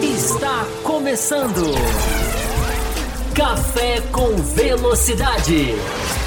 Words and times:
Está 0.00 0.64
começando. 0.84 1.74
Café 3.34 4.00
com 4.12 4.36
Velocidade. 4.36 5.74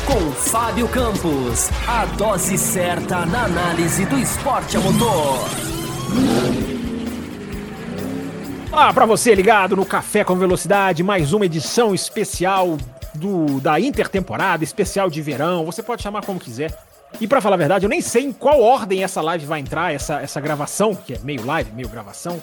Com 0.05 0.31
Fábio 0.33 0.89
Campos. 0.89 1.69
A 1.87 2.05
dose 2.17 2.57
certa 2.57 3.25
na 3.25 3.45
análise 3.45 4.05
do 4.07 4.19
esporte 4.19 4.75
a 4.75 4.81
motor. 4.81 5.39
Ah, 8.73 8.93
para 8.93 9.05
você 9.05 9.33
ligado 9.33 9.77
no 9.77 9.85
Café 9.85 10.25
com 10.25 10.35
Velocidade, 10.35 11.01
mais 11.01 11.31
uma 11.31 11.45
edição 11.45 11.95
especial 11.95 12.77
do 13.15 13.61
da 13.61 13.79
intertemporada, 13.79 14.65
especial 14.65 15.09
de 15.09 15.21
verão, 15.21 15.65
você 15.65 15.81
pode 15.81 16.03
chamar 16.03 16.25
como 16.25 16.41
quiser. 16.41 16.90
E 17.19 17.27
para 17.27 17.41
falar 17.41 17.55
a 17.55 17.57
verdade, 17.57 17.85
eu 17.85 17.89
nem 17.89 18.01
sei 18.01 18.23
em 18.23 18.31
qual 18.31 18.61
ordem 18.61 19.03
essa 19.03 19.21
live 19.21 19.45
vai 19.45 19.59
entrar, 19.59 19.93
essa, 19.93 20.21
essa 20.21 20.41
gravação, 20.41 20.95
que 20.95 21.13
é 21.13 21.19
meio 21.19 21.45
live, 21.45 21.71
meio 21.71 21.87
gravação, 21.87 22.41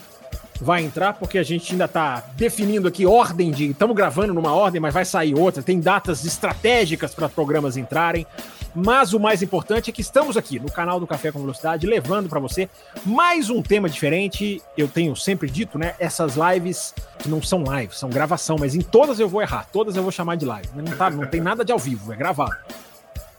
vai 0.61 0.83
entrar, 0.85 1.15
porque 1.15 1.39
a 1.39 1.43
gente 1.43 1.73
ainda 1.73 1.89
tá 1.89 2.25
definindo 2.37 2.89
aqui 2.89 3.07
ordem 3.07 3.51
de. 3.51 3.71
Estamos 3.71 3.97
gravando 3.97 4.35
numa 4.35 4.53
ordem, 4.53 4.81
mas 4.81 4.93
vai 4.93 5.05
sair 5.05 5.35
outra. 5.35 5.63
Tem 5.63 5.81
datas 5.81 6.25
estratégicas 6.25 7.15
para 7.15 7.29
programas 7.29 7.77
entrarem. 7.77 8.27
Mas 8.75 9.13
o 9.13 9.19
mais 9.19 9.43
importante 9.43 9.91
é 9.91 9.93
que 9.93 10.03
estamos 10.03 10.37
aqui 10.37 10.61
no 10.61 10.71
canal 10.71 11.01
do 11.01 11.07
Café 11.07 11.33
com 11.33 11.41
Velocidade, 11.41 11.87
levando 11.87 12.29
para 12.29 12.39
você 12.39 12.69
mais 13.05 13.51
um 13.51 13.63
tema 13.63 13.89
diferente. 13.89 14.63
Eu 14.77 14.87
tenho 14.87 15.17
sempre 15.17 15.51
dito, 15.51 15.79
né? 15.79 15.95
Essas 15.99 16.37
lives 16.37 16.95
que 17.19 17.29
não 17.29 17.43
são 17.43 17.65
lives, 17.65 17.99
são 17.99 18.11
gravação, 18.11 18.57
mas 18.59 18.75
em 18.75 18.81
todas 18.81 19.19
eu 19.19 19.29
vou 19.29 19.41
errar, 19.41 19.67
todas 19.73 19.97
eu 19.97 20.03
vou 20.03 20.13
chamar 20.13 20.37
de 20.37 20.45
live. 20.45 20.69
Não, 20.75 20.85
tá, 20.97 21.11
não 21.11 21.27
tem 21.27 21.41
nada 21.41 21.65
de 21.65 21.73
ao 21.73 21.79
vivo, 21.79 22.13
é 22.13 22.17
gravado. 22.17 22.57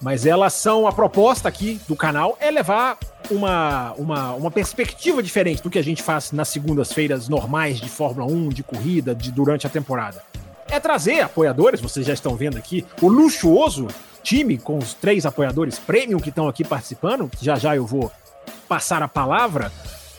Mas 0.01 0.25
elas 0.25 0.53
são 0.53 0.87
a 0.87 0.91
proposta 0.91 1.49
aqui 1.49 1.79
do 1.87 1.95
canal 1.95 2.37
é 2.39 2.49
levar 2.49 2.97
uma, 3.29 3.93
uma, 3.93 4.33
uma 4.33 4.51
perspectiva 4.51 5.21
diferente 5.21 5.61
do 5.61 5.69
que 5.69 5.77
a 5.77 5.83
gente 5.83 6.01
faz 6.01 6.31
nas 6.31 6.47
segundas-feiras 6.49 7.27
normais 7.27 7.79
de 7.79 7.89
Fórmula 7.89 8.31
1, 8.31 8.49
de 8.49 8.63
corrida, 8.63 9.13
de 9.13 9.31
durante 9.31 9.67
a 9.67 9.69
temporada. 9.69 10.23
É 10.69 10.79
trazer 10.79 11.21
apoiadores, 11.21 11.81
vocês 11.81 12.05
já 12.05 12.13
estão 12.13 12.35
vendo 12.35 12.57
aqui, 12.57 12.85
o 13.01 13.07
luxuoso 13.07 13.87
time 14.23 14.57
com 14.57 14.77
os 14.77 14.93
três 14.93 15.25
apoiadores 15.25 15.79
premium 15.79 16.19
que 16.19 16.29
estão 16.29 16.47
aqui 16.47 16.63
participando. 16.63 17.29
Já 17.41 17.55
já 17.55 17.75
eu 17.75 17.85
vou 17.85 18.11
passar 18.67 19.01
a 19.01 19.07
palavra. 19.07 19.71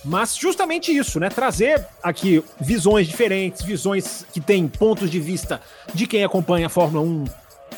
Mas 0.04 0.34
justamente 0.34 0.96
isso, 0.96 1.20
né? 1.20 1.28
Trazer 1.28 1.86
aqui 2.02 2.42
visões 2.58 3.06
diferentes, 3.06 3.62
visões 3.62 4.24
que 4.32 4.40
têm 4.40 4.66
pontos 4.66 5.10
de 5.10 5.20
vista 5.20 5.60
de 5.92 6.06
quem 6.06 6.24
acompanha 6.24 6.66
a 6.66 6.70
Fórmula 6.70 7.04
1 7.04 7.24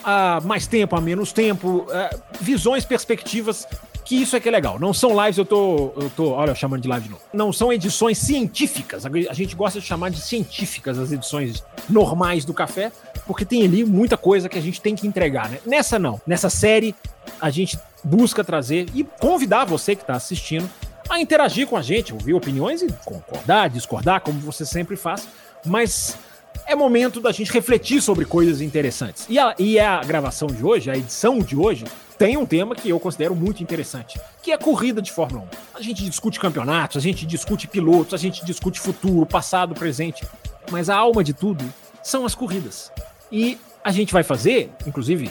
há 0.05 0.41
mais 0.42 0.67
tempo, 0.67 0.97
há 0.97 1.00
menos 1.00 1.33
tempo, 1.33 1.86
é, 1.91 2.17
visões, 2.41 2.84
perspectivas, 2.84 3.67
que 4.05 4.20
isso 4.20 4.36
é 4.36 4.41
que 4.41 4.48
é 4.48 4.53
legal. 4.53 4.78
Não 4.78 4.92
são 4.92 5.11
lives, 5.22 5.39
eu 5.39 5.45
tô, 5.45 5.92
eu 5.97 6.11
tô, 6.17 6.31
olha, 6.31 6.55
chamando 6.55 6.83
de 6.83 6.89
live 6.89 7.05
de 7.05 7.11
novo. 7.11 7.22
Não 7.33 7.53
são 7.53 7.72
edições 7.72 8.19
científicas. 8.19 9.06
A 9.06 9.33
gente 9.33 9.55
gosta 9.55 9.80
de 9.80 9.86
chamar 9.86 10.11
de 10.11 10.20
científicas 10.20 10.98
as 10.98 11.12
edições 11.12 11.64
normais 11.89 12.45
do 12.45 12.53
café, 12.53 12.91
porque 13.27 13.45
tem 13.45 13.64
ali 13.64 13.84
muita 13.84 14.17
coisa 14.17 14.48
que 14.48 14.58
a 14.58 14.62
gente 14.62 14.80
tem 14.80 14.95
que 14.95 15.06
entregar, 15.06 15.48
né? 15.48 15.58
Nessa 15.64 15.98
não. 15.98 16.20
Nessa 16.27 16.50
série, 16.50 16.95
a 17.41 17.50
gente 17.50 17.78
busca 18.03 18.42
trazer 18.42 18.89
e 18.95 19.05
convidar 19.05 19.64
você 19.64 19.95
que 19.95 20.03
está 20.03 20.14
assistindo 20.14 20.69
a 21.08 21.20
interagir 21.20 21.67
com 21.67 21.77
a 21.77 21.83
gente, 21.83 22.12
ouvir 22.12 22.34
opiniões 22.34 22.83
e 22.83 22.89
concordar, 23.05 23.69
discordar, 23.69 24.20
como 24.20 24.39
você 24.41 24.64
sempre 24.64 24.97
faz, 24.97 25.28
mas 25.64 26.17
é 26.66 26.74
momento 26.74 27.20
da 27.20 27.32
gente 27.32 27.52
refletir 27.52 28.00
sobre 28.00 28.24
coisas 28.24 28.60
interessantes. 28.60 29.27
E 29.28 29.38
a, 29.38 29.55
e 29.58 29.78
a 29.78 30.00
gravação 30.02 30.48
de 30.48 30.64
hoje, 30.64 30.91
a 30.91 30.96
edição 30.96 31.38
de 31.38 31.56
hoje, 31.56 31.84
tem 32.18 32.36
um 32.36 32.46
tema 32.46 32.74
que 32.74 32.88
eu 32.88 33.00
considero 33.00 33.34
muito 33.34 33.62
interessante, 33.62 34.20
que 34.42 34.52
é 34.52 34.55
a 34.55 34.58
corrida 34.58 35.02
de 35.02 35.10
Fórmula 35.10 35.44
1. 35.74 35.78
A 35.78 35.83
gente 35.83 36.05
discute 36.05 36.38
campeonatos, 36.38 36.96
a 36.96 37.00
gente 37.00 37.27
discute 37.27 37.66
pilotos, 37.66 38.14
a 38.14 38.16
gente 38.16 38.44
discute 38.44 38.80
futuro, 38.80 39.27
passado, 39.27 39.74
presente, 39.74 40.24
mas 40.70 40.88
a 40.88 40.96
alma 40.96 41.24
de 41.24 41.33
tudo 41.33 41.64
são 42.02 42.24
as 42.24 42.34
corridas. 42.34 42.92
E 43.30 43.58
a 43.83 43.90
gente 43.90 44.12
vai 44.12 44.22
fazer, 44.22 44.70
inclusive, 44.86 45.30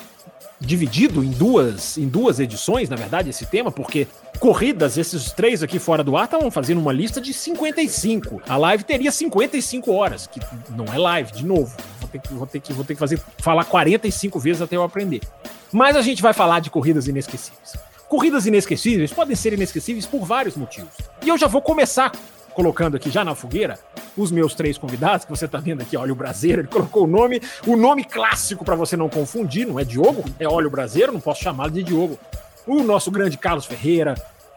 dividido 0.62 1.24
em 1.24 1.32
duas, 1.32 1.98
em 1.98 2.08
duas 2.08 2.40
edições, 2.40 2.88
na 2.88 2.96
verdade, 2.96 3.30
esse 3.30 3.46
tema, 3.48 3.72
porque 3.72 4.08
corridas, 4.40 4.98
esses 4.98 5.32
três 5.32 5.64
aqui 5.64 5.80
fora 5.80 6.04
do 6.04 6.16
ar 6.16 6.26
estavam 6.26 6.52
fazendo 6.52 6.80
uma 6.80 6.94
lista 6.94 7.20
de 7.20 7.34
55. 7.34 8.42
A 8.48 8.58
live 8.58 8.84
teria 8.84 9.12
55 9.12 9.92
horas, 9.92 10.28
que 10.28 10.40
não 10.70 10.86
é 10.94 10.98
live, 10.98 11.32
de 11.32 11.46
novo. 11.46 11.76
Vou 12.00 12.08
ter 12.08 12.20
que, 12.20 12.34
vou 12.34 12.48
ter 12.48 12.60
que, 12.60 12.74
vou 12.74 12.86
ter 12.86 12.94
que 12.94 13.00
fazer, 13.00 13.20
falar 13.40 13.66
45 13.66 14.40
vezes 14.40 14.62
até 14.62 14.76
eu 14.76 14.84
aprender. 14.84 15.22
Mas 15.72 15.96
a 15.96 16.02
gente 16.02 16.22
vai 16.22 16.34
falar 16.34 16.60
de 16.60 16.70
corridas 16.70 17.08
inesquecíveis. 17.08 17.74
Corridas 18.08 18.46
inesquecíveis 18.46 19.12
podem 19.12 19.36
ser 19.36 19.54
inesquecíveis 19.54 20.06
por 20.06 20.26
vários 20.26 20.56
motivos. 20.56 20.94
E 21.24 21.30
eu 21.30 21.38
já 21.38 21.48
vou 21.48 21.62
começar 21.62 22.12
colocando 22.54 22.98
aqui 22.98 23.10
já 23.10 23.24
na 23.24 23.34
fogueira 23.34 23.80
os 24.18 24.32
meus 24.32 24.54
três 24.54 24.78
convidados, 24.78 25.26
que 25.26 25.32
você 25.32 25.46
está 25.46 25.60
vendo 25.60 25.82
aqui, 25.82 25.96
olha 25.96 26.12
o 26.12 26.16
Braseiro, 26.16 26.62
ele 26.62 26.68
colocou 26.68 27.04
o 27.04 27.08
nome, 27.08 27.42
o 27.66 27.76
nome 27.76 28.04
clássico 28.04 28.66
para 28.66 28.76
você 28.76 28.98
não 28.98 29.10
confundir, 29.10 29.66
não 29.66 29.80
é 29.80 29.84
Diogo, 29.84 30.24
é 30.40 30.48
Olho 30.48 30.70
Braseiro, 30.70 31.12
não 31.12 31.20
posso 31.20 31.44
chamá-lo 31.44 31.72
de 31.72 31.84
Diogo. 31.84 32.20
O 32.68 32.84
nosso 32.84 33.10
grande 33.10 33.38
Carlos 33.38 33.66
Ferreira, 33.66 34.16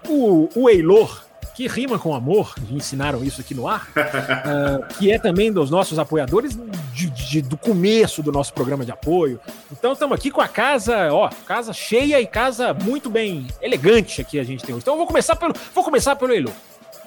o, 0.08 0.48
o 0.54 0.68
Eilor, 0.68 1.24
que 1.54 1.68
rima 1.68 1.98
com 1.98 2.14
amor, 2.14 2.52
ensinaram 2.70 3.22
isso 3.22 3.40
aqui 3.40 3.54
no 3.54 3.68
ar, 3.68 3.88
uh, 3.90 4.86
que 4.98 5.10
é 5.10 5.18
também 5.18 5.52
dos 5.52 5.70
nossos 5.70 5.98
apoiadores 5.98 6.58
de, 6.92 7.08
de, 7.10 7.42
do 7.42 7.56
começo 7.56 8.22
do 8.22 8.32
nosso 8.32 8.52
programa 8.52 8.84
de 8.84 8.90
apoio. 8.90 9.40
Então 9.70 9.92
estamos 9.92 10.16
aqui 10.16 10.30
com 10.32 10.40
a 10.40 10.48
casa, 10.48 11.12
ó, 11.12 11.30
casa 11.46 11.72
cheia 11.72 12.20
e 12.20 12.26
casa 12.26 12.74
muito 12.74 13.08
bem 13.08 13.46
elegante 13.62 14.20
aqui 14.20 14.38
a 14.38 14.44
gente 14.44 14.64
tem 14.64 14.74
hoje. 14.74 14.82
Então 14.82 14.94
eu 14.94 14.98
vou 14.98 15.06
começar 15.06 15.36
pelo, 15.36 15.54
vou 15.72 15.84
começar 15.84 16.16
pelo 16.16 16.32
Eilor. 16.32 16.52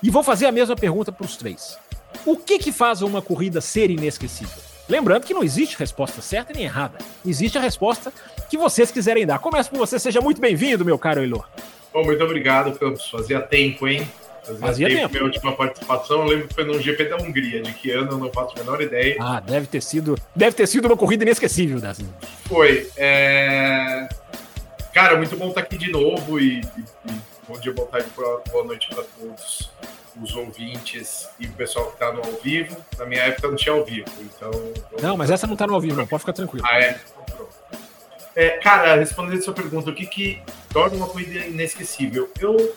E 0.02 0.10
vou 0.10 0.24
fazer 0.24 0.46
a 0.46 0.52
mesma 0.52 0.76
pergunta 0.76 1.12
para 1.12 1.26
os 1.26 1.36
três. 1.36 1.78
O 2.26 2.36
que 2.38 2.60
que 2.60 2.72
faz 2.72 3.02
uma 3.02 3.22
corrida 3.22 3.62
ser 3.62 3.90
inesquecível? 3.90 4.68
Lembrando 4.90 5.26
que 5.26 5.34
não 5.34 5.44
existe 5.44 5.78
resposta 5.78 6.22
certa 6.22 6.54
nem 6.54 6.64
errada. 6.64 6.98
Existe 7.26 7.58
a 7.58 7.62
resposta 7.62 8.12
que 8.50 8.58
vocês 8.58 8.90
quiserem 8.90 9.26
dar. 9.26 9.40
Começo 9.40 9.70
por 9.70 9.78
você. 9.78 10.00
Seja 10.00 10.22
muito 10.22 10.40
bem-vindo, 10.40 10.86
meu 10.86 10.98
caro 10.98 11.22
Elor. 11.22 11.48
Bom, 11.94 12.06
muito 12.06 12.24
obrigado, 12.24 12.78
Campos. 12.78 13.10
Fazia 13.10 13.42
tempo, 13.42 13.88
hein? 13.88 14.08
Fazia, 14.44 14.60
Fazia 14.60 14.88
tempo. 14.88 15.02
tempo. 15.02 15.14
Minha 15.14 15.24
última 15.26 15.52
participação, 15.54 16.22
eu 16.22 16.26
lembro 16.26 16.48
que 16.48 16.54
foi 16.54 16.64
no 16.64 16.80
GP 16.82 17.06
da 17.06 17.18
Hungria. 17.18 17.62
De 17.62 17.74
que 17.74 17.92
ano, 17.92 18.12
eu 18.12 18.18
não 18.18 18.32
faço 18.32 18.54
a 18.56 18.60
menor 18.60 18.82
ideia. 18.82 19.18
Ah, 19.20 19.42
deve 19.42 19.68
ter 19.68 19.82
sido, 19.82 20.18
deve 20.34 20.56
ter 20.56 20.68
sido 20.68 20.86
uma 20.86 20.96
corrida 20.96 21.24
inesquecível 21.24 21.82
dessa. 21.82 22.04
Foi. 22.46 22.90
É... 22.96 24.08
Cara, 24.94 25.18
muito 25.18 25.36
bom 25.36 25.50
estar 25.50 25.62
aqui 25.62 25.78
de 25.78 25.92
novo 25.92 26.40
e, 26.40 26.62
e, 26.62 27.12
e 27.12 27.22
bom 27.48 27.60
dia, 27.60 27.74
boa 27.74 27.88
tarde, 27.88 28.08
boa 28.16 28.64
noite 28.64 28.88
para 28.90 29.04
todos 29.04 29.70
os 30.22 30.36
ouvintes 30.36 31.30
e 31.40 31.46
o 31.46 31.52
pessoal 31.54 31.88
que 31.88 31.94
está 31.94 32.12
no 32.12 32.24
ao 32.24 32.34
vivo. 32.34 32.78
Na 32.98 33.06
minha 33.06 33.22
época 33.22 33.48
não 33.48 33.56
tinha 33.56 33.74
ao 33.74 33.84
vivo, 33.84 34.10
então. 34.22 34.52
Não, 35.02 35.18
mas 35.18 35.30
essa 35.30 35.48
não 35.48 35.54
está 35.54 35.68
no 35.68 35.74
ao 35.74 35.82
vivo, 35.82 35.96
não. 35.96 36.08
Pode 36.08 36.22
ficar 36.22 36.34
tranquilo. 36.34 36.66
Ah, 36.68 36.80
é? 36.80 37.00
É 38.36 38.50
cara, 38.60 38.96
respondendo 38.96 39.40
a 39.40 39.42
sua 39.42 39.54
pergunta, 39.54 39.90
o 39.90 39.96
que, 39.96 40.06
que 40.06 40.42
torna 40.72 40.96
uma 40.96 41.08
corrida 41.08 41.46
inesquecível? 41.46 42.32
Eu. 42.40 42.76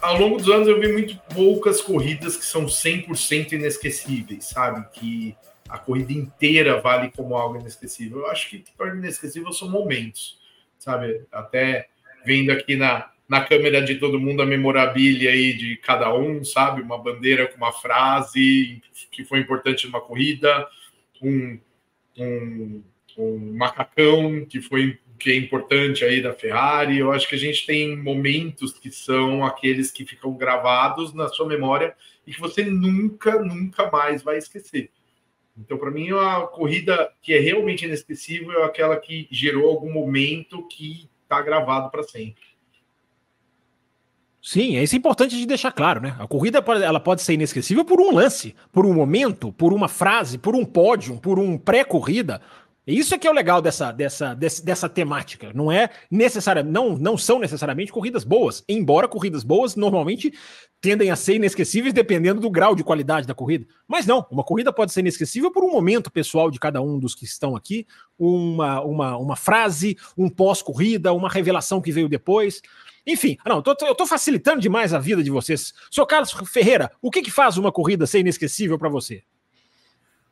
Ao 0.00 0.18
longo 0.18 0.36
dos 0.36 0.50
anos 0.50 0.68
eu 0.68 0.78
vi 0.78 0.92
muito 0.92 1.16
poucas 1.32 1.80
corridas 1.80 2.36
que 2.36 2.44
são 2.44 2.66
100% 2.66 3.52
inesquecíveis, 3.52 4.46
sabe? 4.46 4.84
Que 4.92 5.36
a 5.68 5.78
corrida 5.78 6.12
inteira 6.12 6.80
vale 6.80 7.10
como 7.10 7.36
algo 7.36 7.58
inesquecível. 7.58 8.18
Eu 8.18 8.26
acho 8.26 8.50
que 8.50 8.56
o 8.56 8.62
que 8.62 8.72
torna 8.72 8.96
inesquecível 8.96 9.52
são 9.52 9.70
momentos, 9.70 10.38
sabe? 10.78 11.22
Até 11.32 11.88
vendo 12.24 12.50
aqui 12.50 12.76
na, 12.76 13.10
na 13.28 13.44
câmera 13.44 13.82
de 13.82 13.96
todo 13.96 14.20
mundo 14.20 14.42
a 14.42 14.46
memorabilia 14.46 15.30
aí 15.30 15.54
de 15.54 15.76
cada 15.76 16.14
um, 16.14 16.44
sabe? 16.44 16.82
Uma 16.82 16.98
bandeira 16.98 17.46
com 17.46 17.56
uma 17.56 17.72
frase 17.72 18.82
que 19.10 19.24
foi 19.24 19.38
importante 19.40 19.86
numa 19.86 20.00
corrida, 20.00 20.68
um, 21.22 21.58
um, 22.18 22.82
um 23.16 23.56
macacão 23.56 24.44
que 24.44 24.60
foi 24.60 24.98
que 25.18 25.30
é 25.30 25.36
importante 25.36 26.04
aí 26.04 26.20
da 26.20 26.34
Ferrari. 26.34 26.98
Eu 26.98 27.12
acho 27.12 27.28
que 27.28 27.34
a 27.34 27.38
gente 27.38 27.64
tem 27.66 27.96
momentos 27.96 28.72
que 28.74 28.90
são 28.90 29.44
aqueles 29.44 29.90
que 29.90 30.04
ficam 30.04 30.34
gravados 30.34 31.14
na 31.14 31.28
sua 31.28 31.46
memória 31.46 31.96
e 32.26 32.32
que 32.32 32.40
você 32.40 32.64
nunca, 32.64 33.38
nunca 33.42 33.90
mais 33.90 34.22
vai 34.22 34.36
esquecer. 34.36 34.90
Então, 35.56 35.78
para 35.78 35.90
mim, 35.90 36.10
a 36.10 36.40
corrida 36.42 37.12
que 37.22 37.32
é 37.32 37.38
realmente 37.38 37.84
inesquecível 37.84 38.60
é 38.60 38.64
aquela 38.64 38.96
que 38.96 39.28
gerou 39.30 39.70
algum 39.70 39.92
momento 39.92 40.66
que 40.66 41.08
está 41.22 41.40
gravado 41.40 41.90
para 41.90 42.02
sempre. 42.02 42.42
Sim, 44.46 44.76
é 44.76 44.82
isso 44.82 44.94
é 44.94 44.98
importante 44.98 45.38
de 45.38 45.46
deixar 45.46 45.72
claro, 45.72 46.02
né? 46.02 46.14
A 46.18 46.28
corrida 46.28 46.62
ela 46.84 47.00
pode 47.00 47.22
ser 47.22 47.32
inesquecível 47.32 47.82
por 47.82 47.98
um 47.98 48.12
lance, 48.12 48.54
por 48.70 48.84
um 48.84 48.92
momento, 48.92 49.50
por 49.50 49.72
uma 49.72 49.88
frase, 49.88 50.36
por 50.36 50.54
um 50.54 50.66
pódio, 50.66 51.18
por 51.18 51.38
um 51.38 51.56
pré-corrida. 51.56 52.42
Isso 52.86 53.14
é 53.14 53.18
que 53.18 53.26
é 53.26 53.30
o 53.30 53.34
legal 53.34 53.62
dessa, 53.62 53.90
dessa, 53.90 54.34
dessa, 54.34 54.62
dessa 54.62 54.86
temática. 54.86 55.50
Não 55.54 55.72
é 55.72 55.88
necessariamente, 56.10 56.74
não, 56.74 56.94
não 56.94 57.16
são 57.16 57.38
necessariamente 57.38 57.90
corridas 57.90 58.22
boas, 58.22 58.62
embora 58.68 59.08
corridas 59.08 59.42
boas 59.42 59.76
normalmente 59.76 60.30
tendem 60.78 61.10
a 61.10 61.16
ser 61.16 61.36
inesquecíveis 61.36 61.94
dependendo 61.94 62.42
do 62.42 62.50
grau 62.50 62.74
de 62.74 62.84
qualidade 62.84 63.26
da 63.26 63.32
corrida. 63.32 63.66
Mas 63.88 64.04
não, 64.04 64.26
uma 64.30 64.44
corrida 64.44 64.70
pode 64.70 64.92
ser 64.92 65.00
inesquecível 65.00 65.50
por 65.50 65.64
um 65.64 65.72
momento 65.72 66.12
pessoal 66.12 66.50
de 66.50 66.60
cada 66.60 66.82
um 66.82 66.98
dos 66.98 67.14
que 67.14 67.24
estão 67.24 67.56
aqui, 67.56 67.86
uma, 68.18 68.82
uma, 68.82 69.16
uma 69.16 69.36
frase, 69.36 69.96
um 70.18 70.28
pós-corrida, 70.28 71.14
uma 71.14 71.30
revelação 71.30 71.80
que 71.80 71.90
veio 71.90 72.10
depois. 72.10 72.60
Enfim, 73.06 73.36
não, 73.46 73.60
tô, 73.60 73.76
eu 73.82 73.94
tô 73.94 74.06
facilitando 74.06 74.60
demais 74.60 74.94
a 74.94 74.98
vida 74.98 75.22
de 75.22 75.30
vocês. 75.30 75.74
Sr. 75.90 76.06
Carlos 76.06 76.32
Ferreira, 76.46 76.90
o 77.02 77.10
que, 77.10 77.22
que 77.22 77.30
faz 77.30 77.58
uma 77.58 77.70
corrida 77.70 78.06
ser 78.06 78.20
inesquecível 78.20 78.78
para 78.78 78.88
você? 78.88 79.22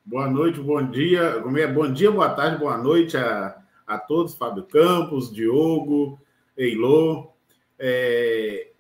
Boa 0.05 0.29
noite, 0.29 0.59
bom 0.59 0.85
dia. 0.85 1.43
É? 1.57 1.67
Bom 1.67 1.93
dia, 1.93 2.11
boa 2.11 2.31
tarde, 2.31 2.59
boa 2.59 2.77
noite 2.79 3.17
a, 3.17 3.57
a 3.87 3.99
todos, 3.99 4.35
Fábio 4.35 4.65
Campos, 4.65 5.33
Diogo, 5.33 6.19
Eilô. 6.57 7.31
É, 7.79 8.73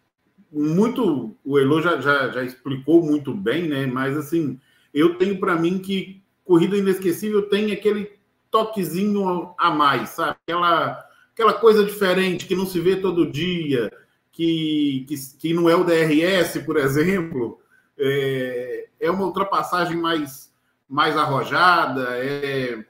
muito, 0.53 1.37
o 1.45 1.59
Elo 1.59 1.81
já, 1.81 2.01
já, 2.01 2.29
já, 2.29 2.45
explicou 2.45 3.03
muito 3.03 3.35
bem, 3.35 3.69
né? 3.69 3.87
Mas 3.87 4.17
assim, 4.17 4.61
eu 4.93 5.17
tenho 5.17 5.39
para 5.41 5.57
mim 5.57 5.79
que 5.79 6.23
corrida 6.45 6.77
inesquecível 6.77 7.49
tem 7.49 7.73
aquele 7.73 8.13
toquezinho 8.51 9.55
a 9.57 9.71
mais, 9.71 10.11
sabe? 10.11 10.37
Aquela, 10.43 11.05
aquela 11.33 11.55
coisa 11.55 11.85
diferente 11.85 12.47
que 12.47 12.55
não 12.55 12.67
se 12.67 12.81
vê 12.81 12.97
todo 12.97 13.31
dia, 13.31 13.91
que, 14.31 15.05
que, 15.09 15.15
que 15.39 15.55
não 15.55 15.69
é 15.69 15.75
o 15.75 15.85
DRS, 15.85 16.59
por 16.65 16.77
exemplo. 16.77 17.61
É, 17.99 18.89
é 19.01 19.11
uma 19.11 19.27
ultrapassagem 19.27 19.97
mais 19.97 20.53
mais 20.93 21.17
arrojada, 21.17 22.19
é, 22.19 22.85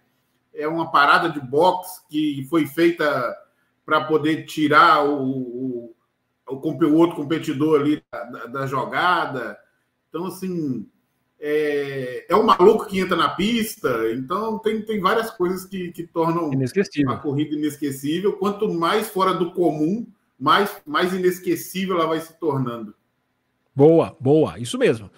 é 0.52 0.66
uma 0.66 0.90
parada 0.90 1.30
de 1.30 1.38
boxe 1.38 2.02
que 2.10 2.44
foi 2.50 2.66
feita 2.66 3.32
para 3.86 4.02
poder 4.04 4.44
tirar 4.44 5.04
o, 5.04 5.22
o, 5.22 5.94
o, 6.48 6.94
outro 6.96 7.14
competidor 7.14 7.80
ali 7.80 8.02
da, 8.10 8.24
da, 8.24 8.46
da 8.46 8.66
jogada. 8.66 9.56
Então, 10.08 10.26
assim, 10.26 10.84
é, 11.44 12.24
é 12.28 12.36
um 12.36 12.44
maluco 12.44 12.86
que 12.86 13.00
entra 13.00 13.16
na 13.16 13.28
pista. 13.28 13.90
Então, 14.12 14.60
tem, 14.60 14.80
tem 14.80 15.00
várias 15.00 15.28
coisas 15.32 15.64
que, 15.64 15.90
que 15.90 16.06
tornam 16.06 16.50
a 17.08 17.16
corrida 17.16 17.56
inesquecível. 17.56 18.34
Quanto 18.34 18.72
mais 18.72 19.08
fora 19.08 19.34
do 19.34 19.50
comum, 19.50 20.06
mais, 20.38 20.70
mais 20.86 21.12
inesquecível 21.12 21.96
ela 21.96 22.06
vai 22.06 22.20
se 22.20 22.32
tornando. 22.38 22.94
Boa, 23.74 24.16
boa, 24.20 24.56
isso 24.60 24.78
mesmo. 24.78 25.10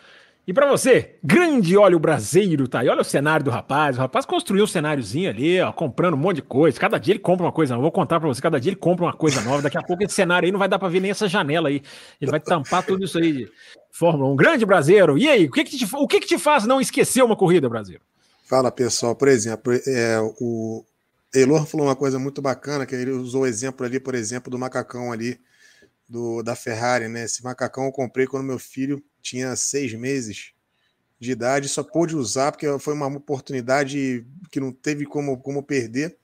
E 0.47 0.53
para 0.53 0.67
você, 0.67 1.17
grande 1.23 1.75
óleo 1.75 1.99
braseiro, 1.99 2.69
tá 2.69 2.81
aí. 2.81 2.89
Olha 2.89 3.01
o 3.01 3.05
cenário 3.05 3.43
do 3.43 3.51
rapaz. 3.51 3.97
O 3.97 4.01
rapaz 4.01 4.27
construiu 4.27 4.65
um 4.65 4.67
cenáriozinho 4.67 5.31
ali, 5.31 5.59
ó, 5.61 5.73
comprando 5.73 6.15
um 6.15 6.19
monte 6.19 6.37
de 6.37 6.43
coisa. 6.43 6.79
Cada 6.79 6.99
dia 6.99 7.13
ele 7.13 7.19
compra 7.19 7.47
uma 7.47 7.53
coisa 7.53 7.73
nova. 7.73 7.83
Vou 7.83 7.93
contar 7.93 8.21
para 8.21 8.29
você, 8.29 8.43
cada 8.43 8.61
dia 8.61 8.71
ele 8.71 8.77
compra 8.77 9.07
uma 9.07 9.15
coisa 9.15 9.41
nova. 9.41 9.63
Daqui 9.63 9.79
a 9.79 9.83
pouco 9.83 10.05
esse 10.05 10.15
cenário 10.15 10.45
aí 10.45 10.53
não 10.53 10.59
vai 10.59 10.69
dar 10.69 10.79
para 10.79 10.89
ver 10.89 11.01
nem 11.01 11.11
essa 11.11 11.27
janela 11.27 11.71
aí. 11.71 11.83
Ele 12.21 12.31
vai 12.31 12.41
tampar 12.41 12.85
tudo 12.85 13.05
isso 13.05 13.17
aí 13.17 13.33
de 13.33 13.53
Fórmula 13.91 14.31
1. 14.33 14.37
Grande 14.37 14.67
braseiro. 14.67 15.17
E 15.17 15.31
aí, 15.31 15.47
o 15.47 15.51
que 15.51 15.65
que 15.65 15.79
te, 15.79 15.89
o 15.95 16.07
que 16.07 16.21
que 16.21 16.27
te 16.27 16.39
faz 16.39 16.67
não 16.67 16.79
esquecer 16.79 17.23
uma 17.23 17.37
corrida, 17.37 17.67
brasileiro? 17.67 18.05
Fala, 18.45 18.71
pessoal. 18.71 19.17
Por 19.17 19.29
exemplo, 19.29 19.73
é, 19.73 20.19
o 20.39 20.85
Elor 21.35 21.65
falou 21.65 21.87
uma 21.87 21.97
coisa 21.97 22.19
muito 22.19 22.43
bacana, 22.43 22.85
que 22.85 22.95
ele 22.95 23.13
usou 23.13 23.43
o 23.43 23.47
exemplo 23.47 23.87
ali, 23.87 23.99
por 23.99 24.15
exemplo, 24.15 24.51
do 24.51 24.59
macacão 24.59 25.11
ali, 25.11 25.41
do, 26.07 26.43
da 26.43 26.55
Ferrari, 26.55 27.09
né? 27.09 27.25
Esse 27.25 27.43
macacão 27.43 27.87
eu 27.87 27.93
comprei 27.93 28.27
quando 28.27 28.45
meu 28.45 28.59
filho 28.59 29.03
tinha 29.25 29.57
seis 29.57 29.95
meses 29.95 30.53
de 31.19 31.33
idade, 31.33 31.69
só 31.69 31.83
pôde 31.83 32.15
usar 32.15 32.53
porque 32.53 32.67
foi 32.79 32.93
uma 32.93 33.07
oportunidade 33.07 34.25
que 34.51 34.61
não 34.61 34.71
teve 34.71 35.07
como, 35.07 35.39
como 35.39 35.63
perder. 35.63 36.17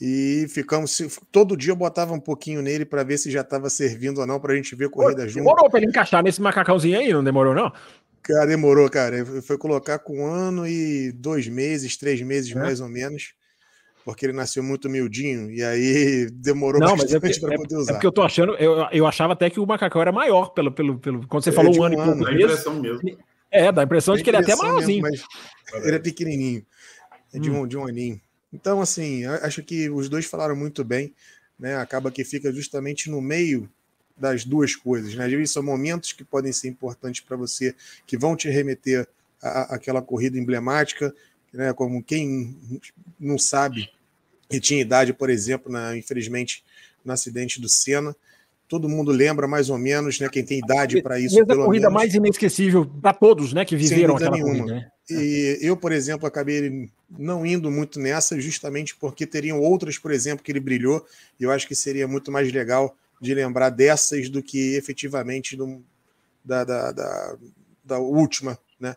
E 0.00 0.46
ficamos. 0.48 1.00
Todo 1.30 1.56
dia 1.56 1.72
eu 1.72 1.76
botava 1.76 2.12
um 2.12 2.20
pouquinho 2.20 2.60
nele 2.60 2.84
para 2.84 3.04
ver 3.04 3.18
se 3.18 3.30
já 3.30 3.40
estava 3.40 3.70
servindo 3.70 4.20
ou 4.20 4.26
não, 4.26 4.40
para 4.40 4.52
a 4.52 4.56
gente 4.56 4.74
ver 4.74 4.90
corrida 4.90 5.22
Pô, 5.22 5.28
junto. 5.28 5.44
Demorou 5.44 5.70
para 5.70 5.80
ele 5.80 5.88
encaixar 5.88 6.22
nesse 6.22 6.42
macacãozinho 6.42 6.98
aí, 6.98 7.12
não 7.12 7.22
demorou, 7.22 7.54
não? 7.54 7.72
Cara, 8.20 8.46
demorou, 8.46 8.88
cara. 8.90 9.24
Foi 9.42 9.56
colocar 9.56 10.00
com 10.00 10.20
um 10.20 10.26
ano 10.26 10.66
e 10.66 11.12
dois 11.12 11.46
meses, 11.46 11.96
três 11.96 12.20
meses 12.20 12.50
é. 12.50 12.58
mais 12.58 12.80
ou 12.80 12.88
menos 12.88 13.34
porque 14.04 14.26
ele 14.26 14.32
nasceu 14.32 14.62
muito 14.62 14.88
miudinho 14.88 15.50
e 15.50 15.62
aí 15.62 16.28
demorou 16.32 16.80
não, 16.80 16.96
bastante 16.96 17.40
para 17.40 17.54
é, 17.54 17.56
poder 17.56 17.76
usar. 17.76 17.92
É 17.92 17.94
porque 17.94 18.06
eu 18.06 18.12
tô 18.12 18.22
achando, 18.22 18.54
eu, 18.56 18.86
eu 18.92 19.06
achava 19.06 19.32
até 19.32 19.48
que 19.48 19.60
o 19.60 19.66
macacão 19.66 20.00
era 20.00 20.12
maior 20.12 20.50
pelo, 20.50 20.72
pelo, 20.72 20.98
pelo 20.98 21.26
quando 21.26 21.44
você 21.44 21.50
é, 21.50 21.52
falou 21.52 21.76
um 21.76 21.82
ano, 21.82 22.00
ano 22.00 22.02
e 22.02 22.06
pouco. 22.06 22.24
Dá 22.24 22.32
impressão 22.32 22.80
mesmo. 22.80 23.18
É, 23.50 23.70
dá 23.70 23.82
a 23.82 23.84
impressão 23.84 24.16
de 24.16 24.22
que 24.22 24.30
ele 24.30 24.38
é 24.38 24.40
até 24.40 24.56
maiorzinho. 24.56 25.02
Mesmo, 25.02 25.26
ele 25.74 25.96
é 25.96 25.98
pequenininho, 25.98 26.64
é 27.32 27.38
de, 27.38 27.50
hum. 27.50 27.62
um, 27.62 27.66
de 27.66 27.76
um 27.76 27.86
aninho. 27.86 28.20
Então, 28.52 28.80
assim, 28.80 29.24
acho 29.24 29.62
que 29.62 29.88
os 29.88 30.08
dois 30.08 30.26
falaram 30.26 30.54
muito 30.54 30.84
bem, 30.84 31.14
né? 31.58 31.76
Acaba 31.76 32.10
que 32.10 32.24
fica 32.24 32.52
justamente 32.52 33.10
no 33.10 33.20
meio 33.20 33.68
das 34.16 34.44
duas 34.44 34.76
coisas, 34.76 35.14
né? 35.14 35.24
Às 35.24 35.32
vezes 35.32 35.50
são 35.50 35.62
momentos 35.62 36.12
que 36.12 36.24
podem 36.24 36.52
ser 36.52 36.68
importantes 36.68 37.22
para 37.22 37.36
você, 37.36 37.74
que 38.06 38.16
vão 38.16 38.36
te 38.36 38.48
remeter 38.48 39.08
àquela 39.40 40.02
corrida 40.02 40.38
emblemática, 40.38 41.14
né, 41.52 41.72
como 41.72 42.02
quem 42.02 42.56
não 43.18 43.38
sabe, 43.38 43.90
e 44.50 44.60
tinha 44.60 44.80
idade, 44.80 45.12
por 45.12 45.30
exemplo, 45.30 45.70
na, 45.70 45.96
infelizmente, 45.96 46.64
no 47.04 47.12
acidente 47.12 47.60
do 47.60 47.68
Senna. 47.68 48.14
Todo 48.68 48.88
mundo 48.88 49.10
lembra 49.10 49.46
mais 49.46 49.68
ou 49.68 49.76
menos, 49.76 50.18
né? 50.18 50.28
Quem 50.28 50.44
tem 50.44 50.58
idade 50.58 51.02
para 51.02 51.18
isso. 51.18 51.38
A 51.40 51.44
corrida 51.46 51.88
menos. 51.88 51.92
mais 51.92 52.14
inesquecível 52.14 52.86
para 52.86 53.12
todos, 53.12 53.52
né? 53.52 53.64
Que 53.64 53.76
viveram 53.76 54.16
aquela 54.16 54.30
nenhuma. 54.30 54.58
corrida. 54.58 54.74
Né? 54.74 54.90
E 55.10 55.58
eu, 55.60 55.76
por 55.76 55.92
exemplo, 55.92 56.26
acabei 56.26 56.88
não 57.10 57.44
indo 57.44 57.70
muito 57.70 58.00
nessa, 58.00 58.40
justamente 58.40 58.96
porque 58.96 59.26
teriam 59.26 59.60
outras, 59.60 59.98
por 59.98 60.10
exemplo, 60.10 60.42
que 60.42 60.50
ele 60.50 60.60
brilhou. 60.60 61.04
E 61.38 61.44
eu 61.44 61.50
acho 61.50 61.66
que 61.66 61.74
seria 61.74 62.08
muito 62.08 62.32
mais 62.32 62.50
legal 62.50 62.96
de 63.20 63.34
lembrar 63.34 63.70
dessas 63.70 64.28
do 64.28 64.42
que 64.42 64.74
efetivamente 64.74 65.56
do, 65.56 65.82
da, 66.44 66.64
da, 66.64 66.92
da, 66.92 67.36
da 67.84 67.98
última, 67.98 68.58
né? 68.80 68.96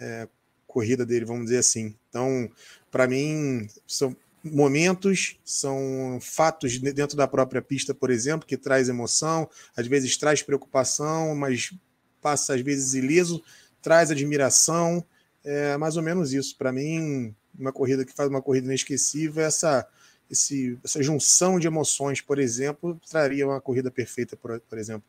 É, 0.00 0.28
corrida 0.76 1.06
dele, 1.06 1.24
vamos 1.24 1.44
dizer 1.44 1.56
assim. 1.56 1.94
Então, 2.10 2.50
para 2.90 3.06
mim, 3.06 3.66
são 3.86 4.14
momentos, 4.44 5.38
são 5.42 6.18
fatos 6.20 6.78
dentro 6.78 7.16
da 7.16 7.26
própria 7.26 7.62
pista, 7.62 7.94
por 7.94 8.10
exemplo, 8.10 8.46
que 8.46 8.58
traz 8.58 8.90
emoção, 8.90 9.48
às 9.74 9.86
vezes 9.86 10.18
traz 10.18 10.42
preocupação, 10.42 11.34
mas 11.34 11.72
passa 12.20 12.54
às 12.54 12.60
vezes 12.60 12.92
ileso, 12.92 13.42
traz 13.80 14.10
admiração, 14.10 15.02
é 15.42 15.78
mais 15.78 15.96
ou 15.96 16.02
menos 16.02 16.34
isso. 16.34 16.54
Para 16.58 16.70
mim, 16.72 17.34
uma 17.58 17.72
corrida 17.72 18.04
que 18.04 18.12
faz 18.12 18.28
uma 18.28 18.42
corrida 18.42 18.66
inesquecível, 18.66 19.42
essa 19.42 19.88
esse, 20.30 20.78
essa 20.84 21.02
junção 21.02 21.58
de 21.58 21.68
emoções, 21.68 22.20
por 22.20 22.38
exemplo, 22.38 23.00
traria 23.08 23.46
uma 23.46 23.60
corrida 23.62 23.90
perfeita, 23.90 24.36
por, 24.36 24.60
por 24.60 24.76
exemplo. 24.76 25.04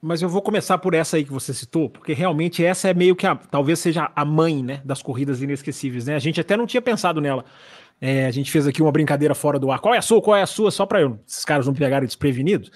Mas 0.00 0.22
eu 0.22 0.28
vou 0.28 0.42
começar 0.42 0.78
por 0.78 0.94
essa 0.94 1.16
aí 1.16 1.24
que 1.24 1.32
você 1.32 1.54
citou, 1.54 1.88
porque 1.88 2.12
realmente 2.12 2.64
essa 2.64 2.88
é 2.88 2.94
meio 2.94 3.16
que 3.16 3.26
a, 3.26 3.34
talvez 3.34 3.78
seja 3.78 4.10
a 4.14 4.24
mãe, 4.24 4.62
né, 4.62 4.80
das 4.84 5.02
corridas 5.02 5.42
inesquecíveis, 5.42 6.06
né? 6.06 6.14
A 6.14 6.18
gente 6.18 6.40
até 6.40 6.56
não 6.56 6.66
tinha 6.66 6.82
pensado 6.82 7.20
nela. 7.20 7.44
É, 8.00 8.26
a 8.26 8.30
gente 8.30 8.50
fez 8.50 8.66
aqui 8.66 8.82
uma 8.82 8.92
brincadeira 8.92 9.34
fora 9.34 9.58
do 9.58 9.70
ar. 9.70 9.80
Qual 9.80 9.94
é 9.94 9.98
a 9.98 10.02
sua? 10.02 10.20
Qual 10.20 10.36
é 10.36 10.42
a 10.42 10.46
sua? 10.46 10.70
Só 10.70 10.84
para 10.84 11.00
esses 11.26 11.44
caras 11.44 11.66
não 11.66 11.74
pegarem 11.74 12.06
desprevenidos. 12.06 12.70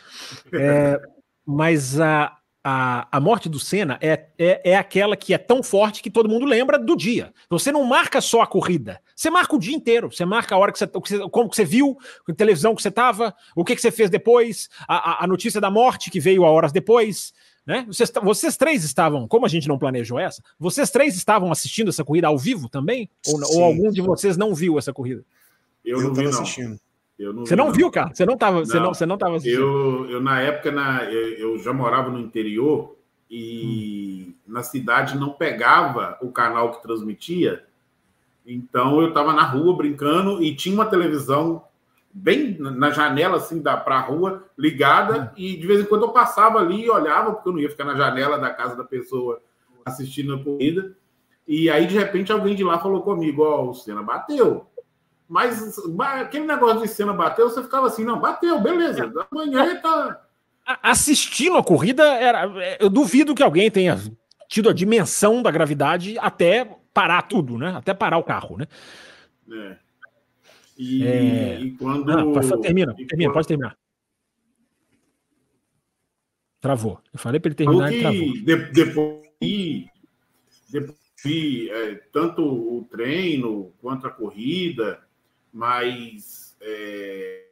É, 0.52 1.00
mas 1.46 2.00
a, 2.00 2.36
a, 2.62 3.08
a 3.10 3.20
morte 3.20 3.48
do 3.48 3.58
Senna 3.58 3.98
é, 4.00 4.26
é, 4.38 4.72
é 4.72 4.76
aquela 4.76 5.16
que 5.16 5.32
é 5.32 5.38
tão 5.38 5.62
forte 5.62 6.02
que 6.02 6.10
todo 6.10 6.28
mundo 6.28 6.44
lembra 6.44 6.78
do 6.78 6.96
dia. 6.96 7.32
Você 7.48 7.72
não 7.72 7.84
marca 7.84 8.20
só 8.20 8.42
a 8.42 8.46
corrida, 8.46 9.00
você 9.20 9.28
marca 9.28 9.54
o 9.54 9.58
dia 9.58 9.76
inteiro. 9.76 10.10
Você 10.10 10.24
marca 10.24 10.54
a 10.54 10.58
hora 10.58 10.72
que 10.72 10.78
você, 10.78 10.86
como 11.28 11.50
que 11.50 11.56
você 11.56 11.64
viu, 11.64 11.98
a 12.26 12.32
televisão 12.32 12.74
que 12.74 12.80
você 12.80 12.88
estava, 12.88 13.34
o 13.54 13.62
que, 13.62 13.76
que 13.76 13.82
você 13.82 13.90
fez 13.90 14.08
depois, 14.08 14.70
a, 14.88 15.22
a, 15.22 15.26
notícia 15.26 15.60
da 15.60 15.70
morte 15.70 16.10
que 16.10 16.18
veio 16.18 16.42
a 16.42 16.50
horas 16.50 16.72
depois. 16.72 17.34
Né? 17.66 17.84
Vocês, 17.86 18.10
vocês 18.22 18.56
três 18.56 18.82
estavam, 18.82 19.28
como 19.28 19.44
a 19.44 19.48
gente 19.48 19.68
não 19.68 19.78
planejou 19.78 20.18
essa, 20.18 20.42
vocês 20.58 20.90
três 20.90 21.14
estavam 21.16 21.52
assistindo 21.52 21.90
essa 21.90 22.02
corrida 22.02 22.28
ao 22.28 22.38
vivo 22.38 22.66
também? 22.70 23.10
Ou, 23.26 23.56
ou 23.56 23.64
algum 23.64 23.90
de 23.90 24.00
vocês 24.00 24.38
não 24.38 24.54
viu 24.54 24.78
essa 24.78 24.90
corrida? 24.90 25.22
Eu, 25.84 26.00
não 26.00 26.14
vi, 26.14 26.22
não. 26.22 26.30
assistindo. 26.30 26.80
Não 27.20 27.44
você 27.44 27.54
não, 27.54 27.66
não 27.66 27.72
viu, 27.72 27.90
cara? 27.90 28.10
Você 28.14 28.24
não 28.24 28.34
estava 28.34 28.60
você 28.60 28.80
não, 28.80 28.94
você 28.94 29.04
não 29.04 29.18
tava 29.18 29.36
assistindo? 29.36 29.60
Eu, 29.60 30.10
eu 30.10 30.22
na 30.22 30.40
época, 30.40 30.72
na, 30.72 31.04
eu, 31.04 31.52
eu 31.52 31.58
já 31.58 31.72
morava 31.72 32.10
no 32.10 32.18
interior 32.18 32.96
e 33.30 34.26
hum. 34.28 34.34
na 34.46 34.62
cidade 34.62 35.18
não 35.18 35.30
pegava 35.30 36.18
o 36.22 36.32
canal 36.32 36.72
que 36.72 36.82
transmitia. 36.82 37.64
Então 38.46 39.00
eu 39.00 39.08
estava 39.08 39.34
na 39.34 39.42
rua 39.42 39.76
brincando 39.76 40.42
e 40.42 40.56
tinha 40.56 40.74
uma 40.74 40.86
televisão 40.86 41.62
bem 42.12 42.56
na 42.58 42.90
janela 42.90 43.36
assim 43.36 43.60
da 43.60 43.76
para 43.76 43.96
a 43.96 44.00
rua 44.00 44.44
ligada 44.58 45.20
hum. 45.20 45.34
e 45.36 45.56
de 45.56 45.66
vez 45.66 45.80
em 45.80 45.84
quando 45.84 46.06
eu 46.06 46.12
passava 46.12 46.58
ali 46.58 46.84
e 46.84 46.90
olhava 46.90 47.32
porque 47.32 47.48
eu 47.50 47.52
não 47.52 47.60
ia 47.60 47.70
ficar 47.70 47.84
na 47.84 47.94
janela 47.94 48.38
da 48.38 48.50
casa 48.50 48.74
da 48.74 48.84
pessoa 48.84 49.42
assistindo 49.84 50.34
a 50.34 50.42
corrida. 50.42 50.96
E 51.46 51.68
aí 51.68 51.86
de 51.86 51.98
repente 51.98 52.32
alguém 52.32 52.54
de 52.54 52.64
lá 52.64 52.78
falou 52.78 53.02
comigo: 53.02 53.42
"Ó, 53.42 53.64
oh, 53.64 53.70
o 53.70 53.74
Senna 53.74 54.02
bateu". 54.02 54.66
Mas 55.30 55.78
aquele 56.20 56.44
negócio 56.44 56.82
de 56.82 56.88
cena 56.88 57.12
bateu, 57.12 57.48
você 57.48 57.62
ficava 57.62 57.86
assim, 57.86 58.02
não, 58.02 58.18
bateu, 58.18 58.60
beleza. 58.60 59.04
É. 59.04 59.26
Amanhã 59.30 59.64
ele 59.64 59.76
tá. 59.76 60.26
Assistindo 60.82 61.56
a 61.56 61.62
corrida, 61.62 62.02
era, 62.02 62.50
eu 62.80 62.90
duvido 62.90 63.32
que 63.32 63.42
alguém 63.42 63.70
tenha 63.70 63.96
tido 64.48 64.68
a 64.68 64.72
dimensão 64.72 65.40
da 65.40 65.52
gravidade 65.52 66.18
até 66.18 66.76
parar 66.92 67.22
tudo, 67.22 67.56
né? 67.56 67.76
Até 67.76 67.94
parar 67.94 68.18
o 68.18 68.24
carro, 68.24 68.58
né? 68.58 68.66
É. 69.52 69.76
E, 70.76 71.06
é... 71.06 71.60
e 71.60 71.70
quando. 71.76 72.10
Ah, 72.10 72.58
termina, 72.60 72.92
e 72.98 73.06
termina, 73.06 73.30
quando... 73.30 73.34
pode 73.34 73.46
terminar. 73.46 73.76
Travou. 76.60 77.00
Eu 77.12 77.20
falei 77.20 77.38
para 77.38 77.50
ele 77.50 77.54
terminar 77.54 77.92
e 77.92 78.00
travou. 78.00 78.32
De, 78.32 78.56
depois, 78.72 79.86
depois 80.68 81.00
é, 81.70 81.94
tanto 82.12 82.42
o 82.42 82.84
treino 82.90 83.72
quanto 83.80 84.06
a 84.06 84.10
corrida, 84.10 85.00
mas 85.52 86.56
é... 86.60 87.46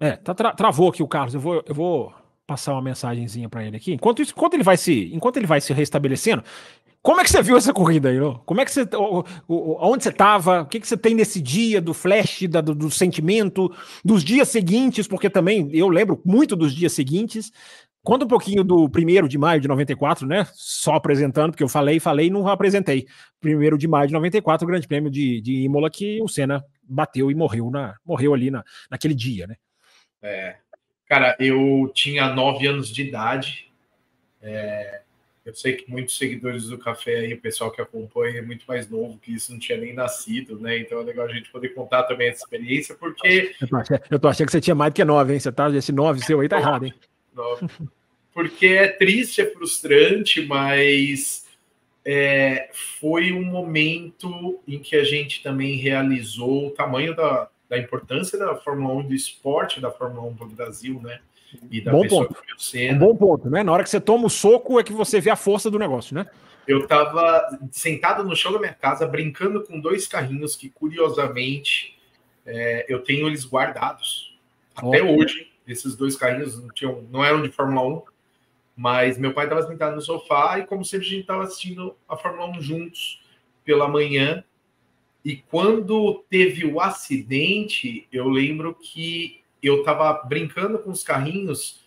É, 0.00 0.12
tá 0.16 0.32
tra 0.32 0.52
travou 0.52 0.90
aqui 0.90 1.02
o 1.02 1.08
Carlos. 1.08 1.34
Eu 1.34 1.40
vou, 1.40 1.62
eu 1.66 1.74
vou 1.74 2.14
passar 2.46 2.72
uma 2.72 2.82
mensagenzinha 2.82 3.48
para 3.48 3.64
ele 3.64 3.76
aqui. 3.76 3.92
Enquanto 3.92 4.22
isso, 4.22 4.32
enquanto 4.32 4.54
ele 4.54 4.62
vai 4.62 4.76
se, 4.76 5.10
enquanto 5.12 5.36
ele 5.36 5.46
vai 5.46 5.60
se 5.60 5.72
restabelecendo, 5.72 6.42
como 7.02 7.20
é 7.20 7.24
que 7.24 7.30
você 7.30 7.42
viu 7.42 7.56
essa 7.56 7.72
corrida 7.72 8.08
aí? 8.08 8.20
Ó? 8.20 8.34
Como 8.44 8.60
é 8.60 8.64
que 8.64 8.70
você, 8.70 8.82
o, 8.94 9.24
o, 9.48 9.76
onde 9.90 10.02
você 10.02 10.10
estava? 10.10 10.62
O 10.62 10.66
que, 10.66 10.80
que 10.80 10.86
você 10.86 10.96
tem 10.96 11.14
nesse 11.14 11.40
dia 11.40 11.80
do 11.80 11.94
flash, 11.94 12.42
da, 12.48 12.60
do, 12.60 12.74
do, 12.74 12.90
sentimento, 12.90 13.72
dos 14.04 14.24
dias 14.24 14.48
seguintes? 14.48 15.06
Porque 15.06 15.30
também 15.30 15.68
eu 15.72 15.88
lembro 15.88 16.20
muito 16.24 16.56
dos 16.56 16.74
dias 16.74 16.92
seguintes. 16.92 17.52
Conta 18.08 18.24
um 18.24 18.28
pouquinho 18.28 18.64
do 18.64 18.88
primeiro 18.88 19.28
de 19.28 19.36
maio 19.36 19.60
de 19.60 19.68
94, 19.68 20.26
né? 20.26 20.46
Só 20.54 20.94
apresentando, 20.94 21.50
porque 21.50 21.62
eu 21.62 21.68
falei, 21.68 22.00
falei 22.00 22.28
e 22.28 22.30
não 22.30 22.48
apresentei. 22.48 23.06
Primeiro 23.38 23.76
de 23.76 23.86
maio 23.86 24.06
de 24.06 24.14
94, 24.14 24.64
o 24.64 24.66
Grande 24.66 24.88
Prêmio 24.88 25.10
de, 25.10 25.42
de 25.42 25.64
Imola, 25.64 25.90
que 25.90 26.18
o 26.22 26.26
Senna 26.26 26.64
bateu 26.82 27.30
e 27.30 27.34
morreu, 27.34 27.70
na, 27.70 27.96
morreu 28.06 28.32
ali 28.32 28.50
na, 28.50 28.64
naquele 28.90 29.14
dia, 29.14 29.46
né? 29.46 29.56
É. 30.22 30.56
Cara, 31.06 31.36
eu 31.38 31.92
tinha 31.92 32.32
nove 32.32 32.66
anos 32.66 32.88
de 32.88 33.02
idade. 33.02 33.70
É, 34.40 35.02
eu 35.44 35.54
sei 35.54 35.74
que 35.74 35.90
muitos 35.90 36.16
seguidores 36.16 36.68
do 36.68 36.78
café 36.78 37.16
aí, 37.16 37.34
o 37.34 37.40
pessoal 37.42 37.70
que 37.70 37.82
acompanha, 37.82 38.38
é 38.38 38.42
muito 38.42 38.64
mais 38.66 38.88
novo 38.88 39.18
que 39.18 39.34
isso, 39.34 39.52
não 39.52 39.58
tinha 39.58 39.76
nem 39.76 39.92
nascido, 39.92 40.58
né? 40.58 40.78
Então 40.78 40.98
é 40.98 41.04
legal 41.04 41.26
a 41.26 41.30
gente 41.34 41.52
poder 41.52 41.74
contar 41.74 42.04
também 42.04 42.30
essa 42.30 42.42
experiência, 42.42 42.94
porque. 42.94 43.54
Eu 43.60 43.68
tô 43.68 43.76
achando, 43.76 44.00
eu 44.10 44.18
tô 44.18 44.28
achando 44.28 44.46
que 44.46 44.52
você 44.52 44.62
tinha 44.62 44.74
mais 44.74 44.94
do 44.94 44.96
que 44.96 45.04
nove, 45.04 45.34
hein? 45.34 45.40
Você 45.40 45.52
tá, 45.52 45.68
esse 45.68 45.92
nove 45.92 46.24
seu 46.24 46.40
aí 46.40 46.48
tá 46.48 46.58
errado, 46.58 46.86
hein? 46.86 46.94
Nove. 47.34 47.68
Porque 48.38 48.66
é 48.66 48.86
triste, 48.86 49.40
é 49.40 49.50
frustrante, 49.50 50.46
mas 50.46 51.44
é, 52.04 52.70
foi 53.00 53.32
um 53.32 53.42
momento 53.44 54.60
em 54.64 54.78
que 54.78 54.94
a 54.94 55.02
gente 55.02 55.42
também 55.42 55.74
realizou 55.74 56.68
o 56.68 56.70
tamanho 56.70 57.16
da, 57.16 57.48
da 57.68 57.76
importância 57.76 58.38
da 58.38 58.54
Fórmula 58.54 58.94
1 58.94 59.08
do 59.08 59.12
esporte 59.12 59.80
da 59.80 59.90
Fórmula 59.90 60.28
1 60.28 60.36
para 60.36 60.46
o 60.46 60.50
Brasil, 60.50 61.00
né? 61.02 61.18
E 61.68 61.80
da 61.80 61.90
bom 61.90 62.06
ponto. 62.06 62.36
Um 62.92 62.98
bom 62.98 63.16
ponto, 63.16 63.50
né? 63.50 63.64
Na 63.64 63.72
hora 63.72 63.82
que 63.82 63.90
você 63.90 64.00
toma 64.00 64.28
o 64.28 64.30
soco 64.30 64.78
é 64.78 64.84
que 64.84 64.92
você 64.92 65.20
vê 65.20 65.30
a 65.30 65.36
força 65.36 65.68
do 65.68 65.76
negócio, 65.76 66.14
né? 66.14 66.24
Eu 66.64 66.84
estava 66.84 67.58
sentado 67.72 68.22
no 68.22 68.36
chão 68.36 68.52
da 68.52 68.60
minha 68.60 68.72
casa 68.72 69.04
brincando 69.04 69.64
com 69.64 69.80
dois 69.80 70.06
carrinhos 70.06 70.54
que, 70.54 70.70
curiosamente, 70.70 71.98
é, 72.46 72.86
eu 72.88 73.00
tenho 73.00 73.26
eles 73.26 73.44
guardados. 73.44 74.38
Até 74.76 75.02
hoje, 75.02 75.50
esses 75.66 75.96
dois 75.96 76.14
carrinhos 76.14 76.56
não, 76.62 76.68
tinham, 76.68 77.04
não 77.10 77.24
eram 77.24 77.42
de 77.42 77.50
Fórmula 77.50 77.84
1, 77.84 78.02
mas 78.78 79.18
meu 79.18 79.34
pai 79.34 79.46
estava 79.46 79.66
sentado 79.66 79.96
no 79.96 80.00
sofá 80.00 80.56
e, 80.60 80.64
como 80.64 80.84
sempre, 80.84 81.04
a 81.04 81.10
gente 81.10 81.20
estava 81.22 81.42
assistindo 81.42 81.96
a 82.08 82.16
Fórmula 82.16 82.48
1 82.56 82.62
juntos 82.62 83.20
pela 83.64 83.88
manhã. 83.88 84.44
E 85.24 85.34
quando 85.34 86.24
teve 86.30 86.64
o 86.64 86.80
acidente, 86.80 88.06
eu 88.12 88.28
lembro 88.28 88.72
que 88.72 89.40
eu 89.60 89.80
estava 89.80 90.12
brincando 90.28 90.78
com 90.78 90.90
os 90.90 91.02
carrinhos 91.02 91.84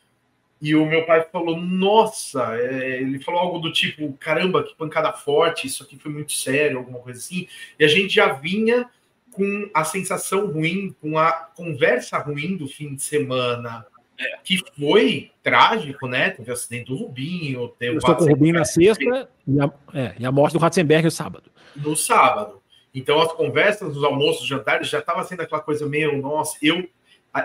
e 0.61 0.75
o 0.75 0.85
meu 0.85 1.05
pai 1.05 1.25
falou: 1.31 1.55
Nossa, 1.61 2.57
é... 2.57 3.01
ele 3.01 3.19
falou 3.19 3.39
algo 3.39 3.59
do 3.59 3.71
tipo: 3.71 4.11
Caramba, 4.19 4.61
que 4.61 4.75
pancada 4.75 5.13
forte, 5.13 5.67
isso 5.67 5.83
aqui 5.83 5.97
foi 5.97 6.11
muito 6.11 6.33
sério, 6.33 6.79
alguma 6.79 6.99
coisa 6.99 7.19
assim. 7.19 7.47
E 7.79 7.85
a 7.85 7.87
gente 7.87 8.13
já 8.13 8.33
vinha 8.33 8.89
com 9.31 9.69
a 9.73 9.85
sensação 9.85 10.51
ruim, 10.51 10.93
com 10.99 11.17
a 11.17 11.31
conversa 11.31 12.17
ruim 12.17 12.57
do 12.57 12.67
fim 12.67 12.95
de 12.95 13.01
semana, 13.01 13.87
é. 14.21 14.37
que 14.43 14.59
foi 14.79 15.31
trágico, 15.41 16.07
né? 16.07 16.29
Teve 16.29 16.49
o 16.49 16.53
acidente 16.53 16.85
do 16.85 16.95
Rubinho, 16.95 17.67
teve 17.79 17.93
Eu 17.93 17.97
estou 17.97 18.15
com 18.15 18.23
o 18.23 18.27
Rubinho 18.27 18.53
na 18.53 18.65
sexta 18.65 19.29
e 19.47 19.59
a, 19.59 19.71
é, 19.93 20.15
e 20.19 20.25
a 20.25 20.31
morte 20.31 20.53
do 20.53 20.59
Ratzenberg 20.59 21.05
no 21.05 21.11
sábado. 21.11 21.51
No 21.75 21.95
sábado. 21.95 22.61
Então, 22.93 23.19
as 23.19 23.31
conversas, 23.33 23.95
os 23.95 24.03
almoços, 24.03 24.43
os 24.43 24.47
jantares, 24.47 24.89
já 24.89 24.99
estava 24.99 25.23
sendo 25.23 25.41
aquela 25.41 25.61
coisa 25.61 25.87
meio, 25.87 26.21
nossa, 26.21 26.57
eu. 26.61 26.87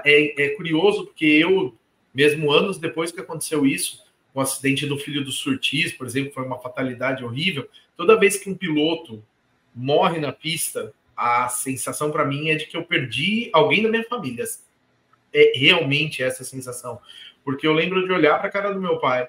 É, 0.04 0.44
é 0.44 0.48
curioso, 0.50 1.06
porque 1.06 1.24
eu, 1.24 1.72
mesmo 2.12 2.50
anos 2.50 2.76
depois 2.76 3.12
que 3.12 3.20
aconteceu 3.20 3.64
isso, 3.64 4.02
o 4.34 4.40
acidente 4.40 4.84
do 4.84 4.98
filho 4.98 5.24
do 5.24 5.30
Surtis, 5.30 5.92
por 5.92 6.06
exemplo, 6.06 6.32
foi 6.32 6.44
uma 6.44 6.58
fatalidade 6.58 7.24
horrível. 7.24 7.68
Toda 7.96 8.18
vez 8.18 8.36
que 8.36 8.50
um 8.50 8.54
piloto 8.54 9.22
morre 9.72 10.18
na 10.18 10.32
pista, 10.32 10.92
a 11.16 11.48
sensação 11.48 12.10
para 12.10 12.24
mim 12.24 12.50
é 12.50 12.56
de 12.56 12.66
que 12.66 12.76
eu 12.76 12.84
perdi 12.84 13.48
alguém 13.52 13.82
da 13.82 13.88
minha 13.88 14.04
família. 14.04 14.44
É 15.38 15.52
realmente 15.54 16.22
essa 16.22 16.42
sensação. 16.44 16.98
Porque 17.44 17.66
eu 17.66 17.72
lembro 17.72 18.06
de 18.06 18.12
olhar 18.12 18.38
para 18.38 18.48
a 18.48 18.50
cara 18.50 18.72
do 18.72 18.80
meu 18.80 18.98
pai 18.98 19.28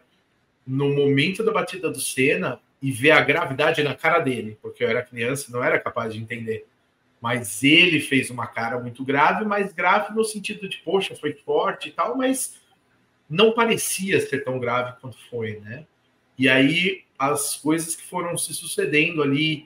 no 0.66 0.94
momento 0.96 1.44
da 1.44 1.52
batida 1.52 1.90
do 1.90 2.00
Senna 2.00 2.60
e 2.82 2.92
ver 2.92 3.12
a 3.12 3.22
gravidade 3.22 3.84
na 3.84 3.96
cara 3.96 4.20
dele, 4.20 4.58
porque 4.62 4.84
eu 4.84 4.90
era 4.90 5.04
criança 5.04 5.48
e 5.50 5.54
não 5.54 5.64
era 5.64 5.80
capaz 5.80 6.14
de 6.14 6.20
entender. 6.20 6.66
Mas 7.22 7.64
ele 7.64 8.00
fez 8.00 8.30
uma 8.30 8.48
cara 8.48 8.80
muito 8.80 9.04
grave, 9.04 9.44
mas 9.44 9.74
grave 9.74 10.14
no 10.16 10.24
sentido 10.24 10.70
de, 10.70 10.78
poxa, 10.78 11.16
foi 11.16 11.34
forte 11.34 11.90
e 11.90 11.92
tal, 11.92 12.16
mas 12.16 12.62
não 13.30 13.52
parecia 13.52 14.20
ser 14.22 14.44
tão 14.44 14.60
grave 14.60 15.00
quanto 15.02 15.18
foi, 15.30 15.60
né? 15.60 15.86
E 16.38 16.48
aí 16.48 17.04
as 17.18 17.56
coisas 17.56 17.96
que 17.96 18.04
foram 18.04 18.38
se 18.38 18.54
sucedendo 18.54 19.24
ali 19.24 19.66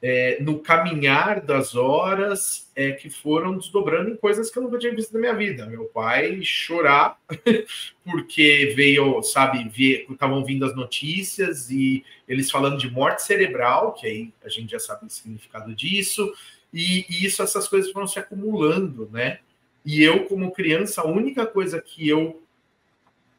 é, 0.00 0.38
no 0.40 0.60
caminhar 0.60 1.40
das 1.40 1.74
horas 1.74 2.70
é 2.74 2.92
que 2.92 3.10
foram 3.10 3.58
desdobrando 3.58 4.10
em 4.10 4.16
coisas 4.16 4.50
que 4.50 4.58
eu 4.58 4.62
nunca 4.62 4.78
tinha 4.78 4.94
visto 4.94 5.12
na 5.12 5.18
minha 5.18 5.34
vida. 5.34 5.66
Meu 5.66 5.86
pai 5.86 6.40
chorar 6.42 7.18
porque 8.04 8.72
veio, 8.76 9.22
sabe, 9.22 9.70
estavam 10.08 10.44
vindo 10.44 10.64
as 10.64 10.74
notícias 10.74 11.70
e 11.70 12.04
eles 12.28 12.50
falando 12.50 12.78
de 12.78 12.90
morte 12.90 13.22
cerebral, 13.22 13.92
que 13.92 14.06
aí 14.06 14.32
a 14.44 14.48
gente 14.48 14.70
já 14.70 14.78
sabe 14.78 15.06
o 15.06 15.10
significado 15.10 15.74
disso, 15.74 16.32
e, 16.72 17.04
e 17.08 17.26
isso, 17.26 17.42
essas 17.42 17.66
coisas 17.66 17.90
foram 17.90 18.06
se 18.06 18.18
acumulando, 18.18 19.08
né? 19.12 19.40
E 19.84 20.02
eu, 20.02 20.24
como 20.26 20.52
criança, 20.52 21.00
a 21.00 21.06
única 21.06 21.46
coisa 21.46 21.80
que 21.80 22.08
eu 22.08 22.42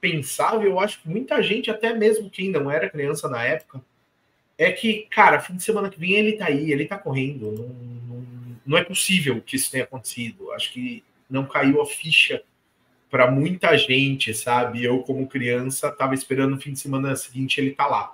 pensava, 0.01 0.63
eu 0.63 0.79
acho 0.79 1.01
que 1.01 1.09
muita 1.09 1.41
gente, 1.41 1.69
até 1.69 1.93
mesmo 1.93 2.29
quem 2.29 2.49
não 2.49 2.71
era 2.71 2.89
criança 2.89 3.29
na 3.29 3.43
época, 3.43 3.81
é 4.59 4.73
que, 4.73 5.07
cara, 5.09 5.39
fim 5.39 5.55
de 5.55 5.63
semana 5.63 5.89
que 5.89 5.97
vem 5.97 6.11
ele 6.11 6.33
tá 6.33 6.47
aí, 6.47 6.69
ele 6.69 6.85
tá 6.85 6.97
correndo. 6.97 7.49
Não, 7.53 8.17
não, 8.17 8.25
não 8.65 8.77
é 8.77 8.83
possível 8.83 9.41
que 9.41 9.55
isso 9.55 9.71
tenha 9.71 9.85
acontecido. 9.85 10.51
Acho 10.51 10.73
que 10.73 11.01
não 11.29 11.45
caiu 11.45 11.81
a 11.81 11.85
ficha 11.85 12.43
para 13.09 13.31
muita 13.31 13.75
gente, 13.77 14.33
sabe? 14.33 14.83
Eu, 14.83 14.99
como 14.99 15.29
criança, 15.29 15.89
tava 15.89 16.13
esperando 16.13 16.57
o 16.57 16.59
fim 16.59 16.73
de 16.73 16.79
semana 16.79 17.15
seguinte 17.15 17.61
ele 17.61 17.71
tá 17.71 17.87
lá. 17.87 18.13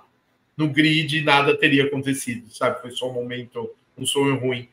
No 0.56 0.68
grid, 0.68 1.20
nada 1.22 1.58
teria 1.58 1.84
acontecido, 1.84 2.48
sabe? 2.54 2.80
Foi 2.80 2.92
só 2.92 3.10
um 3.10 3.14
momento, 3.14 3.74
um 3.98 4.06
sonho 4.06 4.38
ruim. 4.38 4.68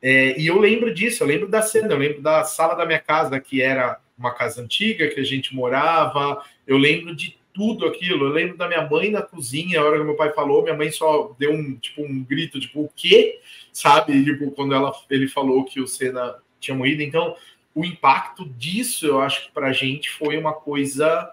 É, 0.00 0.40
e 0.40 0.46
eu 0.46 0.58
lembro 0.60 0.94
disso, 0.94 1.24
eu 1.24 1.26
lembro 1.26 1.48
da 1.48 1.62
cena, 1.62 1.92
eu 1.92 1.98
lembro 1.98 2.22
da 2.22 2.44
sala 2.44 2.76
da 2.76 2.86
minha 2.86 3.00
casa, 3.00 3.40
que 3.40 3.60
era 3.60 3.98
uma 4.16 4.32
casa 4.32 4.62
antiga 4.62 5.08
que 5.08 5.18
a 5.18 5.24
gente 5.24 5.52
morava, 5.52 6.44
eu 6.64 6.78
lembro 6.78 7.14
de 7.14 7.36
tudo 7.52 7.86
aquilo. 7.86 8.26
Eu 8.26 8.32
lembro 8.32 8.56
da 8.56 8.68
minha 8.68 8.88
mãe 8.88 9.10
na 9.10 9.22
cozinha, 9.22 9.80
a 9.80 9.84
hora 9.84 9.98
que 9.98 10.04
meu 10.04 10.16
pai 10.16 10.32
falou, 10.32 10.62
minha 10.62 10.76
mãe 10.76 10.90
só 10.90 11.34
deu 11.38 11.52
um 11.52 11.74
tipo 11.76 12.02
um 12.02 12.24
grito, 12.24 12.60
tipo, 12.60 12.82
o 12.82 12.90
quê? 12.94 13.40
Sabe? 13.72 14.24
Tipo, 14.24 14.50
quando 14.50 14.74
ela, 14.74 14.92
ele 15.10 15.28
falou 15.28 15.64
que 15.64 15.80
o 15.80 15.86
Senna 15.86 16.36
tinha 16.60 16.76
morrido. 16.76 17.02
Então, 17.02 17.36
o 17.74 17.84
impacto 17.84 18.44
disso, 18.44 19.06
eu 19.06 19.20
acho 19.20 19.46
que 19.46 19.52
pra 19.52 19.72
gente 19.72 20.10
foi 20.10 20.36
uma 20.36 20.52
coisa, 20.52 21.30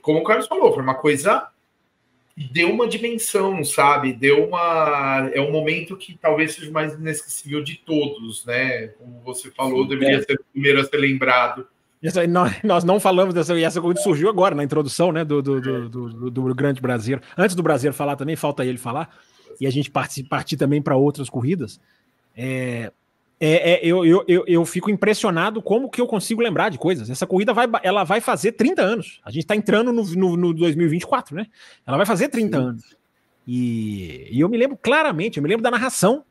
como 0.00 0.20
o 0.20 0.24
Carlos 0.24 0.46
falou, 0.46 0.72
foi 0.72 0.82
uma 0.82 0.94
coisa 0.94 1.48
deu 2.36 2.70
uma 2.70 2.88
dimensão, 2.88 3.62
sabe? 3.64 4.12
Deu 4.12 4.46
uma 4.46 5.30
é 5.34 5.40
um 5.40 5.50
momento 5.50 5.96
que 5.96 6.16
talvez 6.16 6.54
seja 6.54 6.70
mais 6.70 6.94
inesquecível 6.94 7.62
de 7.62 7.76
todos, 7.76 8.44
né? 8.44 8.88
Como 8.88 9.20
você 9.20 9.50
falou, 9.50 9.82
Sim, 9.82 9.88
deveria 9.88 10.18
é. 10.18 10.22
ser 10.22 10.34
o 10.34 10.44
primeiro 10.52 10.80
a 10.80 10.84
ser 10.84 10.96
lembrado. 10.96 11.66
Nós, 12.64 12.84
não 12.84 12.98
falamos 12.98 13.32
dessa, 13.32 13.56
e 13.58 13.62
essa 13.62 13.80
corrida 13.80 14.00
surgiu 14.00 14.28
agora 14.28 14.54
na 14.54 14.64
introdução 14.64 15.12
né, 15.12 15.24
do, 15.24 15.40
do, 15.40 15.60
do, 15.60 15.88
do, 15.88 16.30
do 16.30 16.54
Grande 16.54 16.80
Brasileiro. 16.80 17.22
Antes 17.36 17.54
do 17.54 17.62
Brasileiro 17.62 17.96
falar 17.96 18.16
também, 18.16 18.34
falta 18.34 18.64
ele 18.64 18.78
falar, 18.78 19.08
e 19.60 19.66
a 19.66 19.70
gente 19.70 19.90
partir, 19.90 20.24
partir 20.24 20.56
também 20.56 20.82
para 20.82 20.96
outras 20.96 21.30
corridas. 21.30 21.80
É, 22.36 22.90
é, 23.38 23.72
é, 23.72 23.80
eu, 23.82 24.04
eu, 24.04 24.44
eu, 24.46 24.64
fico 24.64 24.90
impressionado 24.90 25.60
como 25.60 25.90
que 25.90 26.00
eu 26.00 26.06
consigo 26.06 26.40
lembrar 26.40 26.68
de 26.68 26.78
coisas. 26.78 27.10
Essa 27.10 27.26
corrida 27.26 27.52
vai, 27.52 27.66
ela 27.82 28.04
vai 28.04 28.20
fazer 28.20 28.52
30 28.52 28.82
anos. 28.82 29.20
A 29.24 29.30
gente 29.30 29.42
está 29.42 29.56
entrando 29.56 29.92
no, 29.92 30.04
no, 30.04 30.36
no, 30.36 30.54
2024, 30.54 31.34
né? 31.34 31.46
Ela 31.86 31.96
vai 31.96 32.06
fazer 32.06 32.28
30 32.28 32.56
Sim. 32.56 32.64
anos. 32.64 32.96
E, 33.46 34.28
e 34.30 34.40
eu 34.40 34.48
me 34.48 34.56
lembro 34.56 34.78
claramente, 34.80 35.38
eu 35.38 35.42
me 35.42 35.48
lembro 35.48 35.62
da 35.62 35.70
narração 35.70 36.24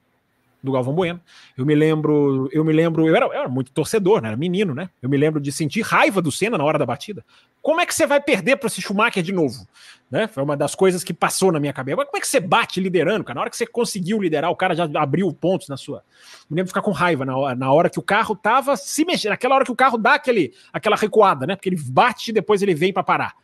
do 0.63 0.71
Galvão 0.71 0.93
Bueno. 0.93 1.19
Eu 1.57 1.65
me 1.65 1.73
lembro, 1.73 2.49
eu 2.51 2.63
me 2.63 2.71
lembro, 2.71 3.07
eu 3.07 3.15
era, 3.15 3.25
eu 3.25 3.33
era, 3.33 3.49
muito 3.49 3.71
torcedor, 3.71 4.21
né? 4.21 4.29
Era 4.29 4.37
menino, 4.37 4.75
né? 4.75 4.89
Eu 5.01 5.09
me 5.09 5.17
lembro 5.17 5.39
de 5.39 5.51
sentir 5.51 5.81
raiva 5.81 6.21
do 6.21 6.31
Senna 6.31 6.57
na 6.57 6.63
hora 6.63 6.77
da 6.77 6.85
batida. 6.85 7.25
Como 7.61 7.81
é 7.81 7.85
que 7.85 7.93
você 7.93 8.05
vai 8.05 8.21
perder 8.21 8.57
para 8.57 8.67
esse 8.67 8.81
Schumacher 8.81 9.23
de 9.23 9.31
novo? 9.31 9.67
Né? 10.09 10.27
Foi 10.27 10.43
uma 10.43 10.57
das 10.57 10.75
coisas 10.75 11.03
que 11.03 11.13
passou 11.13 11.51
na 11.51 11.59
minha 11.59 11.71
cabeça. 11.71 12.05
Como 12.05 12.17
é 12.17 12.19
que 12.19 12.27
você 12.27 12.39
bate 12.39 12.79
liderando, 12.79 13.23
cara? 13.23 13.35
Na 13.35 13.41
hora 13.41 13.49
que 13.49 13.57
você 13.57 13.65
conseguiu 13.65 14.21
liderar, 14.21 14.51
o 14.51 14.55
cara 14.55 14.75
já 14.75 14.89
abriu 14.95 15.31
pontos 15.33 15.67
na 15.67 15.77
sua. 15.77 16.03
Me 16.49 16.55
lembro 16.55 16.65
de 16.65 16.71
ficar 16.71 16.81
com 16.81 16.91
raiva 16.91 17.25
na 17.25 17.37
hora, 17.37 17.55
na 17.55 17.71
hora 17.71 17.89
que 17.89 17.99
o 17.99 18.03
carro 18.03 18.35
tava 18.35 18.75
se 18.75 19.05
mexendo, 19.05 19.31
naquela 19.31 19.55
hora 19.55 19.65
que 19.65 19.71
o 19.71 19.75
carro 19.75 19.97
dá 19.97 20.15
aquele, 20.15 20.53
aquela 20.73 20.95
recuada, 20.95 21.47
né? 21.47 21.55
Porque 21.55 21.69
ele 21.69 21.81
bate 21.81 22.31
e 22.31 22.33
depois 22.33 22.61
ele 22.61 22.75
vem 22.75 22.91
para 22.91 23.03
parar. 23.03 23.35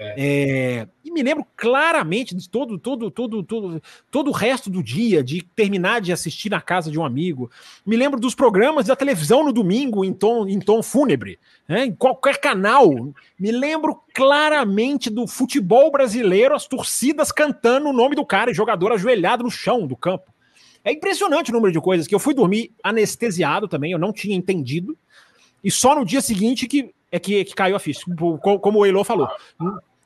É. 0.00 0.14
É, 0.16 0.88
e 1.04 1.10
me 1.10 1.24
lembro 1.24 1.44
claramente 1.56 2.32
de 2.32 2.48
todo, 2.48 2.78
todo, 2.78 3.10
todo, 3.10 3.42
todo, 3.42 3.82
todo 4.12 4.28
o 4.28 4.32
resto 4.32 4.70
do 4.70 4.80
dia, 4.80 5.24
de 5.24 5.42
terminar 5.42 6.00
de 6.00 6.12
assistir 6.12 6.48
na 6.48 6.60
casa 6.60 6.88
de 6.88 6.96
um 6.96 7.04
amigo. 7.04 7.50
Me 7.84 7.96
lembro 7.96 8.20
dos 8.20 8.32
programas 8.32 8.86
da 8.86 8.94
televisão 8.94 9.44
no 9.44 9.52
domingo 9.52 10.04
em 10.04 10.12
tom, 10.12 10.46
em 10.46 10.60
tom 10.60 10.84
fúnebre, 10.84 11.36
né, 11.66 11.86
em 11.86 11.92
qualquer 11.92 12.38
canal. 12.38 12.88
Me 13.36 13.50
lembro 13.50 14.00
claramente 14.14 15.10
do 15.10 15.26
futebol 15.26 15.90
brasileiro, 15.90 16.54
as 16.54 16.68
torcidas 16.68 17.32
cantando 17.32 17.88
o 17.88 17.92
nome 17.92 18.14
do 18.14 18.24
cara 18.24 18.52
e 18.52 18.54
jogador 18.54 18.92
ajoelhado 18.92 19.42
no 19.42 19.50
chão 19.50 19.84
do 19.84 19.96
campo. 19.96 20.32
É 20.84 20.92
impressionante 20.92 21.50
o 21.50 21.54
número 21.54 21.72
de 21.72 21.80
coisas 21.80 22.06
que 22.06 22.14
eu 22.14 22.20
fui 22.20 22.34
dormir 22.34 22.70
anestesiado 22.84 23.66
também, 23.66 23.90
eu 23.90 23.98
não 23.98 24.12
tinha 24.12 24.36
entendido. 24.36 24.96
E 25.62 25.72
só 25.72 25.96
no 25.96 26.04
dia 26.04 26.20
seguinte 26.20 26.68
que 26.68 26.94
é 27.10 27.18
que, 27.18 27.44
que 27.44 27.54
caiu 27.54 27.74
a 27.74 27.80
ficha, 27.80 28.02
como 28.60 28.78
o 28.78 28.86
Eilô 28.86 29.02
falou. 29.02 29.28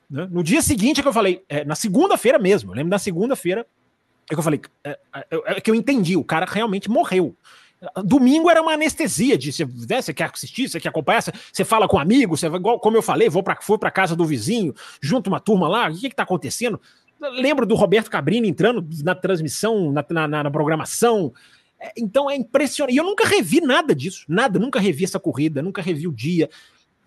Né? 0.09 0.27
No 0.29 0.43
dia 0.43 0.61
seguinte 0.61 0.99
é 0.99 1.01
que 1.01 1.07
eu 1.07 1.13
falei, 1.13 1.43
é, 1.49 1.63
na 1.63 1.75
segunda-feira 1.75 2.37
mesmo, 2.37 2.71
eu 2.71 2.75
lembro 2.75 2.91
da 2.91 2.99
segunda-feira, 2.99 3.65
é 4.29 4.33
que 4.33 4.39
eu 4.39 4.43
falei, 4.43 4.61
é, 4.83 4.99
é, 5.15 5.25
é, 5.31 5.61
que 5.61 5.69
eu 5.69 5.75
entendi, 5.75 6.15
o 6.15 6.23
cara 6.23 6.45
realmente 6.45 6.89
morreu. 6.89 7.35
Domingo 8.05 8.49
era 8.49 8.61
uma 8.61 8.73
anestesia 8.73 9.37
de 9.37 9.51
você, 9.51 9.65
né, 9.65 10.01
você 10.01 10.13
quer 10.13 10.29
assistir, 10.33 10.69
você 10.69 10.79
quer 10.79 10.89
acompanhar, 10.89 11.21
você, 11.21 11.65
fala 11.65 11.87
com 11.87 11.97
um 11.97 11.99
amigo, 11.99 12.37
você, 12.37 12.47
igual, 12.47 12.79
como 12.79 12.95
eu 12.95 13.01
falei, 13.01 13.27
vou 13.27 13.43
para 13.43 13.57
fui 13.61 13.77
para 13.77 13.91
casa 13.91 14.15
do 14.15 14.25
vizinho, 14.25 14.73
junto 15.01 15.27
uma 15.27 15.39
turma 15.39 15.67
lá, 15.67 15.89
o 15.89 15.93
que 15.93 16.07
está 16.07 16.23
acontecendo? 16.23 16.79
Lembro 17.19 17.65
do 17.65 17.75
Roberto 17.75 18.09
Cabrini 18.09 18.47
entrando 18.47 18.85
na 19.03 19.13
transmissão, 19.15 19.91
na, 19.91 20.05
na, 20.27 20.43
na 20.43 20.51
programação. 20.51 21.33
É, 21.79 21.91
então 21.97 22.29
é 22.29 22.35
impressionante. 22.35 22.95
E 22.95 22.97
eu 22.97 23.03
nunca 23.03 23.25
revi 23.25 23.61
nada 23.61 23.93
disso, 23.93 24.25
nada, 24.27 24.59
nunca 24.59 24.79
revi 24.79 25.03
essa 25.03 25.19
corrida, 25.19 25.61
nunca 25.61 25.81
revi 25.81 26.07
o 26.07 26.11
dia. 26.11 26.49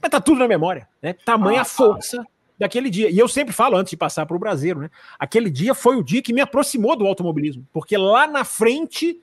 Mas 0.00 0.10
tá 0.10 0.20
tudo 0.20 0.38
na 0.38 0.48
memória, 0.48 0.88
né? 1.02 1.14
Tamanha 1.24 1.62
ah, 1.62 1.64
força 1.64 2.26
daquele 2.58 2.90
dia. 2.90 3.10
E 3.10 3.18
eu 3.18 3.28
sempre 3.28 3.52
falo, 3.52 3.76
antes 3.76 3.90
de 3.90 3.96
passar 3.96 4.26
para 4.26 4.36
o 4.36 4.40
Brasileiro, 4.40 4.80
né? 4.80 4.90
Aquele 5.18 5.50
dia 5.50 5.75
foi 5.75 5.96
o 5.96 6.02
dia 6.02 6.22
que 6.22 6.32
me 6.32 6.40
aproximou 6.40 6.96
do 6.96 7.06
automobilismo, 7.06 7.66
porque 7.72 7.96
lá 7.96 8.26
na 8.26 8.44
frente 8.44 9.20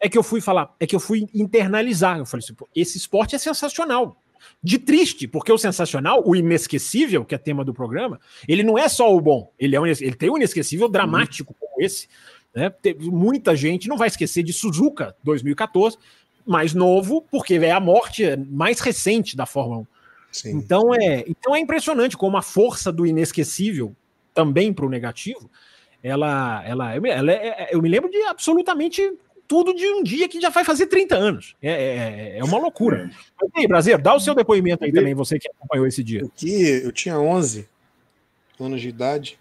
é 0.00 0.08
que 0.08 0.18
eu 0.18 0.22
fui 0.22 0.40
falar, 0.40 0.74
é 0.78 0.86
que 0.86 0.94
eu 0.94 1.00
fui 1.00 1.26
internalizar. 1.34 2.18
Eu 2.18 2.26
falei 2.26 2.44
assim, 2.44 2.54
esse 2.74 2.98
esporte 2.98 3.34
é 3.34 3.38
sensacional. 3.38 4.20
De 4.62 4.78
triste, 4.78 5.26
porque 5.26 5.50
o 5.50 5.56
sensacional, 5.56 6.22
o 6.26 6.36
inesquecível, 6.36 7.24
que 7.24 7.34
é 7.34 7.38
tema 7.38 7.64
do 7.64 7.72
programa, 7.72 8.20
ele 8.46 8.62
não 8.62 8.76
é 8.76 8.88
só 8.88 9.14
o 9.14 9.20
bom, 9.20 9.50
ele, 9.58 9.74
é 9.74 9.80
um, 9.80 9.86
ele 9.86 10.14
tem 10.14 10.30
um 10.30 10.36
inesquecível 10.36 10.86
dramático 10.88 11.54
como 11.58 11.82
esse. 11.82 12.08
Né? 12.54 12.72
Muita 13.00 13.56
gente 13.56 13.88
não 13.88 13.96
vai 13.96 14.08
esquecer 14.08 14.42
de 14.42 14.52
Suzuka 14.52 15.16
2014, 15.24 15.96
mais 16.46 16.74
novo, 16.74 17.24
porque 17.30 17.54
é 17.54 17.70
a 17.70 17.80
morte 17.80 18.36
mais 18.50 18.80
recente 18.80 19.34
da 19.34 19.46
Fórmula 19.46 19.80
1. 19.80 19.86
Sim. 20.34 20.56
Então 20.56 20.92
é, 20.92 21.24
então 21.28 21.54
é 21.54 21.60
impressionante 21.60 22.16
como 22.16 22.36
a 22.36 22.42
força 22.42 22.90
do 22.90 23.06
inesquecível 23.06 23.94
também 24.34 24.72
para 24.72 24.84
o 24.84 24.90
negativo, 24.90 25.48
ela, 26.02 26.60
ela, 26.66 26.92
ela 26.92 27.32
é, 27.32 27.46
é, 27.46 27.68
eu 27.70 27.80
me 27.80 27.88
lembro 27.88 28.10
de 28.10 28.20
absolutamente 28.24 29.16
tudo 29.46 29.72
de 29.72 29.86
um 29.86 30.02
dia 30.02 30.28
que 30.28 30.40
já 30.40 30.50
vai 30.50 30.64
fazer 30.64 30.88
30 30.88 31.14
anos. 31.14 31.54
É, 31.62 31.70
é, 31.70 32.38
é 32.38 32.44
uma 32.44 32.58
loucura. 32.58 33.10
Mas 33.40 33.50
aí, 33.56 33.68
Brasil, 33.68 33.96
dá 33.96 34.12
o 34.12 34.18
seu 34.18 34.34
depoimento 34.34 34.84
aí 34.84 34.92
também, 34.92 35.14
você 35.14 35.38
que 35.38 35.48
acompanhou 35.48 35.86
esse 35.86 36.02
dia. 36.02 36.28
Que 36.34 36.82
eu 36.82 36.90
tinha 36.90 37.16
11 37.16 37.68
anos 38.58 38.80
de 38.80 38.88
idade, 38.88 39.38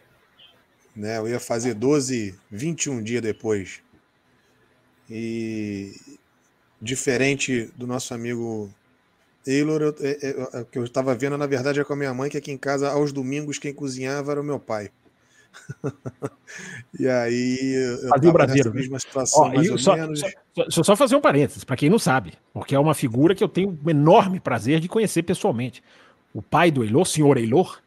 né? 0.95 1.17
Eu 1.17 1.27
ia 1.27 1.39
fazer 1.39 1.73
12, 1.73 2.37
21 2.51 3.01
dias 3.01 3.21
depois. 3.21 3.81
E 5.09 5.91
diferente 6.79 7.71
do 7.75 7.87
nosso 7.87 8.13
amigo 8.13 8.69
Taylor, 9.43 9.81
eu, 9.81 9.95
é, 9.99 10.11
é, 10.11 10.47
é, 10.53 10.61
o 10.61 10.65
que 10.65 10.79
eu 10.79 10.83
estava 10.83 11.13
vendo, 11.13 11.37
na 11.37 11.45
verdade, 11.45 11.79
é 11.79 11.83
com 11.83 11.93
a 11.93 11.95
minha 11.95 12.13
mãe, 12.13 12.29
que 12.29 12.37
aqui 12.37 12.51
em 12.51 12.57
casa, 12.57 12.89
aos 12.89 13.11
domingos, 13.11 13.59
quem 13.59 13.73
cozinhava 13.73 14.31
era 14.31 14.41
o 14.41 14.43
meu 14.43 14.59
pai. 14.59 14.89
e 16.99 17.07
aí. 17.07 17.97
Fazia 18.09 18.29
o 18.29 18.33
Brasil. 18.33 18.73
Mesma 18.73 18.99
situação, 18.99 19.53
ou 19.53 19.77
só, 19.77 19.95
menos. 19.95 20.19
Só, 20.19 20.27
deixa 20.63 20.79
eu 20.79 20.83
só 20.83 20.95
fazer 20.95 21.15
um 21.15 21.21
parênteses, 21.21 21.63
para 21.63 21.75
quem 21.75 21.89
não 21.89 21.99
sabe, 21.99 22.33
porque 22.53 22.73
é 22.73 22.79
uma 22.79 22.93
figura 22.93 23.35
que 23.35 23.43
eu 23.43 23.49
tenho 23.49 23.77
um 23.85 23.89
enorme 23.89 24.39
prazer 24.39 24.79
de 24.79 24.87
conhecer 24.87 25.23
pessoalmente. 25.23 25.83
O 26.33 26.41
pai 26.41 26.71
do 26.71 26.83
Eilor, 26.83 27.05
senhor 27.05 27.37
Eilor, 27.37 27.79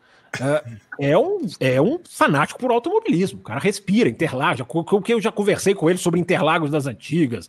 é, 1.01 1.17
um, 1.17 1.47
é 1.59 1.81
um 1.81 1.99
fanático 2.09 2.61
por 2.61 2.71
automobilismo. 2.71 3.41
O 3.41 3.43
cara 3.43 3.61
respira, 3.61 4.09
Interlagos. 4.09 4.67
que 5.05 5.13
eu 5.13 5.21
já 5.21 5.33
conversei 5.33 5.75
com 5.75 5.89
ele 5.89 5.99
sobre 5.99 6.21
Interlagos 6.21 6.71
das 6.71 6.87
antigas, 6.87 7.49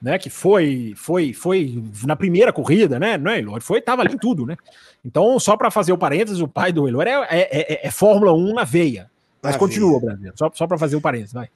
né? 0.00 0.18
Que 0.18 0.30
foi, 0.30 0.94
foi, 0.96 1.32
foi 1.32 1.82
na 2.04 2.16
primeira 2.16 2.52
corrida, 2.52 2.98
né? 2.98 3.16
Não 3.16 3.30
é, 3.30 3.38
Elor? 3.38 3.60
Foi, 3.60 3.80
tava 3.80 4.02
ali 4.02 4.14
em 4.14 4.18
tudo, 4.18 4.46
né? 4.46 4.56
Então, 5.04 5.38
só 5.38 5.56
para 5.56 5.70
fazer 5.70 5.92
o 5.92 5.98
parênteses, 5.98 6.40
o 6.40 6.48
pai 6.48 6.72
do 6.72 6.88
Elor 6.88 7.06
é, 7.06 7.26
é, 7.30 7.38
é, 7.50 7.86
é 7.86 7.90
Fórmula 7.90 8.32
1 8.32 8.54
na 8.54 8.64
veia. 8.64 9.10
Mas 9.42 9.52
na 9.52 9.58
continua. 9.58 10.00
Brasil. 10.00 10.32
Só, 10.34 10.50
só 10.52 10.66
para 10.66 10.78
fazer 10.78 10.96
o 10.96 11.00
parênteses, 11.00 11.32
vai. 11.32 11.48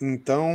Então, 0.00 0.50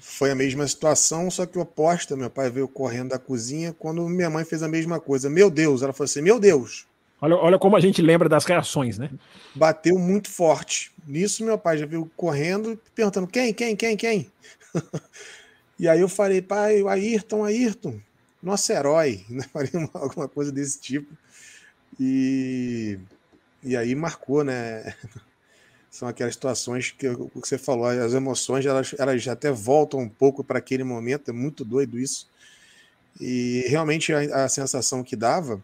foi 0.00 0.30
a 0.30 0.34
mesma 0.34 0.66
situação, 0.68 1.30
só 1.30 1.46
que 1.46 1.58
oposta. 1.58 2.16
Meu 2.16 2.28
pai 2.28 2.50
veio 2.50 2.68
correndo 2.68 3.10
da 3.10 3.18
cozinha 3.18 3.74
quando 3.78 4.06
minha 4.08 4.28
mãe 4.28 4.44
fez 4.44 4.62
a 4.62 4.68
mesma 4.68 5.00
coisa. 5.00 5.30
Meu 5.30 5.50
Deus, 5.50 5.82
ela 5.82 5.92
falou 5.92 6.04
assim: 6.04 6.20
Meu 6.20 6.38
Deus. 6.38 6.86
Olha, 7.20 7.36
olha 7.36 7.58
como 7.58 7.76
a 7.76 7.80
gente 7.80 8.02
lembra 8.02 8.28
das 8.28 8.44
reações, 8.44 8.98
né? 8.98 9.08
Bateu 9.54 9.98
muito 9.98 10.28
forte. 10.28 10.92
Nisso, 11.06 11.44
meu 11.44 11.56
pai 11.56 11.78
já 11.78 11.86
veio 11.86 12.10
correndo, 12.14 12.78
perguntando: 12.94 13.26
Quem, 13.26 13.54
quem, 13.54 13.74
quem, 13.74 13.96
quem? 13.96 14.30
E 15.78 15.88
aí 15.88 16.00
eu 16.00 16.08
falei, 16.08 16.40
pai, 16.40 16.82
o 16.82 16.88
Ayrton, 16.88 17.44
Ayrton, 17.44 18.00
nosso 18.42 18.72
herói, 18.72 19.24
né? 19.30 19.44
Falei 19.52 19.70
alguma 19.94 20.28
coisa 20.28 20.52
desse 20.52 20.80
tipo. 20.80 21.12
E, 21.98 22.98
e 23.62 23.76
aí 23.76 23.94
marcou, 23.94 24.44
né? 24.44 24.94
São 25.90 26.08
aquelas 26.08 26.34
situações 26.34 26.90
que, 26.90 27.08
que 27.08 27.48
você 27.48 27.56
falou, 27.56 27.86
as 27.86 28.14
emoções 28.14 28.66
elas, 28.66 28.94
elas 28.98 29.28
até 29.28 29.52
voltam 29.52 30.00
um 30.00 30.08
pouco 30.08 30.42
para 30.42 30.58
aquele 30.58 30.82
momento, 30.82 31.30
é 31.30 31.32
muito 31.32 31.64
doido 31.64 31.96
isso. 31.96 32.28
E 33.20 33.64
realmente 33.68 34.12
a, 34.12 34.44
a, 34.44 34.48
sensação 34.48 35.04
que 35.04 35.14
dava 35.14 35.62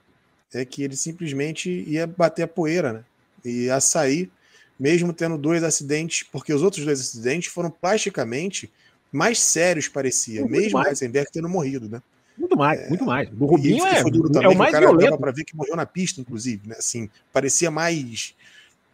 é 0.55 0.65
que 0.65 0.85
ele 0.85 0.97
simplesmente 0.97 1.69
ia 1.69 2.07
bater 2.07 2.45
a 2.45 2.49
poeira, 2.49 2.93
né? 2.93 3.05
E 3.45 3.65
ia 3.65 3.81
sair, 3.81 4.31
mesmo 4.79 5.13
tendo 5.13 5.37
dois 5.37 5.65
acidentes, 5.65 6.23
porque 6.31 6.55
os 6.55 6.63
outros 6.63 6.85
dois 6.85 7.01
acidentes 7.01 7.53
foram 7.53 7.71
plasticamente 7.71 8.71
mais 9.13 9.41
sérios 9.41 9.89
parecia, 9.89 10.41
muito 10.41 10.53
mesmo 10.53 10.79
mais. 10.79 10.89
Heisenberg 10.89 11.31
tendo 11.33 11.49
morrido, 11.49 11.89
né? 11.89 12.03
Muito 12.37 12.57
mais, 12.57 12.81
é, 12.81 12.89
muito 12.89 13.05
mais. 13.05 13.29
O 13.39 13.45
Rubinho 13.45 13.85
é, 13.85 14.03
também, 14.03 14.45
é 14.45 14.49
o 14.49 14.57
mais 14.57 14.75
o 14.75 14.79
violento. 14.79 15.11
Dava 15.11 15.19
para 15.19 15.33
ver 15.33 15.45
que 15.45 15.55
morreu 15.55 15.77
na 15.77 15.85
pista, 15.85 16.21
inclusive, 16.21 16.69
né? 16.69 16.77
Assim, 16.79 17.11
parecia 17.33 17.71
mais. 17.71 18.35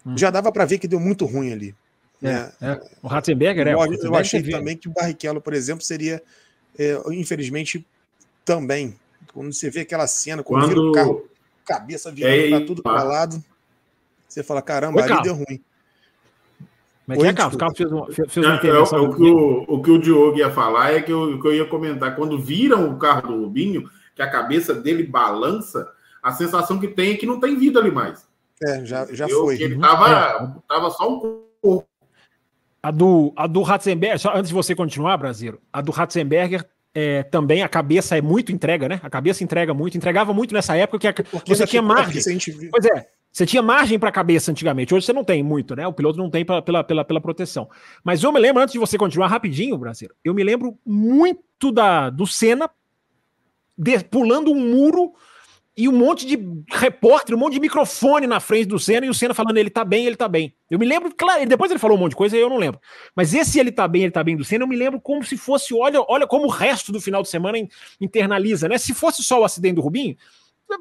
Hum. 0.05 0.18
Já 0.18 0.31
dava 0.31 0.50
para 0.50 0.64
ver 0.64 0.79
que 0.79 0.88
deu 0.88 0.98
muito 0.98 1.24
ruim 1.24 1.52
ali. 1.52 1.74
É, 2.22 2.33
né? 2.33 2.52
é. 2.61 2.81
O 3.02 3.07
Ratzenberger, 3.07 3.68
é. 3.68 3.74
Eu, 3.74 3.79
eu 3.79 4.14
achei 4.16 4.42
também 4.42 4.76
que 4.76 4.88
o 4.88 4.92
Barrichello, 4.92 5.40
por 5.40 5.52
exemplo, 5.52 5.85
seria, 5.85 6.22
é, 6.79 7.00
infelizmente, 7.12 7.87
também. 8.44 8.96
Quando 9.33 9.52
você 9.52 9.70
vê 9.70 9.81
aquela 9.81 10.07
cena, 10.07 10.42
quando, 10.42 10.62
quando... 10.62 10.68
vira 10.68 10.81
o 10.81 10.92
carro, 10.92 11.29
cabeça 11.64 12.11
virando 12.11 12.50
para 12.50 12.66
tudo 12.66 12.83
para 12.83 13.02
lado, 13.02 13.44
você 14.26 14.42
fala: 14.42 14.61
caramba, 14.61 15.00
Oi, 15.02 15.12
ali 15.12 15.22
deu 15.22 15.35
ruim. 15.35 15.61
Mas 17.07 17.23
é, 17.23 17.33
Carlos? 17.33 17.55
O 17.55 17.59
Carlos 17.59 17.79
fez, 17.79 17.92
uma, 17.92 18.07
fez 18.07 18.37
uma 18.37 18.57
intervenção. 18.57 19.05
o, 19.05 19.14
que 19.14 19.23
o, 19.23 19.64
o, 19.69 19.83
que 19.83 19.90
o 19.90 19.99
Diogo 19.99 20.38
ia 20.38 20.51
falar 20.51 20.92
é 20.92 21.01
que 21.01 21.12
eu, 21.12 21.40
que 21.40 21.47
eu 21.47 21.55
ia 21.55 21.64
comentar. 21.64 22.16
Quando 22.16 22.38
viram 22.38 22.90
o 22.90 22.99
carro 22.99 23.29
do 23.29 23.40
Rubinho, 23.42 23.88
que 24.14 24.23
a 24.23 24.31
cabeça 24.31 24.75
dele 24.75 25.05
balança, 25.05 25.88
a 26.23 26.33
sensação 26.33 26.81
que 26.81 26.88
tem 26.88 27.12
é 27.12 27.16
que 27.16 27.27
não 27.27 27.38
tem 27.38 27.57
vida 27.57 27.79
ali 27.79 27.92
mais. 27.92 28.27
É, 28.62 28.85
já, 28.85 29.07
já 29.07 29.29
eu, 29.29 29.42
foi. 29.42 29.61
Ele 29.61 29.79
tava, 29.79 30.09
é. 30.09 30.49
tava 30.66 30.90
só 30.90 31.09
um 31.09 31.21
corpo. 31.21 31.87
A 32.83 32.90
do, 32.90 33.33
a 33.37 33.47
do 33.47 33.62
Ratzenberger, 33.62 34.19
só 34.19 34.37
antes 34.37 34.49
de 34.49 34.55
você 34.55 34.75
continuar, 34.75 35.16
Brasileiro, 35.16 35.61
a 35.73 35.81
do 35.81 35.92
Ratzenberger 35.92 36.64
é, 36.98 37.22
também 37.24 37.62
a 37.62 37.68
cabeça 37.68 38.16
é 38.16 38.22
muito 38.22 38.50
entrega, 38.50 38.88
né? 38.88 38.98
A 39.02 39.11
cabeça 39.11 39.44
entrega 39.44 39.74
muito, 39.74 39.98
entregava 39.98 40.32
muito 40.32 40.54
nessa 40.54 40.74
época 40.74 41.12
que 41.12 41.22
a, 41.22 41.42
você 41.46 41.66
tinha 41.66 41.82
margem. 41.82 42.22
Pois 42.70 42.87
é, 42.87 43.06
você 43.30 43.44
tinha 43.44 43.61
margem 43.61 43.98
para 43.98 44.09
a 44.09 44.12
cabeça 44.12 44.50
antigamente, 44.50 44.94
hoje 44.94 45.04
você 45.04 45.12
não 45.12 45.22
tem 45.22 45.42
muito, 45.42 45.76
né? 45.76 45.87
O 45.87 45.92
piloto 45.92 46.16
não 46.16 46.30
tem 46.30 46.42
pra, 46.42 46.62
pela, 46.62 46.82
pela, 46.82 47.04
pela 47.04 47.20
proteção. 47.20 47.68
Mas 48.02 48.22
eu 48.22 48.32
me 48.32 48.40
lembro, 48.40 48.62
antes 48.62 48.72
de 48.72 48.78
você 48.78 48.96
continuar 48.96 49.26
rapidinho, 49.26 49.76
Brasil, 49.76 50.09
eu 50.24 50.32
me 50.32 50.42
lembro 50.42 50.78
muito 50.87 51.70
da 51.70 52.09
do 52.09 52.26
Senna 52.26 52.70
de, 53.76 53.98
pulando 54.04 54.50
um 54.50 54.59
muro 54.59 55.12
e 55.76 55.88
um 55.88 55.92
monte 55.92 56.26
de 56.26 56.38
repórter, 56.70 57.36
um 57.36 57.38
monte 57.38 57.54
de 57.54 57.60
microfone 57.60 58.26
na 58.26 58.40
frente 58.40 58.66
do 58.66 58.78
Senna 58.78 59.04
e 59.04 59.10
o 59.10 59.14
Senna 59.14 59.34
falando 59.34 59.58
ele 59.58 59.68
tá 59.68 59.84
bem, 59.84 60.06
ele 60.06 60.16
tá 60.16 60.26
bem. 60.26 60.54
Eu 60.70 60.78
me 60.78 60.86
lembro, 60.86 61.14
claro, 61.14 61.44
depois 61.46 61.70
ele 61.70 61.78
falou 61.78 61.98
um 61.98 62.00
monte 62.00 62.10
de 62.10 62.16
coisa 62.16 62.36
e 62.36 62.40
eu 62.40 62.48
não 62.48 62.56
lembro. 62.56 62.80
Mas 63.14 63.34
esse 63.34 63.60
ele 63.60 63.70
tá 63.70 63.86
bem, 63.86 64.02
ele 64.02 64.10
tá 64.10 64.24
bem 64.24 64.36
do 64.36 64.44
Senna, 64.44 64.64
eu 64.64 64.68
me 64.68 64.76
lembro 64.76 64.98
como 65.00 65.22
se 65.22 65.36
fosse, 65.36 65.74
olha, 65.74 66.02
olha 66.08 66.26
como 66.26 66.46
o 66.46 66.50
resto 66.50 66.90
do 66.92 67.00
final 67.00 67.22
de 67.22 67.28
semana 67.28 67.58
internaliza, 68.00 68.68
né? 68.68 68.78
Se 68.78 68.94
fosse 68.94 69.22
só 69.22 69.40
o 69.40 69.44
acidente 69.44 69.74
do 69.74 69.82
Rubinho, 69.82 70.16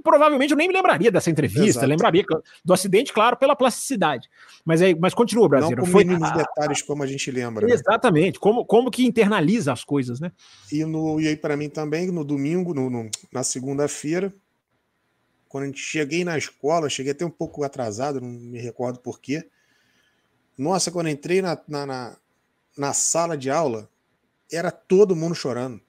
provavelmente 0.03 0.51
eu 0.51 0.57
nem 0.57 0.67
me 0.67 0.73
lembraria 0.73 1.11
dessa 1.11 1.29
entrevista, 1.29 1.65
Exato. 1.65 1.87
lembraria 1.87 2.23
do 2.63 2.73
acidente, 2.73 3.13
claro, 3.13 3.37
pela 3.37 3.55
plasticidade. 3.55 4.29
Mas, 4.63 4.81
aí, 4.81 4.95
mas 4.97 5.13
continua, 5.13 5.47
Brasil. 5.47 5.75
Não 5.75 5.83
com 5.83 5.91
Foi 5.91 6.03
mínimos 6.03 6.31
detalhes 6.31 6.81
como 6.81 7.03
a 7.03 7.07
gente 7.07 7.29
lembra. 7.29 7.67
Né? 7.67 7.73
Exatamente, 7.73 8.35
né? 8.35 8.39
como, 8.39 8.65
como 8.65 8.89
que 8.89 9.05
internaliza 9.05 9.71
as 9.71 9.83
coisas, 9.83 10.19
né? 10.19 10.31
E, 10.71 10.83
no, 10.85 11.19
e 11.19 11.27
aí, 11.27 11.35
para 11.35 11.55
mim 11.55 11.69
também, 11.69 12.09
no 12.11 12.23
domingo, 12.23 12.73
no, 12.73 12.89
no 12.89 13.09
na 13.31 13.43
segunda-feira, 13.43 14.33
quando 15.55 15.63
a 15.63 15.67
gente 15.67 15.79
cheguei 15.79 16.25
na 16.25 16.37
escola, 16.37 16.89
cheguei 16.89 17.13
até 17.13 17.25
um 17.25 17.29
pouco 17.29 17.63
atrasado, 17.63 18.19
não 18.19 18.27
me 18.27 18.59
recordo 18.59 18.99
porquê. 18.99 19.49
Nossa, 20.57 20.91
quando 20.91 21.07
entrei 21.07 21.41
na, 21.41 21.57
na, 21.65 21.85
na, 21.85 22.17
na 22.77 22.91
sala 22.91 23.37
de 23.37 23.49
aula, 23.49 23.89
era 24.51 24.69
todo 24.69 25.15
mundo 25.15 25.33
chorando. 25.33 25.79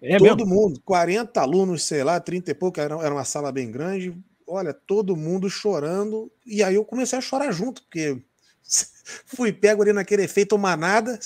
É 0.00 0.16
todo 0.16 0.46
mesmo? 0.46 0.54
mundo, 0.54 0.80
40 0.84 1.40
alunos, 1.40 1.82
sei 1.82 2.04
lá, 2.04 2.20
30 2.20 2.52
e 2.52 2.54
pouco, 2.54 2.80
era, 2.80 2.94
era 3.04 3.12
uma 3.12 3.24
sala 3.24 3.50
bem 3.50 3.68
grande. 3.68 4.16
Olha, 4.46 4.72
todo 4.72 5.16
mundo 5.16 5.50
chorando. 5.50 6.30
E 6.46 6.62
aí 6.62 6.76
eu 6.76 6.84
comecei 6.84 7.18
a 7.18 7.20
chorar 7.20 7.50
junto, 7.50 7.82
porque 7.82 8.22
fui 9.26 9.52
pego 9.52 9.82
ali 9.82 9.92
naquele 9.92 10.22
efeito 10.22 10.56
manada. 10.56 11.18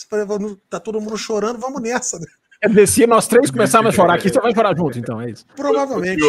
Tá 0.70 0.80
todo 0.80 1.02
mundo 1.02 1.18
chorando, 1.18 1.58
vamos 1.58 1.82
nessa. 1.82 2.18
Né? 2.18 2.26
É, 2.64 2.86
se 2.86 3.06
nós 3.06 3.26
três 3.26 3.50
começarmos 3.50 3.92
a 3.92 3.96
chorar 3.96 4.14
aqui, 4.14 4.28
você 4.28 4.40
vai 4.40 4.54
chorar 4.54 4.76
junto, 4.76 4.98
então, 4.98 5.20
é 5.20 5.30
isso. 5.30 5.46
Provavelmente. 5.54 6.22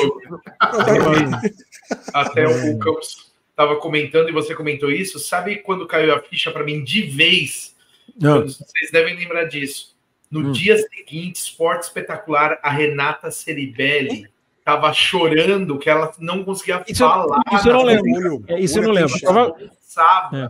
Provavelmente. 0.60 1.56
Até 2.13 2.48
o 2.48 2.78
Campos 2.80 3.32
estava 3.50 3.78
comentando 3.78 4.30
e 4.30 4.34
você 4.34 4.54
comentou 4.54 4.91
isso. 4.91 5.17
Sabe 5.19 5.58
quando 5.58 5.88
caiu 5.88 6.13
a 6.13 6.19
ficha 6.19 6.52
para 6.52 6.63
mim 6.63 6.84
de 6.84 7.04
vez? 7.04 7.76
Não. 8.19 8.41
Vocês 8.41 8.91
devem 8.91 9.15
lembrar 9.15 9.45
disso. 9.45 9.95
No 10.30 10.50
hum. 10.50 10.52
dia 10.52 10.78
seguinte, 10.78 11.38
esporte 11.38 11.84
espetacular, 11.84 12.60
a 12.62 12.69
Renata 12.69 13.32
Ceribelli 13.32 14.28
estava 14.60 14.91
chorando 14.91 15.78
que 15.78 15.89
ela 15.89 16.12
não 16.19 16.43
conseguia 16.43 16.84
isso, 16.88 17.00
falar. 17.00 17.41
Isso 17.54 17.69
eu 17.69 17.74
não 17.74 17.84
lembro. 17.84 18.43
É, 18.48 18.60
isso 18.60 18.80
eu 18.80 18.84
não 18.84 18.91
lembro. 18.91 19.15
É. 20.34 20.50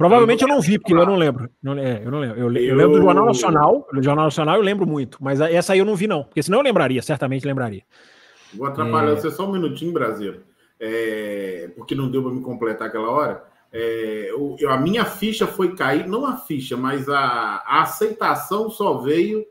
Provavelmente 0.00 0.40
eu 0.40 0.48
não 0.48 0.62
vi, 0.62 0.78
porque 0.78 0.94
eu 0.94 1.04
não 1.04 1.14
lembro. 1.14 1.50
Não, 1.62 1.76
é, 1.76 2.02
eu 2.02 2.10
não 2.10 2.20
lembro. 2.20 2.38
Eu, 2.38 2.44
eu, 2.44 2.74
lembro 2.74 2.96
do 2.96 3.02
Jornal 3.02 3.26
Nacional. 3.26 3.86
Do 3.92 4.02
Jornal 4.02 4.24
Nacional 4.24 4.56
eu 4.56 4.62
lembro 4.62 4.86
muito, 4.86 5.18
mas 5.20 5.42
essa 5.42 5.74
aí 5.74 5.78
eu 5.78 5.84
não 5.84 5.94
vi, 5.94 6.06
não. 6.06 6.24
Porque 6.24 6.42
senão 6.42 6.60
eu 6.60 6.64
lembraria, 6.64 7.02
certamente 7.02 7.46
lembraria. 7.46 7.82
Vou 8.54 8.66
atrapalhar 8.66 9.12
é... 9.12 9.16
você 9.16 9.30
só 9.30 9.46
um 9.46 9.52
minutinho, 9.52 9.92
Brasil. 9.92 10.36
É... 10.80 11.70
Porque 11.76 11.94
não 11.94 12.10
deu 12.10 12.22
para 12.22 12.32
me 12.32 12.40
completar 12.40 12.88
aquela 12.88 13.10
hora. 13.10 13.44
É... 13.70 14.30
Eu, 14.30 14.70
a 14.70 14.78
minha 14.78 15.04
ficha 15.04 15.46
foi 15.46 15.74
cair, 15.74 16.08
não 16.08 16.24
a 16.24 16.38
ficha, 16.38 16.78
mas 16.78 17.06
a, 17.06 17.62
a 17.66 17.82
aceitação 17.82 18.70
só 18.70 19.02
veio 19.02 19.44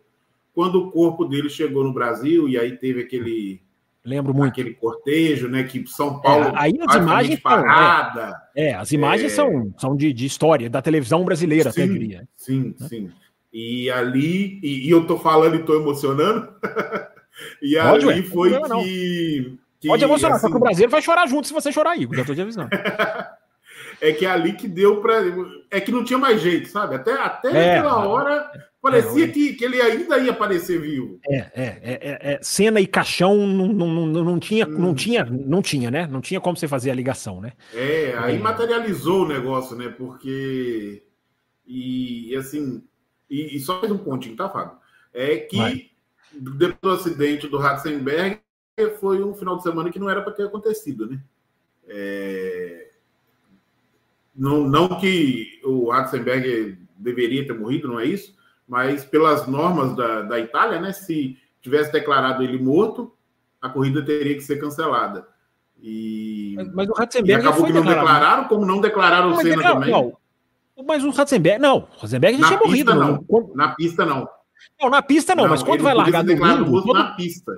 quando 0.51 0.79
o 0.79 0.89
corpo 0.89 1.25
dele 1.25 1.47
chegou 1.47 1.83
no 1.83 1.93
Brasil 1.93 2.49
e 2.49 2.57
aí 2.57 2.75
teve 2.75 3.01
aquele 3.01 3.61
Lembro 4.03 4.33
muito. 4.33 4.51
Aquele 4.51 4.73
cortejo, 4.73 5.49
né? 5.49 5.63
Que 5.63 5.85
São 5.87 6.21
Paulo. 6.21 6.45
É, 6.45 6.51
aí 6.55 6.73
as 6.87 6.95
imagens 6.95 7.39
parada. 7.39 8.27
São, 8.27 8.35
é, 8.55 8.69
é, 8.69 8.73
as 8.75 8.91
imagens 8.91 9.31
é... 9.31 9.35
são, 9.35 9.73
são 9.77 9.95
de, 9.95 10.13
de 10.13 10.25
história, 10.25 10.69
da 10.69 10.81
televisão 10.81 11.23
brasileira, 11.23 11.71
sim, 11.71 11.83
até 11.83 11.91
diria. 11.91 12.27
Sim, 12.35 12.75
né? 12.79 12.87
sim. 12.87 13.11
E 13.51 13.89
ali, 13.89 14.59
e, 14.63 14.87
e, 14.87 14.89
eu 14.89 15.05
tô 15.05 15.17
falando 15.17 15.55
e 15.55 15.63
tô 15.63 15.75
emocionando. 15.75 16.53
e 17.61 17.75
Pode, 17.75 18.09
ali 18.09 18.21
ué, 18.21 18.23
foi 18.23 18.51
que, 18.51 19.57
que, 19.79 19.87
Pode 19.87 20.03
emocionar, 20.03 20.37
assim, 20.37 20.41
só 20.41 20.47
que 20.47 20.53
o 20.53 20.57
assim 20.57 20.63
Brasil 20.63 20.89
vai 20.89 21.01
chorar 21.01 21.27
junto 21.27 21.47
se 21.47 21.53
você 21.53 21.71
chorar, 21.71 21.97
Igor. 21.97 22.15
Já 22.15 22.23
tô 22.23 22.35
te 22.35 22.41
avisando. 22.41 22.69
é 23.99 24.13
que 24.13 24.25
é 24.25 24.29
ali 24.29 24.53
que 24.53 24.67
deu 24.67 25.01
para. 25.01 25.23
É 25.69 25.81
que 25.81 25.91
não 25.91 26.05
tinha 26.05 26.19
mais 26.19 26.41
jeito, 26.41 26.69
sabe? 26.69 26.95
Até, 26.95 27.13
até 27.13 27.49
é, 27.49 27.77
aquela 27.79 28.05
hora 28.05 28.49
Parecia 28.81 29.25
é, 29.25 29.27
que, 29.27 29.53
que 29.53 29.65
ele 29.65 29.81
ainda 29.81 30.17
ia 30.19 30.31
aparecer 30.31 30.79
vivo. 30.79 31.19
É, 31.27 31.35
é, 31.35 31.79
é, 31.83 32.33
é 32.33 32.39
cena 32.41 32.79
e 32.79 32.87
caixão 32.87 33.35
não, 33.45 33.67
não, 33.67 34.07
não, 34.07 34.23
não, 34.23 34.39
tinha, 34.39 34.65
hum. 34.65 34.71
não 34.71 34.95
tinha, 34.95 35.25
não 35.25 35.61
tinha, 35.61 35.91
né? 35.91 36.07
Não 36.07 36.21
tinha 36.21 36.39
como 36.39 36.55
você 36.55 36.67
fazer 36.67 36.89
a 36.89 36.95
ligação, 36.95 37.41
né? 37.41 37.51
É, 37.73 38.15
aí 38.17 38.39
materializou 38.39 39.23
o 39.23 39.27
negócio, 39.27 39.75
né? 39.75 39.89
Porque 39.89 41.03
e, 41.67 42.31
e 42.31 42.35
assim, 42.37 42.81
e, 43.29 43.57
e, 43.57 43.59
só 43.59 43.79
mais 43.79 43.91
um 43.91 43.97
pontinho, 43.97 44.35
tá, 44.35 44.49
Fábio? 44.49 44.77
É 45.13 45.37
que 45.37 45.57
Vai. 45.57 45.89
depois 46.33 46.79
do 46.81 46.89
acidente 46.89 47.47
do 47.47 47.57
Ratzenberg 47.57 48.39
foi 48.99 49.21
um 49.21 49.35
final 49.35 49.57
de 49.57 49.63
semana 49.63 49.91
que 49.91 49.99
não 49.99 50.09
era 50.09 50.21
para 50.21 50.31
ter 50.33 50.45
acontecido, 50.45 51.05
né? 51.05 51.21
É... 51.87 52.91
Não, 54.33 54.67
não 54.67 54.99
que 54.99 55.59
o 55.65 55.89
Ratzenberg 55.89 56.77
deveria 56.97 57.45
ter 57.45 57.53
morrido, 57.53 57.89
não 57.89 57.99
é 57.99 58.05
isso? 58.05 58.38
Mas 58.69 59.03
pelas 59.03 59.47
normas 59.47 59.95
da, 59.95 60.21
da 60.21 60.39
Itália, 60.39 60.79
né, 60.79 60.93
se 60.93 61.35
tivesse 61.59 61.91
declarado 61.91 62.43
ele 62.43 62.59
morto, 62.59 63.11
a 63.59 63.67
corrida 63.67 64.05
teria 64.05 64.35
que 64.35 64.41
ser 64.41 64.61
cancelada. 64.61 65.27
E, 65.81 66.55
mas, 66.73 66.87
o 66.87 66.93
Ratzenberg 66.93 67.43
e 67.43 67.47
acabou 67.47 67.65
que 67.65 67.73
não 67.73 67.81
declarado. 67.81 68.05
declararam, 68.05 68.47
como 68.47 68.65
não 68.65 68.79
declararam 68.79 69.31
o 69.31 69.41
Senna 69.41 69.63
também. 69.63 69.89
Não. 69.89 70.13
Mas 70.85 71.03
o 71.03 71.09
Ratzenberg, 71.09 71.59
não, 71.59 71.77
o 71.77 71.99
Ratzenberg 71.99 72.37
já 72.37 72.47
tinha 72.47 72.59
morrido. 72.59 72.93
Não. 72.93 73.25
não. 73.27 73.51
Na 73.55 73.69
pista, 73.69 74.05
não. 74.05 74.29
Não, 74.79 74.89
na 74.89 75.01
pista 75.01 75.35
não, 75.35 75.43
não 75.43 75.49
mas 75.49 75.63
quando 75.63 75.81
vai 75.81 75.93
largar 75.93 76.23
do 76.23 76.35
mundo, 76.35 76.83
quando... 76.83 76.93
na 76.93 77.15
pista. 77.15 77.51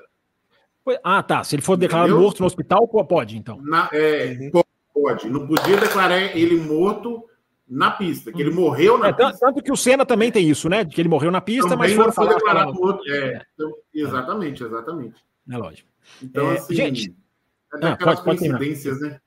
Ah, 1.03 1.21
tá. 1.21 1.43
Se 1.43 1.55
ele 1.55 1.61
for 1.61 1.75
declarado 1.75 2.09
Entendeu? 2.09 2.23
morto 2.23 2.39
no 2.39 2.45
hospital, 2.45 2.87
pode, 2.87 3.37
então. 3.37 3.59
Na, 3.61 3.89
é. 3.91 4.49
Pode. 4.93 5.29
Não 5.29 5.45
podia 5.45 5.77
declarar 5.77 6.19
ele 6.37 6.57
morto 6.57 7.23
na 7.71 7.89
pista, 7.89 8.33
que 8.33 8.41
ele 8.41 8.51
morreu 8.51 8.97
na 8.97 9.07
é, 9.07 9.13
pista. 9.13 9.37
Tanto 9.39 9.63
que 9.63 9.71
o 9.71 9.77
Senna 9.77 10.05
também 10.05 10.29
tem 10.29 10.49
isso, 10.49 10.67
né? 10.67 10.83
De 10.83 10.93
que 10.93 11.01
ele 11.01 11.07
morreu 11.07 11.31
na 11.31 11.39
pista, 11.39 11.69
também 11.69 11.95
mas 11.95 12.13
foi 12.13 12.27
declarado 12.27 12.77
outro. 12.81 13.09
É, 13.09 13.41
então, 13.53 13.73
exatamente, 13.93 14.61
exatamente. 14.61 15.15
É 15.49 15.57
lógico. 15.57 15.89
Então, 16.21 16.51
é, 16.51 16.55
assim, 16.55 16.75
gente, 16.75 17.15
é 17.73 17.77
daquelas 17.77 18.19
ah, 18.19 18.23
pode, 18.23 18.39
coincidências, 18.39 18.99
pode 18.99 19.11
né? 19.11 19.21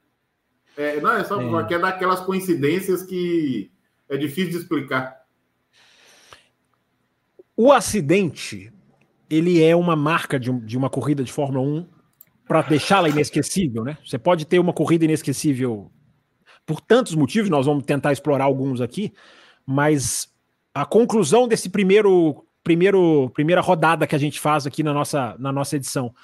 É, 0.76 1.00
não, 1.00 1.12
é 1.12 1.24
só 1.24 1.40
é. 1.40 1.48
porque 1.48 1.74
é 1.74 1.78
daquelas 1.78 2.20
coincidências 2.20 3.02
que 3.02 3.70
é 4.10 4.16
difícil 4.18 4.50
de 4.50 4.56
explicar. 4.58 5.24
O 7.56 7.72
acidente, 7.72 8.70
ele 9.30 9.62
é 9.62 9.74
uma 9.74 9.96
marca 9.96 10.38
de, 10.38 10.52
de 10.60 10.76
uma 10.76 10.90
corrida 10.90 11.24
de 11.24 11.32
Fórmula 11.32 11.66
1 11.66 11.88
para 12.46 12.60
deixá-la 12.60 13.08
inesquecível, 13.08 13.84
né? 13.84 13.96
Você 14.04 14.18
pode 14.18 14.44
ter 14.44 14.58
uma 14.58 14.74
corrida 14.74 15.06
inesquecível 15.06 15.90
por 16.66 16.80
tantos 16.80 17.14
motivos, 17.14 17.50
nós 17.50 17.66
vamos 17.66 17.84
tentar 17.84 18.12
explorar 18.12 18.44
alguns 18.44 18.80
aqui, 18.80 19.12
mas 19.66 20.28
a 20.74 20.84
conclusão 20.84 21.46
desse 21.46 21.68
primeiro, 21.68 22.44
primeiro 22.62 23.30
primeira 23.30 23.60
rodada 23.60 24.06
que 24.06 24.14
a 24.14 24.18
gente 24.18 24.40
faz 24.40 24.66
aqui 24.66 24.82
na 24.82 24.92
nossa, 24.92 25.36
na 25.38 25.52
nossa 25.52 25.76
edição, 25.76 26.14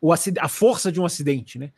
o 0.00 0.12
a 0.12 0.48
força 0.48 0.92
de 0.92 1.00
um 1.00 1.06
acidente, 1.06 1.58
né? 1.58 1.72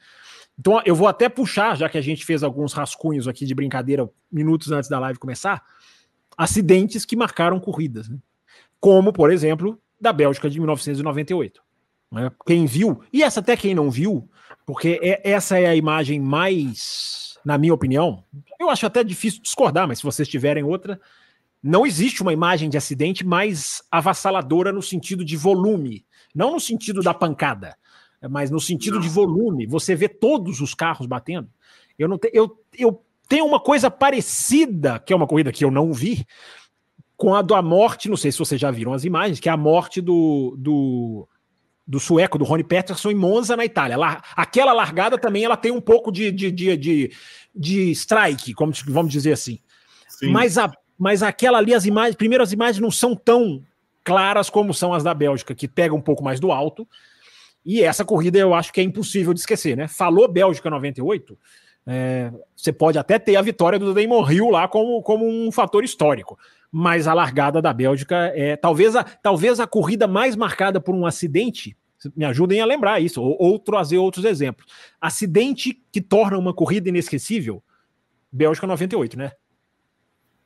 Então 0.58 0.80
eu 0.86 0.94
vou 0.94 1.06
até 1.06 1.28
puxar, 1.28 1.76
já 1.76 1.88
que 1.88 1.98
a 1.98 2.00
gente 2.00 2.24
fez 2.24 2.42
alguns 2.42 2.72
rascunhos 2.72 3.28
aqui 3.28 3.44
de 3.44 3.54
brincadeira 3.54 4.08
minutos 4.32 4.72
antes 4.72 4.88
da 4.88 4.98
live 4.98 5.18
começar, 5.18 5.62
acidentes 6.36 7.04
que 7.04 7.14
marcaram 7.14 7.60
corridas, 7.60 8.08
né? 8.08 8.18
como 8.80 9.12
por 9.12 9.30
exemplo 9.30 9.78
da 10.00 10.12
Bélgica 10.12 10.48
de 10.48 10.58
1998. 10.58 11.62
Né? 12.10 12.30
Quem 12.46 12.64
viu 12.66 13.02
e 13.12 13.22
essa 13.22 13.40
até 13.40 13.56
quem 13.56 13.74
não 13.74 13.90
viu, 13.90 14.28
porque 14.64 14.98
é, 15.02 15.30
essa 15.30 15.58
é 15.58 15.66
a 15.66 15.76
imagem 15.76 16.20
mais 16.20 17.25
na 17.46 17.56
minha 17.56 17.72
opinião, 17.72 18.24
eu 18.58 18.68
acho 18.68 18.84
até 18.86 19.04
difícil 19.04 19.40
discordar, 19.40 19.86
mas 19.86 19.98
se 19.98 20.04
vocês 20.04 20.26
tiverem 20.26 20.64
outra, 20.64 21.00
não 21.62 21.86
existe 21.86 22.20
uma 22.20 22.32
imagem 22.32 22.68
de 22.68 22.76
acidente 22.76 23.24
mais 23.24 23.84
avassaladora 23.88 24.72
no 24.72 24.82
sentido 24.82 25.24
de 25.24 25.36
volume, 25.36 26.04
não 26.34 26.54
no 26.54 26.58
sentido 26.58 27.02
da 27.02 27.14
pancada, 27.14 27.76
mas 28.28 28.50
no 28.50 28.58
sentido 28.58 28.98
de 28.98 29.08
volume. 29.08 29.64
Você 29.64 29.94
vê 29.94 30.08
todos 30.08 30.60
os 30.60 30.74
carros 30.74 31.06
batendo. 31.06 31.48
Eu 31.96 32.08
não 32.08 32.18
te, 32.18 32.28
eu, 32.34 32.60
eu 32.76 33.00
tenho 33.28 33.46
uma 33.46 33.60
coisa 33.60 33.88
parecida, 33.88 34.98
que 34.98 35.12
é 35.12 35.16
uma 35.16 35.28
corrida 35.28 35.52
que 35.52 35.64
eu 35.64 35.70
não 35.70 35.92
vi, 35.92 36.26
com 37.16 37.32
a 37.32 37.42
da 37.42 37.62
morte, 37.62 38.08
não 38.08 38.16
sei 38.16 38.32
se 38.32 38.40
vocês 38.40 38.60
já 38.60 38.72
viram 38.72 38.92
as 38.92 39.04
imagens, 39.04 39.38
que 39.38 39.48
é 39.48 39.52
a 39.52 39.56
morte 39.56 40.00
do, 40.00 40.56
do 40.58 41.28
do 41.86 42.00
sueco, 42.00 42.38
do 42.38 42.44
Rony 42.44 42.64
Peterson, 42.64 43.10
em 43.10 43.14
Monza, 43.14 43.56
na 43.56 43.64
Itália. 43.64 43.96
Lá, 43.96 44.22
aquela 44.34 44.72
largada 44.72 45.16
também 45.16 45.44
ela 45.44 45.56
tem 45.56 45.70
um 45.70 45.80
pouco 45.80 46.10
de, 46.10 46.32
de, 46.32 46.50
de, 46.50 46.76
de, 46.76 47.12
de 47.54 47.90
strike, 47.92 48.54
como 48.54 48.72
vamos 48.86 49.12
dizer 49.12 49.32
assim. 49.32 49.60
Sim. 50.08 50.30
Mas, 50.30 50.58
a, 50.58 50.70
mas 50.98 51.22
aquela 51.22 51.58
ali, 51.58 51.72
as 51.72 51.86
imagens, 51.86 52.16
primeiro 52.16 52.42
as 52.42 52.52
imagens 52.52 52.80
não 52.80 52.90
são 52.90 53.14
tão 53.14 53.62
claras 54.02 54.50
como 54.50 54.74
são 54.74 54.92
as 54.92 55.04
da 55.04 55.14
Bélgica, 55.14 55.54
que 55.54 55.68
pega 55.68 55.94
um 55.94 56.00
pouco 56.00 56.24
mais 56.24 56.40
do 56.40 56.50
alto. 56.50 56.88
E 57.64 57.82
essa 57.82 58.04
corrida 58.04 58.38
eu 58.38 58.54
acho 58.54 58.72
que 58.72 58.80
é 58.80 58.84
impossível 58.84 59.32
de 59.32 59.40
esquecer, 59.40 59.76
né? 59.76 59.88
Falou 59.88 60.28
Bélgica 60.28 60.70
98, 60.70 61.38
é, 61.86 62.32
você 62.56 62.72
pode 62.72 62.98
até 62.98 63.18
ter 63.18 63.36
a 63.36 63.42
vitória 63.42 63.78
do 63.78 63.94
Damon 63.94 64.28
Hill 64.28 64.50
lá 64.50 64.66
como, 64.66 65.02
como 65.02 65.26
um 65.26 65.52
fator 65.52 65.84
histórico 65.84 66.38
mas 66.70 67.06
a 67.06 67.14
largada 67.14 67.62
da 67.62 67.72
Bélgica 67.72 68.32
é 68.34 68.56
talvez 68.56 68.94
a, 68.96 69.04
talvez 69.04 69.60
a 69.60 69.66
corrida 69.66 70.06
mais 70.06 70.36
marcada 70.36 70.80
por 70.80 70.94
um 70.94 71.06
acidente. 71.06 71.76
Me 72.14 72.24
ajudem 72.24 72.60
a 72.60 72.66
lembrar 72.66 73.00
isso, 73.00 73.22
ou, 73.22 73.36
ou 73.38 73.58
trazer 73.58 73.98
outros 73.98 74.24
exemplos. 74.24 74.66
Acidente 75.00 75.82
que 75.90 76.00
torna 76.00 76.38
uma 76.38 76.52
corrida 76.52 76.88
inesquecível, 76.88 77.62
Bélgica 78.30 78.66
98, 78.66 79.18
né? 79.18 79.32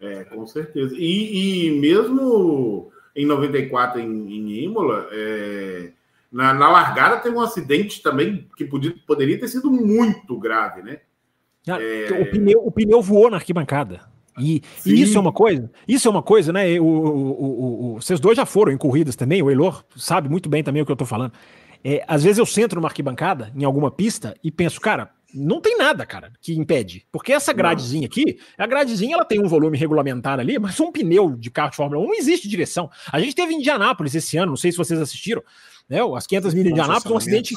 É, 0.01 0.25
com 0.25 0.47
certeza. 0.47 0.95
E, 0.97 1.67
e 1.67 1.81
mesmo 1.81 2.91
em 3.15 3.27
94 3.27 4.01
em, 4.01 4.33
em 4.33 4.65
Imola, 4.65 5.09
é, 5.13 5.91
na, 6.33 6.55
na, 6.55 6.71
largada 6.71 7.19
teve 7.19 7.37
um 7.37 7.41
acidente 7.41 8.01
também 8.01 8.49
que 8.57 8.65
podia, 8.65 8.95
poderia 9.07 9.39
ter 9.39 9.49
sido 9.49 9.71
muito 9.71 10.39
grave, 10.39 10.83
né? 10.83 11.01
Ah, 11.69 11.79
é... 11.81 12.23
o, 12.23 12.31
pneu, 12.31 12.67
o 12.67 12.73
pneu 12.73 13.03
voou 13.03 13.31
na 13.31 13.37
arquibancada. 13.37 14.10
E, 14.41 14.63
e, 14.85 15.03
isso 15.03 15.17
é 15.17 15.21
uma 15.21 15.33
coisa, 15.33 15.71
isso 15.87 16.09
é 16.09 16.11
uma 16.11 16.23
coisa, 16.23 16.53
né? 16.53 16.81
O, 16.81 16.85
o, 16.85 17.95
o, 17.95 18.01
vocês 18.01 18.19
dois 18.19 18.37
já 18.37 18.47
foram 18.47 18.73
em 18.73 18.77
corridas 18.77 19.17
também, 19.17 19.43
o 19.43 19.51
Elor 19.51 19.85
sabe 19.97 20.29
muito 20.29 20.49
bem 20.49 20.63
também 20.63 20.83
o 20.83 20.87
que 20.87 20.93
eu 20.93 20.97
tô 20.97 21.07
falando. 21.07 21.33
É, 21.83 22.05
às 22.07 22.23
vezes 22.23 22.39
eu 22.39 22.47
sento 22.47 22.77
numa 22.77 22.89
arquibancada, 22.89 23.53
em 23.57 23.65
alguma 23.65 23.91
pista, 23.91 24.35
e 24.45 24.51
penso, 24.51 24.81
cara, 24.81 25.11
não 25.33 25.61
tem 25.61 25.79
nada, 25.79 26.05
cara, 26.05 26.33
que 26.41 26.53
impede. 26.55 27.07
Porque 27.11 27.33
essa 27.33 27.53
gradezinha 27.53 28.07
aqui, 28.07 28.39
a 28.59 28.67
gradezinha 28.67 29.15
ela 29.15 29.25
tem 29.25 29.41
um 29.41 29.49
volume 29.49 29.79
regulamentar 29.79 30.39
ali, 30.39 30.59
mas 30.59 30.79
um 30.81 30.93
pneu 30.93 31.37
de 31.37 31.51
carro 31.51 31.71
de 31.71 31.77
Fórmula 31.77 32.03
1 32.03 32.07
não 32.07 32.15
existe 32.15 32.49
direção. 32.49 32.91
A 33.11 33.21
gente 33.21 33.35
teve 33.35 33.55
em 33.55 33.59
Indianápolis 33.59 34.15
esse 34.15 34.37
ano, 34.37 34.51
não 34.51 34.57
sei 34.57 34.73
se 34.73 34.79
vocês 34.79 35.01
assistiram, 35.01 35.43
né? 35.89 36.01
As 36.17 36.27
500 36.27 36.55
milhas 36.55 36.67
de 36.67 36.73
Indianápolis, 36.73 37.13
um 37.13 37.17
acidente 37.17 37.57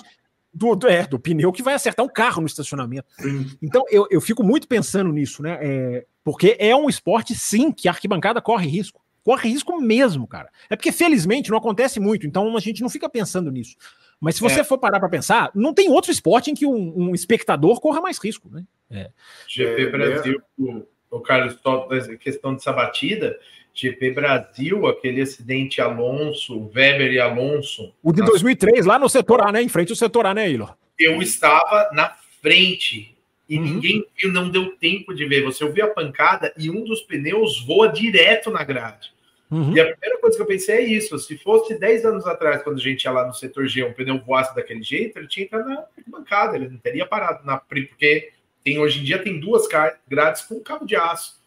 do, 0.54 0.76
do, 0.76 0.88
é, 0.88 1.08
do 1.08 1.20
pneu 1.20 1.52
que 1.52 1.64
vai 1.64 1.74
acertar 1.74 2.06
um 2.06 2.10
carro 2.10 2.42
no 2.42 2.48
estacionamento. 2.48 3.08
Sim. 3.20 3.50
Então 3.62 3.84
eu, 3.90 4.08
eu 4.12 4.22
fico 4.22 4.44
muito 4.44 4.68
pensando 4.68 5.12
nisso, 5.12 5.42
né? 5.42 5.58
É, 5.62 6.06
porque 6.24 6.56
é 6.60 6.76
um 6.76 6.88
esporte, 6.88 7.34
sim, 7.36 7.72
que 7.72 7.88
a 7.88 7.92
arquibancada 7.92 8.42
corre 8.42 8.68
risco. 8.68 9.02
Corre 9.24 9.50
risco 9.50 9.80
mesmo, 9.80 10.28
cara. 10.28 10.50
É 10.70 10.76
porque, 10.76 10.92
felizmente, 10.92 11.50
não 11.50 11.58
acontece 11.58 12.00
muito, 12.00 12.28
então 12.28 12.56
a 12.56 12.60
gente 12.60 12.82
não 12.82 12.90
fica 12.90 13.10
pensando 13.10 13.50
nisso. 13.50 13.76
Mas 14.20 14.36
se 14.36 14.42
você 14.42 14.60
é. 14.60 14.64
for 14.64 14.78
parar 14.78 15.00
para 15.00 15.10
pensar, 15.10 15.50
não 15.56 15.74
tem 15.74 15.90
outro 15.90 16.12
esporte 16.12 16.52
em 16.52 16.54
que 16.54 16.66
um, 16.66 17.10
um 17.10 17.16
espectador 17.16 17.80
corra 17.80 18.02
mais 18.02 18.18
risco, 18.18 18.50
né? 18.50 18.64
É. 18.90 19.10
GP 19.48 19.82
é, 19.82 19.90
Brasil, 19.90 20.42
o, 20.58 20.84
o 21.10 21.20
Carlos 21.22 21.56
Toto, 21.56 21.90
questão 22.18 22.54
dessa 22.54 22.72
batida, 22.74 23.38
GP 23.74 24.12
Brasil, 24.12 24.86
aquele 24.86 25.22
acidente 25.22 25.82
Alonso, 25.82 26.70
Weber 26.74 27.12
e 27.12 27.20
Alonso. 27.20 27.94
O 28.04 28.14
de 28.14 28.24
2003, 28.24 28.86
lá 28.86 29.00
no 29.00 29.10
setor 29.10 29.42
A, 29.42 29.52
né? 29.52 29.62
Em 29.62 29.70
frente 29.70 29.92
ao 29.92 29.96
setor 29.96 30.26
A, 30.26 30.34
né, 30.34 30.50
Ilo? 30.50 30.70
Eu 31.00 31.22
estava 31.22 31.90
na 31.92 32.16
frente 32.42 33.18
e 33.50 33.58
uhum. 33.58 33.64
ninguém 33.64 34.06
viu, 34.16 34.32
não 34.32 34.50
deu 34.50 34.76
tempo 34.78 35.14
de 35.14 35.26
ver. 35.26 35.44
Você 35.44 35.64
ouviu 35.64 35.86
a 35.86 35.90
pancada 35.90 36.54
e 36.58 36.70
um 36.70 36.84
dos 36.84 37.02
pneus 37.02 37.64
voa 37.66 37.90
direto 37.90 38.52
na 38.52 38.64
grade. 38.64 39.12
Uhum. 39.50 39.76
E 39.76 39.80
a 39.80 39.86
primeira 39.86 40.20
coisa 40.20 40.36
que 40.36 40.42
eu 40.42 40.48
pensei 40.48 40.76
é 40.78 40.82
isso: 40.82 41.18
se 41.20 41.38
fosse 41.38 41.78
10 41.78 42.06
anos 42.06 42.26
atrás, 42.26 42.64
quando 42.64 42.78
a 42.78 42.82
gente 42.82 43.04
ia 43.04 43.12
lá 43.12 43.28
no 43.28 43.34
setor 43.34 43.68
G, 43.68 43.84
um 43.84 43.94
pneu 43.94 44.20
voasse 44.20 44.56
daquele 44.56 44.82
jeito, 44.82 45.18
ele 45.18 45.28
tinha 45.28 45.46
entrado 45.46 45.68
na 45.68 45.86
bancada, 46.08 46.56
ele 46.56 46.70
não 46.70 46.78
teria 46.78 47.06
parado 47.06 47.46
na 47.46 47.58
porque 47.58 48.32
tem 48.64 48.80
hoje 48.80 49.02
em 49.02 49.04
dia 49.04 49.22
tem 49.22 49.40
duas 49.40 49.68
grades 50.08 50.44
com 50.44 50.60
cabo 50.60 50.86
de 50.86 50.96
aço. 50.96 51.43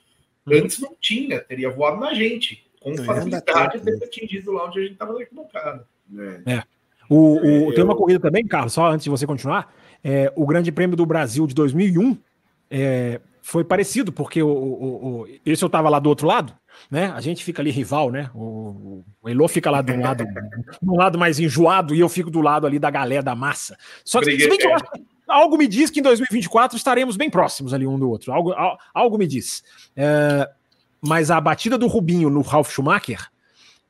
Uhum. 0.47 0.59
Antes 0.59 0.79
não 0.79 0.95
tinha, 1.01 1.41
teria 1.41 1.71
voado 1.71 1.99
na 1.99 2.15
gente, 2.15 2.65
com 2.81 2.91
não, 2.91 3.05
facilidade, 3.05 3.81
teria 3.81 4.05
atingido 4.05 4.53
lá 4.53 4.67
onde 4.67 4.79
a 4.79 4.83
gente 4.83 4.93
estava 4.93 5.13
na 5.13 5.21
arquibancada. 5.21 5.87
É. 6.47 6.53
é. 6.55 6.63
O, 7.09 7.69
o, 7.69 7.75
tem 7.75 7.85
uma 7.85 7.97
corrida 7.97 8.21
também, 8.21 8.47
Carlos, 8.47 8.73
só 8.73 8.91
antes 8.91 9.05
de 9.05 9.11
você 9.11 9.27
continuar. 9.27 9.73
É, 10.03 10.33
o 10.35 10.47
Grande 10.47 10.73
Prêmio 10.73 10.97
do 10.97 11.07
Brasil 11.07 11.47
de 11.47 11.55
2001 11.55 12.17
é, 12.71 13.21
foi 13.43 13.65
parecido, 13.65 14.13
porque 14.13 14.43
o, 14.43 14.49
o, 14.49 15.21
o, 15.23 15.27
esse 15.45 15.63
eu 15.63 15.69
estava 15.69 15.89
lá 15.89 15.99
do 15.99 16.09
outro 16.09 16.27
lado, 16.27 16.53
né? 16.91 17.13
A 17.15 17.21
gente 17.21 17.45
fica 17.45 17.63
ali 17.63 17.71
rival, 17.71 18.11
né? 18.11 18.31
O, 18.35 19.05
o 19.23 19.29
Elô 19.29 19.49
fica 19.49 19.71
lá 19.71 19.83
de 19.83 19.93
um 19.93 20.01
lado, 20.01 20.25
de 20.25 20.91
um 20.91 20.97
lado 20.97 21.19
mais 21.19 21.39
enjoado 21.39 21.95
e 21.95 22.01
eu 22.01 22.09
fico 22.09 22.31
do 22.31 22.41
lado 22.41 22.67
ali 22.67 22.79
da 22.79 22.91
galera 22.91 23.23
da 23.23 23.35
massa. 23.35 23.77
Só 24.05 24.21
que, 24.21 24.39
se 24.39 24.49
bem 24.49 24.59
que 24.59 24.67
eu 24.67 24.75
acho 24.75 24.87
algo 25.27 25.57
me 25.57 25.67
diz 25.67 25.91
que 25.91 26.01
em 26.01 26.03
2024 26.03 26.77
estaremos 26.77 27.17
bem 27.17 27.29
próximos 27.29 27.75
ali 27.75 27.87
um 27.87 27.99
do 27.99 28.09
outro. 28.09 28.33
Algo, 28.33 28.55
algo 28.95 29.19
me 29.19 29.27
diz. 29.27 29.63
É, 29.97 30.49
mas 31.01 31.31
a 31.31 31.41
batida 31.41 31.77
do 31.77 31.87
Rubinho 31.87 32.31
no 32.31 32.41
Ralf 32.43 32.71
Schumacher, 32.71 33.29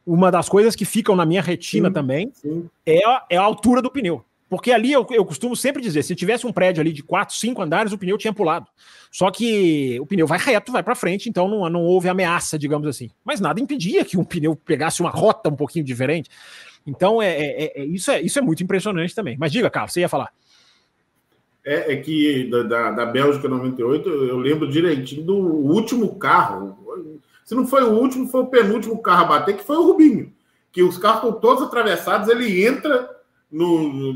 uma 0.07 0.31
das 0.31 0.49
coisas 0.49 0.75
que 0.75 0.85
ficam 0.85 1.17
na 1.17 1.27
minha 1.27 1.43
retina 1.43 1.89
sim, 1.89 1.95
também 1.95 2.33
sim. 2.35 2.69
É, 2.85 3.05
a, 3.05 3.25
é 3.31 3.37
a 3.37 3.43
altura 3.43 3.83
do 3.83 3.91
pneu. 3.91 4.25
Porque 4.49 4.71
ali 4.71 4.93
eu, 4.93 5.05
eu 5.11 5.25
costumo 5.25 5.57
sempre 5.57 5.83
dizer: 5.83 6.03
se 6.03 6.15
tivesse 6.15 6.47
um 6.47 6.53
prédio 6.53 6.81
ali 6.81 6.93
de 6.93 7.03
quatro, 7.03 7.35
cinco 7.35 7.63
andares, 7.63 7.93
o 7.93 7.99
pneu 7.99 8.17
tinha 8.17 8.33
pulado. 8.33 8.67
Só 9.11 9.31
que 9.31 9.99
o 10.01 10.07
pneu 10.07 10.27
vai 10.27 10.39
reto, 10.39 10.71
vai 10.71 10.83
para 10.83 10.95
frente, 10.95 11.29
então 11.29 11.49
não, 11.49 11.69
não 11.69 11.83
houve 11.83 12.09
ameaça, 12.09 12.59
digamos 12.59 12.87
assim. 12.87 13.11
Mas 13.25 13.41
nada 13.41 13.61
impedia 13.61 14.05
que 14.05 14.17
um 14.17 14.25
pneu 14.25 14.55
pegasse 14.55 15.01
uma 15.01 15.11
rota 15.11 15.49
um 15.49 15.57
pouquinho 15.57 15.85
diferente. 15.85 16.31
Então 16.87 17.21
é, 17.21 17.29
é, 17.29 17.81
é 17.81 17.85
isso, 17.85 18.11
é, 18.11 18.21
isso 18.21 18.39
é 18.39 18.43
muito 18.43 18.63
impressionante 18.63 19.15
também. 19.15 19.37
Mas 19.39 19.51
diga, 19.51 19.69
Carlos, 19.69 19.93
você 19.93 20.01
ia 20.01 20.09
falar. 20.09 20.31
É, 21.65 21.95
é 21.95 21.97
que 21.97 22.49
da, 22.49 22.63
da, 22.63 22.91
da, 22.93 23.07
Bélgica 23.07 23.49
98, 23.49 24.09
eu 24.09 24.39
lembro 24.39 24.71
direitinho 24.71 25.25
do 25.25 25.37
último 25.37 26.15
carro. 26.17 26.79
Se 27.45 27.57
não 27.57 27.67
foi 27.67 27.83
o 27.83 27.93
último, 27.93 28.29
foi 28.29 28.43
o 28.43 28.47
penúltimo 28.47 29.03
carro 29.03 29.25
a 29.25 29.29
bater, 29.29 29.57
que 29.57 29.65
foi 29.65 29.77
o 29.77 29.83
Rubinho. 29.83 30.33
Que 30.71 30.83
os 30.83 30.97
carros 30.97 31.25
estão 31.25 31.41
todos 31.41 31.65
atravessados, 31.65 32.29
ele 32.29 32.65
entra 32.65 33.16
no, 33.51 34.13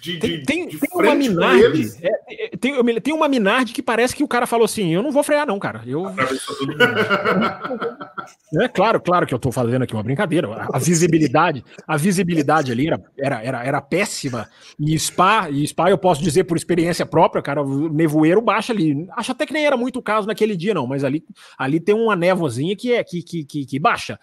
de, 0.00 0.18
tem, 0.18 0.42
tem, 0.42 0.68
de 0.68 0.76
tem 0.76 0.90
uma 0.92 1.14
Minardi. 1.14 1.88
É, 2.02 2.46
é, 2.46 2.48
tem, 2.56 3.00
tem 3.00 3.14
uma 3.14 3.28
Minardi 3.28 3.72
que 3.72 3.80
parece 3.80 4.14
que 4.14 4.24
o 4.24 4.28
cara 4.28 4.44
falou 4.44 4.64
assim: 4.64 4.92
eu 4.92 5.02
não 5.02 5.12
vou 5.12 5.22
frear, 5.22 5.46
não, 5.46 5.58
cara. 5.58 5.82
Eu. 5.86 6.06
é 8.60 8.68
claro, 8.68 9.00
claro 9.00 9.24
que 9.24 9.32
eu 9.32 9.38
tô 9.38 9.52
fazendo 9.52 9.82
aqui 9.82 9.94
uma 9.94 10.02
brincadeira. 10.02 10.52
A, 10.52 10.76
a 10.76 10.80
visibilidade, 10.80 11.64
a 11.86 11.96
visibilidade 11.96 12.72
ali 12.72 12.88
era, 12.88 13.00
era, 13.16 13.42
era, 13.42 13.64
era 13.64 13.80
péssima. 13.80 14.48
E 14.78 14.98
Spa, 14.98 15.48
e 15.48 15.64
Spa, 15.64 15.88
eu 15.88 15.96
posso 15.96 16.20
dizer 16.20 16.42
por 16.44 16.56
experiência 16.56 17.06
própria, 17.06 17.40
cara, 17.40 17.62
o 17.62 17.88
nevoeiro 17.88 18.42
baixa 18.42 18.72
ali. 18.72 19.06
Acho 19.16 19.30
até 19.30 19.46
que 19.46 19.52
nem 19.52 19.64
era 19.64 19.76
muito 19.76 20.00
o 20.00 20.02
caso 20.02 20.26
naquele 20.26 20.56
dia, 20.56 20.74
não, 20.74 20.88
mas 20.88 21.04
ali, 21.04 21.24
ali 21.56 21.78
tem 21.78 21.94
uma 21.94 22.16
névoazinha 22.16 22.74
que 22.74 22.92
é 22.92 23.04
que, 23.04 23.22
que, 23.22 23.44
que, 23.44 23.64
que 23.64 23.78
baixa. 23.78 24.18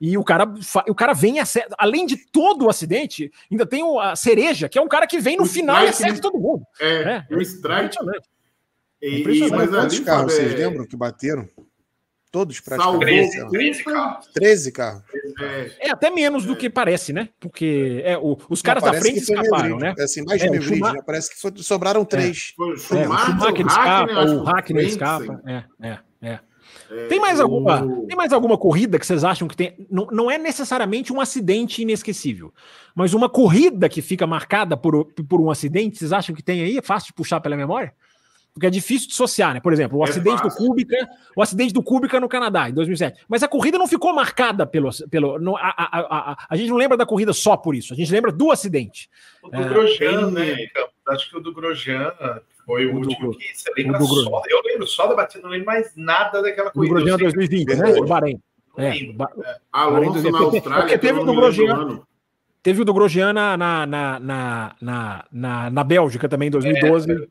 E 0.00 0.16
o 0.16 0.22
cara, 0.22 0.46
o 0.88 0.94
cara 0.94 1.12
vem, 1.12 1.36
além 1.76 2.06
de 2.06 2.16
todo 2.16 2.66
o 2.66 2.70
acidente, 2.70 3.32
ainda 3.50 3.66
tem 3.66 3.82
a 4.00 4.14
cereja, 4.14 4.68
que 4.68 4.78
é 4.78 4.82
um 4.82 4.88
cara 4.88 5.06
que 5.06 5.18
vem 5.18 5.36
no 5.36 5.42
o 5.42 5.46
final 5.46 5.84
e 5.84 5.88
acerta 5.88 6.20
todo 6.20 6.38
mundo. 6.38 6.64
É, 6.80 7.24
é 7.28 7.34
o 7.34 7.40
strike. 7.40 7.96
E, 9.02 9.20
impressionante. 9.20 9.70
quantos 9.70 10.00
carros 10.00 10.32
vocês 10.32 10.54
lembram 10.54 10.86
que 10.86 10.96
bateram? 10.96 11.48
Todos 12.30 12.60
praticamente. 12.60 13.30
13, 13.30 13.48
13 13.48 13.84
carros. 13.84 14.26
13 14.34 14.72
carros. 14.72 15.02
É, 15.40 15.88
é 15.88 15.90
até 15.90 16.10
menos 16.10 16.44
do 16.44 16.54
que 16.54 16.68
parece, 16.68 17.12
né? 17.12 17.30
Porque 17.40 18.02
é, 18.04 18.18
o, 18.18 18.36
os 18.50 18.60
caras 18.60 18.82
da 18.82 18.92
frente 18.92 19.20
escaparam, 19.20 19.78
né? 19.78 19.94
É 19.98 20.02
assim, 20.02 20.22
mais 20.24 20.42
é, 20.42 20.48
de 20.48 20.80
né? 20.80 21.00
Parece 21.06 21.30
que 21.30 21.40
foi, 21.40 21.52
sobraram 21.56 22.04
três. 22.04 22.54
É. 22.58 22.62
o 22.62 22.76
Schumacher, 22.76 23.66
escapa, 23.66 24.24
o 24.24 24.42
Hackner 24.44 24.84
escapa. 24.84 25.42
É, 25.46 25.64
é, 25.80 25.88
é. 25.88 25.98
Tem 27.08 27.20
mais 27.20 27.38
alguma, 27.38 27.86
tem 28.06 28.16
mais 28.16 28.32
alguma 28.32 28.56
corrida 28.56 28.98
que 28.98 29.06
vocês 29.06 29.22
acham 29.22 29.46
que 29.46 29.56
tem? 29.56 29.86
Não, 29.90 30.06
não 30.10 30.30
é 30.30 30.38
necessariamente 30.38 31.12
um 31.12 31.20
acidente 31.20 31.82
inesquecível, 31.82 32.52
mas 32.94 33.12
uma 33.12 33.28
corrida 33.28 33.88
que 33.88 34.00
fica 34.00 34.26
marcada 34.26 34.76
por, 34.76 35.04
por 35.28 35.40
um 35.40 35.50
acidente, 35.50 35.98
vocês 35.98 36.12
acham 36.12 36.34
que 36.34 36.42
tem 36.42 36.62
aí? 36.62 36.78
É 36.78 36.82
fácil 36.82 37.08
de 37.08 37.12
puxar 37.12 37.40
pela 37.40 37.56
memória? 37.56 37.92
Porque 38.54 38.66
é 38.66 38.70
difícil 38.70 39.08
dissociar, 39.08 39.54
né? 39.54 39.60
Por 39.60 39.72
exemplo, 39.72 39.98
o 39.98 40.04
é 40.04 40.08
acidente 40.08 40.42
fácil. 40.42 40.60
do 40.60 40.66
Kubica, 40.66 41.08
o 41.36 41.42
acidente 41.42 41.72
do 41.72 41.82
Kubica 41.82 42.18
no 42.18 42.28
Canadá, 42.28 42.68
em 42.68 42.72
2007. 42.72 43.24
Mas 43.28 43.42
a 43.42 43.48
corrida 43.48 43.78
não 43.78 43.86
ficou 43.86 44.12
marcada 44.12 44.66
pelo. 44.66 44.90
pelo 45.08 45.38
no, 45.38 45.56
a, 45.56 45.68
a, 45.76 46.32
a, 46.32 46.46
a, 46.50 46.56
gente 46.56 46.70
não 46.70 46.76
lembra 46.76 46.96
da 46.96 47.06
corrida 47.06 47.32
só 47.32 47.56
por 47.56 47.76
isso, 47.76 47.92
a 47.92 47.96
gente 47.96 48.10
lembra 48.10 48.32
do 48.32 48.50
acidente. 48.50 49.08
O 49.44 49.50
do 49.50 49.60
é, 49.60 49.68
Grosjean, 49.68 50.30
né? 50.30 50.56
Acho 51.06 51.30
que 51.30 51.36
o 51.36 51.40
do 51.40 51.52
Grosjean 51.52 52.12
foi 52.68 52.84
o, 52.84 52.92
o 52.92 52.96
último 52.98 53.32
do, 53.32 53.38
que 53.38 53.54
você 53.54 53.72
lembra 53.78 53.98
só. 53.98 54.42
Eu 54.46 54.60
lembro 54.62 54.86
só 54.86 55.06
da 55.06 55.14
batida, 55.14 55.42
não 55.42 55.50
lembro 55.50 55.64
mais 55.64 55.90
nada 55.96 56.42
daquela 56.42 56.70
corrida. 56.70 56.92
O 56.92 56.96
Grosjean 56.96 57.16
2020, 57.16 57.76
né? 57.76 57.92
O 57.94 58.04
Bahrein. 58.04 58.42
É, 58.76 58.88
é. 58.88 59.56
Alonso 59.72 60.30
na 60.30 60.38
Austrália. 60.38 60.98
teve 60.98 61.18
o 61.18 61.24
do 61.24 61.34
Grosjean. 61.34 62.00
Teve 62.62 62.82
o 62.82 62.84
do 62.84 62.92
Grosjean 62.92 63.32
na, 63.32 63.56
na, 63.56 63.86
na, 63.86 64.20
na, 64.20 65.24
na, 65.32 65.70
na 65.70 65.84
Bélgica 65.84 66.28
também, 66.28 66.48
em 66.48 66.50
2012. 66.50 67.10
É, 67.10 67.26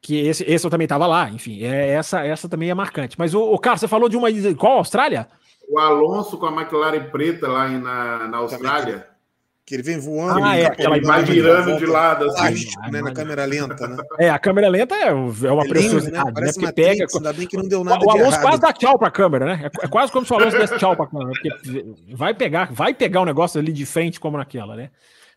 que 0.00 0.18
esse, 0.26 0.44
esse 0.50 0.66
eu 0.66 0.70
também 0.70 0.86
estava 0.86 1.06
lá, 1.06 1.28
enfim, 1.28 1.62
é, 1.62 1.90
essa, 1.90 2.24
essa 2.24 2.48
também 2.48 2.70
é 2.70 2.74
marcante. 2.74 3.18
Mas 3.18 3.34
o, 3.34 3.42
o 3.42 3.58
Carlos, 3.58 3.80
você 3.80 3.88
falou 3.88 4.08
de 4.08 4.16
uma. 4.16 4.28
Qual 4.56 4.78
Austrália? 4.78 5.28
O 5.68 5.78
Alonso 5.78 6.38
com 6.38 6.46
a 6.46 6.52
McLaren 6.52 7.04
preta 7.10 7.48
lá 7.48 7.68
na, 7.68 8.28
na 8.28 8.38
Austrália 8.38 9.06
que 9.70 9.76
ele 9.76 9.84
vem 9.84 10.00
voando, 10.00 10.42
ah, 10.42 10.56
é, 10.56 10.66
aquela 10.66 10.96
ele 10.96 11.06
vai 11.06 11.22
virando 11.22 11.78
de 11.78 11.86
lado, 11.86 12.28
assim. 12.32 12.66
né, 12.90 13.00
na 13.00 13.12
câmera 13.12 13.44
lenta, 13.44 13.86
né? 13.86 13.98
É, 14.18 14.28
a 14.28 14.36
câmera 14.36 14.68
lenta 14.68 14.96
é, 14.96 15.10
é 15.10 15.12
uma 15.12 15.64
é 15.64 15.68
preciosidade, 15.68 16.24
né? 16.24 16.32
Parece 16.34 16.60
né? 16.60 16.72
pega. 16.72 17.06
Ainda 17.14 17.32
bem 17.32 17.46
que 17.46 17.56
não 17.56 17.68
deu 17.68 17.84
nada 17.84 18.04
o, 18.04 18.08
o 18.08 18.10
Alonso 18.10 18.40
quase 18.40 18.60
dá 18.60 18.72
tchau 18.72 18.98
pra 18.98 19.12
câmera, 19.12 19.44
né? 19.44 19.70
É, 19.80 19.84
é 19.84 19.88
quase 19.88 20.10
como 20.10 20.26
se 20.26 20.32
o 20.32 20.36
Alonso 20.36 20.58
desse 20.58 20.76
tchau 20.76 20.96
pra 20.96 21.06
câmera, 21.06 21.30
porque 21.30 21.86
vai 22.12 22.34
pegar, 22.34 22.72
vai 22.72 22.92
pegar 22.92 23.20
o 23.20 23.22
um 23.22 23.26
negócio 23.26 23.60
ali 23.60 23.72
de 23.72 23.86
frente 23.86 24.18
como 24.18 24.36
naquela, 24.36 24.74
né? 24.74 24.90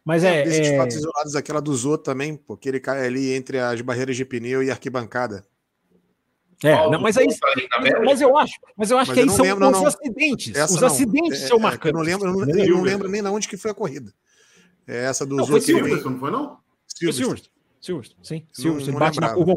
Mas 0.04 0.24
é. 0.24 0.42
é 0.42 0.44
desses 0.46 0.68
é... 0.68 0.78
fatos 0.78 0.96
isolados, 0.96 1.36
aquela 1.36 1.62
do 1.62 1.76
Zô 1.76 1.96
também, 1.96 2.36
porque 2.36 2.70
ele 2.70 2.80
cai 2.80 3.06
ali 3.06 3.34
entre 3.34 3.60
as 3.60 3.80
barreiras 3.82 4.18
de 4.18 4.26
pneu 4.26 4.64
e 4.64 4.72
arquibancada. 4.72 5.46
É, 6.64 6.90
não, 6.90 7.02
mas 7.02 7.18
aí, 7.18 7.28
mas 8.06 8.22
eu 8.22 8.38
acho, 8.38 8.54
mas 8.78 8.90
eu 8.90 8.98
acho 8.98 9.12
mas 9.12 9.18
que 9.20 9.24
aí 9.24 9.30
são 9.30 9.44
lembro, 9.44 9.66
os 9.66 9.72
não, 9.74 9.86
acidentes. 9.86 10.56
Essa 10.56 10.74
os 10.74 10.82
não. 10.82 10.88
acidentes 10.88 11.44
é, 11.44 11.48
são 11.48 11.60
marcantes. 11.60 11.92
Eu 11.92 11.94
não 11.94 12.02
lembro, 12.02 12.28
eu 12.30 12.34
não, 12.34 12.56
eu 12.58 12.76
não 12.78 12.84
lembro 12.84 13.10
nem 13.10 13.22
na 13.22 13.32
onde 13.32 13.48
que 13.50 13.58
foi 13.58 13.72
a 13.72 13.74
corrida. 13.74 14.14
É 14.88 15.06
essa 15.06 15.26
do 15.26 15.36
não, 15.36 15.46
foi 15.46 15.60
Silverstone, 15.60 16.14
não 16.14 16.20
foi 16.20 16.32
não? 16.32 16.58
Silverstone. 16.88 17.42
Silverstone, 17.82 18.24
sim. 18.24 18.48
Silverstone, 18.52 18.98
bate 18.98 19.20
na 19.20 19.34
curva. 19.34 19.56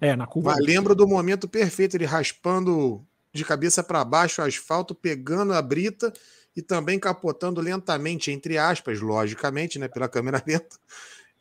É, 0.00 0.16
na 0.16 0.26
curva. 0.26 0.52
Mas 0.52 0.64
lembro 0.64 0.94
do 0.94 1.06
momento 1.06 1.48
perfeito, 1.48 1.96
ele 1.96 2.06
raspando 2.06 3.04
de 3.32 3.44
cabeça 3.44 3.82
para 3.82 4.04
baixo 4.04 4.40
o 4.40 4.44
asfalto, 4.44 4.94
pegando 4.94 5.52
a 5.52 5.60
brita 5.60 6.12
e 6.56 6.62
também 6.62 6.98
capotando 6.98 7.60
lentamente, 7.60 8.30
entre 8.30 8.56
aspas, 8.58 9.00
logicamente, 9.00 9.78
né, 9.78 9.86
pela 9.86 10.08
câmera 10.08 10.42
lenta, 10.46 10.76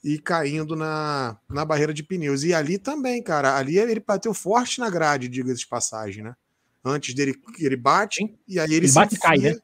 e 0.07 0.17
caindo 0.17 0.73
na, 0.73 1.37
na 1.49 1.65
barreira 1.65 1.93
de 1.93 2.01
pneus. 2.01 2.41
E 2.43 2.53
ali 2.53 2.77
também, 2.77 3.21
cara, 3.21 3.57
ali 3.57 3.77
ele 3.77 3.99
bateu 3.99 4.33
forte 4.33 4.79
na 4.79 4.89
grade, 4.89 5.27
diga-se 5.27 5.59
de 5.59 5.67
passagem, 5.67 6.23
né? 6.23 6.33
Antes 6.81 7.13
dele, 7.13 7.35
ele 7.59 7.75
bate, 7.75 8.23
Sim. 8.23 8.37
e 8.47 8.57
aí 8.57 8.67
ele, 8.67 8.85
ele 8.85 8.93
bate 8.93 9.15
enfia, 9.15 9.27
cai, 9.27 9.37
né? 9.37 9.57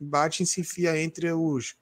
Bate 0.00 0.42
e 0.42 0.46
se 0.46 0.62
enfia 0.62 0.98
entre 0.98 1.30
os, 1.32 1.76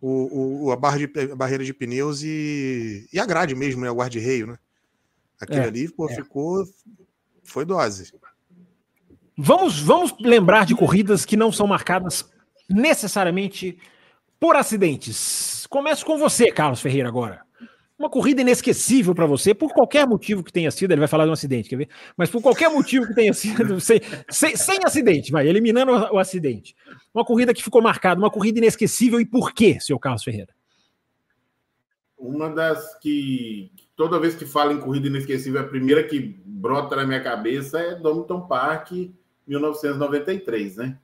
o, 0.00 0.66
o, 0.66 0.70
a, 0.70 0.76
barra 0.76 0.98
de, 0.98 1.10
a 1.32 1.34
barreira 1.34 1.64
de 1.64 1.74
pneus 1.74 2.22
e, 2.22 3.08
e 3.12 3.18
a 3.18 3.26
grade 3.26 3.56
mesmo, 3.56 3.82
né? 3.82 3.90
O 3.90 3.96
guarda-reio, 3.96 4.46
né? 4.46 4.58
Aquele 5.40 5.62
é, 5.62 5.64
ali, 5.64 5.88
pô, 5.90 6.08
é. 6.08 6.14
ficou. 6.14 6.64
Foi 7.42 7.64
dose. 7.64 8.14
Vamos, 9.36 9.80
vamos 9.80 10.14
lembrar 10.20 10.64
de 10.64 10.76
corridas 10.76 11.24
que 11.24 11.36
não 11.36 11.50
são 11.50 11.66
marcadas 11.66 12.24
necessariamente 12.70 13.80
por 14.42 14.56
acidentes. 14.56 15.68
Começo 15.68 16.04
com 16.04 16.18
você, 16.18 16.50
Carlos 16.50 16.80
Ferreira, 16.80 17.06
agora. 17.06 17.42
Uma 17.96 18.10
corrida 18.10 18.40
inesquecível 18.40 19.14
para 19.14 19.24
você, 19.24 19.54
por 19.54 19.72
qualquer 19.72 20.04
motivo 20.04 20.42
que 20.42 20.52
tenha 20.52 20.68
sido, 20.72 20.90
ele 20.90 20.98
vai 20.98 21.06
falar 21.06 21.22
de 21.22 21.30
um 21.30 21.34
acidente, 21.34 21.68
quer 21.68 21.76
ver? 21.76 21.88
Mas 22.16 22.28
por 22.28 22.42
qualquer 22.42 22.68
motivo 22.68 23.06
que 23.06 23.14
tenha 23.14 23.32
sido, 23.32 23.78
sem, 23.80 24.00
sem, 24.28 24.56
sem 24.56 24.80
acidente, 24.84 25.30
vai, 25.30 25.46
eliminando 25.46 25.92
o, 25.92 26.16
o 26.16 26.18
acidente. 26.18 26.74
Uma 27.14 27.24
corrida 27.24 27.54
que 27.54 27.62
ficou 27.62 27.80
marcada, 27.80 28.20
uma 28.20 28.32
corrida 28.32 28.58
inesquecível 28.58 29.20
e 29.20 29.24
por 29.24 29.52
quê, 29.52 29.78
seu 29.78 29.96
Carlos 29.96 30.24
Ferreira? 30.24 30.52
Uma 32.18 32.50
das 32.50 32.98
que 32.98 33.70
toda 33.94 34.18
vez 34.18 34.34
que 34.34 34.44
falo 34.44 34.72
em 34.72 34.80
corrida 34.80 35.06
inesquecível, 35.06 35.60
a 35.60 35.68
primeira 35.68 36.02
que 36.02 36.42
brota 36.44 36.96
na 36.96 37.06
minha 37.06 37.22
cabeça 37.22 37.78
é 37.78 37.94
Domington 37.94 38.40
Park 38.48 38.90
1993, 39.46 40.78
né? 40.78 40.98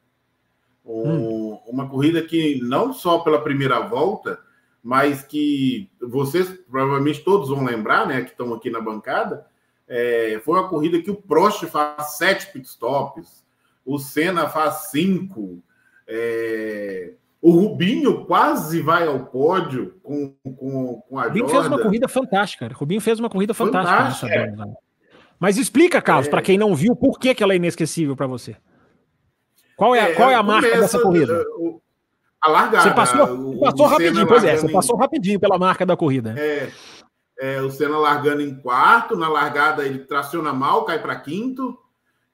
Um, 0.84 1.10
hum. 1.10 1.37
Uma 1.68 1.88
corrida 1.88 2.22
que 2.22 2.60
não 2.62 2.92
só 2.92 3.18
pela 3.18 3.42
primeira 3.42 3.80
volta, 3.80 4.38
mas 4.82 5.22
que 5.22 5.90
vocês 6.00 6.48
provavelmente 6.70 7.22
todos 7.22 7.48
vão 7.48 7.64
lembrar, 7.64 8.06
né, 8.06 8.22
que 8.22 8.30
estão 8.30 8.52
aqui 8.54 8.70
na 8.70 8.80
bancada, 8.80 9.46
é, 9.86 10.40
foi 10.44 10.58
uma 10.58 10.68
corrida 10.68 11.00
que 11.00 11.10
o 11.10 11.14
Prost 11.14 11.64
faz 11.66 12.16
sete 12.16 12.52
pitstops, 12.52 13.44
o 13.84 13.98
Senna 13.98 14.48
faz 14.48 14.90
cinco, 14.90 15.62
é, 16.06 17.12
o 17.40 17.50
Rubinho 17.50 18.24
quase 18.24 18.80
vai 18.80 19.06
ao 19.06 19.26
pódio 19.26 19.94
com, 20.02 20.34
com, 20.42 21.02
com 21.08 21.18
a 21.18 21.24
Rubinho 21.24 21.48
Jordan. 21.48 21.60
fez 21.60 21.72
uma 21.72 21.82
corrida 21.82 22.08
fantástica. 22.08 22.70
Rubinho 22.72 23.00
fez 23.00 23.18
uma 23.20 23.30
corrida 23.30 23.54
fantástica. 23.54 24.28
fantástica 24.28 24.64
é. 24.64 24.88
Mas 25.38 25.56
explica, 25.56 26.02
Carlos, 26.02 26.26
é. 26.26 26.30
para 26.30 26.42
quem 26.42 26.58
não 26.58 26.74
viu, 26.74 26.96
por 26.96 27.18
que, 27.18 27.34
que 27.34 27.42
ela 27.42 27.52
é 27.52 27.56
inesquecível 27.56 28.16
para 28.16 28.26
você? 28.26 28.56
Qual 29.78 29.94
é, 29.94 30.10
é, 30.10 30.14
qual 30.14 30.28
é 30.28 30.34
a 30.34 30.42
marca 30.42 30.76
dessa 30.76 31.00
corrida? 31.00 31.44
O, 31.56 31.80
a 32.42 32.50
largada. 32.50 32.82
Você 32.82 32.94
passou, 32.94 33.52
o, 33.54 33.60
passou 33.60 33.86
o 33.86 33.88
rapidinho, 33.88 34.26
pois 34.26 34.42
é, 34.42 34.56
você 34.56 34.68
passou 34.68 34.96
rapidinho 34.96 35.38
pela 35.38 35.56
marca 35.56 35.86
da 35.86 35.96
corrida. 35.96 36.34
É, 36.36 36.68
é, 37.38 37.60
o 37.62 37.70
Senna 37.70 37.96
largando 37.96 38.42
em 38.42 38.56
quarto, 38.60 39.16
na 39.16 39.28
largada 39.28 39.86
ele 39.86 40.00
traciona 40.00 40.52
mal, 40.52 40.84
cai 40.84 41.00
para 41.00 41.14
quinto, 41.20 41.78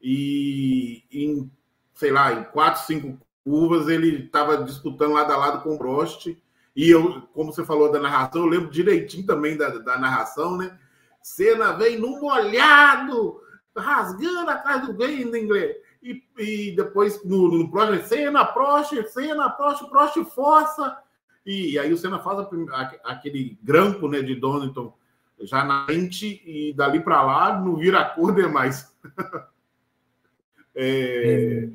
e 0.00 1.04
em, 1.12 1.50
sei 1.92 2.10
lá, 2.10 2.32
em 2.32 2.44
quatro, 2.44 2.82
cinco 2.86 3.18
curvas 3.44 3.88
ele 3.88 4.24
estava 4.24 4.64
disputando 4.64 5.12
lado 5.12 5.30
a 5.30 5.36
lado 5.36 5.62
com 5.62 5.74
o 5.74 5.78
Prost. 5.78 6.34
E 6.74 6.90
eu, 6.90 7.28
como 7.34 7.52
você 7.52 7.62
falou 7.62 7.92
da 7.92 8.00
narração, 8.00 8.40
eu 8.40 8.48
lembro 8.48 8.70
direitinho 8.70 9.26
também 9.26 9.54
da, 9.54 9.68
da 9.68 9.98
narração, 9.98 10.56
né? 10.56 10.78
Senna 11.22 11.72
vem 11.72 11.98
no 11.98 12.18
molhado, 12.22 13.38
rasgando 13.76 14.50
atrás 14.50 14.86
do 14.86 15.04
em 15.04 15.22
inglês. 15.22 15.76
E, 16.04 16.22
e 16.36 16.76
depois 16.76 17.24
no, 17.24 17.48
no 17.48 17.70
Prost, 17.70 18.04
Senna, 18.04 18.44
Prost, 18.44 18.92
Senna, 19.08 19.48
Prost, 19.48 19.88
Prost, 19.88 20.22
força. 20.34 20.98
E, 21.46 21.78
aí 21.78 21.90
o 21.90 21.96
Senna 21.96 22.18
faz 22.18 22.40
a, 22.40 22.48
a, 22.72 23.12
aquele 23.12 23.58
grampo 23.62 24.06
né, 24.06 24.20
de 24.20 24.34
Donington 24.34 24.94
já 25.40 25.64
na 25.64 25.86
frente 25.86 26.42
e 26.44 26.74
dali 26.74 27.00
para 27.00 27.22
lá 27.22 27.58
não 27.58 27.76
vira 27.76 28.00
a 28.00 28.04
cor 28.04 28.34
demais. 28.34 28.94
é, 30.76 31.64
é, 31.64 31.68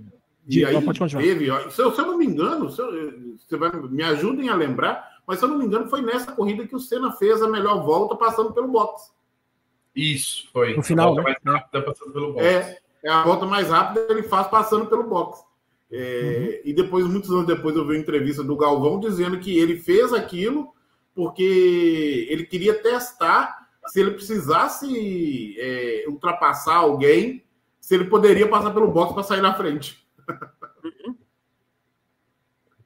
e 0.48 0.64
aí 0.64 0.76
teve, 1.10 1.50
ó, 1.50 1.70
se, 1.70 1.82
eu, 1.82 1.92
se, 1.92 2.00
eu, 2.00 2.06
não 2.06 2.18
me 2.18 2.26
engano, 2.26 2.70
se 2.70 2.82
eu, 2.82 3.36
você 3.36 3.58
vai, 3.58 3.72
me 3.72 4.04
ajudem 4.04 4.50
a 4.50 4.56
lembrar, 4.56 5.22
mas 5.26 5.40
se 5.40 5.46
eu 5.46 5.50
não 5.50 5.58
me 5.58 5.66
engano, 5.66 5.90
foi 5.90 6.02
nessa 6.02 6.32
corrida 6.32 6.68
que 6.68 6.76
o 6.76 6.80
Senna 6.80 7.12
fez 7.14 7.42
a 7.42 7.48
melhor 7.48 7.84
volta 7.84 8.16
passando 8.16 8.54
pelo 8.54 8.68
box. 8.68 9.12
Isso, 9.96 10.48
foi. 10.52 10.76
No 10.76 10.84
final, 10.84 11.16
né? 11.16 11.24
mais 11.24 11.38
rápida 11.44 11.84
passando 11.84 12.14
pelo 12.14 12.34
box. 12.34 12.46
É, 12.46 12.80
é 13.04 13.10
a 13.10 13.24
volta 13.24 13.46
mais 13.46 13.70
rápida 13.70 14.06
que 14.06 14.12
ele 14.12 14.24
faz 14.24 14.48
passando 14.48 14.88
pelo 14.88 15.04
box. 15.04 15.44
É, 15.92 16.62
uhum. 16.64 16.70
E 16.70 16.74
depois, 16.74 17.06
muitos 17.08 17.30
anos 17.32 17.48
depois, 17.48 17.76
eu 17.76 17.86
vi 17.86 17.94
uma 17.94 18.02
entrevista 18.02 18.44
do 18.44 18.56
Galvão 18.56 19.00
dizendo 19.00 19.40
que 19.40 19.58
ele 19.58 19.78
fez 19.78 20.14
aquilo 20.14 20.74
porque 21.16 22.28
ele 22.30 22.46
queria 22.46 22.74
testar 22.74 23.68
se 23.88 24.00
ele 24.00 24.12
precisasse 24.12 25.56
é, 25.60 26.06
ultrapassar 26.08 26.76
alguém, 26.76 27.44
se 27.80 27.96
ele 27.96 28.06
poderia 28.06 28.48
passar 28.48 28.72
pelo 28.72 28.92
box 28.92 29.14
para 29.14 29.24
sair 29.24 29.42
na 29.42 29.54
frente. 29.54 30.08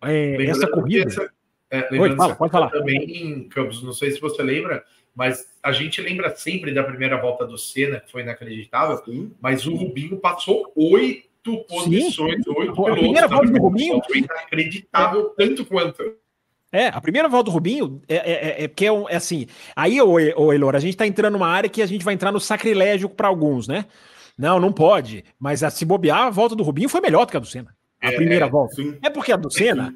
É, 0.05 0.45
essa 0.45 0.67
corrida. 0.67 1.07
Essa, 1.07 1.31
é, 1.69 1.99
Oi, 1.99 2.15
fala, 2.15 2.35
pode 2.35 2.51
falar. 2.51 2.69
Também 2.69 2.99
em 3.03 3.47
Campos, 3.47 3.81
não 3.83 3.93
sei 3.93 4.11
se 4.11 4.19
você 4.19 4.43
lembra, 4.43 4.83
mas 5.15 5.47
a 5.61 5.71
gente 5.71 6.01
lembra 6.01 6.35
sempre 6.35 6.73
da 6.73 6.83
primeira 6.83 7.21
volta 7.21 7.45
do 7.45 7.57
Senna, 7.57 7.99
que 7.99 8.11
foi 8.11 8.21
inacreditável, 8.21 8.97
Sim. 9.05 9.31
mas 9.39 9.65
o 9.65 9.75
Rubinho 9.75 10.17
passou 10.17 10.71
oito 10.75 11.57
posições, 11.69 12.47
oito 12.47 12.73
pilotos. 12.73 12.87
A 12.89 12.95
primeira 12.95 13.27
volta 13.27 13.51
do 13.51 13.61
Rubinho 13.61 14.01
foi 14.05 14.17
inacreditável 14.19 15.29
tanto 15.37 15.65
quanto. 15.65 16.15
É, 16.71 16.87
a 16.87 16.99
primeira 16.99 17.29
volta 17.29 17.45
do 17.45 17.51
Rubinho 17.51 18.01
é, 18.07 18.15
é, 18.15 18.31
é, 18.31 18.63
é 18.63 18.67
porque 18.67 18.87
é, 18.87 18.91
um, 18.91 19.07
é 19.07 19.15
assim. 19.15 19.45
Aí, 19.75 20.01
ô, 20.01 20.13
ô 20.13 20.51
Elor, 20.51 20.75
a 20.75 20.79
gente 20.79 20.97
tá 20.97 21.05
entrando 21.05 21.33
numa 21.33 21.47
área 21.47 21.69
que 21.69 21.83
a 21.83 21.85
gente 21.85 22.03
vai 22.03 22.15
entrar 22.15 22.31
no 22.31 22.39
sacrilégio 22.39 23.07
para 23.07 23.27
alguns, 23.27 23.67
né? 23.67 23.85
Não, 24.35 24.59
não 24.59 24.73
pode. 24.73 25.23
Mas 25.39 25.63
a, 25.63 25.69
se 25.69 25.85
bobear, 25.85 26.21
a 26.21 26.29
volta 26.31 26.55
do 26.55 26.63
Rubinho 26.63 26.89
foi 26.89 26.99
melhor 26.99 27.25
do 27.25 27.31
que 27.31 27.37
a 27.37 27.39
do 27.39 27.45
Senna. 27.45 27.75
A 28.01 28.11
é, 28.11 28.15
primeira 28.15 28.47
volta. 28.47 28.73
Sim. 28.73 28.97
É 29.03 29.09
porque 29.11 29.31
a 29.31 29.37
do 29.37 29.51
Senna 29.51 29.93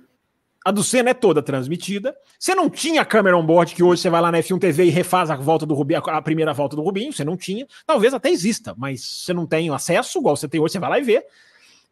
a 0.68 0.72
do 0.72 0.84
Senna 0.84 1.12
é 1.12 1.14
toda 1.14 1.42
transmitida. 1.42 2.14
Você 2.38 2.54
não 2.54 2.70
tinha 2.70 3.06
câmera 3.06 3.38
on 3.38 3.46
board, 3.46 3.74
que 3.74 3.82
hoje 3.82 4.02
você 4.02 4.10
vai 4.10 4.20
lá 4.20 4.30
na 4.30 4.40
F1 4.40 4.60
TV 4.60 4.84
e 4.84 4.90
refaz 4.90 5.32
a 5.32 5.36
volta 5.38 5.66
do 5.66 5.74
Rubinho, 5.74 6.02
a 6.06 6.22
primeira 6.22 6.54
volta 6.54 6.76
do 6.76 6.82
Rubinho, 6.82 7.14
você 7.14 7.24
não 7.24 7.38
tinha. 7.38 7.66
Talvez 7.86 8.14
até 8.14 8.30
exista, 8.30 8.76
mas 8.78 9.02
você 9.02 9.34
não 9.34 9.46
tem 9.46 9.70
acesso, 9.70 10.20
igual 10.20 10.36
você 10.36 10.46
tem 10.46 10.60
hoje, 10.60 10.74
você 10.74 10.80
vai 10.80 10.90
lá 10.90 11.00
e 11.00 11.04
vê. 11.04 11.26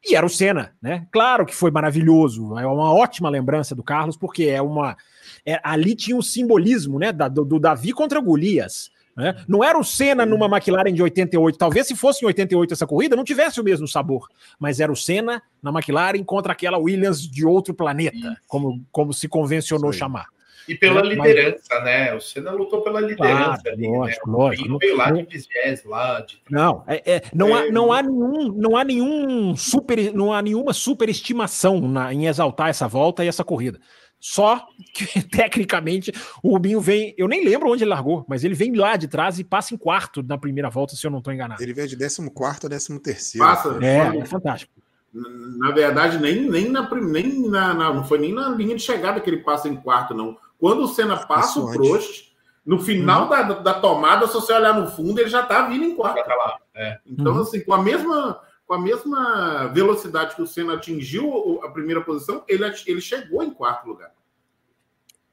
E 0.03 0.13
era 0.13 0.25
o 0.25 0.29
Senna, 0.29 0.75
né? 0.81 1.07
Claro 1.09 1.45
que 1.45 1.55
foi 1.55 1.71
maravilhoso, 1.71 2.59
é 2.59 2.67
uma 2.67 2.93
ótima 2.93 3.29
lembrança 3.29 3.73
do 3.73 3.81
Carlos, 3.81 4.17
porque 4.17 4.43
é 4.43 4.61
uma. 4.61 4.97
É, 5.45 5.57
ali 5.63 5.95
tinha 5.95 6.17
um 6.17 6.21
simbolismo, 6.21 6.99
né? 6.99 7.13
Da, 7.13 7.29
do, 7.29 7.45
do 7.45 7.57
Davi 7.61 7.93
contra 7.93 8.19
Golias. 8.19 8.91
Né? 9.15 9.35
Não 9.47 9.63
era 9.63 9.77
o 9.77 9.83
Senna 9.83 10.25
numa 10.25 10.45
McLaren 10.47 10.93
de 10.93 11.01
88. 11.01 11.57
Talvez 11.57 11.87
se 11.87 11.95
fosse 11.95 12.23
em 12.23 12.27
88 12.27 12.73
essa 12.73 12.85
corrida, 12.85 13.15
não 13.15 13.23
tivesse 13.23 13.61
o 13.61 13.63
mesmo 13.63 13.87
sabor. 13.87 14.27
Mas 14.59 14.79
era 14.79 14.91
o 14.91 14.95
Senna 14.95 15.41
na 15.63 15.71
McLaren 15.71 16.23
contra 16.23 16.51
aquela 16.51 16.77
Williams 16.77 17.21
de 17.21 17.45
outro 17.45 17.73
planeta, 17.73 18.37
como, 18.47 18.83
como 18.91 19.13
se 19.13 19.27
convencionou 19.27 19.93
Sim. 19.93 19.99
chamar. 19.99 20.27
E 20.67 20.75
pela 20.75 21.03
né? 21.03 21.09
liderança, 21.09 21.63
Mas... 21.69 21.83
né? 21.83 22.15
O 22.15 22.19
Senna 22.19 22.51
lutou 22.51 22.81
pela 22.81 22.99
liderança 22.99 23.61
claro, 23.61 23.61
ali, 23.67 23.87
lógico, 23.87 24.29
né? 24.29 24.37
lógico. 24.37 24.77
Veio 24.79 24.97
lá 24.97 25.11
de 25.11 25.23
vigés, 25.23 25.83
lá 25.85 26.21
de... 26.21 26.41
Não, 26.49 26.83
é, 26.87 27.03
é, 27.05 27.21
não, 27.33 27.55
é, 27.55 27.67
há, 27.67 27.71
não 27.71 27.93
há 27.93 28.01
nenhum, 28.01 28.51
não 28.51 28.75
há 28.75 28.83
nenhum 28.83 29.55
super, 29.55 30.13
não 30.13 30.33
há 30.33 30.41
nenhuma 30.41 30.73
superestimação 30.73 31.81
na, 31.87 32.13
em 32.13 32.25
exaltar 32.25 32.69
essa 32.69 32.87
volta 32.87 33.23
e 33.23 33.27
essa 33.27 33.43
corrida. 33.43 33.79
Só 34.27 34.65
que, 34.91 35.21
tecnicamente, 35.29 36.11
o 36.41 36.49
Rubinho 36.49 36.81
vem. 36.81 37.13
Eu 37.15 37.27
nem 37.27 37.45
lembro 37.45 37.69
onde 37.69 37.83
ele 37.83 37.91
largou, 37.91 38.25
mas 38.27 38.43
ele 38.43 38.55
vem 38.55 38.73
lá 38.73 38.95
de 38.95 39.07
trás 39.07 39.37
e 39.37 39.43
passa 39.43 39.75
em 39.75 39.77
quarto 39.77 40.23
na 40.23 40.35
primeira 40.35 40.67
volta, 40.67 40.95
se 40.95 41.05
eu 41.05 41.11
não 41.11 41.19
estou 41.19 41.31
enganado. 41.31 41.61
Ele 41.61 41.73
vem 41.73 41.85
de 41.85 41.95
14 41.95 42.31
a 42.31 42.53
13 42.55 42.99
terceiro. 43.01 43.45
Passa, 43.45 43.77
é, 43.85 44.17
é 44.17 44.25
fantástico. 44.25 44.73
Na 45.13 45.69
verdade, 45.69 46.17
nem, 46.17 46.49
nem, 46.49 46.71
na, 46.71 46.89
nem 46.95 47.47
na, 47.47 47.75
na, 47.75 47.93
não 47.93 48.03
foi 48.03 48.17
nem 48.17 48.33
na 48.33 48.49
linha 48.49 48.75
de 48.75 48.81
chegada 48.81 49.19
que 49.21 49.29
ele 49.29 49.43
passa 49.43 49.69
em 49.69 49.75
quarto, 49.75 50.15
não. 50.15 50.35
Quando 50.59 50.81
o 50.81 50.87
Senna 50.87 51.17
passa 51.17 51.59
o 51.59 51.71
Prost, 51.71 52.31
no 52.65 52.79
final 52.79 53.27
hum. 53.27 53.29
da, 53.29 53.43
da 53.43 53.73
tomada, 53.75 54.25
se 54.25 54.33
você 54.33 54.53
olhar 54.53 54.73
no 54.73 54.89
fundo, 54.89 55.19
ele 55.21 55.29
já 55.29 55.43
está 55.43 55.67
vindo 55.67 55.85
em 55.85 55.95
quarto. 55.95 56.25
Tá 56.25 56.57
é. 56.73 56.97
Então, 57.05 57.31
uhum. 57.31 57.41
assim, 57.41 57.59
com 57.63 57.75
a 57.75 57.83
mesma 57.83 58.41
com 58.65 58.73
a 58.73 58.81
mesma 58.81 59.67
velocidade 59.67 60.35
que 60.35 60.41
o 60.41 60.47
Senna 60.47 60.73
atingiu 60.73 61.61
a 61.63 61.69
primeira 61.69 62.01
posição, 62.01 62.43
ele, 62.47 62.63
ele 62.87 63.01
chegou 63.01 63.43
em 63.43 63.51
quarto 63.51 63.87
lugar. 63.87 64.11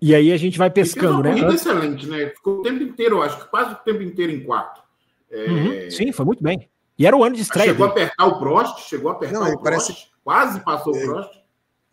E 0.00 0.14
aí 0.14 0.32
a 0.32 0.36
gente 0.36 0.58
vai 0.58 0.68
pescando, 0.68 1.22
né? 1.22 1.30
Corrida 1.30 1.54
excelente, 1.54 2.06
né? 2.06 2.30
Ficou 2.30 2.58
o 2.58 2.62
tempo 2.62 2.82
inteiro, 2.82 3.22
acho 3.22 3.38
que 3.38 3.48
quase 3.48 3.72
o 3.72 3.76
tempo 3.76 4.02
inteiro 4.02 4.32
em 4.32 4.42
quarto. 4.42 4.82
É... 5.30 5.46
Uhum, 5.46 5.90
sim, 5.90 6.12
foi 6.12 6.26
muito 6.26 6.42
bem. 6.42 6.68
E 6.98 7.06
era 7.06 7.16
o 7.16 7.24
ano 7.24 7.36
de 7.36 7.42
estreia. 7.42 7.70
Chegou 7.70 7.88
dele. 7.88 8.00
a 8.00 8.04
apertar 8.04 8.26
o 8.26 8.38
Prost, 8.38 8.88
chegou 8.88 9.10
a 9.10 9.14
apertar 9.14 9.38
Não, 9.38 9.54
o 9.54 9.58
Prost, 9.60 9.62
parece... 9.62 10.06
quase 10.22 10.60
passou 10.60 10.94
é... 10.96 11.04
o 11.04 11.06
Prost. 11.06 11.42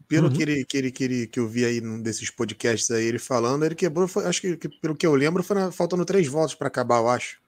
Pelo 0.08 0.28
uhum. 0.28 0.34
que, 0.34 0.42
ele, 0.42 0.66
que, 0.66 0.78
ele, 0.78 0.92
que, 0.92 1.04
ele, 1.04 1.28
que 1.28 1.40
eu 1.40 1.48
vi 1.48 1.64
aí 1.64 1.80
num 1.80 2.02
desses 2.02 2.32
podcasts 2.32 2.90
aí, 2.90 3.06
ele 3.06 3.20
falando, 3.20 3.64
ele 3.64 3.76
quebrou, 3.76 4.08
foi, 4.08 4.26
acho 4.26 4.42
que, 4.42 4.58
que, 4.58 4.68
pelo 4.68 4.96
que 4.96 5.06
eu 5.06 5.14
lembro, 5.14 5.44
foi 5.44 5.56
na, 5.56 5.72
faltando 5.72 6.04
três 6.04 6.28
voltas 6.28 6.56
para 6.56 6.68
acabar, 6.68 6.98
eu 6.98 7.08
acho. 7.08 7.40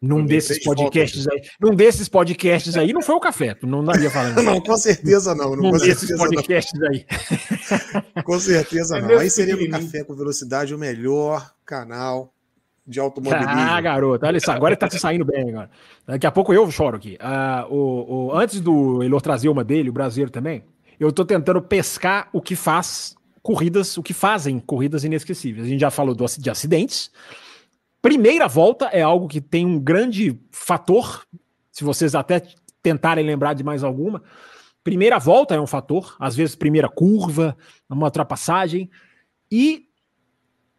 Num 0.00 0.24
desses 0.26 0.62
podcasts 0.62 1.26
aí. 1.26 1.42
Num 1.60 1.74
desses 1.74 2.08
podcasts 2.08 2.76
aí, 2.76 2.92
não 2.92 3.00
foi 3.00 3.14
o 3.14 3.20
café. 3.20 3.56
Não 3.62 3.82
daria 3.82 4.10
falando. 4.10 4.40
não, 4.42 4.60
com 4.60 4.76
certeza 4.76 5.34
não. 5.34 5.56
Num 5.56 5.72
desses 5.72 6.16
podcasts 6.16 6.78
não. 6.78 6.88
aí. 6.88 7.06
com 8.22 8.38
certeza 8.38 8.98
é 8.98 9.02
não. 9.02 9.18
Aí 9.18 9.30
seria 9.30 9.56
o 9.56 9.70
Café 9.70 10.04
com 10.04 10.14
Velocidade 10.14 10.74
o 10.74 10.78
melhor 10.78 11.50
canal 11.64 12.32
de 12.86 13.00
automobilismo. 13.00 13.50
Ah, 13.50 13.80
garoto, 13.80 14.24
olha 14.24 14.38
só, 14.38 14.52
agora 14.52 14.72
ele 14.72 14.78
tá 14.78 14.88
se 14.88 14.98
saindo 14.98 15.24
bem 15.24 15.48
agora. 15.50 15.70
Daqui 16.06 16.26
a 16.26 16.30
pouco 16.30 16.52
eu 16.52 16.70
choro 16.70 16.96
aqui. 16.96 17.18
Uh, 17.20 17.74
o, 17.74 18.26
o, 18.28 18.36
antes 18.36 18.60
do 18.60 19.02
Elor 19.02 19.20
trazer 19.20 19.48
uma 19.48 19.64
dele, 19.64 19.90
o 19.90 19.92
brasileiro 19.92 20.30
também, 20.30 20.62
eu 21.00 21.10
tô 21.10 21.24
tentando 21.24 21.60
pescar 21.60 22.28
o 22.32 22.40
que 22.40 22.54
faz 22.54 23.16
corridas, 23.42 23.96
o 23.98 24.02
que 24.02 24.12
fazem 24.12 24.60
corridas 24.60 25.04
inesquecíveis. 25.04 25.66
A 25.66 25.68
gente 25.68 25.80
já 25.80 25.90
falou 25.90 26.14
do, 26.14 26.24
de 26.24 26.50
acidentes. 26.50 27.10
Primeira 28.06 28.46
volta 28.46 28.84
é 28.92 29.02
algo 29.02 29.26
que 29.26 29.40
tem 29.40 29.66
um 29.66 29.80
grande 29.80 30.38
fator, 30.52 31.26
se 31.72 31.82
vocês 31.82 32.14
até 32.14 32.40
tentarem 32.80 33.26
lembrar 33.26 33.52
de 33.52 33.64
mais 33.64 33.82
alguma. 33.82 34.22
Primeira 34.84 35.18
volta 35.18 35.56
é 35.56 35.60
um 35.60 35.66
fator, 35.66 36.14
às 36.20 36.36
vezes 36.36 36.54
primeira 36.54 36.88
curva, 36.88 37.56
uma 37.90 38.06
ultrapassagem. 38.06 38.88
E 39.50 39.88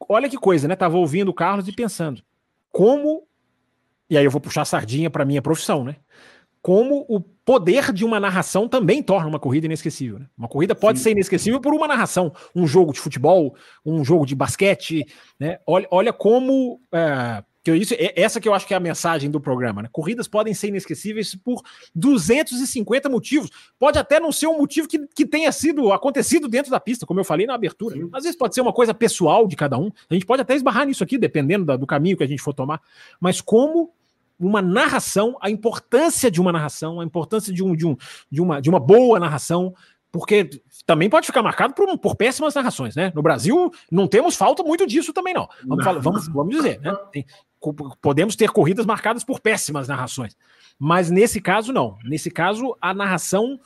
olha 0.07 0.29
que 0.29 0.37
coisa, 0.37 0.69
né? 0.69 0.75
Tava 0.77 0.95
ouvindo 0.95 1.27
o 1.27 1.33
Carlos 1.33 1.67
e 1.67 1.73
pensando 1.73 2.23
como 2.71 3.27
e 4.09 4.17
aí 4.17 4.23
eu 4.23 4.31
vou 4.31 4.39
puxar 4.39 4.61
a 4.61 4.65
sardinha 4.65 5.09
para 5.09 5.25
minha 5.25 5.41
profissão, 5.41 5.83
né? 5.83 5.97
Como 6.67 7.05
o 7.07 7.21
poder 7.21 7.93
de 7.93 8.03
uma 8.03 8.19
narração 8.19 8.67
também 8.67 9.01
torna 9.01 9.29
uma 9.29 9.39
corrida 9.39 9.67
inesquecível. 9.67 10.19
Né? 10.19 10.25
Uma 10.37 10.49
corrida 10.49 10.75
pode 10.75 10.97
Sim. 10.99 11.03
ser 11.03 11.11
inesquecível 11.11 11.61
por 11.61 11.73
uma 11.73 11.87
narração. 11.87 12.33
Um 12.53 12.67
jogo 12.67 12.91
de 12.91 12.99
futebol, 12.99 13.55
um 13.85 14.03
jogo 14.03 14.25
de 14.25 14.35
basquete, 14.35 15.07
né? 15.39 15.59
Olha, 15.65 15.87
olha 15.89 16.11
como. 16.11 16.81
É, 16.91 17.41
que 17.63 17.73
isso, 17.73 17.93
essa 17.97 18.41
que 18.41 18.49
eu 18.49 18.53
acho 18.53 18.67
que 18.67 18.73
é 18.73 18.77
a 18.77 18.81
mensagem 18.81 19.31
do 19.31 19.39
programa, 19.39 19.81
né? 19.81 19.87
Corridas 19.93 20.27
podem 20.27 20.53
ser 20.53 20.67
inesquecíveis 20.67 21.35
por 21.35 21.61
250 21.95 23.07
motivos. 23.07 23.49
Pode 23.79 23.97
até 23.97 24.19
não 24.19 24.33
ser 24.33 24.47
um 24.47 24.57
motivo 24.57 24.89
que, 24.89 25.07
que 25.15 25.25
tenha 25.25 25.53
sido 25.53 25.93
acontecido 25.93 26.49
dentro 26.49 26.69
da 26.69 26.81
pista, 26.81 27.05
como 27.05 27.21
eu 27.21 27.23
falei 27.23 27.47
na 27.47 27.53
abertura. 27.53 27.95
Sim. 27.95 28.09
Às 28.11 28.23
vezes 28.23 28.37
pode 28.37 28.53
ser 28.53 28.59
uma 28.59 28.73
coisa 28.73 28.93
pessoal 28.93 29.47
de 29.47 29.55
cada 29.55 29.77
um. 29.77 29.89
A 30.09 30.13
gente 30.13 30.25
pode 30.25 30.41
até 30.41 30.53
esbarrar 30.53 30.85
nisso 30.85 31.01
aqui, 31.01 31.17
dependendo 31.17 31.63
da, 31.63 31.77
do 31.77 31.87
caminho 31.87 32.17
que 32.17 32.25
a 32.25 32.27
gente 32.27 32.41
for 32.41 32.53
tomar. 32.53 32.81
Mas 33.21 33.39
como 33.39 33.93
uma 34.39 34.61
narração, 34.61 35.37
a 35.41 35.49
importância 35.49 36.29
de 36.29 36.39
uma 36.39 36.51
narração, 36.51 36.99
a 36.99 37.05
importância 37.05 37.53
de, 37.53 37.63
um, 37.63 37.75
de, 37.75 37.85
um, 37.85 37.95
de, 38.31 38.41
uma, 38.41 38.61
de 38.61 38.69
uma 38.69 38.79
boa 38.79 39.19
narração, 39.19 39.73
porque 40.11 40.49
também 40.85 41.09
pode 41.09 41.27
ficar 41.27 41.43
marcado 41.43 41.73
por, 41.73 41.97
por 41.97 42.15
péssimas 42.15 42.55
narrações, 42.55 42.95
né? 42.95 43.11
No 43.13 43.21
Brasil, 43.21 43.71
não 43.91 44.07
temos 44.07 44.35
falta 44.35 44.63
muito 44.63 44.85
disso 44.85 45.11
também, 45.11 45.33
não. 45.33 45.47
Vamos, 45.63 45.77
não. 45.77 45.83
Falar, 45.83 45.99
vamos, 45.99 46.27
vamos 46.27 46.55
dizer, 46.55 46.79
né? 46.79 46.95
Tem, 47.11 47.25
podemos 48.01 48.35
ter 48.35 48.49
corridas 48.49 48.85
marcadas 48.85 49.23
por 49.23 49.39
péssimas 49.39 49.87
narrações. 49.87 50.35
Mas 50.79 51.09
nesse 51.09 51.41
caso, 51.41 51.73
não. 51.73 51.97
Nesse 52.03 52.29
caso, 52.29 52.75
a 52.79 52.93
narração 52.93 53.59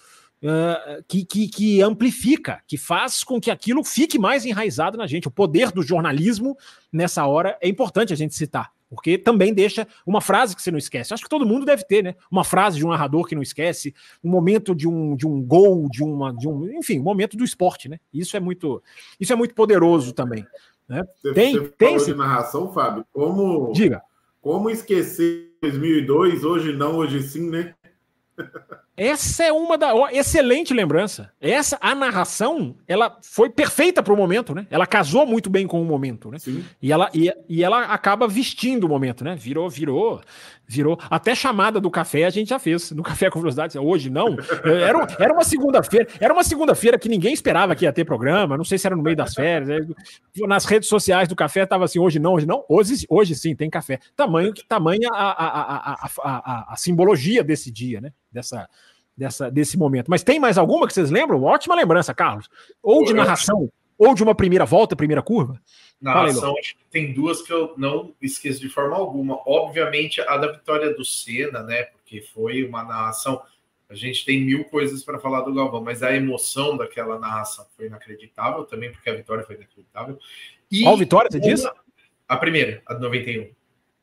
uh, 0.44 1.04
que, 1.08 1.26
que, 1.26 1.48
que, 1.48 1.82
amplifica, 1.82 2.62
que 2.68 2.78
faz 2.78 3.24
com 3.24 3.40
que 3.40 3.52
aquilo 3.52 3.84
fique 3.84 4.18
mais 4.18 4.46
enraizado 4.46 4.98
na 4.98 5.08
gente. 5.08 5.28
O 5.28 5.32
poder 5.32 5.72
do 5.72 5.84
jornalismo 5.84 6.58
nessa 6.92 7.26
hora 7.26 7.58
é 7.62 7.68
importante 7.68 8.14
a 8.14 8.16
gente 8.16 8.36
citar. 8.36 8.72
Porque 8.90 9.18
também 9.18 9.54
deixa 9.54 9.88
uma 10.06 10.20
frase 10.20 10.54
que 10.54 10.62
você 10.62 10.70
não 10.70 10.78
esquece. 10.78 11.14
Acho 11.14 11.24
que 11.24 11.30
todo 11.30 11.46
mundo 11.46 11.66
deve 11.66 11.86
ter, 11.86 12.04
né? 12.04 12.16
Uma 12.30 12.44
frase 12.44 12.78
de 12.78 12.86
um 12.86 12.90
narrador 12.90 13.26
que 13.26 13.34
não 13.34 13.42
esquece, 13.42 13.96
um 14.22 14.30
momento 14.30 14.76
de 14.76 14.86
um, 14.86 15.16
de 15.16 15.26
um 15.26 15.42
gol, 15.42 15.88
de 15.90 16.04
uma, 16.04 16.34
de 16.34 16.46
um, 16.46 16.70
enfim, 16.78 17.00
um 17.00 17.04
momento 17.04 17.38
do 17.38 17.44
esporte, 17.46 17.88
né? 17.88 18.00
Isso 18.14 18.36
é 18.36 18.40
muito, 18.42 18.84
isso 19.18 19.32
é 19.32 19.36
muito 19.36 19.56
poderoso 19.56 20.12
também. 20.12 20.46
Né? 20.90 21.06
Você, 21.16 21.34
tem, 21.34 21.54
você 21.54 21.70
tem 21.70 21.98
de 21.98 22.14
narração, 22.14 22.74
Fábio. 22.74 23.06
Como, 23.14 23.72
Diga. 23.72 24.02
Como 24.42 24.70
esquecer 24.70 25.54
2002? 25.62 26.44
Hoje 26.44 26.74
não, 26.74 26.98
hoje 26.98 27.24
sim, 27.24 27.50
né? 27.50 27.74
Essa 28.96 29.46
é 29.46 29.52
uma 29.52 29.78
da 29.78 29.94
excelente 30.12 30.74
lembrança. 30.74 31.32
Essa 31.40 31.78
a 31.82 31.96
narração, 31.96 32.76
ela 32.88 33.18
foi 33.24 33.50
perfeita 33.50 34.04
para 34.04 34.14
o 34.14 34.18
momento, 34.18 34.54
né? 34.54 34.68
Ela 34.70 34.86
casou 34.86 35.26
muito 35.26 35.50
bem 35.50 35.66
com 35.66 35.82
o 35.82 35.86
momento, 35.86 36.30
né? 36.30 36.38
Sim. 36.38 36.64
E 36.82 36.92
ela 36.92 37.10
e, 37.14 37.34
e 37.50 37.64
ela 37.64 37.86
acaba 37.86 38.28
vestindo 38.28 38.84
o 38.84 38.90
momento, 38.90 39.24
né? 39.24 39.36
Virou, 39.36 39.70
virou, 39.70 40.22
virou. 40.68 41.00
Até 41.10 41.34
chamada 41.34 41.80
do 41.80 41.90
café 41.90 42.26
a 42.26 42.30
gente 42.30 42.50
já 42.50 42.60
fez. 42.60 42.92
No 42.92 43.02
café 43.02 43.30
com 43.30 43.40
velocidade, 43.40 43.80
hoje 43.80 44.10
não. 44.10 44.36
Era, 44.64 45.08
era 45.18 45.34
uma 45.34 45.44
segunda-feira, 45.44 46.08
era 46.20 46.34
uma 46.34 46.44
segunda-feira 46.44 47.00
que 47.00 47.10
ninguém 47.10 47.34
esperava 47.34 47.76
que 47.76 47.86
ia 47.86 47.94
ter 47.94 48.06
programa. 48.06 48.58
Não 48.58 48.66
sei 48.66 48.78
se 48.78 48.86
era 48.86 48.96
no 48.96 49.02
meio 49.02 49.16
das 49.16 49.34
férias. 49.34 49.88
Nas 50.48 50.66
redes 50.66 50.88
sociais 50.88 51.28
do 51.28 51.36
café 51.36 51.64
estava 51.64 51.86
assim, 51.86 51.98
hoje 51.98 52.20
não, 52.20 52.34
hoje 52.34 52.46
não. 52.46 52.64
Hoje, 52.70 53.06
hoje 53.10 53.36
sim 53.36 53.56
tem 53.56 53.70
café. 53.70 54.00
Tamanho 54.16 54.54
que 54.54 54.64
tamanha 54.64 55.10
a, 55.12 55.32
a, 55.32 55.94
a, 55.94 56.10
a, 56.24 56.74
a 56.74 56.76
simbologia 56.76 57.44
desse 57.44 57.72
dia, 57.72 58.00
né? 58.00 58.12
Dessa 58.32 58.70
dessa, 59.16 59.52
desse 59.52 59.78
momento. 59.78 60.10
Mas 60.10 60.24
tem 60.24 60.40
mais 60.40 60.58
alguma 60.58 60.88
que 60.88 60.94
vocês 60.94 61.12
lembram? 61.12 61.44
Ótima 61.44 61.76
lembrança, 61.76 62.14
Carlos. 62.14 62.50
Ou 62.82 63.06
de 63.06 63.14
narração, 63.14 63.70
ou 63.98 64.16
de 64.16 64.24
uma 64.24 64.34
primeira 64.34 64.66
volta, 64.66 64.96
primeira 64.96 65.22
curva. 65.22 65.62
Narração, 66.02 66.56
acho 66.58 66.76
que 66.76 66.84
tem 66.90 67.14
duas 67.14 67.42
que 67.42 67.54
eu 67.54 67.74
não 67.78 68.14
esqueço 68.22 68.60
de 68.60 68.70
forma 68.70 68.96
alguma. 68.96 69.40
Obviamente, 69.46 70.20
a 70.22 70.38
da 70.38 70.52
vitória 70.52 70.94
do 70.94 71.06
Senna, 71.06 71.62
né? 71.62 71.84
Porque 71.84 72.22
foi 72.22 72.64
uma 72.64 72.84
narração. 72.84 73.42
A 73.88 73.94
gente 73.94 74.26
tem 74.26 74.42
mil 74.44 74.64
coisas 74.66 75.04
para 75.04 75.20
falar 75.20 75.42
do 75.42 75.54
Galvão, 75.54 75.84
mas 75.84 76.02
a 76.02 76.16
emoção 76.16 76.78
daquela 76.78 77.20
narração 77.20 77.66
foi 77.76 77.88
inacreditável 77.88 78.64
também, 78.64 78.92
porque 78.92 79.10
a 79.10 79.16
vitória 79.16 79.44
foi 79.44 79.56
inacreditável. 79.56 80.18
E 80.72 80.84
Qual 80.84 80.98
vitória 80.98 81.30
você 81.30 81.40
disse? 81.40 81.70
A 82.28 82.38
primeira, 82.38 82.82
a 82.86 82.94
de 82.94 83.02
91. 83.02 83.52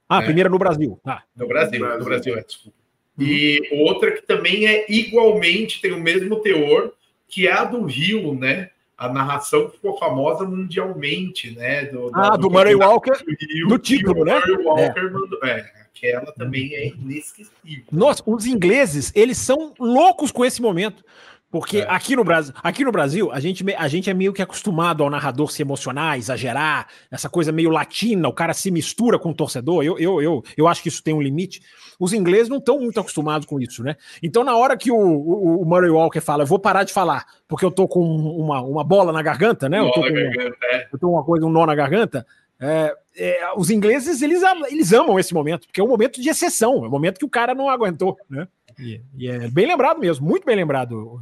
Ah, 0.09 0.19
a 0.19 0.21
né? 0.21 0.27
primeira 0.27 0.51
no 0.51 0.59
Brasil. 0.59 1.01
Ah. 1.05 1.23
No 1.35 1.49
Brasil, 1.49 1.99
no 1.99 2.05
Brasil, 2.05 2.39
é, 2.39 2.43
desculpa. 2.43 2.79
E 3.19 3.69
outra 3.73 4.13
que 4.13 4.23
também 4.23 4.67
é 4.67 4.87
igualmente, 4.89 5.81
tem 5.81 5.93
o 5.93 6.01
mesmo 6.01 6.37
teor, 6.37 6.93
que 7.29 7.49
é 7.49 7.53
a 7.53 7.65
do 7.65 7.85
Rio, 7.85 8.35
né? 8.35 8.71
A 8.97 9.09
narração 9.13 9.69
que 9.69 9.77
ficou 9.77 9.99
famosa 9.99 10.45
mundialmente, 10.45 11.51
né? 11.51 11.85
Do, 11.87 12.11
ah, 12.15 12.37
do, 12.37 12.43
do 12.43 12.51
Murray 12.51 12.75
Walker, 12.75 13.13
do, 13.13 13.37
Rio, 13.53 13.69
do 13.69 13.79
título, 13.79 14.25
né? 14.25 14.35
Murray 14.35 14.65
Walker 14.65 15.01
é. 15.01 15.11
Mandou, 15.11 15.45
é, 15.45 15.73
aquela 15.99 16.33
também 16.33 16.75
é 16.75 16.89
inesquecível. 16.89 17.85
Nossa, 17.91 18.23
os 18.27 18.47
ingleses, 18.47 19.13
eles 19.15 19.39
são 19.39 19.75
loucos 19.79 20.31
com 20.31 20.45
esse 20.45 20.63
momento. 20.63 21.05
Porque 21.51 21.79
é. 21.79 21.87
aqui, 21.89 22.15
no 22.15 22.23
Brasil, 22.23 22.55
aqui 22.63 22.85
no 22.85 22.93
Brasil, 22.93 23.33
a 23.33 23.41
gente, 23.41 23.65
a 23.77 23.89
gente 23.89 24.11
é 24.11 24.15
meio 24.15 24.35
que 24.35 24.43
acostumado 24.43 25.03
ao 25.03 25.09
narrador 25.09 25.51
se 25.51 25.63
emocionar, 25.63 26.19
exagerar, 26.19 26.89
essa 27.11 27.29
coisa 27.29 27.51
meio 27.51 27.71
latina, 27.71 28.29
o 28.29 28.33
cara 28.33 28.53
se 28.53 28.71
mistura 28.71 29.19
com 29.19 29.31
o 29.31 29.35
torcedor. 29.35 29.83
Eu, 29.83 29.99
eu, 29.99 30.21
eu, 30.21 30.45
eu 30.57 30.69
acho 30.69 30.83
que 30.83 30.89
isso 30.89 31.03
tem 31.03 31.15
um 31.15 31.23
limite. 31.23 31.63
Os 31.99 32.13
ingleses 32.13 32.51
não 32.51 32.59
estão 32.59 32.79
muito 32.79 33.01
acostumados 33.01 33.47
com 33.47 33.59
isso, 33.59 33.83
né? 33.83 33.97
Então, 34.23 34.45
na 34.45 34.57
hora 34.57 34.77
que 34.77 34.93
o, 34.93 34.97
o, 34.97 35.63
o, 35.63 35.65
Murray 35.65 35.91
Walker 35.91 36.21
fala, 36.21 36.43
eu 36.43 36.47
vou 36.47 36.59
parar 36.59 36.85
de 36.85 36.93
falar, 36.93 37.25
porque 37.49 37.65
eu 37.65 37.71
tô 37.71 37.89
com 37.89 38.03
uma, 38.03 38.61
uma 38.61 38.85
bola 38.85 39.11
na 39.11 39.23
garganta, 39.23 39.69
né? 39.71 39.81
Eu 39.81 39.91
tô, 39.91 40.01
com, 40.03 40.07
é. 40.07 40.89
eu 40.93 40.99
tô 40.99 41.09
uma 41.09 41.25
coisa, 41.25 41.47
um 41.47 41.51
nó 41.51 41.65
na 41.65 41.75
garganta. 41.75 42.27
É, 42.61 42.95
é, 43.17 43.41
os 43.57 43.71
ingleses, 43.71 44.21
eles, 44.21 44.43
eles 44.71 44.93
amam 44.93 45.19
esse 45.19 45.33
momento, 45.33 45.67
porque 45.67 45.81
é 45.81 45.85
um 45.85 45.89
momento 45.89 46.21
de 46.21 46.29
exceção, 46.29 46.85
é 46.85 46.89
um 46.89 46.91
momento 46.91 47.19
que 47.19 47.25
o 47.25 47.31
cara 47.31 47.55
não 47.55 47.71
aguentou, 47.71 48.17
né? 48.29 48.47
E, 48.79 49.01
e 49.17 49.29
é 49.29 49.49
bem 49.49 49.67
lembrado 49.67 49.99
mesmo, 49.99 50.27
muito 50.27 50.45
bem 50.45 50.57
lembrado. 50.57 51.21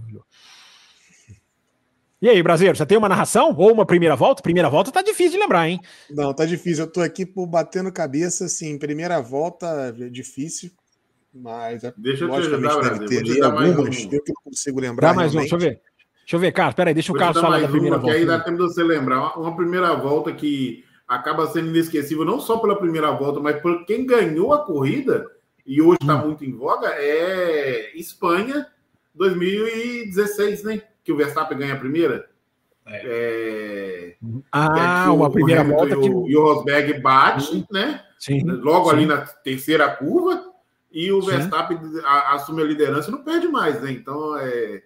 E 2.21 2.29
aí, 2.29 2.43
brasileiro, 2.43 2.77
você 2.77 2.87
tem 2.87 2.97
uma 2.97 3.09
narração 3.09 3.55
ou 3.57 3.73
uma 3.73 3.85
primeira 3.85 4.17
volta? 4.17 4.43
Primeira 4.43 4.71
volta 4.71 4.91
tá 4.91 5.03
difícil 5.03 5.33
de 5.33 5.39
lembrar, 5.39 5.69
hein? 5.69 5.81
Não, 6.11 6.33
tá 6.33 6.47
difícil. 6.47 6.85
Eu 6.85 6.91
tô 6.91 7.01
aqui 7.01 7.27
por 7.27 7.47
batendo 7.47 7.93
cabeça, 7.93 8.47
assim, 8.47 8.79
primeira 8.79 9.21
volta 9.21 9.95
é 9.99 10.09
difícil, 10.09 10.71
mas 11.33 11.85
é, 11.85 11.93
deixa 11.97 12.25
eu 12.25 12.31
te 12.31 12.37
ajudar, 12.37 12.81
deve 12.81 13.07
ter 13.07 13.19
ali 13.19 13.43
algumas 13.43 14.05
um. 14.05 14.09
eu 14.11 14.23
que 14.23 14.33
não 14.33 14.43
consigo 14.45 14.81
lembrar. 14.81 15.09
Dá 15.09 15.15
mais 15.15 15.35
um, 15.35 15.41
deixa 15.41 15.55
eu 15.55 15.61
ver. 15.61 15.81
Deixa 16.21 16.37
eu 16.37 16.41
ver, 16.41 16.53
Carlos, 16.53 16.75
peraí, 16.75 16.93
deixa 16.93 17.13
o 17.13 17.17
Carlos 17.17 17.41
falar 17.41 17.61
da 17.61 17.69
primeira 17.69 17.97
uma, 17.97 18.03
volta. 18.03 18.17
Que 18.17 18.21
aí 18.23 18.27
dá 18.27 18.41
tempo 18.41 18.57
de 18.57 18.63
você 18.63 18.83
lembrar. 18.83 19.39
Uma 19.39 19.55
primeira 19.55 19.95
volta 19.95 20.33
que 20.33 20.85
acaba 21.07 21.47
sendo 21.47 21.69
inesquecível, 21.69 22.25
não 22.25 22.41
só 22.41 22.59
pela 22.59 22.77
primeira 22.77 23.13
volta, 23.13 23.39
mas 23.39 23.61
por 23.61 23.85
quem 23.87 24.05
ganhou 24.05 24.53
a 24.53 24.65
corrida 24.65 25.25
e 25.67 25.83
hoje 25.83 25.99
está 26.01 26.17
hum. 26.17 26.29
muito 26.29 26.45
em 26.45 26.53
voga, 26.53 26.89
é 26.89 27.97
Espanha 27.99 28.67
2016, 29.15 30.63
né? 30.63 30.83
Que 31.03 31.13
o 31.13 31.17
Verstappen 31.17 31.59
ganha 31.59 31.75
a 31.75 31.79
primeira. 31.79 32.29
É. 32.87 33.03
É... 33.05 34.17
Ah, 34.53 35.07
é 35.07 35.11
uma 35.11 35.31
primeira 35.31 35.65
volta 35.65 35.95
e 35.95 35.97
o, 35.97 36.01
que... 36.01 36.31
e 36.31 36.37
o 36.37 36.43
Rosberg 36.43 37.01
bate, 37.01 37.57
hum. 37.57 37.65
né? 37.71 38.05
Sim, 38.19 38.43
Logo 38.45 38.91
sim. 38.91 38.97
ali 38.97 39.07
na 39.07 39.19
terceira 39.19 39.91
curva, 39.91 40.53
e 40.93 41.11
o 41.11 41.21
sim. 41.21 41.31
Verstappen 41.31 41.79
assume 42.29 42.63
a 42.63 42.67
liderança 42.67 43.09
e 43.09 43.13
não 43.13 43.25
perde 43.25 43.49
mais, 43.49 43.83
né? 43.83 43.91
Então 43.91 44.39
é, 44.39 44.83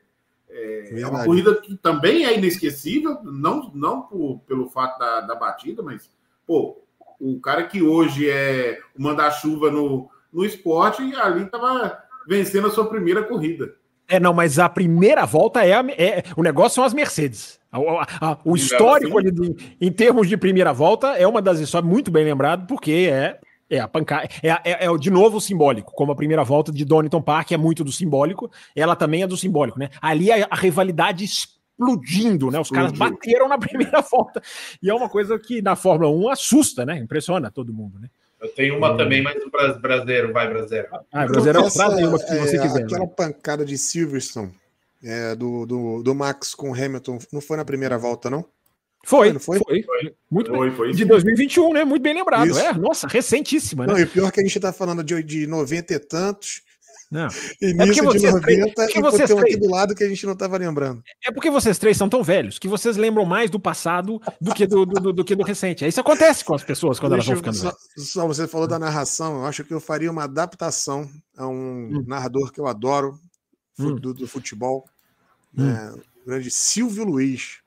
é, 0.48 1.00
é, 1.00 1.06
uma 1.06 1.24
corrida 1.24 1.54
que 1.60 1.76
também 1.76 2.24
é 2.24 2.36
inesquecível, 2.36 3.18
não, 3.22 3.70
não 3.74 4.02
por, 4.02 4.40
pelo 4.46 4.68
fato 4.68 4.98
da, 4.98 5.20
da 5.20 5.34
batida, 5.34 5.82
mas 5.82 6.10
pô, 6.46 6.82
o 7.20 7.38
cara 7.38 7.64
que 7.64 7.82
hoje 7.82 8.28
é 8.28 8.80
o 8.98 9.02
manda-chuva 9.02 9.70
no, 9.70 10.10
no 10.32 10.44
esporte 10.44 11.02
e 11.02 11.14
ali 11.14 11.44
estava 11.44 11.98
vencendo 12.26 12.68
a 12.68 12.70
sua 12.70 12.88
primeira 12.88 13.22
corrida. 13.22 13.74
É, 14.08 14.18
não, 14.18 14.32
mas 14.32 14.58
a 14.58 14.68
primeira 14.68 15.24
volta 15.24 15.64
é, 15.64 15.72
a, 15.72 15.84
é 15.96 16.24
o 16.36 16.42
negócio 16.42 16.76
são 16.76 16.84
as 16.84 16.92
Mercedes. 16.92 17.60
A, 17.70 17.78
a, 18.32 18.38
o 18.44 18.56
histórico 18.56 19.18
ali 19.18 19.30
em 19.80 19.92
termos 19.92 20.28
de 20.28 20.36
primeira 20.36 20.72
volta 20.72 21.16
é 21.16 21.26
uma 21.26 21.40
das 21.40 21.60
histórias 21.60 21.88
muito 21.88 22.10
bem 22.10 22.24
lembrado, 22.24 22.66
porque 22.66 23.08
é 23.10 23.38
é 23.70 23.78
a 23.78 23.86
pancada. 23.86 24.28
É, 24.42 24.48
é, 24.48 24.86
é, 24.86 24.98
de 24.98 25.10
novo 25.10 25.36
o 25.36 25.40
simbólico, 25.40 25.92
como 25.92 26.10
a 26.10 26.16
primeira 26.16 26.42
volta 26.42 26.72
de 26.72 26.84
Donington 26.84 27.22
Park 27.22 27.52
é 27.52 27.56
muito 27.56 27.84
do 27.84 27.92
simbólico, 27.92 28.50
ela 28.74 28.96
também 28.96 29.22
é 29.22 29.28
do 29.28 29.36
simbólico, 29.36 29.78
né? 29.78 29.90
Ali 30.02 30.32
a, 30.32 30.48
a 30.50 30.56
rivalidade 30.56 31.24
explodindo, 31.24 32.50
né? 32.50 32.58
Os 32.58 32.68
caras 32.68 32.90
bateram 32.90 33.48
na 33.48 33.56
primeira 33.58 34.00
volta. 34.00 34.42
E 34.82 34.90
é 34.90 34.94
uma 34.94 35.08
coisa 35.08 35.38
que 35.38 35.62
na 35.62 35.76
Fórmula 35.76 36.10
1 36.10 36.28
assusta, 36.30 36.84
né? 36.84 36.98
Impressiona 36.98 37.48
todo 37.48 37.72
mundo, 37.72 38.00
né? 38.00 38.08
Eu 38.40 38.48
tenho 38.48 38.76
uma 38.76 38.92
hum. 38.92 38.96
também, 38.96 39.22
mas 39.22 39.36
o 39.42 39.50
brasileiro, 39.80 40.32
vai, 40.32 40.48
brasileiro. 40.48 40.88
Ah, 41.12 41.26
brasileiro, 41.26 41.60
essa, 41.60 41.78
traz 41.78 42.02
uma 42.02 42.18
que 42.18 42.34
você 42.36 42.56
é, 42.56 42.62
quiser. 42.62 42.84
Aquela 42.84 43.00
né? 43.00 43.12
pancada 43.14 43.64
de 43.64 43.76
Silverstone 43.76 44.52
é, 45.02 45.34
do, 45.34 45.66
do, 45.66 46.02
do 46.02 46.14
Max 46.14 46.54
com 46.54 46.74
Hamilton, 46.74 47.18
não 47.32 47.40
foi 47.40 47.56
na 47.56 47.64
primeira 47.64 47.98
volta, 47.98 48.30
não? 48.30 48.44
Foi, 49.04 49.38
foi, 49.38 49.58
foi, 49.58 49.82
foi. 49.82 50.14
Muito 50.30 50.50
foi, 50.50 50.70
foi, 50.72 50.92
de 50.92 51.04
2021, 51.06 51.72
né? 51.72 51.84
Muito 51.84 52.02
bem 52.02 52.14
lembrado. 52.14 52.48
Isso. 52.48 52.60
É, 52.60 52.72
nossa, 52.74 53.08
recentíssima, 53.08 53.86
né? 53.86 53.92
Não, 53.94 54.00
e 54.00 54.04
pior 54.04 54.30
que 54.30 54.40
a 54.40 54.42
gente 54.42 54.56
está 54.56 54.72
falando 54.72 55.02
de, 55.02 55.22
de 55.22 55.46
90 55.46 55.94
e 55.94 55.98
tantos. 55.98 56.62
Não. 57.10 57.26
Início 57.60 58.08
é 58.08 58.16
de 58.16 58.26
90 58.26 58.40
três, 58.40 58.94
e 58.94 59.00
vocês 59.00 59.34
três, 59.34 59.58
do 59.58 59.68
lado 59.68 59.96
que 59.96 60.04
a 60.04 60.08
gente 60.08 60.24
não 60.24 60.34
estava 60.34 60.56
lembrando. 60.56 61.02
É 61.24 61.32
porque 61.32 61.50
vocês 61.50 61.76
três 61.76 61.96
são 61.96 62.08
tão 62.08 62.22
velhos 62.22 62.56
que 62.56 62.68
vocês 62.68 62.96
lembram 62.96 63.24
mais 63.24 63.50
do 63.50 63.58
passado 63.58 64.22
do 64.40 64.54
que 64.54 64.64
do, 64.64 64.86
do, 64.86 65.00
do, 65.00 65.12
do 65.12 65.24
que 65.24 65.34
do 65.34 65.42
recente. 65.42 65.84
Isso 65.84 66.00
acontece 66.00 66.44
com 66.44 66.54
as 66.54 66.62
pessoas 66.62 67.00
quando 67.00 67.14
Deixa 67.14 67.32
elas 67.32 67.42
vão 67.42 67.52
ficando 67.52 67.72
só, 67.72 67.76
só, 67.96 68.26
você 68.28 68.46
falou 68.46 68.68
da 68.68 68.78
narração, 68.78 69.40
eu 69.40 69.46
acho 69.46 69.64
que 69.64 69.74
eu 69.74 69.80
faria 69.80 70.10
uma 70.10 70.22
adaptação 70.22 71.10
a 71.36 71.48
um 71.48 71.88
hum. 71.88 72.04
narrador 72.06 72.52
que 72.52 72.60
eu 72.60 72.68
adoro 72.68 73.18
hum. 73.76 73.96
do, 73.96 74.14
do, 74.14 74.28
futebol, 74.28 74.86
hum. 75.58 75.64
né, 75.64 75.92
o 76.22 76.26
grande 76.28 76.50
Silvio 76.50 77.04
Luiz. 77.04 77.58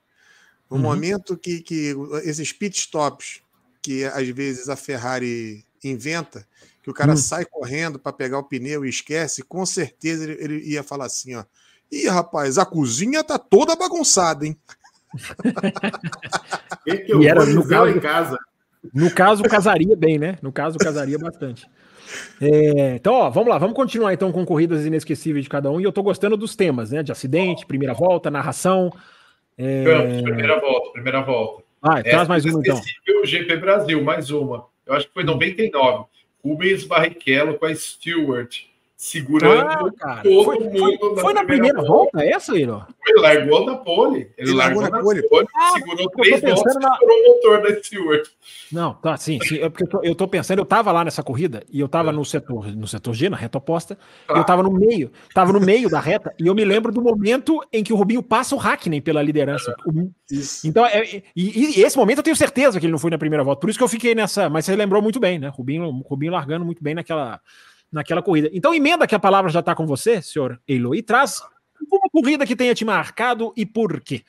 No 0.70 0.78
uhum. 0.78 0.84
momento 0.84 1.38
que, 1.38 1.60
que 1.60 1.94
esses 2.24 2.52
pit 2.52 2.80
stops 2.80 3.42
que 3.82 4.06
às 4.06 4.28
vezes 4.30 4.70
a 4.70 4.76
Ferrari 4.78 5.64
inventa, 5.84 6.48
que 6.84 6.90
o 6.90 6.94
cara 6.94 7.14
hum. 7.14 7.18
sai 7.18 7.46
correndo 7.46 7.98
para 7.98 8.12
pegar 8.12 8.38
o 8.38 8.44
pneu 8.44 8.86
e 8.86 8.90
esquece, 8.90 9.42
com 9.42 9.66
certeza 9.66 10.26
ele, 10.26 10.44
ele, 10.44 10.70
ia 10.70 10.84
falar 10.84 11.06
assim, 11.06 11.34
ó. 11.34 11.46
Ih, 11.90 12.08
rapaz, 12.08 12.58
a 12.58 12.66
cozinha 12.66 13.24
tá 13.24 13.40
toda 13.40 13.76
bagunçada, 13.76 14.46
hein? 14.46 14.58
que 16.84 17.06
eu 17.08 17.22
e 17.22 17.28
era 17.28 17.46
no 17.46 17.66
caso, 17.66 17.90
em 17.90 18.00
casa. 18.00 18.38
No 18.94 19.12
caso, 19.12 19.44
casaria 19.44 19.96
bem, 19.96 20.20
né? 20.20 20.38
No 20.42 20.52
caso, 20.52 20.78
casaria 20.78 21.18
bastante. 21.18 21.66
É, 22.42 22.96
então, 22.96 23.14
ó, 23.14 23.30
vamos 23.30 23.50
lá, 23.50 23.58
vamos 23.58 23.76
continuar 23.76 24.14
então 24.14 24.32
com 24.32 24.46
corridas 24.46 24.86
inesquecíveis 24.86 25.46
de 25.46 25.50
cada 25.50 25.72
um. 25.72 25.80
E 25.80 25.84
eu 25.84 25.92
tô 25.92 26.04
gostando 26.04 26.36
dos 26.36 26.56
temas, 26.56 26.92
né? 26.92 27.02
De 27.02 27.12
acidente, 27.12 27.66
primeira 27.66 27.94
volta, 27.94 28.30
narração. 28.30 28.92
É... 29.58 29.84
Campos, 29.86 30.22
primeira 30.24 30.60
volta, 30.60 30.92
primeira 30.92 31.22
volta. 31.22 31.64
Ah, 31.82 32.04
traz 32.04 32.28
mais 32.28 32.44
uma 32.44 32.60
então. 32.60 32.82
O 33.22 33.26
GP 33.26 33.56
Brasil, 33.58 34.04
mais 34.04 34.32
uma. 34.32 34.66
Eu 34.86 34.96
acho 34.96 35.08
que 35.08 35.14
foi 35.14 35.24
99. 35.24 36.06
Rubens 36.44 36.84
Barrichello 36.84 37.58
com 37.58 37.66
a 37.66 37.76
Stewart 37.76 38.66
segurando 39.04 39.94
ah, 40.02 40.22
todo 40.24 40.46
foi, 40.46 40.60
mundo. 40.60 40.80
Foi, 40.80 41.18
foi 41.18 41.34
na 41.34 41.44
primeira, 41.44 41.74
primeira 41.74 41.82
volta, 41.82 42.18
volta 42.18 42.24
essa, 42.24 42.58
Iro? 42.58 42.88
Ele 43.06 43.20
largou 43.20 43.66
na 43.66 43.76
pole. 43.76 44.20
Ele, 44.20 44.34
ele 44.38 44.54
largou, 44.54 44.82
largou, 44.82 44.98
na 44.98 45.04
pole, 45.04 45.28
pole 45.28 45.48
ah, 45.54 45.72
segurou 45.74 46.10
três 46.12 46.42
voltas 46.42 46.76
na... 46.76 46.98
e 47.02 47.06
o 47.06 47.36
motor 47.36 47.62
da 47.62 47.84
Stewart. 47.84 48.30
Não, 48.72 48.94
tá, 48.94 49.18
sim, 49.18 49.40
sim. 49.44 49.60
É 49.60 49.68
porque 49.68 49.84
eu 49.84 49.90
tô, 49.90 50.04
eu 50.04 50.16
tô, 50.16 50.26
pensando, 50.26 50.60
eu 50.60 50.66
tava 50.66 50.90
lá 50.94 51.04
nessa 51.04 51.22
corrida 51.22 51.66
e 51.70 51.82
eu 51.82 51.90
tava 51.90 52.12
é. 52.12 52.14
no 52.14 52.24
setor, 52.24 52.74
no 52.74 52.88
setor 52.88 53.14
G, 53.14 53.30
na 53.30 53.36
reta 53.36 53.58
oposta, 53.58 53.98
ah. 54.30 54.38
eu 54.38 54.44
tava 54.46 54.64
no 54.64 54.72
meio, 54.72 55.12
tava 55.34 55.52
no 55.52 55.60
meio 55.60 55.90
da 55.90 56.00
reta 56.00 56.34
e 56.40 56.48
eu 56.48 56.56
me 56.56 56.64
lembro 56.64 56.90
do 56.90 57.02
momento 57.02 57.62
em 57.74 57.84
que 57.84 57.92
o 57.92 57.98
Rubinho 57.98 58.24
passa 58.24 58.56
o 58.56 58.58
Hackney 58.58 59.02
pela 59.02 59.22
liderança. 59.22 59.76
Isso. 60.32 60.66
Então, 60.66 60.86
é, 60.86 61.22
e, 61.36 61.78
e, 61.78 61.84
esse 61.84 61.98
momento 61.98 62.20
eu 62.20 62.24
tenho 62.24 62.38
certeza 62.38 62.80
que 62.80 62.86
ele 62.86 62.94
não 62.94 63.00
foi 63.00 63.12
na 63.12 63.18
primeira 63.18 63.44
volta, 63.44 63.60
por 63.60 63.70
isso 63.70 63.78
que 63.78 63.84
eu 63.84 63.90
fiquei 63.90 64.16
nessa, 64.16 64.50
mas 64.50 64.64
você 64.64 64.78
lembrou 64.78 65.02
muito 65.02 65.20
bem, 65.20 65.40
né? 65.40 65.50
Rubinho, 65.50 65.90
Rubinho 66.08 66.32
largando 66.32 66.64
muito 66.64 66.82
bem 66.82 66.96
naquela 66.96 67.42
naquela 67.94 68.22
corrida. 68.22 68.50
Então, 68.52 68.74
emenda 68.74 69.08
que 69.08 69.16
a 69.16 69.20
palavra 69.20 69.52
já 69.52 69.60
está 69.60 69.76
com 69.76 69.86
você, 69.86 70.22
senhor 70.22 70.60
Eilo, 70.68 70.96
e 70.96 71.02
traz 71.02 71.42
uma 71.92 72.10
corrida 72.12 72.46
que 72.46 72.56
tenha 72.56 72.74
te 72.74 72.84
marcado 72.84 73.54
e 73.56 73.66
por 73.66 74.02
quê. 74.02 74.24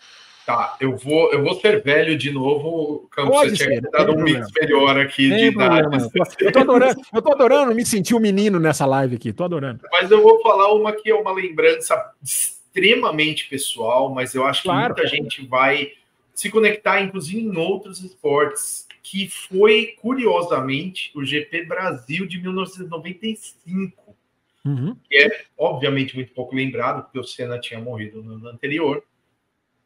Tá, 0.47 0.77
eu 0.79 0.95
vou, 0.95 1.33
eu 1.33 1.43
vou 1.43 1.59
ser 1.59 1.83
velho 1.83 2.19
de 2.19 2.31
novo, 2.31 3.09
Campos. 3.11 3.31
Pode 3.31 3.51
você 3.51 3.65
ser, 3.65 3.81
tinha 3.81 3.91
dado 3.91 4.13
um 4.13 4.23
mix 4.23 4.47
melhor 4.61 4.99
aqui 5.01 5.31
de 5.31 5.47
idade. 5.47 6.11
Eu 6.39 6.53
tô, 6.53 6.59
adorando, 6.59 7.01
eu 7.15 7.23
tô 7.23 7.33
adorando 7.33 7.75
me 7.75 7.87
sentir 7.87 8.15
um 8.15 8.21
menino 8.21 8.61
nessa 8.61 8.85
live 8.85 9.17
aqui, 9.17 9.33
tô 9.33 9.45
adorando. 9.45 9.81
Mas 9.91 10.11
eu 10.11 10.23
vou 10.23 10.43
falar 10.43 10.71
uma 10.75 10.93
que 10.93 11.11
é 11.11 11.15
uma 11.15 11.33
lembrança 11.33 12.13
extremamente 12.23 13.49
pessoal, 13.49 14.13
mas 14.13 14.35
eu 14.35 14.45
acho 14.45 14.65
claro. 14.65 14.95
que 14.95 15.01
muita 15.01 15.17
gente 15.17 15.47
vai 15.47 15.93
se 16.35 16.51
conectar, 16.51 17.01
inclusive 17.01 17.41
em 17.41 17.57
outros 17.57 18.05
esportes 18.05 18.84
que 19.05 19.29
foi, 19.29 19.95
curiosamente, 20.01 21.13
o 21.15 21.23
GP 21.23 21.67
Brasil 21.67 22.27
de 22.27 22.41
1995. 22.41 24.17
Uhum. 24.65 24.97
Que 25.07 25.19
é, 25.19 25.45
obviamente, 25.59 26.17
muito 26.17 26.33
pouco 26.33 26.57
lembrado, 26.57 27.03
porque 27.03 27.19
o 27.19 27.23
Senna 27.23 27.61
tinha 27.61 27.79
morrido 27.79 28.23
no 28.23 28.37
ano 28.37 28.49
anterior. 28.49 29.05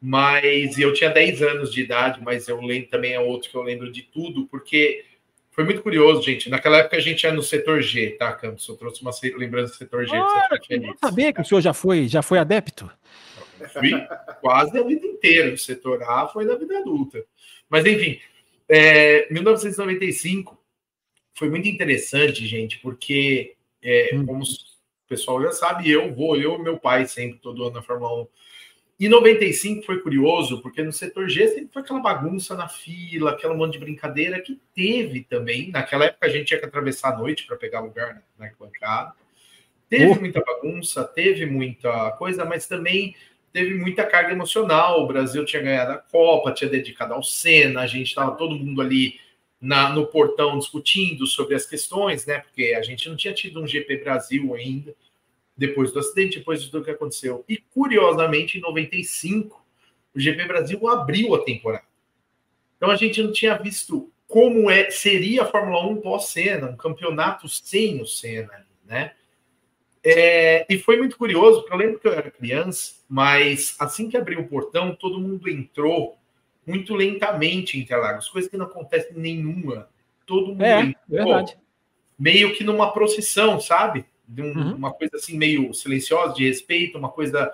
Mas 0.01 0.79
eu 0.79 0.93
tinha 0.93 1.09
10 1.09 1.41
anos 1.41 1.73
de 1.73 1.81
idade, 1.81 2.21
mas 2.23 2.47
eu 2.47 2.61
lembro 2.61 2.89
também 2.89 3.11
é 3.11 3.19
outro 3.19 3.49
que 3.49 3.57
eu 3.57 3.61
lembro 3.61 3.91
de 3.91 4.03
tudo, 4.03 4.47
porque 4.47 5.03
foi 5.51 5.65
muito 5.65 5.81
curioso, 5.81 6.21
gente. 6.21 6.49
Naquela 6.49 6.77
época 6.77 6.95
a 6.95 7.01
gente 7.01 7.23
ia 7.23 7.33
no 7.33 7.43
setor 7.43 7.81
G, 7.81 8.11
tá, 8.11 8.31
Campos? 8.31 8.65
Eu 8.69 8.77
trouxe 8.77 9.01
uma 9.01 9.11
lembrança 9.35 9.73
do 9.73 9.77
setor 9.77 10.05
G. 10.05 10.15
Ah, 10.15 10.47
eu 10.69 10.81
não 10.81 10.95
sabia 10.95 11.33
que 11.33 11.41
o 11.41 11.45
senhor 11.45 11.59
já 11.59 11.73
foi, 11.73 12.07
já 12.07 12.21
foi 12.21 12.39
adepto. 12.39 12.89
Fui 13.73 13.91
quase 14.39 14.79
a 14.79 14.83
vida 14.83 15.05
inteira. 15.05 15.53
O 15.53 15.57
setor 15.57 16.01
A 16.03 16.25
foi 16.29 16.47
da 16.47 16.55
vida 16.55 16.77
adulta. 16.77 17.21
Mas, 17.69 17.85
enfim, 17.85 18.17
é, 18.69 19.27
1995 19.31 20.57
foi 21.33 21.49
muito 21.49 21.67
interessante, 21.67 22.45
gente, 22.45 22.79
porque, 22.79 23.55
é, 23.81 24.11
hum. 24.13 24.25
como 24.25 24.43
o 24.43 25.07
pessoal 25.07 25.41
já 25.41 25.51
sabe, 25.51 25.89
eu 25.89 26.13
vou, 26.13 26.37
eu 26.37 26.55
e 26.55 26.61
meu 26.61 26.77
pai 26.77 27.07
sempre, 27.07 27.39
todo 27.39 27.63
ano 27.63 27.75
na 27.75 27.81
Fórmula 27.81 28.23
1. 28.23 28.27
E 28.99 29.07
95 29.07 29.85
foi 29.85 30.01
curioso, 30.01 30.61
porque 30.61 30.83
no 30.83 30.91
setor 30.91 31.29
G 31.29 31.47
sempre 31.47 31.69
foi 31.71 31.81
aquela 31.81 32.01
bagunça 32.01 32.53
na 32.55 32.67
fila, 32.67 33.31
aquela 33.31 33.55
monte 33.55 33.73
de 33.73 33.79
brincadeira 33.79 34.41
que 34.41 34.59
teve 34.75 35.23
também. 35.23 35.71
Naquela 35.71 36.05
época 36.05 36.27
a 36.27 36.29
gente 36.29 36.47
tinha 36.47 36.59
que 36.59 36.65
atravessar 36.65 37.13
a 37.13 37.17
noite 37.17 37.47
para 37.47 37.55
pegar 37.55 37.79
lugar 37.79 38.21
na 38.37 38.45
arquibancada. 38.45 39.13
Teve 39.87 40.11
uh. 40.11 40.19
muita 40.19 40.41
bagunça, 40.41 41.05
teve 41.05 41.45
muita 41.45 42.11
coisa, 42.11 42.43
mas 42.43 42.67
também 42.67 43.15
teve 43.51 43.75
muita 43.75 44.05
carga 44.05 44.31
emocional. 44.31 45.03
O 45.03 45.07
Brasil 45.07 45.45
tinha 45.45 45.61
ganhado 45.61 45.91
a 45.91 45.97
Copa, 45.97 46.51
tinha 46.51 46.69
dedicado 46.69 47.13
ao 47.13 47.23
Senna, 47.23 47.81
a 47.81 47.87
gente 47.87 48.07
estava 48.07 48.35
todo 48.35 48.55
mundo 48.55 48.81
ali 48.81 49.19
na, 49.61 49.89
no 49.89 50.07
portão 50.07 50.57
discutindo 50.57 51.27
sobre 51.27 51.55
as 51.55 51.65
questões, 51.65 52.25
né? 52.25 52.39
Porque 52.39 52.75
a 52.77 52.81
gente 52.81 53.09
não 53.09 53.15
tinha 53.15 53.33
tido 53.33 53.61
um 53.61 53.67
GP 53.67 53.97
Brasil 53.97 54.53
ainda, 54.53 54.95
depois 55.55 55.91
do 55.91 55.99
acidente, 55.99 56.39
depois 56.39 56.63
de 56.63 56.69
tudo 56.69 56.85
que 56.85 56.91
aconteceu. 56.91 57.43
E 57.47 57.57
curiosamente, 57.57 58.57
em 58.57 58.61
95, 58.61 59.65
o 60.15 60.19
GP 60.19 60.45
Brasil 60.45 60.87
abriu 60.87 61.35
a 61.35 61.43
temporada. 61.43 61.83
Então 62.77 62.89
a 62.89 62.95
gente 62.95 63.21
não 63.21 63.31
tinha 63.31 63.57
visto 63.57 64.11
como 64.27 64.69
é 64.69 64.89
seria 64.89 65.41
a 65.41 65.45
Fórmula 65.45 65.85
1 65.87 66.01
pós-Senna, 66.01 66.69
um 66.69 66.77
campeonato 66.77 67.49
sem 67.49 68.01
o 68.01 68.05
Senna, 68.05 68.65
né? 68.85 69.11
É, 70.03 70.65
e 70.69 70.77
foi 70.77 70.97
muito 70.97 71.17
curioso, 71.17 71.61
porque 71.61 71.73
eu 71.73 71.77
lembro 71.77 71.99
que 71.99 72.07
eu 72.07 72.13
era 72.13 72.31
criança, 72.31 72.93
mas 73.07 73.75
assim 73.79 74.09
que 74.09 74.15
abriu 74.15 74.39
o 74.39 74.47
portão, 74.47 74.95
todo 74.95 75.19
mundo 75.19 75.49
entrou 75.49 76.17
muito 76.65 76.95
lentamente 76.95 77.77
em 77.77 77.81
Interlagos, 77.81 78.29
coisa 78.29 78.49
que 78.49 78.57
não 78.57 78.65
acontece 78.65 79.13
nenhuma. 79.17 79.89
Todo 80.25 80.49
mundo 80.49 80.63
é, 80.63 80.81
entrou 80.81 80.95
verdade. 81.07 81.57
meio 82.17 82.53
que 82.53 82.63
numa 82.63 82.93
procissão, 82.93 83.59
sabe? 83.59 84.05
De 84.27 84.41
um, 84.41 84.55
uhum. 84.55 84.75
Uma 84.75 84.93
coisa 84.93 85.15
assim 85.15 85.35
meio 85.35 85.73
silenciosa, 85.73 86.35
de 86.35 86.47
respeito, 86.47 86.97
uma 86.97 87.09
coisa 87.09 87.51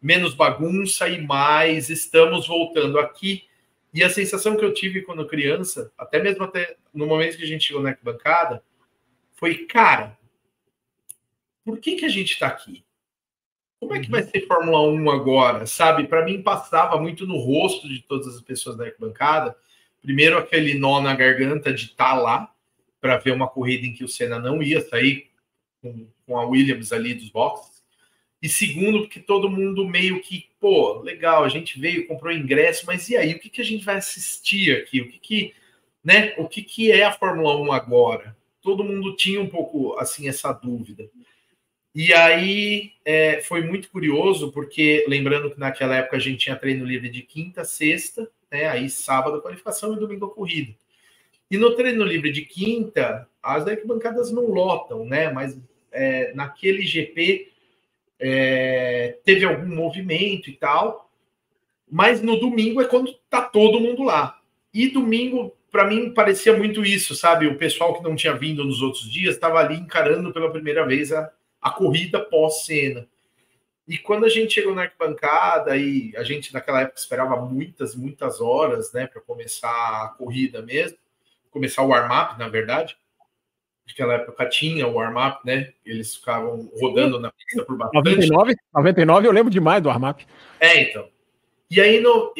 menos 0.00 0.34
bagunça 0.34 1.08
e 1.08 1.20
mais 1.20 1.90
estamos 1.90 2.46
voltando 2.46 2.98
aqui. 2.98 3.44
E 3.92 4.04
a 4.04 4.10
sensação 4.10 4.56
que 4.56 4.64
eu 4.64 4.72
tive 4.72 5.02
quando 5.02 5.26
criança, 5.26 5.90
até 5.98 6.22
mesmo 6.22 6.44
até 6.44 6.76
no 6.94 7.06
momento 7.06 7.36
que 7.36 7.42
a 7.42 7.46
gente 7.46 7.64
chegou 7.64 7.82
na 7.82 7.96
bancada, 8.02 8.62
foi, 9.32 9.66
cara, 9.66 10.16
por 11.64 11.78
que, 11.78 11.96
que 11.96 12.04
a 12.04 12.08
gente 12.08 12.32
está 12.32 12.46
aqui? 12.46 12.84
Como 13.78 13.94
é 13.94 14.00
que 14.00 14.10
vai 14.10 14.22
uhum. 14.22 14.28
ser 14.28 14.46
Fórmula 14.46 14.82
1 14.82 15.10
agora? 15.10 15.66
Sabe, 15.66 16.06
para 16.06 16.24
mim 16.24 16.42
passava 16.42 17.00
muito 17.00 17.26
no 17.26 17.38
rosto 17.38 17.88
de 17.88 18.02
todas 18.02 18.34
as 18.34 18.42
pessoas 18.42 18.76
da 18.76 18.84
arquibancada. 18.84 19.56
Primeiro, 20.02 20.36
aquele 20.36 20.74
nó 20.74 21.00
na 21.00 21.14
garganta 21.14 21.72
de 21.72 21.86
estar 21.86 22.10
tá 22.10 22.14
lá 22.14 22.52
para 23.00 23.16
ver 23.16 23.32
uma 23.32 23.48
corrida 23.48 23.86
em 23.86 23.92
que 23.92 24.04
o 24.04 24.08
Senna 24.08 24.38
não 24.38 24.62
ia 24.62 24.80
sair 24.82 25.30
com, 25.80 26.06
com 26.26 26.38
a 26.38 26.44
Williams 26.44 26.92
ali 26.92 27.14
dos 27.14 27.30
boxes. 27.30 27.82
E 28.42 28.48
segundo, 28.48 29.00
porque 29.00 29.20
todo 29.20 29.50
mundo 29.50 29.86
meio 29.86 30.20
que, 30.22 30.46
pô, 30.58 31.00
legal, 31.00 31.44
a 31.44 31.48
gente 31.48 31.78
veio, 31.78 32.06
comprou 32.06 32.32
ingresso, 32.32 32.84
mas 32.86 33.08
e 33.08 33.16
aí, 33.16 33.32
o 33.32 33.38
que, 33.38 33.50
que 33.50 33.60
a 33.60 33.64
gente 33.64 33.84
vai 33.84 33.96
assistir 33.96 34.76
aqui? 34.76 35.00
O 35.00 35.08
que, 35.08 35.18
que 35.18 35.54
né? 36.02 36.34
O 36.38 36.48
que, 36.48 36.62
que 36.62 36.90
é 36.90 37.04
a 37.04 37.12
Fórmula 37.12 37.56
1 37.56 37.72
agora? 37.72 38.36
Todo 38.62 38.84
mundo 38.84 39.16
tinha 39.16 39.40
um 39.40 39.48
pouco 39.48 39.98
assim 39.98 40.28
essa 40.28 40.52
dúvida. 40.52 41.08
E 41.94 42.12
aí 42.12 42.92
é, 43.04 43.40
foi 43.40 43.62
muito 43.62 43.90
curioso, 43.90 44.52
porque 44.52 45.04
lembrando 45.08 45.50
que 45.50 45.58
naquela 45.58 45.96
época 45.96 46.16
a 46.16 46.20
gente 46.20 46.38
tinha 46.38 46.56
treino 46.56 46.84
livre 46.84 47.08
de 47.08 47.22
quinta, 47.22 47.64
sexta, 47.64 48.30
né? 48.50 48.68
Aí 48.68 48.88
sábado 48.88 49.36
a 49.36 49.42
qualificação 49.42 49.92
e 49.92 49.98
domingo 49.98 50.28
corrida. 50.28 50.72
E 51.50 51.58
no 51.58 51.74
treino 51.74 52.04
livre 52.04 52.30
de 52.30 52.42
quinta, 52.42 53.28
as 53.42 53.66
arquibancadas 53.66 54.30
não 54.30 54.46
lotam, 54.46 55.04
né? 55.04 55.32
Mas 55.32 55.58
é, 55.90 56.32
naquele 56.32 56.82
GP 56.82 57.50
é, 58.20 59.18
teve 59.24 59.44
algum 59.44 59.74
movimento 59.74 60.48
e 60.48 60.52
tal. 60.52 61.10
Mas 61.90 62.22
no 62.22 62.38
domingo 62.38 62.80
é 62.80 62.84
quando 62.84 63.12
tá 63.28 63.42
todo 63.42 63.80
mundo 63.80 64.04
lá. 64.04 64.40
E 64.72 64.88
domingo, 64.88 65.52
para 65.72 65.88
mim, 65.88 66.12
parecia 66.12 66.56
muito 66.56 66.84
isso, 66.84 67.16
sabe? 67.16 67.48
O 67.48 67.58
pessoal 67.58 67.94
que 67.94 68.04
não 68.04 68.14
tinha 68.14 68.32
vindo 68.32 68.64
nos 68.64 68.80
outros 68.80 69.10
dias 69.10 69.34
estava 69.34 69.58
ali 69.58 69.74
encarando 69.74 70.32
pela 70.32 70.52
primeira 70.52 70.86
vez 70.86 71.10
a, 71.10 71.32
a 71.60 71.70
corrida 71.70 72.20
pós-cena. 72.20 73.06
E 73.86 73.98
quando 73.98 74.24
a 74.24 74.28
gente 74.28 74.54
chegou 74.54 74.74
na 74.74 74.82
arquibancada, 74.82 75.76
e 75.76 76.16
a 76.16 76.22
gente 76.22 76.54
naquela 76.54 76.82
época 76.82 76.98
esperava 76.98 77.36
muitas, 77.36 77.94
muitas 77.94 78.40
horas, 78.40 78.92
né, 78.92 79.06
para 79.06 79.20
começar 79.20 79.68
a 79.68 80.08
corrida 80.16 80.62
mesmo, 80.62 80.96
começar 81.50 81.82
o 81.82 81.88
warm-up, 81.88 82.38
na 82.38 82.48
verdade. 82.48 82.96
Naquela 83.86 84.14
época 84.14 84.48
tinha 84.48 84.86
o 84.86 84.94
warm-up, 84.94 85.44
né? 85.44 85.72
Eles 85.84 86.14
ficavam 86.14 86.70
rodando 86.80 87.18
na 87.18 87.32
pista 87.32 87.64
por 87.64 87.76
bastante. 87.76 88.28
99, 88.28 88.54
99 88.72 89.26
eu 89.26 89.32
lembro 89.32 89.50
demais 89.50 89.82
do 89.82 89.88
warm-up. 89.88 90.24
É, 90.60 90.82
então. 90.82 91.08
E 91.68 91.80
aí 91.80 92.00
no, 92.00 92.32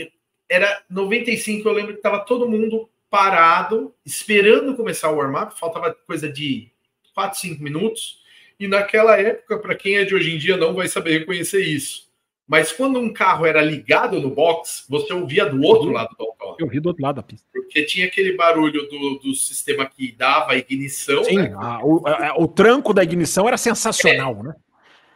era 0.48 0.82
95, 0.88 1.68
eu 1.68 1.72
lembro 1.72 1.96
que 1.96 2.02
tava 2.02 2.20
todo 2.20 2.48
mundo 2.48 2.88
parado, 3.10 3.92
esperando 4.06 4.76
começar 4.76 5.10
o 5.10 5.16
warm-up, 5.16 5.58
faltava 5.58 5.92
coisa 6.06 6.28
de 6.28 6.70
4, 7.12 7.40
5 7.40 7.62
minutos. 7.62 8.19
E 8.60 8.68
naquela 8.68 9.18
época, 9.18 9.58
para 9.58 9.74
quem 9.74 9.96
é 9.96 10.04
de 10.04 10.14
hoje 10.14 10.34
em 10.34 10.38
dia, 10.38 10.54
não 10.54 10.74
vai 10.74 10.86
saber 10.86 11.20
reconhecer 11.20 11.62
isso. 11.62 12.10
Mas 12.46 12.70
quando 12.70 12.98
um 12.98 13.10
carro 13.10 13.46
era 13.46 13.62
ligado 13.62 14.20
no 14.20 14.28
box, 14.28 14.84
você 14.86 15.14
ouvia 15.14 15.46
do 15.46 15.62
outro 15.62 15.90
lado 15.90 16.14
do 16.18 16.24
autódromo. 16.24 16.56
Eu 16.58 16.66
ouvi 16.66 16.78
do 16.78 16.88
outro 16.88 17.02
lado 17.02 17.16
da 17.16 17.22
pista. 17.22 17.46
Porque 17.50 17.84
tinha 17.84 18.06
aquele 18.06 18.36
barulho 18.36 18.86
do, 18.88 19.20
do 19.20 19.34
sistema 19.34 19.86
que 19.86 20.12
dava 20.12 20.52
a 20.52 20.56
ignição. 20.56 21.24
Sim, 21.24 21.36
né? 21.36 21.54
a, 21.56 21.82
o, 21.82 22.06
a, 22.06 22.34
o, 22.38 22.46
tranco 22.46 22.92
da 22.92 23.02
ignição 23.02 23.48
era 23.48 23.56
sensacional, 23.56 24.36
é. 24.40 24.42
né? 24.42 24.54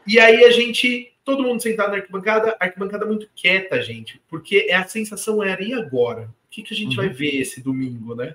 E 0.07 0.19
aí 0.19 0.45
a 0.45 0.51
gente, 0.51 1.13
todo 1.23 1.43
mundo 1.43 1.61
sentado 1.61 1.91
na 1.91 1.97
arquibancada, 1.97 2.57
arquibancada 2.59 3.05
muito 3.05 3.29
quieta, 3.35 3.83
gente. 3.83 4.23
Porque 4.27 4.71
a 4.73 4.87
sensação 4.87 5.43
era, 5.43 5.63
e 5.63 5.75
agora? 5.75 6.31
O 6.47 6.51
que, 6.51 6.63
que 6.63 6.73
a 6.73 6.77
gente 6.77 6.97
uhum. 6.97 7.05
vai 7.05 7.09
ver 7.09 7.41
esse 7.41 7.61
domingo, 7.61 8.15
né? 8.15 8.35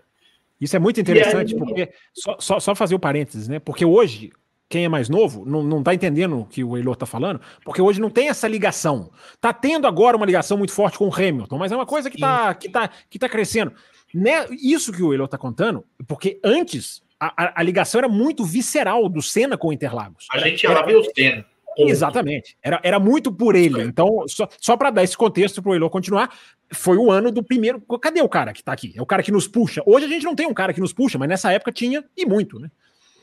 Isso 0.62 0.76
é 0.76 0.80
muito 0.80 0.99
interessante, 0.99 1.53
aí... 1.53 1.60
porque. 1.60 1.89
Só, 2.14 2.36
só, 2.39 2.60
só 2.60 2.76
fazer 2.76 2.93
o 2.93 2.99
parênteses, 2.99 3.47
né? 3.47 3.60
Porque 3.60 3.86
hoje 3.86 4.32
quem 4.70 4.86
é 4.86 4.89
mais 4.89 5.09
novo 5.09 5.43
não, 5.45 5.63
não 5.63 5.82
tá 5.82 5.93
entendendo 5.93 6.39
o 6.39 6.45
que 6.45 6.63
o 6.63 6.78
Eilor 6.78 6.95
tá 6.95 7.07
falando, 7.07 7.41
porque 7.65 7.82
hoje 7.82 7.99
não 7.99 8.09
tem 8.09 8.30
essa 8.30 8.47
ligação. 8.47 9.11
Tá 9.41 9.51
tendo 9.51 9.88
agora 9.88 10.15
uma 10.15 10.26
ligação 10.26 10.57
muito 10.57 10.72
forte 10.72 10.97
com 10.97 11.07
o 11.07 11.13
Hamilton, 11.13 11.57
mas 11.57 11.72
é 11.72 11.76
uma 11.76 11.88
coisa 11.88 12.09
que 12.09 12.20
tá, 12.20 12.53
que 12.53 12.70
tá, 12.70 12.89
que 13.09 13.17
tá 13.17 13.28
crescendo. 13.28 13.74
Né? 14.13 14.47
Isso 14.51 14.93
que 14.93 15.01
o 15.01 15.11
Eilor 15.11 15.28
tá 15.28 15.38
contando, 15.38 15.84
porque 16.07 16.39
antes 16.43 17.01
a, 17.20 17.59
a, 17.59 17.63
ligação 17.63 17.99
era 17.99 18.07
muito 18.07 18.45
visceral 18.45 19.09
do 19.09 19.22
Senna 19.22 19.57
com 19.57 19.70
o 19.70 19.74
Interlagos. 19.74 20.28
A 20.32 20.38
gente 20.38 20.65
lá 20.67 20.84
ver 20.84 20.97
o 20.97 21.03
Senna. 21.03 21.45
Exatamente. 21.78 22.57
Era, 22.61 22.80
era 22.84 22.99
muito 22.99 23.32
por 23.32 23.55
ele. 23.55 23.82
Então, 23.82 24.26
só, 24.28 24.47
só 24.59 24.76
para 24.76 24.89
dar 24.89 25.03
esse 25.03 25.15
contexto 25.15 25.61
para 25.61 25.72
o 25.72 25.76
Eilor 25.76 25.89
continuar, 25.89 26.34
foi 26.72 26.97
o 26.97 27.09
ano 27.09 27.32
do 27.32 27.43
primeiro. 27.43 27.82
Cadê 28.01 28.22
o 28.22 28.30
cara 28.30 28.53
que 28.53 28.63
tá 28.63 28.74
aqui? 28.74 28.93
É 28.95 29.01
o 29.01 29.05
cara 29.05 29.24
que 29.24 29.32
nos 29.32 29.47
puxa. 29.47 29.82
Hoje 29.86 30.05
a 30.05 30.09
gente 30.09 30.26
não 30.26 30.36
tem 30.36 30.47
um 30.47 30.53
cara 30.53 30.74
que 30.74 30.82
nos 30.82 30.93
puxa, 30.93 31.17
mas 31.17 31.30
nessa 31.30 31.51
época 31.51 31.72
tinha 31.72 32.03
e 32.17 32.26
muito, 32.26 32.59
né? 32.59 32.70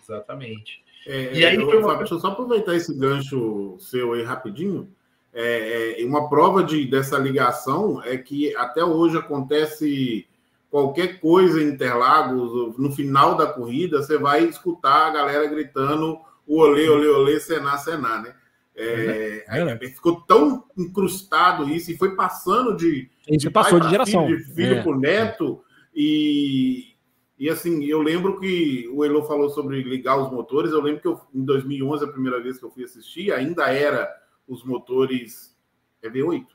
Exatamente. 0.02 0.85
É, 1.06 1.32
e 1.32 1.44
aí, 1.44 1.54
eu, 1.54 1.80
uma... 1.80 1.94
Deixa 1.96 2.14
eu 2.14 2.18
só 2.18 2.28
aproveitar 2.28 2.74
esse 2.74 2.92
gancho 2.92 3.76
seu 3.78 4.12
aí 4.12 4.24
rapidinho. 4.24 4.88
É, 5.32 6.00
é, 6.00 6.04
uma 6.04 6.28
prova 6.28 6.64
de, 6.64 6.86
dessa 6.86 7.16
ligação 7.18 8.02
é 8.02 8.16
que 8.16 8.54
até 8.56 8.84
hoje 8.84 9.16
acontece 9.16 10.26
qualquer 10.70 11.20
coisa 11.20 11.62
em 11.62 11.68
Interlagos, 11.68 12.76
no 12.76 12.90
final 12.90 13.36
da 13.36 13.46
corrida, 13.46 14.02
você 14.02 14.18
vai 14.18 14.44
escutar 14.44 15.06
a 15.06 15.10
galera 15.10 15.46
gritando 15.46 16.18
o 16.46 16.60
olê, 16.60 16.88
olê, 16.88 17.06
olê, 17.06 17.40
sená, 17.40 17.76
sená, 17.78 18.20
né? 18.20 18.34
É, 18.74 19.44
é, 19.48 19.78
é, 19.80 19.88
ficou 19.88 20.20
tão 20.20 20.64
incrustado 20.76 21.68
isso 21.70 21.90
e 21.90 21.96
foi 21.96 22.14
passando 22.14 22.76
de, 22.76 23.08
isso 23.26 23.46
de 23.46 23.50
passou 23.50 23.80
de 23.80 23.88
geração, 23.88 24.26
filho, 24.26 24.36
de 24.36 24.52
filho 24.52 24.74
é. 24.74 24.96
neto 24.98 25.64
e, 25.94 26.95
e 27.38 27.50
assim, 27.50 27.84
eu 27.84 28.00
lembro 28.00 28.40
que 28.40 28.88
o 28.92 29.04
Elo 29.04 29.22
falou 29.24 29.50
sobre 29.50 29.82
ligar 29.82 30.16
os 30.16 30.30
motores. 30.30 30.72
Eu 30.72 30.80
lembro 30.80 31.02
que 31.02 31.08
eu, 31.08 31.20
em 31.34 31.44
2011, 31.44 32.04
a 32.04 32.08
primeira 32.08 32.42
vez 32.42 32.58
que 32.58 32.64
eu 32.64 32.70
fui 32.70 32.84
assistir, 32.84 33.30
ainda 33.30 33.70
era 33.70 34.10
os 34.48 34.64
motores. 34.64 35.54
É 36.02 36.08
V8? 36.08 36.46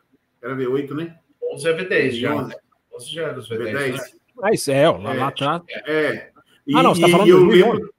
Era 0.41 0.55
V8, 0.55 0.93
né? 0.95 1.19
11 1.53 1.67
é 1.67 1.77
V10 1.77 2.11
já. 2.11 2.35
11, 2.35 2.55
11 2.95 3.13
já 3.13 3.21
era 3.27 3.39
os 3.39 3.49
V10. 3.49 3.73
V10. 3.73 3.93
Né? 3.93 3.99
Ah, 4.41 4.51
isso 4.51 4.71
é, 4.71 4.89
lá, 4.89 5.13
é, 5.13 5.19
lá 5.19 5.27
atrás. 5.27 5.61
É. 5.85 6.31
E, 6.65 6.75
ah, 6.75 6.83
não, 6.83 6.95
você 6.95 7.01
tá 7.01 7.09
falando 7.09 7.25
de 7.25 7.31
2011. 7.31 7.71
Lembro, 7.71 7.93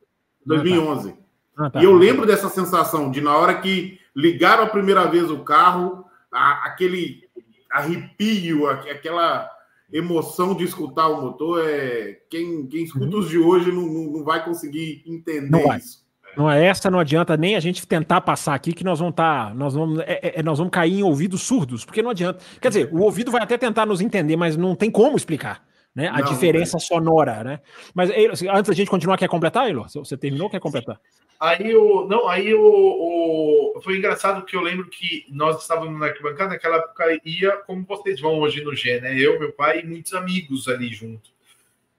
2011. 0.45 1.15
Ah, 1.57 1.71
tá. 1.71 1.81
E 1.81 1.85
eu 1.85 1.93
lembro 1.93 2.27
dessa 2.27 2.49
sensação 2.49 3.13
de 3.13 3.21
na 3.21 3.37
hora 3.37 3.61
que 3.61 4.01
ligaram 4.17 4.65
a 4.65 4.69
primeira 4.69 5.05
vez 5.07 5.31
o 5.31 5.45
carro, 5.45 6.05
a, 6.33 6.67
aquele 6.67 7.29
arrepio, 7.71 8.67
aquela 8.67 9.49
emoção 9.93 10.55
de 10.55 10.65
escutar 10.65 11.09
o 11.09 11.21
motor 11.21 11.63
é 11.69 12.19
quem, 12.31 12.67
quem 12.67 12.85
escuta 12.85 13.17
os 13.17 13.29
de 13.29 13.39
hoje 13.39 13.71
não, 13.71 13.83
não 13.83 14.25
vai 14.25 14.45
conseguir 14.45 15.03
entender 15.07 15.51
não 15.51 15.65
vai. 15.65 15.79
isso. 15.79 16.03
Não 16.37 16.51
é 16.51 16.65
essa, 16.65 16.91
não 16.91 16.99
adianta 16.99 17.37
nem 17.37 17.57
a 17.57 17.61
gente 17.61 17.87
tentar 17.87 18.23
passar 18.23 18.55
aqui 18.55 18.73
que 18.73 18.83
nós 18.83 18.99
vamos 18.99 19.13
estar, 19.13 19.49
tá, 19.49 19.55
nós 19.55 19.75
vamos, 19.75 19.99
é, 20.01 20.13
é, 20.23 20.41
é, 20.41 20.43
nós 20.43 20.57
vamos 20.57 20.73
cair 20.73 21.01
em 21.01 21.03
ouvidos 21.03 21.43
surdos, 21.43 21.85
porque 21.85 22.01
não 22.01 22.11
adianta. 22.11 22.43
Quer 22.61 22.69
dizer, 22.69 22.89
o 22.91 23.01
ouvido 23.01 23.31
vai 23.31 23.43
até 23.43 23.59
tentar 23.59 23.85
nos 23.85 24.01
entender, 24.01 24.35
mas 24.35 24.57
não 24.57 24.75
tem 24.75 24.91
como 24.91 25.17
explicar, 25.17 25.63
né? 25.95 26.09
A 26.09 26.19
não, 26.19 26.33
diferença 26.33 26.79
sonora, 26.79 27.45
né? 27.45 27.61
Mas 27.95 28.11
antes 28.11 28.69
da 28.69 28.75
gente 28.75 28.91
continuar, 28.91 29.19
quer 29.19 29.29
completar, 29.29 29.69
Elo? 29.69 29.87
Você 29.89 30.17
terminou? 30.17 30.49
Quer 30.49 30.61
completar? 30.61 30.99
Aí 31.39 31.75
o. 31.75 32.07
Não, 32.07 32.29
aí 32.29 32.55
o, 32.55 32.63
o, 32.63 33.81
Foi 33.83 33.97
engraçado 33.97 34.45
que 34.45 34.55
eu 34.55 34.61
lembro 34.61 34.89
que 34.89 35.27
nós 35.29 35.61
estávamos 35.61 35.99
na 35.99 36.07
arquibancada, 36.07 36.51
naquela 36.51 36.77
época 36.77 37.21
ia 37.25 37.53
como 37.59 37.85
vocês 37.85 38.21
vão 38.21 38.39
hoje 38.39 38.63
no 38.63 38.75
G, 38.77 39.01
né? 39.01 39.19
Eu, 39.19 39.39
meu 39.41 39.53
pai 39.53 39.81
e 39.81 39.87
muitos 39.87 40.15
amigos 40.15 40.69
ali 40.69 40.89
junto. 40.93 41.31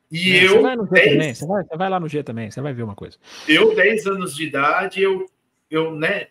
E 0.09 0.37
é, 0.37 0.45
eu. 0.45 0.49
Você 0.49 0.59
vai, 0.61 0.75
no 0.75 0.85
G 0.85 0.91
dez, 0.91 1.11
também, 1.11 1.33
você, 1.33 1.45
vai, 1.45 1.63
você 1.63 1.77
vai 1.77 1.89
lá 1.89 1.99
no 1.99 2.07
G 2.07 2.23
também, 2.23 2.51
você 2.51 2.61
vai 2.61 2.73
ver 2.73 2.83
uma 2.83 2.95
coisa. 2.95 3.17
Eu, 3.47 3.75
10 3.75 4.07
anos 4.07 4.35
de 4.35 4.45
idade, 4.45 5.01
eu, 5.01 5.25
eu, 5.69 5.93
né, 5.93 6.27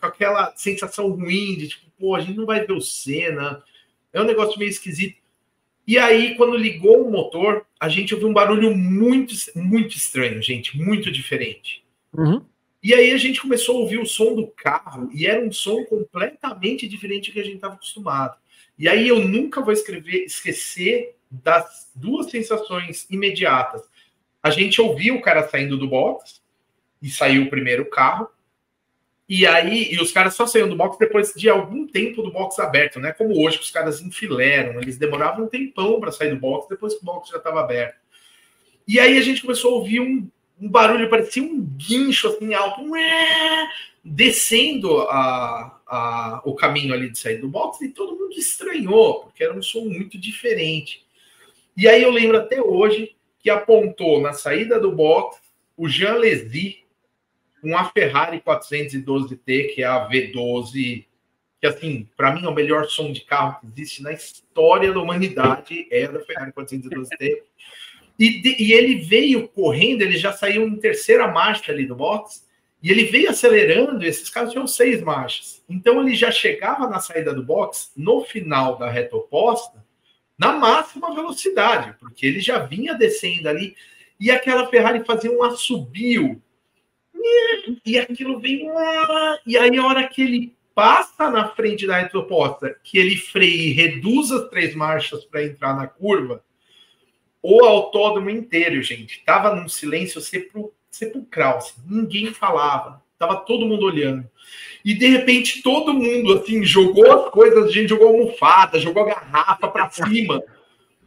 com 0.00 0.06
aquela 0.06 0.52
sensação 0.54 1.10
ruim 1.10 1.56
de 1.56 1.68
tipo, 1.68 1.90
pô, 1.98 2.14
a 2.14 2.20
gente 2.20 2.36
não 2.36 2.46
vai 2.46 2.64
ver 2.64 2.74
o 2.74 2.80
Senna. 2.80 3.62
É 4.12 4.20
um 4.20 4.26
negócio 4.26 4.58
meio 4.58 4.68
esquisito. 4.68 5.21
E 5.86 5.98
aí, 5.98 6.36
quando 6.36 6.56
ligou 6.56 7.06
o 7.06 7.10
motor, 7.10 7.66
a 7.78 7.88
gente 7.88 8.14
ouviu 8.14 8.28
um 8.28 8.32
barulho 8.32 8.76
muito, 8.76 9.34
muito 9.56 9.96
estranho, 9.96 10.40
gente, 10.40 10.78
muito 10.78 11.10
diferente. 11.10 11.84
Uhum. 12.16 12.44
E 12.82 12.92
aí 12.92 13.12
a 13.12 13.16
gente 13.16 13.40
começou 13.40 13.76
a 13.76 13.80
ouvir 13.80 13.98
o 13.98 14.06
som 14.06 14.34
do 14.34 14.46
carro 14.48 15.08
e 15.14 15.26
era 15.26 15.40
um 15.40 15.52
som 15.52 15.84
completamente 15.84 16.88
diferente 16.88 17.30
do 17.30 17.34
que 17.34 17.40
a 17.40 17.44
gente 17.44 17.56
estava 17.56 17.74
acostumado. 17.74 18.36
E 18.76 18.88
aí 18.88 19.06
eu 19.06 19.20
nunca 19.20 19.60
vou 19.60 19.72
escrever, 19.72 20.24
esquecer 20.24 21.14
das 21.30 21.90
duas 21.94 22.30
sensações 22.30 23.06
imediatas. 23.08 23.82
A 24.42 24.50
gente 24.50 24.80
ouviu 24.80 25.16
o 25.16 25.22
cara 25.22 25.48
saindo 25.48 25.78
do 25.78 25.86
box 25.86 26.42
e 27.00 27.08
saiu 27.08 27.44
o 27.44 27.50
primeiro 27.50 27.88
carro. 27.88 28.28
E 29.34 29.46
aí, 29.46 29.94
e 29.94 29.98
os 29.98 30.12
caras 30.12 30.34
só 30.34 30.46
saíram 30.46 30.68
do 30.68 30.76
box 30.76 30.98
depois 30.98 31.32
de 31.32 31.48
algum 31.48 31.86
tempo 31.86 32.20
do 32.20 32.30
box 32.30 32.58
aberto, 32.58 33.00
né? 33.00 33.12
Como 33.12 33.42
hoje 33.42 33.56
que 33.56 33.64
os 33.64 33.70
caras 33.70 34.02
enfileram, 34.02 34.78
eles 34.78 34.98
demoravam 34.98 35.46
um 35.46 35.48
tempão 35.48 35.98
para 35.98 36.12
sair 36.12 36.28
do 36.28 36.36
box 36.36 36.68
depois 36.68 36.92
que 36.92 37.00
o 37.00 37.04
box 37.06 37.30
já 37.30 37.38
estava 37.38 37.60
aberto. 37.60 37.96
E 38.86 39.00
aí 39.00 39.16
a 39.16 39.22
gente 39.22 39.40
começou 39.40 39.70
a 39.70 39.74
ouvir 39.76 40.00
um 40.00 40.28
um 40.60 40.68
barulho, 40.68 41.10
parecia 41.10 41.42
um 41.42 41.60
guincho 41.60 42.28
assim 42.28 42.54
alto, 42.54 42.82
descendo 44.04 45.00
a, 45.08 45.80
a, 45.86 46.42
o 46.44 46.54
caminho 46.54 46.94
ali 46.94 47.10
de 47.10 47.18
sair 47.18 47.38
do 47.38 47.48
box, 47.48 47.82
e 47.82 47.88
todo 47.88 48.14
mundo 48.14 48.34
estranhou, 48.38 49.22
porque 49.24 49.42
era 49.42 49.52
um 49.52 49.62
som 49.62 49.86
muito 49.86 50.16
diferente. 50.16 51.04
E 51.76 51.88
aí 51.88 52.02
eu 52.02 52.10
lembro 52.10 52.36
até 52.36 52.60
hoje 52.60 53.16
que 53.40 53.50
apontou 53.50 54.20
na 54.20 54.34
saída 54.34 54.78
do 54.78 54.92
box 54.92 55.38
o 55.76 55.88
Jean 55.88 56.14
Lesy, 56.14 56.81
uma 57.62 57.84
Ferrari 57.90 58.40
412T, 58.40 59.74
que 59.74 59.82
é 59.82 59.86
a 59.86 60.08
V12, 60.08 61.06
que 61.60 61.66
assim, 61.66 62.08
para 62.16 62.34
mim 62.34 62.44
é 62.44 62.48
o 62.48 62.54
melhor 62.54 62.86
som 62.86 63.12
de 63.12 63.20
carro 63.20 63.60
que 63.60 63.66
existe 63.66 64.02
na 64.02 64.12
história 64.12 64.92
da 64.92 65.00
humanidade, 65.00 65.86
é 65.90 66.04
a 66.04 66.10
da 66.10 66.20
Ferrari 66.20 66.52
412T. 66.52 67.42
E, 68.18 68.64
e 68.64 68.72
ele 68.72 68.96
veio 68.96 69.48
correndo, 69.48 70.02
ele 70.02 70.16
já 70.16 70.32
saiu 70.32 70.66
em 70.66 70.76
terceira 70.76 71.28
marcha 71.28 71.72
ali 71.72 71.86
do 71.86 71.94
box, 71.94 72.46
e 72.82 72.90
ele 72.90 73.04
veio 73.04 73.30
acelerando, 73.30 74.04
esses 74.04 74.28
caras 74.28 74.50
tinham 74.50 74.66
seis 74.66 75.00
marchas. 75.00 75.62
Então 75.68 76.00
ele 76.00 76.16
já 76.16 76.32
chegava 76.32 76.88
na 76.88 76.98
saída 76.98 77.32
do 77.32 77.44
box, 77.44 77.92
no 77.96 78.24
final 78.24 78.76
da 78.76 78.90
reta 78.90 79.16
oposta, 79.16 79.84
na 80.36 80.52
máxima 80.52 81.14
velocidade, 81.14 81.94
porque 82.00 82.26
ele 82.26 82.40
já 82.40 82.58
vinha 82.58 82.94
descendo 82.94 83.48
ali, 83.48 83.76
e 84.18 84.30
aquela 84.30 84.68
Ferrari 84.68 85.04
fazia 85.04 85.30
um 85.30 85.44
assobio. 85.44 86.42
E 87.84 87.98
aquilo 87.98 88.40
vem 88.40 88.70
lá, 88.70 89.38
e 89.46 89.56
aí 89.56 89.76
a 89.76 89.86
hora 89.86 90.08
que 90.08 90.22
ele 90.22 90.56
passa 90.74 91.30
na 91.30 91.48
frente 91.48 91.86
da 91.86 91.98
reta 91.98 92.18
oposta, 92.18 92.76
que 92.82 92.98
ele 92.98 93.16
freia 93.16 93.68
e 93.68 93.72
reduz 93.72 94.30
as 94.32 94.48
três 94.48 94.74
marchas 94.74 95.24
para 95.24 95.44
entrar 95.44 95.76
na 95.76 95.86
curva, 95.86 96.42
o 97.42 97.64
autódromo 97.64 98.30
inteiro, 98.30 98.82
gente, 98.82 99.22
tava 99.24 99.54
num 99.54 99.68
silêncio 99.68 100.20
sepulcral, 100.90 101.58
assim, 101.58 101.74
ninguém 101.86 102.32
falava, 102.32 103.02
tava 103.18 103.36
todo 103.36 103.66
mundo 103.66 103.84
olhando. 103.84 104.28
E 104.84 104.94
de 104.94 105.06
repente 105.08 105.62
todo 105.62 105.92
mundo 105.92 106.34
assim 106.34 106.64
jogou 106.64 107.10
as 107.12 107.30
coisas, 107.30 107.64
a 107.64 107.70
gente 107.70 107.88
jogou 107.88 108.08
almofada, 108.08 108.80
jogou 108.80 109.02
a 109.04 109.06
garrafa 109.06 109.68
para 109.68 109.90
cima. 109.90 110.42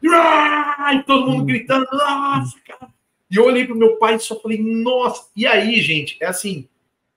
E 0.02 1.04
todo 1.04 1.30
mundo 1.30 1.46
gritando, 1.46 1.88
nossa, 1.92 2.58
cara. 2.66 2.95
E 3.30 3.38
eu 3.38 3.46
olhei 3.46 3.66
pro 3.66 3.76
meu 3.76 3.98
pai 3.98 4.16
e 4.16 4.20
só 4.20 4.40
falei, 4.40 4.62
nossa. 4.62 5.30
E 5.36 5.48
aí, 5.48 5.82
gente, 5.82 6.18
é 6.22 6.28
assim, 6.28 6.68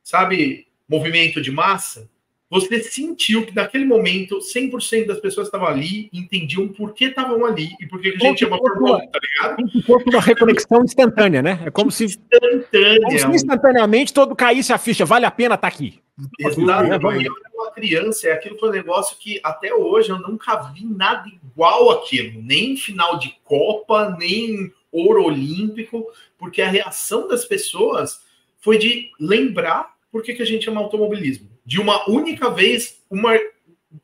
sabe, 0.03 0.67
movimento 0.89 1.41
de 1.41 1.51
massa? 1.51 2.09
você 2.51 2.83
sentiu 2.83 3.45
que 3.45 3.55
naquele 3.55 3.85
momento 3.85 4.39
100% 4.39 5.07
das 5.07 5.21
pessoas 5.21 5.49
estavam 5.49 5.69
ali, 5.69 6.09
entendiam 6.13 6.67
por 6.69 6.95
que 6.95 7.07
estavam 7.07 7.45
ali 7.45 7.71
e 7.79 7.87
por 7.87 8.01
que 8.01 8.09
a 8.09 8.19
gente 8.19 8.41
chama 8.41 8.57
Fórmula 8.57 9.05
1, 9.05 9.11
tá 9.11 9.19
ligado? 9.23 9.83
Fosse 9.83 10.09
uma 10.09 10.21
reconexão 10.21 10.83
instantânea, 10.83 11.43
né? 11.43 11.61
É 11.67 11.71
como 11.71 11.91
se, 11.91 12.05
Instantânea. 12.05 13.01
como 13.03 13.19
se 13.19 13.27
instantaneamente 13.27 14.15
todo 14.15 14.35
caísse 14.35 14.73
a 14.73 14.79
ficha. 14.79 15.05
Vale 15.05 15.27
a 15.27 15.31
pena 15.31 15.57
estar 15.57 15.69
aqui. 15.69 16.01
Exato. 16.39 16.87
É, 16.87 16.97
Eu 16.97 17.11
era 17.11 17.31
uma 17.55 17.71
criança 17.71 18.27
e 18.27 18.31
aquilo 18.31 18.59
foi 18.59 18.71
um 18.71 18.73
negócio 18.73 19.17
que 19.19 19.39
até 19.45 19.73
hoje 19.75 20.09
eu 20.09 20.19
nunca 20.19 20.57
vi 20.73 20.87
nada 20.87 21.29
igual 21.29 21.91
aquilo. 21.91 22.41
Nem 22.43 22.77
final 22.77 23.19
de 23.19 23.37
Copa, 23.45 24.17
nem 24.19 24.73
ouro 24.93 25.25
olímpico, 25.25 26.07
porque 26.39 26.63
a 26.63 26.69
reação 26.69 27.29
das 27.29 27.45
pessoas 27.45 28.21
foi 28.59 28.79
de 28.79 29.11
lembrar 29.21 29.95
por 30.11 30.23
que, 30.23 30.35
que 30.35 30.43
a 30.43 30.47
gente 30.47 30.69
ama 30.69 30.81
automobilismo. 30.81 31.49
De 31.65 31.81
uma 31.81 32.09
única 32.09 32.51
vez, 32.51 33.03
uma 33.11 33.39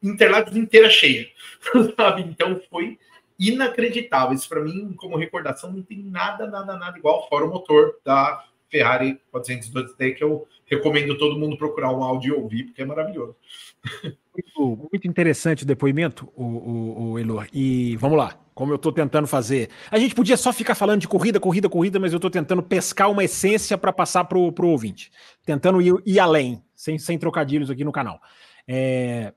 Interlagos 0.03 0.57
inteira 0.57 0.89
cheia. 0.89 1.29
Sabe? 1.97 2.23
Então 2.23 2.61
foi 2.71 2.99
inacreditável. 3.39 4.35
Isso 4.35 4.49
para 4.49 4.61
mim, 4.61 4.93
como 4.97 5.17
recordação, 5.17 5.73
não 5.73 5.83
tem 5.83 5.99
nada, 5.99 6.47
nada, 6.47 6.77
nada 6.77 6.99
igual, 6.99 7.29
fora 7.29 7.45
o 7.45 7.51
motor 7.51 7.97
da 8.05 8.45
Ferrari 8.71 9.21
412T, 9.33 10.17
que 10.17 10.25
eu 10.25 10.47
recomendo 10.67 11.17
todo 11.19 11.39
mundo 11.39 11.57
procurar 11.57 11.93
um 11.93 12.03
áudio 12.03 12.35
e 12.35 12.37
ouvir, 12.37 12.65
porque 12.65 12.83
é 12.83 12.85
maravilhoso. 12.85 13.37
Muito, 14.35 14.89
muito 14.91 15.07
interessante 15.07 15.63
o 15.63 15.67
depoimento, 15.67 16.29
o, 16.35 16.43
o, 16.43 17.11
o 17.13 17.19
Elor. 17.21 17.47
E 17.53 17.97
vamos 17.99 18.19
lá, 18.19 18.37
como 18.55 18.73
eu 18.73 18.77
estou 18.77 18.93
tentando 18.93 19.27
fazer. 19.27 19.69
A 19.91 19.99
gente 19.99 20.15
podia 20.15 20.37
só 20.37 20.53
ficar 20.53 20.75
falando 20.75 21.01
de 21.01 21.09
corrida, 21.09 21.41
corrida, 21.41 21.69
corrida, 21.69 21.99
mas 21.99 22.13
eu 22.13 22.19
estou 22.19 22.31
tentando 22.31 22.63
pescar 22.63 23.11
uma 23.11 23.25
essência 23.25 23.77
para 23.77 23.93
passar 23.93 24.25
para 24.25 24.39
o 24.39 24.69
ouvinte. 24.69 25.11
Tentando 25.45 25.83
ir, 25.83 25.95
ir 26.07 26.21
além, 26.21 26.63
sem, 26.75 26.99
sem 26.99 27.19
trocadilhos 27.19 27.71
aqui 27.71 27.85
no 27.85 27.91
canal. 27.91 28.21
É, 28.67 29.35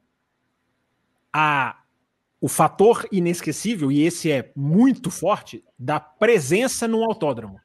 a, 1.33 1.77
o 2.39 2.47
fator 2.47 3.07
inesquecível, 3.11 3.91
e 3.91 4.03
esse 4.03 4.31
é 4.31 4.51
muito 4.55 5.09
forte, 5.09 5.63
da 5.77 5.99
presença 5.99 6.87
no 6.87 7.03
autódromo. 7.03 7.59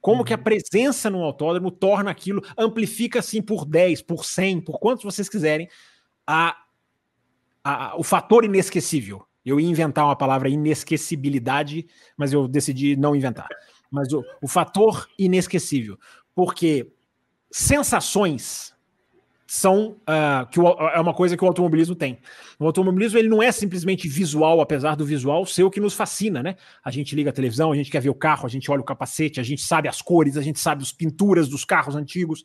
Como 0.00 0.24
que 0.24 0.34
a 0.34 0.38
presença 0.38 1.10
no 1.10 1.22
autódromo 1.22 1.70
torna 1.70 2.10
aquilo, 2.10 2.42
amplifica 2.56 3.18
assim 3.18 3.42
por 3.42 3.64
10, 3.64 4.02
por 4.02 4.24
100, 4.24 4.60
por 4.60 4.78
quantos 4.78 5.04
vocês 5.04 5.28
quiserem, 5.28 5.68
a, 6.26 6.56
a, 7.64 7.96
o 7.96 8.02
fator 8.02 8.44
inesquecível. 8.44 9.27
Eu 9.50 9.60
ia 9.60 9.68
inventar 9.68 10.04
uma 10.04 10.16
palavra 10.16 10.48
inesquecibilidade, 10.48 11.86
mas 12.16 12.32
eu 12.32 12.46
decidi 12.46 12.96
não 12.96 13.14
inventar. 13.14 13.48
Mas 13.90 14.12
o, 14.12 14.22
o 14.42 14.48
fator 14.48 15.08
inesquecível. 15.18 15.98
Porque 16.34 16.92
sensações 17.50 18.76
são 19.50 19.96
uh, 20.02 20.46
que 20.50 20.60
o, 20.60 20.68
é 20.68 21.00
uma 21.00 21.14
coisa 21.14 21.34
que 21.34 21.42
o 21.42 21.46
automobilismo 21.46 21.94
tem. 21.94 22.18
O 22.58 22.66
automobilismo 22.66 23.18
ele 23.18 23.30
não 23.30 23.42
é 23.42 23.50
simplesmente 23.50 24.06
visual, 24.06 24.60
apesar 24.60 24.94
do 24.94 25.06
visual 25.06 25.46
ser 25.46 25.62
o 25.62 25.70
que 25.70 25.80
nos 25.80 25.94
fascina, 25.94 26.42
né? 26.42 26.56
A 26.84 26.90
gente 26.90 27.16
liga 27.16 27.30
a 27.30 27.32
televisão, 27.32 27.72
a 27.72 27.74
gente 27.74 27.90
quer 27.90 28.02
ver 28.02 28.10
o 28.10 28.14
carro, 28.14 28.44
a 28.44 28.48
gente 28.50 28.70
olha 28.70 28.82
o 28.82 28.84
capacete, 28.84 29.40
a 29.40 29.42
gente 29.42 29.62
sabe 29.62 29.88
as 29.88 30.02
cores, 30.02 30.36
a 30.36 30.42
gente 30.42 30.60
sabe 30.60 30.82
as 30.82 30.92
pinturas 30.92 31.48
dos 31.48 31.64
carros 31.64 31.96
antigos, 31.96 32.44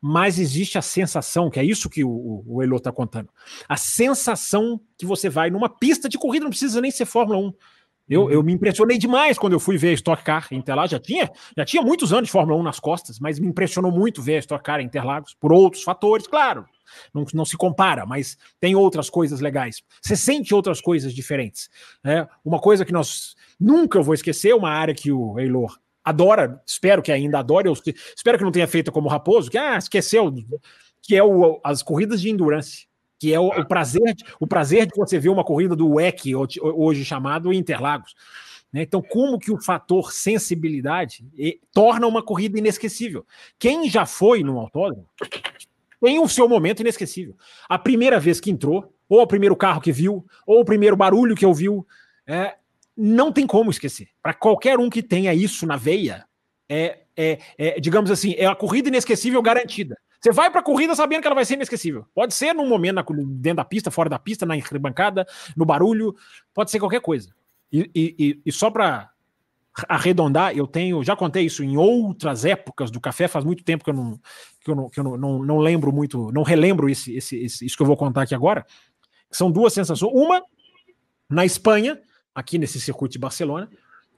mas 0.00 0.38
existe 0.38 0.78
a 0.78 0.82
sensação, 0.82 1.50
que 1.50 1.58
é 1.58 1.64
isso 1.64 1.90
que 1.90 2.04
o, 2.04 2.44
o 2.46 2.62
Elo 2.62 2.76
está 2.76 2.92
contando, 2.92 3.28
a 3.68 3.76
sensação 3.76 4.80
que 4.96 5.04
você 5.04 5.28
vai 5.28 5.50
numa 5.50 5.68
pista 5.68 6.08
de 6.08 6.18
corrida, 6.18 6.44
não 6.44 6.50
precisa 6.50 6.80
nem 6.80 6.90
ser 6.90 7.04
Fórmula 7.04 7.38
1. 7.38 7.52
Eu, 8.08 8.30
eu 8.30 8.42
me 8.42 8.54
impressionei 8.54 8.96
demais 8.96 9.38
quando 9.38 9.52
eu 9.52 9.60
fui 9.60 9.76
ver 9.76 9.90
a 9.90 9.92
Stock 9.92 10.24
Car 10.24 10.48
Interlagos. 10.50 10.92
Já 10.92 10.98
tinha, 10.98 11.30
já 11.54 11.64
tinha 11.64 11.82
muitos 11.82 12.10
anos 12.10 12.28
de 12.28 12.32
Fórmula 12.32 12.58
1 12.58 12.62
nas 12.62 12.80
costas, 12.80 13.18
mas 13.20 13.38
me 13.38 13.46
impressionou 13.46 13.92
muito 13.92 14.22
ver 14.22 14.36
a 14.36 14.38
Stock 14.38 14.64
Car 14.64 14.80
em 14.80 14.84
Interlagos, 14.84 15.34
por 15.38 15.52
outros 15.52 15.82
fatores, 15.82 16.26
claro. 16.26 16.64
Não, 17.12 17.26
não 17.34 17.44
se 17.44 17.54
compara, 17.54 18.06
mas 18.06 18.38
tem 18.58 18.74
outras 18.74 19.10
coisas 19.10 19.40
legais. 19.40 19.82
Você 20.00 20.16
sente 20.16 20.54
outras 20.54 20.80
coisas 20.80 21.12
diferentes. 21.12 21.68
Né? 22.02 22.26
Uma 22.42 22.58
coisa 22.58 22.82
que 22.82 22.92
nós 22.92 23.34
nunca 23.60 24.00
vou 24.00 24.14
esquecer, 24.14 24.54
uma 24.54 24.70
área 24.70 24.94
que 24.94 25.12
o 25.12 25.38
Eilor 25.38 25.78
adora, 26.08 26.60
espero 26.66 27.02
que 27.02 27.12
ainda 27.12 27.38
adore, 27.38 27.68
eu 27.68 27.74
espero 28.16 28.38
que 28.38 28.44
não 28.44 28.52
tenha 28.52 28.66
feito 28.66 28.90
como 28.92 29.08
Raposo, 29.08 29.50
que 29.50 29.58
ah, 29.58 29.76
esqueceu, 29.76 30.32
que 31.02 31.16
é 31.16 31.22
o, 31.22 31.60
as 31.64 31.82
corridas 31.82 32.20
de 32.20 32.30
endurance 32.30 32.88
que 33.18 33.34
é 33.34 33.40
o, 33.40 33.48
o, 33.48 33.66
prazer, 33.66 34.14
o 34.38 34.46
prazer 34.46 34.86
de 34.86 34.92
você 34.96 35.18
ver 35.18 35.28
uma 35.28 35.42
corrida 35.42 35.74
do 35.74 35.94
WEC, 35.94 36.34
hoje 36.36 37.04
chamado 37.04 37.52
Interlagos. 37.52 38.14
Né? 38.72 38.82
Então, 38.82 39.02
como 39.02 39.38
que 39.38 39.50
o 39.50 39.60
fator 39.60 40.12
sensibilidade 40.12 41.24
torna 41.72 42.06
uma 42.06 42.22
corrida 42.22 42.58
inesquecível? 42.58 43.26
Quem 43.58 43.90
já 43.90 44.06
foi 44.06 44.42
no 44.42 44.58
autódromo 44.58 45.08
tem 46.00 46.20
o 46.20 46.28
seu 46.28 46.48
momento 46.48 46.80
inesquecível. 46.80 47.34
A 47.68 47.76
primeira 47.76 48.20
vez 48.20 48.38
que 48.38 48.50
entrou, 48.50 48.94
ou 49.08 49.20
o 49.20 49.26
primeiro 49.26 49.56
carro 49.56 49.80
que 49.80 49.90
viu, 49.90 50.24
ou 50.46 50.60
o 50.60 50.64
primeiro 50.64 50.96
barulho 50.96 51.34
que 51.34 51.44
ouviu, 51.44 51.84
é, 52.24 52.54
não 52.98 53.30
tem 53.30 53.46
como 53.46 53.70
esquecer. 53.70 54.08
Para 54.20 54.34
qualquer 54.34 54.78
um 54.78 54.90
que 54.90 55.02
tenha 55.02 55.32
isso 55.32 55.64
na 55.64 55.76
veia, 55.76 56.26
é, 56.68 56.98
é, 57.16 57.38
é, 57.56 57.80
digamos 57.80 58.10
assim, 58.10 58.34
é 58.36 58.46
a 58.46 58.56
corrida 58.56 58.88
inesquecível 58.88 59.40
garantida. 59.40 59.96
Você 60.20 60.32
vai 60.32 60.50
para 60.50 60.60
a 60.60 60.64
corrida 60.64 60.96
sabendo 60.96 61.20
que 61.20 61.28
ela 61.28 61.34
vai 61.34 61.44
ser 61.44 61.54
inesquecível. 61.54 62.04
Pode 62.12 62.34
ser 62.34 62.52
num 62.52 62.68
momento 62.68 62.96
na, 62.96 63.04
dentro 63.26 63.58
da 63.58 63.64
pista, 63.64 63.90
fora 63.90 64.10
da 64.10 64.18
pista, 64.18 64.44
na 64.44 64.54
arquibancada, 64.54 65.24
no 65.56 65.64
barulho, 65.64 66.14
pode 66.52 66.72
ser 66.72 66.80
qualquer 66.80 67.00
coisa. 67.00 67.32
E, 67.72 67.88
e, 67.94 68.40
e 68.44 68.52
só 68.52 68.68
para 68.70 69.10
arredondar, 69.88 70.56
eu 70.56 70.66
tenho, 70.66 71.04
já 71.04 71.14
contei 71.14 71.44
isso 71.44 71.62
em 71.62 71.76
outras 71.76 72.44
épocas 72.44 72.90
do 72.90 73.00
café, 73.00 73.28
faz 73.28 73.44
muito 73.44 73.62
tempo 73.62 73.84
que 73.84 73.90
eu 73.90 73.94
não, 73.94 74.20
que 74.60 74.70
eu 74.70 74.74
não, 74.74 74.90
que 74.90 74.98
eu 74.98 75.04
não, 75.04 75.16
não, 75.16 75.38
não 75.44 75.58
lembro 75.58 75.92
muito, 75.92 76.32
não 76.32 76.42
relembro 76.42 76.88
esse, 76.88 77.14
esse, 77.14 77.36
esse, 77.36 77.64
isso 77.64 77.76
que 77.76 77.82
eu 77.82 77.86
vou 77.86 77.96
contar 77.96 78.22
aqui 78.22 78.34
agora. 78.34 78.66
São 79.30 79.52
duas 79.52 79.72
sensações. 79.72 80.10
Uma, 80.12 80.42
na 81.30 81.44
Espanha, 81.44 82.00
aqui 82.38 82.56
nesse 82.56 82.80
circuito 82.80 83.12
de 83.12 83.18
Barcelona, 83.18 83.68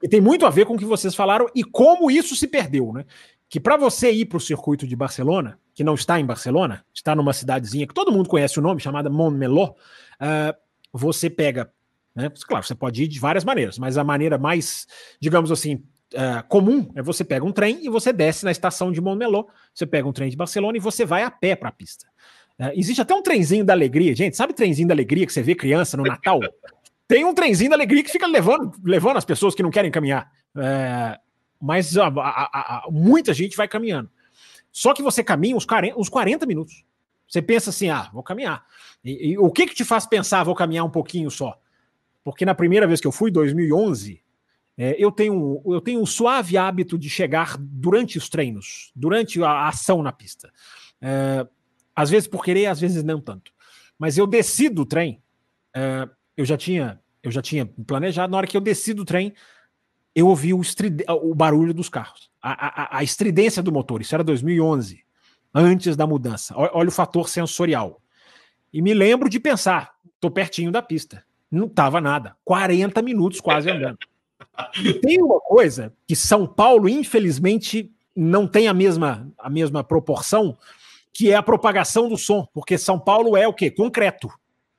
e 0.02 0.08
tem 0.08 0.20
muito 0.20 0.44
a 0.44 0.50
ver 0.50 0.66
com 0.66 0.74
o 0.74 0.78
que 0.78 0.84
vocês 0.84 1.14
falaram 1.14 1.46
e 1.54 1.64
como 1.64 2.10
isso 2.10 2.36
se 2.36 2.46
perdeu, 2.46 2.92
né? 2.92 3.04
Que 3.48 3.58
para 3.58 3.76
você 3.76 4.10
ir 4.10 4.26
para 4.26 4.36
o 4.36 4.40
circuito 4.40 4.86
de 4.86 4.94
Barcelona, 4.94 5.58
que 5.74 5.82
não 5.82 5.94
está 5.94 6.20
em 6.20 6.24
Barcelona, 6.24 6.84
está 6.94 7.14
numa 7.14 7.32
cidadezinha 7.32 7.86
que 7.86 7.94
todo 7.94 8.12
mundo 8.12 8.28
conhece 8.28 8.58
o 8.58 8.62
nome, 8.62 8.80
chamada 8.80 9.10
Montmeló, 9.10 9.70
uh, 9.70 10.54
você 10.92 11.28
pega, 11.30 11.70
né? 12.14 12.30
Claro, 12.46 12.64
você 12.64 12.74
pode 12.74 13.02
ir 13.02 13.08
de 13.08 13.18
várias 13.18 13.44
maneiras, 13.44 13.78
mas 13.78 13.96
a 13.96 14.04
maneira 14.04 14.38
mais, 14.38 14.86
digamos 15.18 15.50
assim, 15.50 15.82
uh, 16.14 16.46
comum 16.48 16.90
é 16.94 17.02
você 17.02 17.24
pega 17.24 17.44
um 17.44 17.52
trem 17.52 17.84
e 17.84 17.88
você 17.88 18.12
desce 18.12 18.44
na 18.44 18.50
estação 18.50 18.92
de 18.92 19.00
Montmeló, 19.00 19.46
você 19.74 19.86
pega 19.86 20.06
um 20.06 20.12
trem 20.12 20.30
de 20.30 20.36
Barcelona 20.36 20.76
e 20.76 20.80
você 20.80 21.04
vai 21.04 21.22
a 21.22 21.30
pé 21.30 21.56
para 21.56 21.70
a 21.70 21.72
pista. 21.72 22.06
Uh, 22.58 22.72
existe 22.74 23.00
até 23.00 23.14
um 23.14 23.22
trenzinho 23.22 23.64
da 23.64 23.72
alegria, 23.72 24.14
gente. 24.14 24.36
Sabe 24.36 24.52
trenzinho 24.52 24.88
da 24.88 24.94
alegria 24.94 25.26
que 25.26 25.32
você 25.32 25.42
vê 25.42 25.54
criança 25.54 25.96
no 25.96 26.04
Natal? 26.04 26.40
Tem 27.10 27.24
um 27.24 27.34
trenzinho 27.34 27.70
da 27.70 27.74
alegria 27.74 28.04
que 28.04 28.12
fica 28.12 28.24
levando, 28.24 28.72
levando 28.84 29.16
as 29.16 29.24
pessoas 29.24 29.52
que 29.52 29.64
não 29.64 29.70
querem 29.72 29.90
caminhar. 29.90 30.30
É, 30.56 31.18
mas 31.60 31.98
a, 31.98 32.06
a, 32.06 32.06
a, 32.06 32.88
muita 32.88 33.34
gente 33.34 33.56
vai 33.56 33.66
caminhando. 33.66 34.08
Só 34.70 34.94
que 34.94 35.02
você 35.02 35.24
caminha 35.24 35.56
uns 35.56 35.64
40, 35.66 35.98
uns 35.98 36.08
40 36.08 36.46
minutos. 36.46 36.84
Você 37.26 37.42
pensa 37.42 37.70
assim, 37.70 37.88
ah, 37.88 38.08
vou 38.12 38.22
caminhar. 38.22 38.64
E, 39.02 39.32
e, 39.32 39.38
o 39.38 39.50
que 39.50 39.66
que 39.66 39.74
te 39.74 39.84
faz 39.84 40.06
pensar, 40.06 40.44
vou 40.44 40.54
caminhar 40.54 40.84
um 40.84 40.90
pouquinho 40.90 41.32
só? 41.32 41.60
Porque 42.22 42.44
na 42.44 42.54
primeira 42.54 42.86
vez 42.86 43.00
que 43.00 43.08
eu 43.08 43.12
fui, 43.12 43.32
2011, 43.32 44.22
é, 44.78 44.94
eu, 44.96 45.10
tenho, 45.10 45.60
eu 45.66 45.80
tenho 45.80 46.00
um 46.00 46.06
suave 46.06 46.56
hábito 46.56 46.96
de 46.96 47.10
chegar 47.10 47.56
durante 47.58 48.18
os 48.18 48.28
treinos, 48.28 48.92
durante 48.94 49.42
a 49.42 49.66
ação 49.66 50.00
na 50.00 50.12
pista. 50.12 50.48
É, 51.02 51.44
às 51.92 52.08
vezes 52.08 52.28
por 52.28 52.44
querer, 52.44 52.66
às 52.66 52.78
vezes 52.78 53.02
não 53.02 53.20
tanto. 53.20 53.52
Mas 53.98 54.16
eu 54.16 54.28
desci 54.28 54.68
do 54.68 54.86
trem, 54.86 55.20
é, 55.74 56.08
eu 56.40 56.44
já 56.44 56.56
tinha 56.56 56.98
eu 57.22 57.30
já 57.30 57.42
tinha 57.42 57.66
planejado, 57.86 58.30
na 58.30 58.38
hora 58.38 58.46
que 58.46 58.56
eu 58.56 58.62
desci 58.62 58.94
do 58.94 59.04
trem, 59.04 59.34
eu 60.14 60.26
ouvi 60.26 60.54
o, 60.54 60.62
o 61.22 61.34
barulho 61.34 61.74
dos 61.74 61.90
carros, 61.90 62.30
a, 62.42 62.94
a, 62.94 62.98
a, 62.98 63.02
estridência 63.02 63.62
do 63.62 63.70
motor. 63.70 64.00
Isso 64.00 64.14
era 64.14 64.24
2011, 64.24 65.04
antes 65.54 65.96
da 65.96 66.06
mudança. 66.06 66.54
Olha 66.56 66.88
o 66.88 66.92
fator 66.92 67.28
sensorial. 67.28 68.00
E 68.72 68.80
me 68.80 68.94
lembro 68.94 69.28
de 69.28 69.38
pensar, 69.38 69.92
tô 70.18 70.30
pertinho 70.30 70.72
da 70.72 70.80
pista. 70.80 71.22
Não 71.50 71.68
tava 71.68 72.00
nada. 72.00 72.34
40 72.42 73.02
minutos 73.02 73.38
quase 73.38 73.70
andando. 73.70 73.98
E 74.82 74.94
tem 74.94 75.22
uma 75.22 75.40
coisa 75.40 75.92
que 76.06 76.16
São 76.16 76.46
Paulo, 76.46 76.88
infelizmente, 76.88 77.92
não 78.16 78.46
tem 78.46 78.66
a 78.66 78.74
mesma, 78.74 79.30
a 79.38 79.50
mesma 79.50 79.84
proporção, 79.84 80.56
que 81.12 81.30
é 81.30 81.34
a 81.34 81.42
propagação 81.42 82.08
do 82.08 82.16
som, 82.16 82.48
porque 82.54 82.78
São 82.78 82.98
Paulo 82.98 83.36
é 83.36 83.46
o 83.46 83.52
quê? 83.52 83.70
Concreto. 83.70 84.30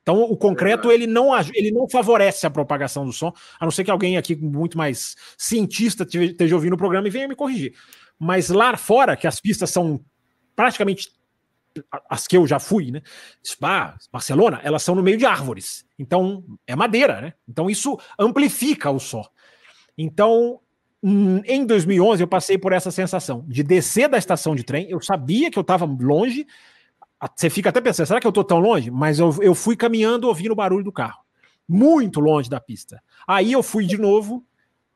Então, 0.01 0.23
o 0.23 0.35
concreto 0.35 0.91
ele 0.91 1.05
não, 1.05 1.29
ele 1.53 1.71
não 1.71 1.87
favorece 1.87 2.45
a 2.47 2.49
propagação 2.49 3.05
do 3.05 3.13
som, 3.13 3.31
a 3.59 3.65
não 3.65 3.71
ser 3.71 3.83
que 3.83 3.91
alguém 3.91 4.17
aqui 4.17 4.35
muito 4.35 4.77
mais 4.77 5.15
cientista 5.37 6.03
esteja 6.03 6.55
ouvindo 6.55 6.73
o 6.73 6.77
programa 6.77 7.07
e 7.07 7.11
venha 7.11 7.27
me 7.27 7.35
corrigir. 7.35 7.73
Mas 8.17 8.49
lá 8.49 8.75
fora, 8.77 9.15
que 9.15 9.27
as 9.27 9.39
pistas 9.39 9.69
são 9.69 10.03
praticamente 10.55 11.09
as 12.09 12.27
que 12.27 12.35
eu 12.35 12.45
já 12.45 12.59
fui, 12.59 12.91
né? 12.91 13.01
Spa, 13.45 13.95
Barcelona, 14.11 14.59
elas 14.63 14.83
são 14.83 14.95
no 14.95 15.03
meio 15.03 15.17
de 15.17 15.25
árvores. 15.25 15.85
Então, 15.97 16.43
é 16.67 16.75
madeira, 16.75 17.21
né? 17.21 17.33
Então, 17.47 17.69
isso 17.69 17.97
amplifica 18.19 18.89
o 18.89 18.99
som. 18.99 19.23
Então, 19.97 20.59
hum, 21.01 21.41
em 21.45 21.65
2011, 21.65 22.23
eu 22.23 22.27
passei 22.27 22.57
por 22.57 22.73
essa 22.73 22.91
sensação 22.91 23.45
de 23.47 23.63
descer 23.63 24.09
da 24.09 24.17
estação 24.17 24.55
de 24.55 24.63
trem. 24.63 24.89
Eu 24.89 25.01
sabia 25.01 25.49
que 25.49 25.57
eu 25.57 25.61
estava 25.61 25.85
longe, 25.85 26.45
você 27.35 27.49
fica 27.49 27.69
até 27.69 27.79
pensando, 27.79 28.07
será 28.07 28.19
que 28.19 28.27
eu 28.27 28.31
tô 28.31 28.43
tão 28.43 28.59
longe? 28.59 28.89
Mas 28.89 29.19
eu, 29.19 29.35
eu 29.41 29.53
fui 29.53 29.75
caminhando 29.75 30.27
ouvindo 30.27 30.51
o 30.51 30.55
barulho 30.55 30.83
do 30.83 30.91
carro. 30.91 31.21
Muito 31.67 32.19
longe 32.19 32.49
da 32.49 32.59
pista. 32.59 33.01
Aí 33.27 33.51
eu 33.51 33.61
fui 33.61 33.85
de 33.85 33.97
novo 33.97 34.43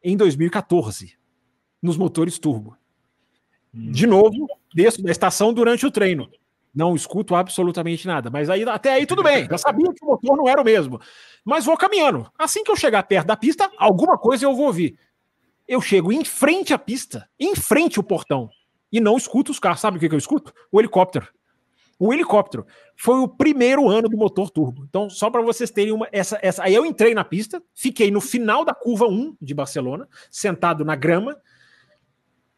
em 0.03 0.17
2014, 0.17 1.17
nos 1.81 1.97
motores 1.97 2.37
turbo. 2.39 2.77
De 3.73 4.07
novo, 4.07 4.47
desço 4.73 5.03
da 5.03 5.11
estação 5.11 5.53
durante 5.53 5.85
o 5.85 5.91
treino. 5.91 6.29
Não 6.73 6.95
escuto 6.95 7.35
absolutamente 7.35 8.07
nada. 8.07 8.29
Mas 8.29 8.49
aí 8.49 8.63
até 8.63 8.93
aí 8.93 9.05
tudo 9.05 9.21
bem. 9.21 9.47
Já 9.49 9.57
sabia 9.57 9.93
que 9.93 10.03
o 10.03 10.07
motor 10.07 10.37
não 10.37 10.47
era 10.47 10.61
o 10.61 10.65
mesmo. 10.65 10.99
Mas 11.43 11.65
vou 11.65 11.77
caminhando. 11.77 12.29
Assim 12.37 12.63
que 12.63 12.71
eu 12.71 12.75
chegar 12.75 13.03
perto 13.03 13.27
da 13.27 13.37
pista, 13.37 13.69
alguma 13.77 14.17
coisa 14.17 14.45
eu 14.45 14.55
vou 14.55 14.67
ouvir. 14.67 14.97
Eu 15.67 15.81
chego 15.81 16.11
em 16.11 16.23
frente 16.23 16.73
à 16.73 16.77
pista, 16.77 17.27
em 17.39 17.55
frente 17.55 17.97
ao 17.97 18.03
portão, 18.03 18.49
e 18.91 18.99
não 18.99 19.17
escuto 19.17 19.51
os 19.51 19.59
carros. 19.59 19.81
Sabe 19.81 19.97
o 19.97 19.99
que, 19.99 20.07
que 20.07 20.15
eu 20.15 20.19
escuto? 20.19 20.53
O 20.71 20.79
helicóptero. 20.79 21.27
O 21.97 22.13
helicóptero 22.13 22.65
foi 22.95 23.19
o 23.19 23.27
primeiro 23.27 23.89
ano 23.89 24.09
do 24.09 24.17
motor 24.17 24.49
turbo. 24.49 24.85
Então, 24.87 25.09
só 25.09 25.29
para 25.29 25.41
vocês 25.41 25.71
terem 25.71 25.93
uma. 25.93 26.07
Essa, 26.11 26.37
essa, 26.41 26.63
aí 26.63 26.75
eu 26.75 26.85
entrei 26.85 27.13
na 27.13 27.23
pista, 27.23 27.61
fiquei 27.73 28.11
no 28.11 28.19
final 28.19 28.65
da 28.65 28.73
curva 28.73 29.07
1 29.07 29.37
de 29.41 29.53
Barcelona, 29.53 30.07
sentado 30.29 30.83
na 30.83 30.95
grama, 30.95 31.37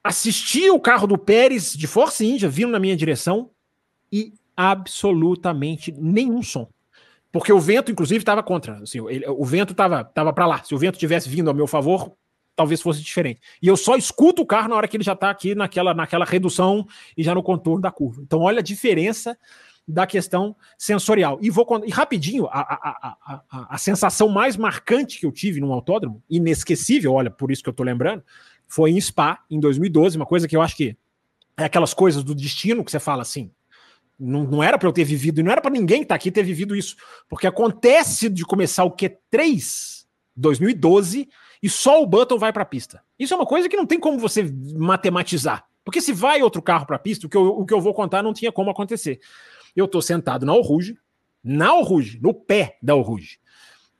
assisti 0.04 0.70
o 0.72 0.80
carro 0.80 1.06
do 1.06 1.18
Pérez 1.18 1.74
de 1.74 1.86
Força 1.86 2.24
Índia 2.24 2.50
vindo 2.50 2.72
na 2.72 2.80
minha 2.80 2.96
direção 2.96 3.52
e 4.12 4.34
absolutamente 4.56 5.92
nenhum 5.92 6.42
som. 6.42 6.68
Porque 7.32 7.54
o 7.54 7.60
vento, 7.60 7.92
inclusive, 7.92 8.20
estava 8.20 8.42
contra. 8.42 8.78
Assim, 8.80 9.06
ele, 9.08 9.28
o 9.28 9.46
vento 9.46 9.72
estava 9.72 10.04
tava 10.04 10.34
para 10.34 10.48
lá. 10.48 10.64
Se 10.64 10.74
o 10.74 10.78
vento 10.80 10.98
tivesse 10.98 11.30
vindo 11.30 11.50
ao 11.50 11.56
meu 11.56 11.68
favor, 11.68 12.12
talvez 12.58 12.82
fosse 12.82 13.02
diferente. 13.04 13.40
E 13.62 13.68
eu 13.68 13.78
só 13.78 13.96
escuto 13.96 14.42
o 14.42 14.46
carro 14.46 14.68
na 14.68 14.76
hora 14.76 14.88
que 14.88 14.98
ele 14.98 15.04
já 15.04 15.14
está 15.14 15.30
aqui 15.30 15.54
naquela, 15.54 15.94
naquela 15.94 16.26
redução 16.26 16.86
e 17.16 17.22
já 17.22 17.36
no 17.36 17.44
contorno 17.44 17.80
da 17.80 17.92
curva. 17.92 18.20
Então, 18.24 18.42
olha 18.42 18.60
a 18.60 18.64
diferença 18.64 19.38
da 19.88 20.08
questão 20.08 20.56
sensorial. 20.76 21.38
E 21.40 21.52
vou 21.52 21.66
e 21.86 21.92
rapidinho, 21.92 22.48
a, 22.48 22.60
a, 22.60 23.18
a, 23.52 23.76
a, 23.76 23.78
sensação 23.78 24.28
mais 24.28 24.58
marcante 24.58 25.20
que 25.20 25.26
eu 25.26 25.32
tive 25.32 25.62
num 25.62 25.72
autódromo, 25.72 26.22
inesquecível, 26.28 27.14
olha, 27.14 27.30
por 27.30 27.52
isso 27.52 27.62
que 27.62 27.70
eu 27.70 27.72
estou 27.72 27.86
lembrando, 27.86 28.24
foi 28.68 28.90
em 28.90 29.00
Spa, 29.00 29.40
em 29.50 29.60
2012, 29.60 30.18
uma 30.18 30.26
coisa 30.26 30.48
que 30.48 30.58
eu 30.58 30.62
acho 30.62 30.76
que 30.76 30.98
é 31.56 31.66
aquelas 31.66 31.94
coisas 31.94 32.24
do 32.24 32.34
destino 32.34 32.84
que 32.84 32.92
você 32.92 33.00
fala 33.00 33.22
assim. 33.22 33.52
Não, 34.20 34.44
não 34.44 34.64
era 34.64 34.80
para 34.80 34.90
eu 34.90 34.94
ter 34.94 35.04
vivido, 35.04 35.40
e 35.40 35.44
não 35.44 35.52
era 35.52 35.62
para 35.62 35.72
ninguém 35.72 36.02
estar 36.02 36.14
tá 36.14 36.16
aqui 36.16 36.32
ter 36.32 36.44
vivido 36.44 36.76
isso, 36.76 36.98
porque 37.30 37.46
acontece 37.46 38.30
de 38.30 38.44
começar 38.44 38.84
o 38.84 38.92
Q3 38.92 40.06
2012 40.36 41.30
e 41.62 41.70
só 41.70 42.02
o 42.02 42.06
Button 42.06 42.38
vai 42.38 42.54
para 42.54 42.64
a 42.64 42.66
pista. 42.66 43.02
Isso 43.18 43.34
é 43.34 43.38
uma 43.38 43.46
coisa 43.46 43.68
que 43.68 43.78
não 43.78 43.86
tem 43.86 44.00
como 44.00 44.20
você 44.20 44.44
matematizar. 44.76 45.66
Porque 45.84 46.02
se 46.02 46.12
vai 46.12 46.42
outro 46.42 46.62
carro 46.62 46.86
para 46.86 46.98
a 46.98 47.00
pista, 47.00 47.28
o 47.28 47.30
que, 47.30 47.38
eu, 47.38 47.48
o 47.48 47.66
que 47.66 47.74
eu 47.74 47.80
vou 47.80 47.94
contar 47.94 48.22
não 48.22 48.34
tinha 48.34 48.52
como 48.52 48.70
acontecer. 48.70 49.20
Eu 49.76 49.86
estou 49.86 50.02
sentado 50.02 50.46
na 50.46 50.54
Oruge, 50.54 50.98
na 51.44 51.74
Oruge, 51.76 52.20
no 52.22 52.34
pé 52.34 52.78
da 52.82 52.96
Oruge. 52.96 53.40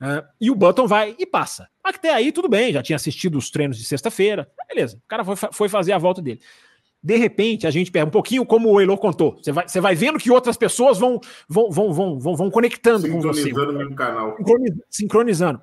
Uh, 0.00 0.22
e 0.40 0.50
o 0.50 0.54
Button 0.54 0.86
vai 0.86 1.16
e 1.18 1.26
passa. 1.26 1.68
Até 1.82 2.12
aí 2.12 2.30
tudo 2.30 2.48
bem, 2.48 2.72
já 2.72 2.82
tinha 2.82 2.96
assistido 2.96 3.36
os 3.36 3.50
treinos 3.50 3.76
de 3.76 3.84
sexta-feira. 3.84 4.48
Beleza, 4.68 4.96
o 4.96 5.08
cara 5.08 5.24
foi, 5.24 5.36
foi 5.50 5.68
fazer 5.68 5.92
a 5.92 5.98
volta 5.98 6.22
dele. 6.22 6.40
De 7.02 7.16
repente, 7.16 7.66
a 7.66 7.70
gente 7.70 7.90
pega 7.90 8.06
um 8.06 8.10
pouquinho 8.10 8.44
como 8.44 8.70
o 8.70 8.80
Elo 8.80 8.98
contou. 8.98 9.38
Você 9.42 9.50
vai, 9.50 9.68
você 9.68 9.80
vai 9.80 9.94
vendo 9.94 10.18
que 10.18 10.30
outras 10.30 10.56
pessoas 10.56 10.98
vão 10.98 11.20
vão, 11.48 11.70
vão, 11.70 11.92
vão, 11.92 12.36
vão, 12.36 12.50
conectando 12.50 13.08
com 13.08 13.20
você. 13.20 13.44
Sincronizando 13.44 13.78
mesmo 13.78 13.96
canal. 13.96 14.36
Sincronizando 14.90 15.62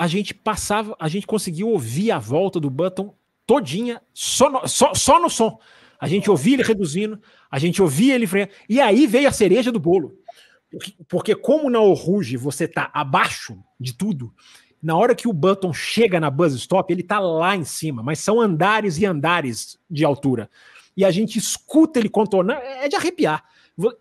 a 0.00 0.06
gente 0.06 0.32
passava, 0.32 0.96
a 0.98 1.08
gente 1.08 1.26
conseguiu 1.26 1.68
ouvir 1.68 2.10
a 2.10 2.18
volta 2.18 2.58
do 2.58 2.70
Button 2.70 3.14
todinha, 3.46 4.00
só 4.14 4.48
no, 4.48 4.66
só, 4.66 4.94
só 4.94 5.20
no 5.20 5.28
som. 5.28 5.58
A 6.00 6.08
gente 6.08 6.30
ouvia 6.30 6.54
ele 6.54 6.62
reduzindo, 6.62 7.20
a 7.50 7.58
gente 7.58 7.82
ouvia 7.82 8.14
ele 8.14 8.26
freando. 8.26 8.50
E 8.66 8.80
aí 8.80 9.06
veio 9.06 9.28
a 9.28 9.32
cereja 9.32 9.70
do 9.70 9.78
bolo. 9.78 10.16
Porque, 10.70 10.94
porque 11.06 11.34
como 11.34 11.68
na 11.68 11.82
Oruge 11.82 12.38
você 12.38 12.66
tá 12.66 12.90
abaixo 12.94 13.62
de 13.78 13.92
tudo, 13.92 14.32
na 14.82 14.96
hora 14.96 15.14
que 15.14 15.28
o 15.28 15.34
Button 15.34 15.70
chega 15.70 16.18
na 16.18 16.30
buzz 16.30 16.54
stop, 16.54 16.90
ele 16.90 17.02
tá 17.02 17.18
lá 17.18 17.54
em 17.54 17.64
cima, 17.64 18.02
mas 18.02 18.20
são 18.20 18.40
andares 18.40 18.96
e 18.96 19.04
andares 19.04 19.78
de 19.90 20.02
altura. 20.02 20.48
E 20.96 21.04
a 21.04 21.10
gente 21.10 21.38
escuta 21.38 21.98
ele 21.98 22.08
contornando, 22.08 22.58
é 22.62 22.88
de 22.88 22.96
arrepiar. 22.96 23.44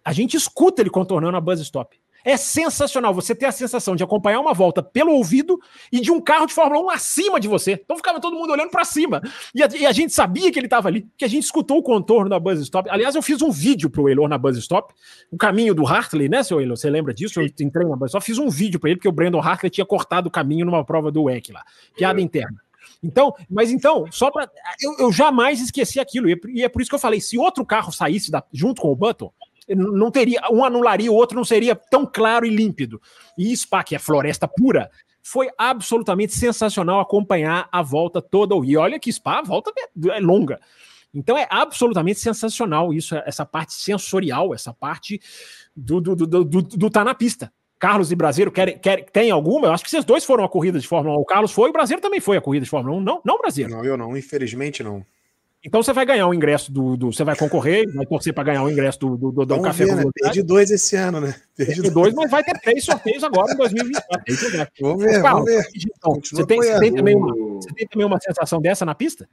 A 0.05 0.13
gente 0.13 0.37
escuta 0.37 0.81
ele 0.81 0.89
contornando 0.89 1.35
a 1.35 1.41
buzz 1.41 1.59
stop. 1.59 1.99
É 2.23 2.35
sensacional 2.37 3.13
você 3.13 3.33
ter 3.33 3.45
a 3.45 3.51
sensação 3.51 3.95
de 3.95 4.03
acompanhar 4.03 4.39
uma 4.39 4.53
volta 4.53 4.83
pelo 4.83 5.11
ouvido 5.11 5.59
e 5.91 6.01
de 6.01 6.11
um 6.11 6.19
carro 6.19 6.45
de 6.45 6.53
Fórmula 6.53 6.81
1 6.85 6.89
acima 6.89 7.39
de 7.39 7.47
você. 7.47 7.73
Então 7.73 7.95
ficava 7.97 8.19
todo 8.19 8.35
mundo 8.35 8.51
olhando 8.51 8.69
para 8.69 8.83
cima. 8.83 9.21
E 9.53 9.63
a, 9.63 9.67
e 9.67 9.85
a, 9.85 9.91
gente 9.91 10.13
sabia 10.13 10.51
que 10.51 10.59
ele 10.59 10.67
estava 10.67 10.87
ali, 10.87 11.07
que 11.17 11.25
a 11.25 11.27
gente 11.27 11.43
escutou 11.43 11.77
o 11.77 11.83
contorno 11.83 12.29
da 12.29 12.39
Buzz 12.39 12.59
Stop. 12.61 12.89
Aliás, 12.89 13.15
eu 13.15 13.21
fiz 13.21 13.41
um 13.41 13.51
vídeo 13.51 13.89
pro 13.89 14.09
Eilor 14.09 14.27
na 14.27 14.37
Buzz 14.37 14.57
Stop, 14.57 14.93
o 15.31 15.37
caminho 15.37 15.73
do 15.73 15.85
Hartley, 15.85 16.29
né, 16.29 16.43
seu 16.43 16.59
Eilor? 16.59 16.77
Você 16.77 16.89
lembra 16.89 17.13
disso? 17.13 17.39
Eu 17.39 17.45
entrei 17.45 17.87
na 17.87 17.95
Buzz 17.95 18.09
Stop, 18.09 18.25
fiz 18.25 18.37
um 18.37 18.49
vídeo 18.49 18.79
para 18.79 18.89
ele, 18.89 18.97
porque 18.97 19.09
o 19.09 19.13
Brandon 19.13 19.39
Hartley 19.39 19.69
tinha 19.69 19.85
cortado 19.85 20.27
o 20.27 20.31
caminho 20.31 20.65
numa 20.65 20.83
prova 20.83 21.11
do 21.11 21.23
WEC 21.23 21.51
lá. 21.51 21.63
Piada 21.95 22.19
é. 22.19 22.23
interna. 22.23 22.59
Então, 23.01 23.33
mas 23.49 23.71
então, 23.71 24.05
só 24.11 24.29
para. 24.29 24.49
Eu, 24.81 24.97
eu, 24.99 25.11
jamais 25.11 25.61
esqueci 25.61 25.99
aquilo. 25.99 26.29
E 26.29 26.63
é 26.63 26.69
por 26.69 26.81
isso 26.81 26.89
que 26.89 26.95
eu 26.95 26.99
falei: 26.99 27.21
se 27.21 27.37
outro 27.37 27.65
carro 27.65 27.91
saísse 27.91 28.29
da, 28.29 28.43
junto 28.51 28.81
com 28.81 28.91
o 28.91 28.95
Button, 28.95 29.31
não 29.75 30.11
teria, 30.11 30.41
um 30.51 30.63
anularia 30.63 31.11
o 31.11 31.15
outro, 31.15 31.35
não 31.35 31.45
seria 31.45 31.75
tão 31.75 32.05
claro 32.05 32.45
e 32.45 32.49
límpido. 32.49 33.01
E 33.37 33.55
Spa, 33.55 33.83
que 33.83 33.95
é 33.95 33.99
floresta 33.99 34.47
pura, 34.47 34.89
foi 35.21 35.49
absolutamente 35.57 36.33
sensacional 36.33 36.99
acompanhar 36.99 37.67
a 37.71 37.81
volta 37.81 38.21
toda. 38.21 38.55
E 38.65 38.75
olha 38.75 38.99
que 38.99 39.11
Spa, 39.11 39.39
a 39.39 39.43
volta 39.43 39.71
é, 39.77 40.17
é 40.17 40.19
longa. 40.19 40.59
Então 41.13 41.37
é 41.37 41.47
absolutamente 41.49 42.19
sensacional 42.19 42.93
isso, 42.93 43.15
essa 43.25 43.45
parte 43.45 43.73
sensorial, 43.73 44.53
essa 44.53 44.73
parte 44.73 45.19
do, 45.75 45.99
do, 45.99 46.15
do, 46.15 46.43
do, 46.43 46.61
do 46.61 46.89
tá 46.89 47.03
na 47.03 47.15
pista. 47.15 47.51
Carlos 47.79 48.11
e 48.11 48.15
Brasileiro 48.15 48.51
querem, 48.51 48.77
querem, 48.77 49.05
tem 49.05 49.31
alguma? 49.31 49.67
Eu 49.67 49.73
acho 49.73 49.83
que 49.83 49.89
vocês 49.89 50.03
dois 50.03 50.25
foram 50.25 50.43
a 50.43 50.49
corrida 50.49 50.77
de 50.77 50.87
Fórmula 50.87 51.17
1. 51.17 51.21
O 51.21 51.25
Carlos 51.25 51.51
foi, 51.51 51.69
o 51.69 51.73
Brasileiro 51.73 52.01
também 52.01 52.19
foi 52.19 52.35
a 52.35 52.41
corrida 52.41 52.65
de 52.65 52.69
Fórmula 52.69 52.97
1. 52.97 53.01
Não, 53.01 53.21
não 53.23 53.37
Brasileiro. 53.37 53.77
Não, 53.77 53.85
eu 53.85 53.95
não, 53.95 54.17
infelizmente 54.17 54.83
não. 54.83 55.03
Então 55.63 55.83
você 55.83 55.91
vai 55.91 56.05
ganhar 56.05 56.25
o 56.25 56.33
ingresso 56.33 56.71
do, 56.71 56.95
do, 56.95 57.11
Você 57.11 57.23
vai 57.23 57.35
concorrer, 57.35 57.85
vai 57.93 58.05
torcer 58.05 58.33
para 58.33 58.45
ganhar 58.45 58.63
o 58.63 58.71
ingresso 58.71 58.97
do, 58.99 59.17
do, 59.17 59.31
do, 59.31 59.45
do 59.45 59.61
Café 59.61 59.85
ver, 59.85 59.95
né? 59.95 60.03
Perdi 60.13 60.41
dois 60.41 60.71
esse 60.71 60.95
ano, 60.95 61.19
né? 61.19 61.35
Perdi 61.55 61.81
dois. 61.81 61.93
dois, 61.93 62.13
mas 62.13 62.31
vai 62.31 62.43
ter 62.43 62.57
três 62.61 62.85
sorteios 62.85 63.23
agora 63.23 63.51
em 63.51 63.57
2024. 63.57 64.23
Vamos 64.79 65.03
ver, 65.03 65.21
Carlos, 65.21 65.45
vamos 65.45 65.45
ver. 65.45 65.67
Então, 65.75 66.21
você, 66.23 66.45
tem, 66.45 66.57
você, 66.59 66.79
tem 66.79 66.95
também 66.95 67.15
uma, 67.15 67.35
você 67.55 67.73
tem 67.73 67.87
também 67.87 68.07
uma 68.07 68.19
sensação 68.21 68.61
dessa 68.61 68.85
na 68.85 68.95
pista? 68.95 69.27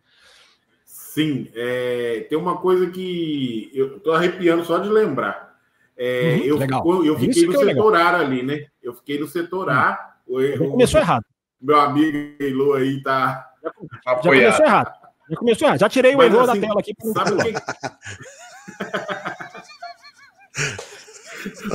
Sim, 0.84 1.48
é, 1.54 2.26
tem 2.28 2.36
uma 2.36 2.56
coisa 2.58 2.90
que 2.90 3.70
eu 3.72 4.00
tô 4.00 4.12
arrepiando 4.12 4.64
só 4.64 4.78
de 4.78 4.88
lembrar. 4.88 5.56
É, 5.96 6.38
uhum, 6.40 6.44
eu, 6.44 6.58
legal. 6.58 7.04
eu 7.04 7.14
é 7.14 7.18
fiquei 7.20 7.46
no 7.46 7.54
é 7.54 7.64
setor 7.64 7.96
A 7.96 8.18
ali, 8.18 8.42
né? 8.42 8.66
Eu 8.82 8.92
fiquei 8.94 9.18
no 9.18 9.28
setor 9.28 9.70
A. 9.70 10.16
Hum. 10.28 10.70
começou 10.72 11.00
errado. 11.00 11.24
Meu 11.60 11.80
amigo 11.80 12.34
Elo 12.40 12.74
aí 12.74 13.00
tá. 13.02 13.48
Já, 13.62 13.70
já 14.04 14.16
começou 14.16 14.66
errado. 14.66 15.05
Já 15.28 15.36
começou, 15.36 15.76
já 15.78 15.88
tirei 15.88 16.14
o 16.14 16.22
erro 16.22 16.40
assim, 16.40 16.60
da 16.60 16.66
tela 16.66 16.80
aqui. 16.80 16.94
Sabe 17.12 17.36
que... 17.42 17.52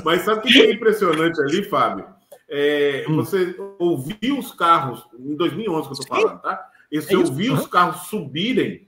Mas 0.04 0.22
sabe 0.24 0.39
o 0.39 0.43
que 0.43 0.62
é 0.62 0.72
impressionante 0.72 1.41
ali, 1.41 1.64
Fábio? 1.64 2.06
É, 2.49 3.06
hum. 3.08 3.16
Você 3.18 3.56
ouviu 3.80 4.39
os 4.39 4.52
carros, 4.52 5.08
em 5.18 5.36
2011 5.36 5.82
que 5.84 5.88
eu 5.88 5.93
estou 5.93 6.18
falando, 6.18 6.41
tá? 6.41 6.70
E 6.91 7.02
você 7.02 7.14
é 7.14 7.18
ouviu 7.18 7.54
os 7.54 7.68
carros 7.68 8.08
subirem 8.08 8.88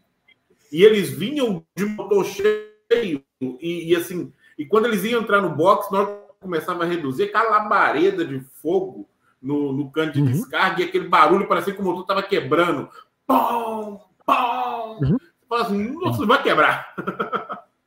e 0.72 0.84
eles 0.84 1.10
vinham 1.12 1.64
de 1.76 1.86
motor 1.86 2.26
cheio 2.26 3.24
e, 3.40 3.92
e, 3.92 3.96
assim, 3.96 4.34
e 4.58 4.66
quando 4.66 4.88
eles 4.88 5.04
iam 5.06 5.22
entrar 5.22 5.42
no 5.42 5.56
box, 5.56 5.90
nós 5.92 6.10
começava 6.40 6.84
a 6.84 6.88
reduzir 6.88 7.24
aquela 7.24 7.52
labareda 7.52 8.26
de 8.26 8.42
fogo 8.62 9.08
no, 9.42 9.72
no 9.72 9.90
canto 9.92 10.14
de 10.14 10.22
uhum. 10.22 10.26
descarga 10.26 10.82
e 10.82 10.86
aquele 10.86 11.08
barulho 11.08 11.48
parecia 11.48 11.74
que 11.74 11.82
o 11.82 11.84
motor 11.84 12.02
estava 12.02 12.24
quebrando. 12.24 12.90
Pum, 13.26 14.00
pau! 14.26 15.00
Uhum. 15.02 15.18
Você 15.18 15.48
fala 15.48 15.62
assim, 15.64 15.92
nossa, 15.94 16.26
vai 16.26 16.44
quebrar. 16.44 16.94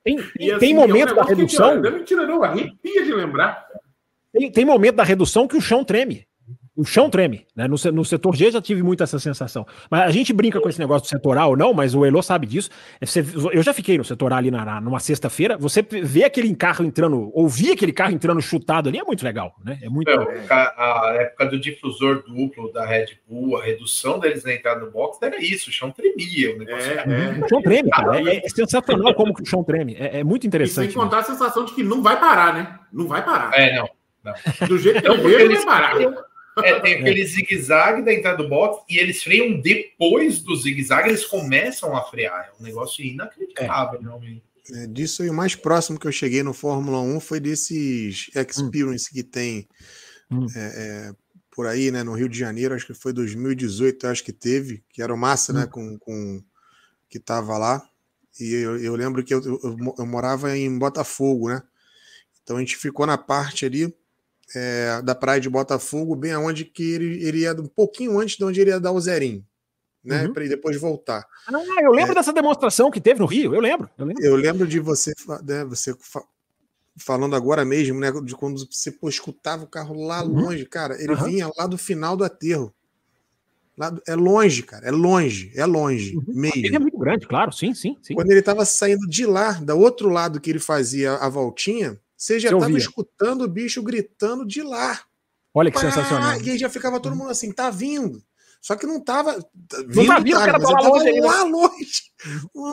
Tem, 0.05 0.19
e, 0.39 0.51
assim, 0.51 0.61
tem 0.61 0.75
momento 0.75 1.11
é 1.11 1.13
um 1.13 1.17
da 1.17 1.23
redução. 1.23 1.81
não 1.81 1.89
é 1.89 1.91
mentira, 1.91 2.27
não, 2.27 2.43
arrepia 2.43 3.05
de 3.05 3.13
lembrar. 3.13 3.67
Tem, 4.33 4.51
tem 4.51 4.65
momento 4.65 4.97
da 4.97 5.05
redução 5.05 5.49
que 5.49 5.57
o 5.57 5.61
chão 5.61 5.85
treme 5.85 6.27
o 6.77 6.85
chão 6.85 7.09
treme. 7.09 7.47
Né? 7.57 7.67
No, 7.67 7.77
no, 7.93 8.05
setor 8.05 8.37
G 8.37 8.51
já 8.51 8.61
tive 8.61 8.83
muito 8.83 9.03
essa 9.03 9.19
sensação. 9.19 9.67
Mas 9.91 10.03
a 10.03 10.11
gente 10.11 10.33
brinca 10.33 10.61
com 10.61 10.69
esse 10.69 10.79
negócio 10.79 11.07
do 11.07 11.09
setor 11.09 11.39
A 11.39 11.47
ou 11.47 11.57
não, 11.57 11.73
mas 11.73 11.95
o 11.95 12.05
Elo 12.05 12.23
sabe 12.23 12.47
disso. 12.47 12.69
É, 13.01 13.07
você, 13.07 13.25
eu 13.53 13.63
já 13.63 13.73
fiquei 13.73 13.97
no 13.97 14.05
setor 14.05 14.33
A 14.33 14.37
ali 14.37 14.51
na, 14.51 14.65
na, 14.65 14.81
numa 14.81 15.01
sexta-feira. 15.01 15.57
Você 15.57 15.83
vê 15.83 16.25
aquele 16.25 16.55
carro 16.55 16.85
entrando, 16.85 17.31
ouvir 17.35 17.73
aquele 17.73 17.93
carro 17.93 18.13
entrando 18.13 18.43
chutado 18.43 18.91
ali 18.91 18.99
é 18.99 19.05
muito 19.05 19.25
legal. 19.25 19.55
Né? 19.65 19.79
É 19.83 19.89
muito. 19.89 20.11
É, 20.11 20.47
a, 20.51 21.09
a, 21.09 21.15
época 21.15 21.47
do 21.47 21.59
difusor 21.59 22.23
duplo 22.27 22.71
da 22.71 22.85
Red 22.85 23.07
Bull, 23.27 23.57
a 23.57 23.65
redução 23.65 24.19
deles 24.19 24.45
na 24.45 24.53
entrada 24.53 24.81
do 24.81 24.91
box 24.91 25.19
era 25.23 25.41
isso, 25.41 25.71
o 25.71 25.73
chão 25.73 25.91
tremia. 25.91 26.55
O, 26.55 26.59
negócio 26.59 26.93
é, 26.93 26.95
é. 26.95 27.45
o 27.45 27.49
chão 27.49 27.63
treme, 27.63 27.91
cara. 27.91 28.21
É, 28.21 28.37
é, 28.45 28.49
sensacional 28.49 29.15
como 29.15 29.33
o 29.33 29.47
chão 29.47 29.65
treme. 29.65 29.97
É, 29.99 30.21
é 30.21 30.25
muito 30.25 30.47
interessante. 30.47 30.91
E 30.91 30.93
sem 30.93 31.01
contar 31.01 31.21
a 31.21 31.25
sensação 31.25 31.65
de 31.65 31.73
que 31.73 31.83
não 31.83 32.03
vai 32.03 32.21
parar, 32.21 32.53
né? 32.55 32.79
Não 32.93 33.09
vai 33.09 33.25
parar. 33.25 33.51
É, 33.55 33.75
não. 33.77 33.89
não. 34.23 34.69
Do 34.69 34.79
jeito 34.79 35.01
que 35.01 35.09
ele 35.09 35.23
veio, 35.23 35.49
não 35.49 35.57
vai 35.57 35.65
parar. 35.65 36.36
É, 36.59 36.81
tem 36.81 36.95
aquele 36.95 37.25
zigue-zague 37.27 38.03
da 38.03 38.13
entrada 38.13 38.43
do 38.43 38.49
box 38.49 38.85
e 38.89 38.99
eles 38.99 39.23
freiam 39.23 39.61
depois 39.61 40.41
do 40.41 40.57
zigue-zague, 40.57 41.11
eles 41.11 41.27
começam 41.27 41.95
a 41.95 42.03
frear. 42.03 42.51
É 42.51 42.61
um 42.63 42.65
negócio 42.65 43.05
inacreditável, 43.05 44.01
é. 44.01 44.03
realmente. 44.03 44.43
É, 44.73 44.87
disso 44.87 45.23
aí, 45.23 45.31
o 45.31 45.35
mais 45.35 45.55
próximo 45.55 45.99
que 45.99 46.07
eu 46.07 46.13
cheguei 46.13 46.43
no 46.43 46.53
Fórmula 46.53 47.01
1 47.01 47.21
foi 47.21 47.41
desses 47.41 48.31
Experience 48.35 49.09
hum. 49.11 49.15
que 49.15 49.23
tem 49.23 49.69
hum. 50.31 50.47
é, 50.57 50.61
é, 50.61 51.13
por 51.51 51.67
aí, 51.67 51.91
né, 51.91 52.03
no 52.03 52.15
Rio 52.15 52.29
de 52.29 52.39
Janeiro, 52.39 52.75
acho 52.75 52.87
que 52.87 52.95
foi 52.95 53.13
2018, 53.13 54.07
acho 54.07 54.25
que 54.25 54.33
teve, 54.33 54.83
que 54.91 55.03
era 55.03 55.15
o 55.15 55.17
Massa, 55.17 55.53
né, 55.53 55.61
hum. 55.61 55.63
né, 55.63 55.69
com, 55.71 55.99
com 55.99 56.45
que 57.09 57.21
tava 57.21 57.57
lá. 57.59 57.87
E 58.41 58.53
eu, 58.53 58.77
eu 58.79 58.97
lembro 58.97 59.23
que 59.23 59.33
eu, 59.33 59.43
eu, 59.43 59.95
eu, 59.99 60.07
morava 60.07 60.57
em 60.57 60.79
Botafogo, 60.79 61.49
né? 61.49 61.63
Então 62.43 62.57
a 62.57 62.61
gente 62.61 62.77
ficou 62.77 63.07
na 63.07 63.17
parte 63.17 63.65
ali 63.65 63.95
é, 64.55 65.01
da 65.03 65.15
praia 65.15 65.41
de 65.41 65.51
Botafogo, 65.51 66.15
bem 66.15 66.33
aonde 66.33 66.65
que 66.65 66.93
ele, 66.93 67.25
ele 67.25 67.39
ia 67.41 67.53
um 67.53 67.67
pouquinho 67.67 68.19
antes 68.19 68.37
de 68.37 68.45
onde 68.45 68.61
ele 68.61 68.71
ia 68.71 68.81
dar 68.81 68.93
o 68.93 69.01
zerinho 69.01 69.45
né? 70.07 70.25
Uhum. 70.25 70.33
Para 70.33 70.47
depois 70.47 70.81
voltar. 70.81 71.27
Ah, 71.49 71.83
eu 71.83 71.91
lembro 71.91 72.13
é, 72.13 72.15
dessa 72.15 72.33
demonstração 72.33 72.91
que 72.91 73.01
teve 73.01 73.19
no 73.19 73.27
Rio, 73.27 73.55
eu 73.55 73.61
lembro. 73.61 73.91
Eu 73.99 74.07
lembro, 74.07 74.25
eu 74.25 74.37
lembro 74.37 74.67
de 74.67 74.79
você, 74.79 75.13
né, 75.45 75.65
você 75.65 75.95
falando 76.97 77.35
agora 77.35 77.65
mesmo, 77.65 77.99
né? 77.99 78.11
De 78.25 78.35
quando 78.35 78.65
você 78.73 78.91
pô, 78.93 79.09
escutava 79.09 79.65
o 79.65 79.69
carro 79.69 80.07
lá 80.07 80.23
uhum. 80.23 80.45
longe, 80.45 80.65
cara, 80.65 80.95
ele 81.03 81.13
uhum. 81.13 81.25
vinha 81.25 81.51
lá 81.59 81.67
do 81.67 81.77
final 81.77 82.17
do 82.17 82.25
aterro. 82.25 82.73
Lá 83.77 83.91
do, 83.91 84.01
é 84.07 84.15
longe, 84.15 84.63
cara, 84.63 84.87
é 84.87 84.91
longe, 84.91 85.53
é 85.55 85.67
longe. 85.67 86.17
Uhum. 86.17 86.25
Mesmo. 86.29 86.77
é 86.77 86.79
muito 86.79 86.97
grande, 86.97 87.27
claro, 87.27 87.53
sim, 87.53 87.75
sim, 87.75 87.97
sim. 88.01 88.15
Quando 88.15 88.31
ele 88.31 88.41
estava 88.41 88.65
saindo 88.65 89.07
de 89.09 89.27
lá, 89.27 89.53
do 89.53 89.77
outro 89.77 90.09
lado 90.09 90.41
que 90.41 90.49
ele 90.49 90.61
fazia 90.61 91.15
a 91.17 91.29
voltinha, 91.29 92.01
você 92.27 92.41
já 92.41 92.51
estava 92.51 92.77
escutando 92.77 93.43
o 93.43 93.49
bicho 93.49 93.81
gritando 93.85 94.45
de 94.45 94.61
lá. 94.61 95.01
Olha 95.55 95.71
que 95.71 95.81
Pá! 95.81 95.83
sensacional. 95.83 96.41
E 96.41 96.51
aí 96.51 96.59
já 96.59 96.69
ficava 96.69 96.99
todo 96.99 97.15
mundo 97.15 97.31
assim, 97.31 97.53
tá 97.53 97.71
vindo. 97.71 98.21
Só 98.61 98.75
que 98.75 98.85
não 98.85 99.01
tava. 99.01 99.35
Vindo, 99.87 99.95
não 99.95 100.07
tá 100.07 100.19
vindo, 100.19 100.37
cara, 100.37 100.59
mas 100.59 100.69
tava 100.69 100.89
longe, 100.89 101.21
lá 101.21 101.43
longe. 101.45 102.03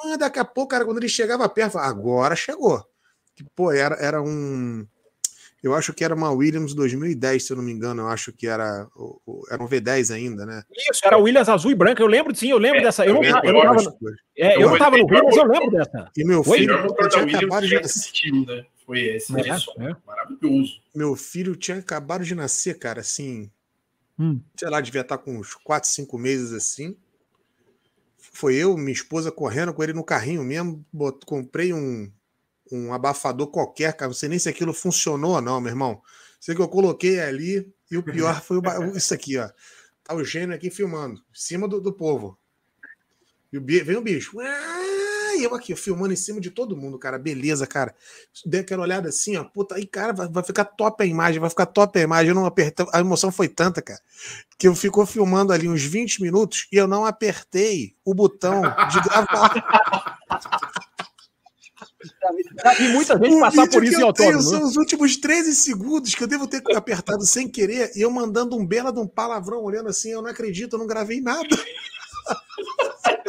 Ah, 0.06 0.18
daqui 0.18 0.40
a 0.40 0.46
pouco, 0.46 0.72
cara, 0.72 0.84
quando 0.84 0.98
ele 0.98 1.08
chegava 1.08 1.48
perto, 1.48 1.78
agora 1.78 2.36
chegou. 2.36 2.84
Que, 3.36 3.44
pô, 3.56 3.72
era, 3.72 3.96
era 3.98 4.24
um. 4.24 4.88
Eu 5.62 5.76
acho 5.76 5.94
que 5.94 6.04
era 6.04 6.16
uma 6.16 6.32
Williams 6.32 6.74
2010, 6.74 7.46
se 7.46 7.54
eu 7.54 7.58
não 7.58 7.64
me 7.64 7.72
engano. 7.72 8.02
Eu 8.02 8.08
acho 8.08 8.34
que 8.34 8.48
era. 8.48 8.88
Era 9.52 9.64
um 9.64 9.68
V10 9.68 10.16
ainda, 10.16 10.48
né? 10.48 10.64
Isso, 10.90 11.02
era 11.06 11.20
Williams 11.20 11.48
azul 11.48 11.70
e 11.70 11.76
branca. 11.76 12.02
Eu 12.02 12.08
lembro, 12.08 12.36
sim, 12.36 12.50
eu 12.50 12.58
lembro 12.58 12.80
é, 12.80 12.84
dessa. 12.84 13.06
Eu 13.06 13.14
não, 13.14 13.24
eu, 13.24 13.36
eu 13.44 13.54
não 13.54 13.62
tava, 13.62 13.98
é, 14.36 14.64
eu 14.64 14.70
não 14.72 14.78
tava 14.80 14.98
no 14.98 15.06
Rio, 15.06 15.24
mas 15.26 15.38
eu 15.38 15.46
lembro 15.46 15.70
dessa. 15.70 16.12
E 16.18 16.26
meu 16.26 16.44
filho. 16.44 16.96
Foi, 16.98 17.10
tinha 17.10 17.38
acabado 17.38 17.68
de 17.68 17.78
assistir, 17.78 18.32
né? 18.32 18.66
Foi 18.86 19.00
esse, 19.00 19.34
é, 19.36 19.50
é. 19.50 19.96
maravilhoso. 20.06 20.82
Meu 20.94 21.16
filho 21.16 21.56
tinha 21.56 21.78
acabado 21.78 22.24
de 22.24 22.36
nascer, 22.36 22.78
cara, 22.78 23.02
assim. 23.02 23.50
Hum. 24.20 24.40
Sei 24.58 24.70
lá, 24.70 24.82
devia 24.82 25.02
estar 25.02 25.18
com 25.18 25.38
uns 25.38 25.54
4, 25.54 25.90
5 25.90 26.18
meses 26.18 26.52
assim. 26.52 26.96
Foi 28.18 28.56
eu, 28.56 28.76
minha 28.78 28.92
esposa, 28.92 29.32
correndo 29.32 29.74
com 29.74 29.84
ele 29.84 29.94
no 29.94 30.04
carrinho 30.04 30.44
mesmo. 30.44 30.86
Bot... 30.92 31.26
Comprei 31.26 31.74
um, 31.74 32.12
um 32.72 32.94
abafador 32.94 33.48
qualquer, 33.48 33.94
cara. 33.94 34.10
Não 34.10 34.16
sei 34.16 34.30
nem 34.30 34.40
se 34.40 34.50
aquilo 34.50 34.74
funcionou 34.74 35.36
ou 35.36 35.42
não, 35.42 35.62
meu 35.62 35.72
irmão. 35.72 36.02
Sei 36.40 36.54
que 36.54 36.62
eu 36.62 36.68
coloquei 36.68 37.20
ali 37.20 37.72
e 37.90 37.98
o 37.98 38.04
pior 38.04 38.42
foi 38.42 38.58
o... 38.58 38.98
isso 38.98 39.14
aqui, 39.14 39.38
ó. 39.38 39.50
Tá 40.04 40.14
o 40.14 40.24
gênio 40.24 40.54
aqui 40.54 40.70
filmando, 40.70 41.20
em 41.20 41.24
cima 41.40 41.68
do, 41.68 41.80
do 41.80 41.94
povo. 41.94 42.38
E 43.52 43.58
o... 43.58 43.66
vem 43.66 43.96
o 43.96 44.02
bicho. 44.02 44.38
Ah! 44.42 45.03
E 45.36 45.44
eu 45.44 45.54
aqui, 45.56 45.76
filmando 45.76 46.14
em 46.14 46.18
cima 46.18 46.40
de 46.40 46.50
todo 46.50 46.76
mundo, 46.78 46.98
cara. 46.98 47.18
Beleza, 47.18 47.68
cara. 47.68 47.94
Dei 48.46 48.62
aquela 48.62 48.84
olhada 48.84 49.10
assim, 49.10 49.36
ó. 49.38 49.44
Puta, 49.44 49.76
aí, 49.76 49.86
cara, 49.86 50.14
vai, 50.14 50.28
vai 50.28 50.44
ficar 50.44 50.66
top 50.66 51.04
a 51.04 51.06
imagem, 51.06 51.40
vai 51.40 51.50
ficar 51.50 51.66
top 51.66 51.98
a 52.00 52.02
imagem. 52.02 52.30
Eu 52.30 52.36
não 52.36 52.46
apertei. 52.46 52.86
A 52.92 53.00
emoção 53.00 53.32
foi 53.32 53.48
tanta, 53.48 53.82
cara, 53.82 54.02
que 54.58 54.68
eu 54.68 54.76
ficou 54.76 55.06
filmando 55.06 55.54
ali 55.54 55.68
uns 55.68 55.84
20 55.84 56.22
minutos 56.22 56.68
e 56.72 56.78
eu 56.78 56.88
não 56.88 57.06
apertei 57.06 57.96
o 58.04 58.14
botão 58.14 58.62
de 58.62 59.02
gravar. 59.02 60.20
Já 62.64 62.74
vi 62.74 62.90
muita 62.90 63.18
gente 63.18 63.36
o 63.36 63.40
passar 63.40 63.70
por 63.70 63.84
isso 63.84 64.00
em 64.00 64.04
autódromo. 64.04 64.42
São 64.42 64.64
os 64.64 64.76
últimos 64.76 65.18
13 65.18 65.56
segundos 65.56 66.16
que 66.16 66.24
eu 66.24 66.28
devo 66.28 66.48
ter 66.48 66.62
apertado 66.76 67.26
sem 67.26 67.48
querer 67.48 67.92
e 67.96 68.02
eu 68.02 68.12
mandando 68.12 68.58
um 68.58 68.66
bela 68.66 68.92
de 68.92 69.00
um 69.00 69.08
palavrão, 69.08 69.64
olhando 69.64 69.90
assim, 69.90 70.12
eu 70.12 70.22
não 70.22 70.30
acredito, 70.30 70.74
eu 70.74 70.80
não 70.80 70.88
gravei 70.88 71.22
nada. 71.22 71.48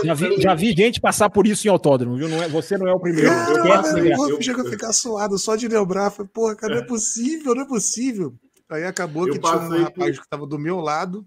Já 0.05 0.15
vi, 0.15 0.41
já 0.41 0.55
vi 0.55 0.73
gente 0.73 1.01
passar 1.01 1.31
por 1.31 1.47
isso 1.47 1.67
em 1.67 1.71
autódromo, 1.71 2.17
viu? 2.17 2.29
Não 2.29 2.43
é, 2.43 2.49
você 2.49 2.77
não 2.77 2.87
é 2.87 2.93
o 2.93 3.01
primeiro. 3.01 3.31
Cara, 3.31 3.99
eu, 3.99 4.29
eu, 4.29 4.43
chego 4.43 4.61
a 4.61 4.71
ficar 4.71 4.93
suado 4.93 5.39
só 5.39 5.57
de 5.57 5.69
lembrar. 5.69 6.11
Falei, 6.11 6.31
porra, 6.33 6.55
cara, 6.57 6.75
não 6.75 6.83
é 6.83 6.87
possível, 6.87 7.55
não 7.55 7.63
é 7.63 7.67
possível. 7.67 8.35
Aí 8.69 8.85
acabou 8.85 9.25
que 9.27 9.39
tinha 9.39 9.57
um 9.57 9.83
rapaz 9.83 10.19
que 10.19 10.25
estava 10.25 10.47
do 10.47 10.59
meu 10.59 10.81
lado, 10.81 11.27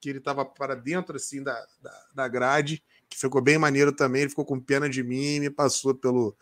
que 0.00 0.08
ele 0.08 0.18
estava 0.18 0.44
para 0.44 0.74
dentro 0.74 1.16
assim 1.16 1.42
da, 1.42 1.54
da, 1.82 1.92
da, 2.14 2.28
grade, 2.28 2.82
que 3.08 3.18
ficou 3.18 3.42
bem 3.42 3.58
maneiro 3.58 3.92
também. 3.92 4.22
Ele 4.22 4.30
ficou 4.30 4.44
com 4.44 4.60
pena 4.60 4.88
de 4.88 5.02
mim 5.02 5.36
e 5.36 5.40
me 5.40 5.50
passou 5.50 5.94
pelo, 5.94 6.36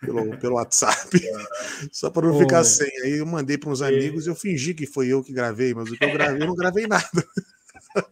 pelo, 0.00 0.36
pelo 0.38 0.54
WhatsApp, 0.56 1.20
só 1.90 2.10
para 2.10 2.28
não 2.28 2.38
ficar 2.38 2.64
sem. 2.64 2.90
Aí 3.02 3.18
eu 3.18 3.26
mandei 3.26 3.56
para 3.56 3.70
uns 3.70 3.82
amigos 3.82 4.26
e 4.26 4.30
eu 4.30 4.34
fingi 4.34 4.74
que 4.74 4.86
foi 4.86 5.08
eu 5.08 5.22
que 5.22 5.32
gravei, 5.32 5.72
mas 5.74 5.90
o 5.90 5.96
que 5.96 6.04
eu 6.04 6.12
gravei, 6.12 6.42
eu 6.42 6.46
não 6.46 6.54
gravei 6.54 6.86
nada. 6.86 7.08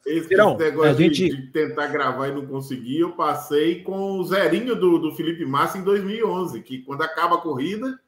Esse, 0.07 0.29
Virão, 0.29 0.57
negócio 0.57 0.95
gente... 0.95 1.29
de, 1.29 1.37
de, 1.37 1.47
tentar 1.53 1.89
gravar 1.89 2.29
e 2.29 2.33
não 2.33 2.47
conseguir, 2.47 3.01
eu 3.01 3.13
passei 3.13 3.83
com 3.83 4.19
o 4.19 4.25
zerinho 4.25 4.75
do, 4.75 4.99
do 4.99 5.15
Felipe 5.15 5.45
Massa 5.45 5.79
em 5.79 5.85
2011, 5.85 6.63
que 6.63 6.79
quando 6.79 7.03
acaba 7.03 7.37
a 7.37 7.41
corrida, 7.41 7.99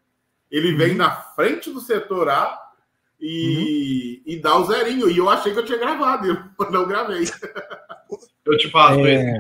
ele 0.51 0.73
vem 0.75 0.93
uhum. 0.93 0.99
na 0.99 1.11
frente 1.11 1.71
do 1.71 1.81
setor 1.81 2.29
A 2.29 2.59
e, 3.21 4.23
uhum. 4.27 4.33
e 4.33 4.41
dá 4.41 4.57
o 4.59 4.65
zerinho. 4.65 5.11
E 5.11 5.19
eu 5.19 5.29
achei 5.29 5.53
que 5.53 5.59
eu 5.59 5.65
tinha 5.65 5.79
gravado, 5.79 6.27
eu 6.27 6.37
não 6.71 6.87
gravei. 6.87 7.25
Eu 8.45 8.57
te 8.57 8.69
passo 8.71 9.07
é... 9.07 9.37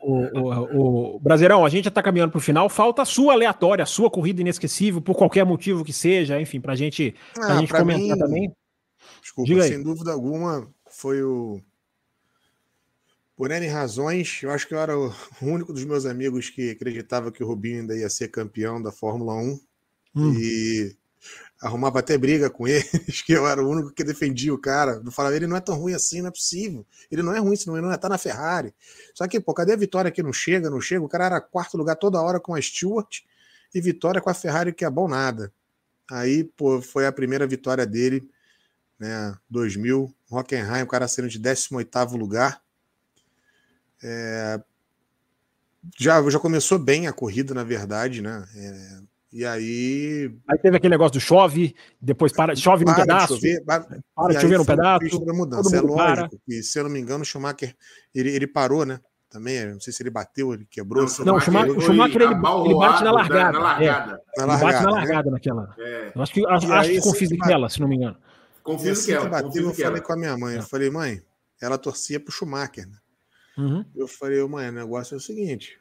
O, 0.00 0.40
o, 0.40 1.16
o, 1.16 1.20
Brasileirão, 1.20 1.64
a 1.64 1.68
gente 1.68 1.84
já 1.84 1.88
está 1.88 2.02
caminhando 2.02 2.30
para 2.30 2.38
o 2.38 2.42
final. 2.42 2.68
Falta 2.70 3.02
a 3.02 3.04
sua 3.04 3.34
aleatória, 3.34 3.82
a 3.82 3.86
sua 3.86 4.10
corrida 4.10 4.40
inesquecível, 4.40 5.00
por 5.00 5.14
qualquer 5.14 5.44
motivo 5.44 5.84
que 5.84 5.92
seja, 5.92 6.40
enfim, 6.40 6.58
para 6.58 6.74
gente, 6.74 7.14
ah, 7.38 7.58
gente 7.58 7.70
comentar 7.70 8.16
mim, 8.16 8.18
também. 8.18 8.52
Desculpa, 9.20 9.62
sem 9.62 9.82
dúvida 9.82 10.12
alguma, 10.12 10.66
foi 11.02 11.20
o. 11.24 11.60
Por 13.36 13.50
N 13.50 13.66
razões, 13.66 14.40
eu 14.42 14.50
acho 14.52 14.68
que 14.68 14.74
eu 14.74 14.78
era 14.78 14.96
o 14.96 15.12
único 15.42 15.72
dos 15.72 15.84
meus 15.84 16.06
amigos 16.06 16.48
que 16.48 16.70
acreditava 16.70 17.32
que 17.32 17.42
o 17.42 17.46
Rubinho 17.46 17.80
ainda 17.80 17.96
ia 17.96 18.08
ser 18.08 18.28
campeão 18.28 18.80
da 18.80 18.92
Fórmula 18.92 19.34
1. 19.34 19.60
Hum. 20.14 20.34
E 20.38 20.94
arrumava 21.60 21.98
até 21.98 22.16
briga 22.16 22.48
com 22.48 22.66
eles, 22.68 23.22
que 23.22 23.32
eu 23.32 23.48
era 23.48 23.64
o 23.64 23.68
único 23.68 23.92
que 23.92 24.04
defendia 24.04 24.54
o 24.54 24.58
cara. 24.58 25.02
Eu 25.04 25.10
falava, 25.10 25.34
ele 25.34 25.48
não 25.48 25.56
é 25.56 25.60
tão 25.60 25.74
ruim 25.74 25.94
assim, 25.94 26.20
não 26.20 26.28
é 26.28 26.30
possível. 26.30 26.86
Ele 27.10 27.22
não 27.22 27.34
é 27.34 27.40
ruim, 27.40 27.56
senão 27.56 27.76
ele 27.76 27.86
não 27.86 27.92
é, 27.92 27.96
tá 27.96 28.08
na 28.08 28.18
Ferrari. 28.18 28.72
Só 29.12 29.26
que, 29.26 29.40
pô, 29.40 29.52
cadê 29.52 29.72
a 29.72 29.76
vitória 29.76 30.10
que 30.10 30.22
não 30.22 30.32
chega, 30.32 30.70
não 30.70 30.80
chega? 30.80 31.04
O 31.04 31.08
cara 31.08 31.24
era 31.24 31.40
quarto 31.40 31.76
lugar 31.76 31.96
toda 31.96 32.20
hora 32.20 32.38
com 32.38 32.54
a 32.54 32.62
Stewart 32.62 33.22
e 33.74 33.80
vitória 33.80 34.20
com 34.20 34.30
a 34.30 34.34
Ferrari, 34.34 34.72
que 34.72 34.84
é 34.84 34.90
bom 34.90 35.08
nada. 35.08 35.52
Aí, 36.08 36.44
pô, 36.44 36.80
foi 36.80 37.06
a 37.06 37.12
primeira 37.12 37.46
vitória 37.46 37.86
dele 37.86 38.28
né? 39.02 39.36
2000, 39.50 40.14
Hockenheim, 40.36 40.82
o 40.82 40.86
cara 40.86 41.08
saindo 41.08 41.30
de 41.30 41.40
18º 41.40 42.16
lugar. 42.16 42.60
É, 44.02 44.60
já, 45.98 46.22
já 46.30 46.38
começou 46.38 46.78
bem 46.78 47.06
a 47.06 47.12
corrida, 47.12 47.54
na 47.54 47.64
verdade, 47.64 48.22
né? 48.22 48.44
É, 48.56 48.98
e 49.32 49.46
aí. 49.46 50.30
Aí 50.46 50.58
teve 50.58 50.76
aquele 50.76 50.92
negócio 50.92 51.14
do 51.14 51.20
chove, 51.20 51.74
depois 52.00 52.32
para, 52.32 52.54
chove 52.54 52.84
para 52.84 52.92
num 52.92 53.00
pedaço. 53.00 53.34
De 53.34 53.40
chover, 53.40 53.64
para, 53.64 53.86
para 54.14 54.34
de 54.34 54.40
chover 54.40 54.58
num 54.58 54.64
pedaço. 54.64 55.24
Da 55.24 55.32
mudança. 55.32 55.76
É 55.76 55.80
lógico 55.80 55.96
para. 55.96 56.28
que, 56.46 56.62
se 56.62 56.78
eu 56.78 56.84
não 56.84 56.90
me 56.90 57.00
engano, 57.00 57.22
o 57.22 57.24
Schumacher 57.24 57.74
ele, 58.14 58.30
ele 58.30 58.46
parou, 58.46 58.84
né? 58.84 59.00
Também, 59.30 59.72
não 59.72 59.80
sei 59.80 59.94
se 59.94 60.02
ele 60.02 60.10
bateu, 60.10 60.52
ele 60.52 60.66
quebrou. 60.70 61.06
Não, 61.24 61.36
o 61.36 61.40
Schumacher, 61.40 61.78
o 61.78 61.80
Schumacher 61.80 62.20
ele, 62.20 62.34
ele, 62.34 62.74
bate 62.74 63.04
na 63.04 63.12
largada. 63.12 63.52
Na 63.52 63.58
largada. 63.58 64.20
É, 64.36 64.40
na 64.40 64.46
largada. 64.46 64.66
Ele 64.66 64.72
bate 64.72 64.84
na 64.84 64.90
largada 64.90 65.24
né? 65.24 65.30
naquela. 65.30 65.74
É. 65.78 66.12
Eu 66.14 66.22
acho 66.22 66.32
que, 66.34 66.46
acho, 66.46 66.72
acho 66.72 66.90
que 66.90 67.00
com 67.00 67.14
Fisichella, 67.14 67.68
se 67.70 67.80
não 67.80 67.88
me 67.88 67.96
engano. 67.96 68.16
Confio 68.62 68.92
assim 68.92 69.06
que, 69.06 69.12
ela, 69.12 69.28
bateu, 69.28 69.62
eu 69.64 69.74
falei 69.74 70.00
com 70.00 70.12
a 70.12 70.16
minha 70.16 70.36
mãe. 70.36 70.54
Eu 70.54 70.60
é. 70.60 70.64
falei, 70.64 70.90
mãe, 70.90 71.22
ela 71.60 71.78
torcia 71.78 72.20
pro 72.20 72.32
Schumacher. 72.32 72.88
Né? 72.88 72.96
Uhum. 73.58 73.84
Eu 73.94 74.08
falei, 74.08 74.42
mãe, 74.46 74.68
o 74.68 74.72
negócio 74.72 75.14
é 75.14 75.16
o 75.16 75.20
seguinte. 75.20 75.80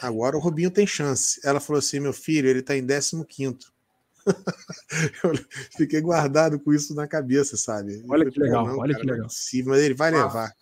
Agora 0.00 0.36
o 0.36 0.40
Rubinho 0.40 0.70
tem 0.70 0.86
chance. 0.86 1.40
Ela 1.44 1.60
falou 1.60 1.78
assim: 1.78 2.00
meu 2.00 2.12
filho, 2.12 2.48
ele 2.48 2.62
tá 2.62 2.76
em 2.76 2.86
15. 2.86 3.58
eu 5.24 5.32
fiquei 5.76 6.00
guardado 6.00 6.58
com 6.58 6.72
isso 6.72 6.94
na 6.94 7.06
cabeça, 7.06 7.56
sabe? 7.56 8.04
Olha 8.08 8.24
falei, 8.24 8.30
que 8.30 8.40
legal, 8.40 8.66
não, 8.66 8.78
olha 8.78 8.92
cara, 8.92 9.04
que 9.04 9.10
legal. 9.10 9.26
É 9.26 9.28
possível, 9.28 9.72
mas 9.72 9.82
ele 9.82 9.94
vai 9.94 10.10
levar. 10.10 10.52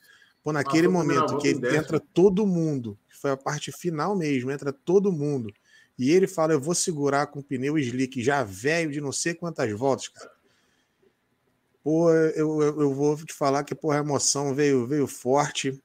Pô, 0.43 0.53
naquele 0.53 0.89
momento 0.89 1.39
que 1.39 1.49
ele 1.49 1.77
entra 1.77 1.99
todo 1.99 2.47
mundo, 2.47 2.99
que 3.09 3.17
foi 3.17 3.33
a 3.33 3.37
parte 3.37 3.73
final 3.73 4.17
mesmo, 4.17 4.51
entra 4.51 4.73
todo 4.73 5.13
mundo, 5.13 5.53
e 5.99 6.11
ele 6.11 6.27
fala: 6.27 6.53
Eu 6.53 6.61
vou 6.61 6.75
segurar 6.75 7.27
com 7.29 7.43
pneu 7.43 7.79
slick 7.79 8.23
já 8.23 8.45
velho 8.45 8.91
de 8.91 9.01
não 9.01 9.13
sei 9.13 9.35
quantas 9.35 9.71
voltas, 9.73 10.09
cara. 10.09 10.31
Pô, 11.87 12.11
eu, 12.11 12.61
eu, 12.61 12.81
eu 12.81 12.93
vou 12.93 13.17
te 13.17 13.33
falar 13.33 13.63
que 13.63 13.73
pô, 13.73 13.93
a 13.93 13.99
emoção 13.99 14.53
veio, 14.53 14.89
veio 14.89 15.07
forte. 15.07 15.81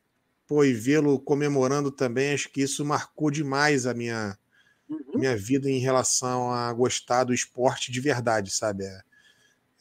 Pô, 0.48 0.66
e 0.66 0.74
vê-lo 0.74 1.20
comemorando 1.20 1.92
também, 1.92 2.34
acho 2.34 2.50
que 2.50 2.64
isso 2.64 2.84
marcou 2.84 3.30
demais 3.30 3.86
a 3.86 3.94
minha, 3.94 4.36
uhum. 4.90 5.20
minha 5.20 5.38
vida 5.38 5.70
em 5.70 5.78
relação 5.78 6.52
a 6.52 6.74
gostar 6.74 7.26
do 7.26 7.36
esporte 7.36 7.92
de 7.92 8.02
verdade, 8.02 8.50
sabe? 8.50 8.84
É, 8.84 9.02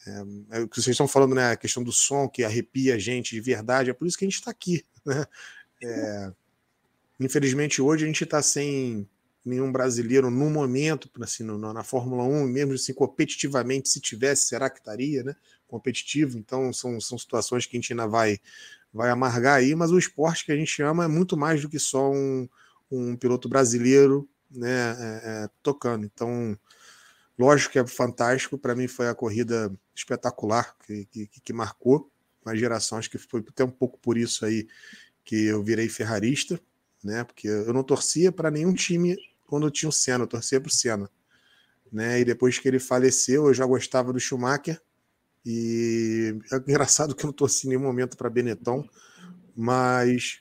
é, 0.07 0.59
é 0.59 0.61
o 0.61 0.69
que 0.69 0.77
vocês 0.77 0.89
estão 0.89 1.09
falando, 1.09 1.35
né? 1.35 1.53
A 1.53 1.57
questão 1.57 1.83
do 1.83 1.91
som 1.91 2.29
que 2.29 2.45
arrepia 2.45 2.97
a 2.97 2.99
gente 2.99 3.35
de 3.35 3.41
verdade, 3.41 3.89
é 3.89 3.95
por 3.95 4.07
isso 4.07 4.19
que 4.19 4.27
a 4.27 4.29
gente 4.29 4.35
está 4.35 4.51
aqui. 4.51 4.85
Né? 5.07 5.25
É, 5.83 6.33
infelizmente, 7.19 7.81
hoje 7.81 8.05
a 8.05 8.07
gente 8.07 8.25
está 8.25 8.43
sem 8.43 9.09
nenhum 9.45 9.73
brasileiro 9.73 10.31
no 10.31 10.51
momento, 10.51 11.11
assim, 11.23 11.43
no, 11.43 11.59
na 11.73 11.83
Fórmula 11.83 12.25
1, 12.25 12.47
mesmo 12.47 12.75
assim, 12.75 12.93
competitivamente, 12.93 13.89
se 13.89 14.01
tivesse, 14.01 14.47
será 14.47 14.69
que 14.69 14.79
estaria, 14.79 15.23
né? 15.23 15.35
Competitivo, 15.67 16.37
então 16.37 16.73
são, 16.73 17.01
são 17.01 17.17
situações 17.17 17.65
que 17.65 17.77
a 17.77 17.81
gente 17.81 17.93
ainda 17.93 18.07
vai, 18.07 18.39
vai 18.93 19.11
amargar 19.11 19.59
aí, 19.59 19.75
mas 19.75 19.91
o 19.91 19.99
esporte 19.99 20.45
que 20.45 20.53
a 20.53 20.57
gente 20.57 20.83
ama 20.83 21.05
é 21.05 21.09
muito 21.09 21.37
mais 21.37 21.63
do 21.63 21.69
que 21.69 21.79
só 21.79 22.11
um, 22.11 22.49
um 22.91 23.17
piloto 23.17 23.49
brasileiro 23.49 24.29
né, 24.51 24.69
é, 24.69 25.45
é, 25.45 25.51
tocando. 25.63 26.05
Então, 26.05 26.59
lógico 27.39 27.73
que 27.73 27.79
é 27.79 27.87
fantástico, 27.87 28.59
para 28.59 28.75
mim 28.75 28.89
foi 28.89 29.09
a 29.09 29.15
corrida 29.15 29.73
espetacular 29.95 30.77
que, 30.85 31.07
que, 31.07 31.27
que 31.27 31.53
marcou 31.53 32.11
uma 32.45 32.57
geração, 32.57 32.99
acho 32.99 33.11
que 33.11 33.19
foi 33.19 33.45
até 33.49 33.65
um 33.65 33.71
pouco 33.71 33.99
por 33.99 34.17
isso 34.17 34.45
aí 34.45 34.67
que 35.25 35.47
eu 35.47 35.63
virei 35.63 35.89
ferrarista, 35.89 36.61
né? 37.05 37.23
Porque 37.25 37.47
eu 37.47 37.73
não 37.73 37.83
torcia 37.83 38.33
para 38.33 38.51
nenhum 38.51 38.75
time 38.75 39.17
quando 39.51 39.69
tinha 39.69 39.89
o 39.89 39.93
Senna, 39.93 40.23
eu 40.23 40.29
torcia 40.29 40.61
para 40.61 40.69
o 40.69 40.73
Senna. 40.73 41.11
Né? 41.93 42.21
E 42.21 42.25
depois 42.25 42.57
que 42.57 42.69
ele 42.69 42.79
faleceu, 42.79 43.49
eu 43.49 43.55
já 43.55 43.67
gostava 43.67 44.13
do 44.13 44.21
Schumacher. 44.21 44.81
E 45.45 46.39
é 46.53 46.57
engraçado 46.57 47.17
que 47.17 47.25
eu 47.25 47.27
não 47.27 47.33
torci 47.33 47.67
em 47.67 47.71
nenhum 47.71 47.83
momento 47.83 48.17
para 48.17 48.31
Benetton, 48.31 48.89
mas 49.57 50.41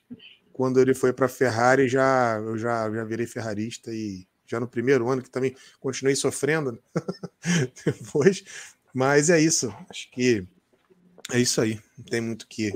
quando 0.53 0.79
ele 0.79 0.93
foi 0.93 1.11
para 1.11 1.25
a 1.25 1.29
Ferrari, 1.29 1.87
já, 1.87 2.37
eu 2.37 2.55
já, 2.57 2.91
já 2.91 3.03
virei 3.03 3.25
ferrarista 3.25 3.91
e 3.91 4.27
já 4.45 4.59
no 4.59 4.67
primeiro 4.67 5.09
ano, 5.09 5.23
que 5.23 5.29
também 5.29 5.55
continuei 5.79 6.15
sofrendo 6.15 6.73
né? 6.73 6.79
depois. 7.85 8.43
Mas 8.93 9.29
é 9.29 9.39
isso, 9.39 9.73
acho 9.89 10.11
que 10.11 10.45
é 11.31 11.39
isso 11.39 11.61
aí. 11.61 11.79
Não 11.97 12.05
tem 12.05 12.21
muito 12.21 12.45
que, 12.47 12.71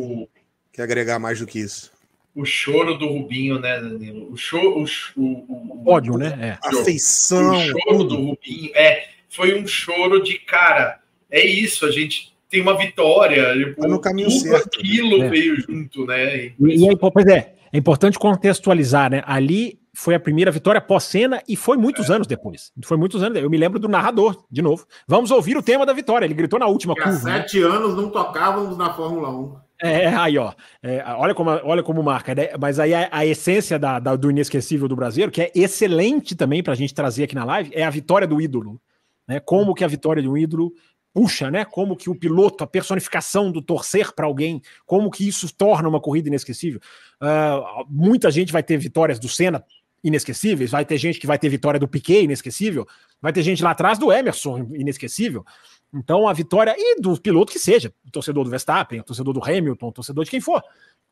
que 0.71 0.81
agregar 0.81 1.19
mais 1.19 1.39
do 1.39 1.45
que 1.45 1.59
isso 1.59 1.92
o 2.35 2.45
choro 2.45 2.97
do 2.97 3.07
Rubinho, 3.07 3.59
né, 3.59 3.79
Danilo? 3.79 4.31
O 4.31 4.37
choro. 4.37 4.83
O, 5.15 5.21
o, 5.21 5.83
o 5.85 5.91
ódio, 5.91 6.17
né? 6.17 6.57
É. 6.61 6.67
A 6.67 6.83
feição. 6.83 7.51
O 7.51 7.59
choro 7.59 8.03
do 8.03 8.15
Rubinho. 8.15 8.71
É, 8.73 9.07
foi 9.29 9.59
um 9.59 9.67
choro 9.67 10.21
de 10.23 10.39
cara. 10.39 10.99
É 11.29 11.45
isso, 11.45 11.85
a 11.85 11.91
gente 11.91 12.33
tem 12.49 12.61
uma 12.61 12.77
vitória. 12.77 13.53
Tipo, 13.53 13.87
no 13.87 13.99
caminho 13.99 14.29
tudo 14.29 14.41
certo. 14.41 14.79
aquilo 14.79 15.23
é. 15.23 15.29
veio 15.29 15.59
junto, 15.59 16.05
né? 16.05 16.35
E, 16.37 16.55
e 16.59 16.87
é, 16.87 16.95
pois 16.95 17.25
é, 17.25 17.53
é 17.71 17.77
importante 17.77 18.19
contextualizar, 18.19 19.09
né? 19.09 19.23
Ali 19.25 19.79
foi 19.93 20.15
a 20.15 20.19
primeira 20.19 20.51
vitória 20.51 20.81
pós-cena 20.81 21.41
e 21.47 21.55
foi 21.55 21.77
muitos 21.77 22.09
é. 22.09 22.13
anos 22.13 22.27
depois. 22.27 22.71
Foi 22.83 22.97
muitos 22.97 23.21
anos. 23.21 23.39
Eu 23.39 23.49
me 23.49 23.57
lembro 23.57 23.79
do 23.79 23.87
narrador, 23.87 24.43
de 24.49 24.61
novo. 24.61 24.85
Vamos 25.07 25.31
ouvir 25.31 25.55
o 25.55 25.61
tema 25.61 25.85
da 25.85 25.93
vitória. 25.93 26.25
Ele 26.25 26.33
gritou 26.33 26.59
na 26.59 26.67
última 26.67 26.95
curva. 26.95 27.09
Há 27.09 27.33
né? 27.33 27.41
sete 27.41 27.59
né? 27.59 27.65
anos 27.65 27.95
não 27.95 28.09
tocávamos 28.09 28.77
na 28.77 28.93
Fórmula 28.93 29.29
1. 29.29 29.55
É, 29.81 30.07
aí, 30.07 30.37
ó. 30.37 30.53
É, 30.81 31.03
olha, 31.17 31.33
como, 31.33 31.49
olha 31.49 31.83
como 31.83 32.01
marca, 32.03 32.33
né? 32.33 32.49
Mas 32.59 32.79
aí 32.79 32.93
a, 32.93 33.09
a 33.11 33.25
essência 33.25 33.77
da, 33.77 33.99
da, 33.99 34.15
do 34.15 34.29
inesquecível 34.29 34.87
do 34.87 34.95
brasileiro, 34.95 35.31
que 35.31 35.41
é 35.41 35.51
excelente 35.53 36.35
também 36.35 36.63
para 36.63 36.73
a 36.73 36.75
gente 36.75 36.93
trazer 36.93 37.23
aqui 37.23 37.35
na 37.35 37.43
live, 37.43 37.71
é 37.73 37.83
a 37.83 37.89
vitória 37.89 38.27
do 38.27 38.39
ídolo. 38.39 38.79
Né? 39.27 39.39
Como 39.39 39.73
que 39.73 39.83
a 39.83 39.87
vitória 39.87 40.21
de 40.21 40.29
um 40.29 40.37
ídolo 40.37 40.73
puxa, 41.13 41.51
né? 41.51 41.63
Como 41.63 41.95
que 41.95 42.09
o 42.09 42.15
piloto, 42.15 42.63
a 42.63 42.67
personificação 42.67 43.51
do 43.51 43.61
torcer 43.61 44.11
para 44.13 44.25
alguém, 44.25 44.61
como 44.85 45.11
que 45.11 45.27
isso 45.27 45.53
torna 45.53 45.87
uma 45.87 46.01
corrida 46.01 46.27
inesquecível. 46.27 46.79
Uh, 47.21 47.85
muita 47.87 48.31
gente 48.31 48.51
vai 48.51 48.63
ter 48.63 48.77
vitórias 48.77 49.19
do 49.19 49.29
Senna 49.29 49.63
inesquecíveis, 50.03 50.71
vai 50.71 50.83
ter 50.83 50.97
gente 50.97 51.19
que 51.19 51.27
vai 51.27 51.37
ter 51.37 51.49
vitória 51.49 51.79
do 51.79 51.87
Piquet 51.87 52.23
inesquecível, 52.23 52.85
vai 53.21 53.31
ter 53.31 53.43
gente 53.43 53.63
lá 53.63 53.71
atrás 53.71 53.97
do 53.97 54.11
Emerson 54.11 54.67
inesquecível. 54.73 55.45
Então, 55.93 56.27
a 56.27 56.33
vitória, 56.33 56.73
e 56.75 56.99
do 56.99 57.19
piloto 57.21 57.51
que 57.51 57.59
seja, 57.59 57.93
o 58.05 58.09
torcedor 58.09 58.43
do 58.43 58.49
Verstappen, 58.49 58.99
o 58.99 59.03
torcedor 59.03 59.33
do 59.33 59.43
Hamilton, 59.43 59.87
o 59.87 59.91
torcedor 59.91 60.25
de 60.25 60.31
quem 60.31 60.41
for, 60.41 60.63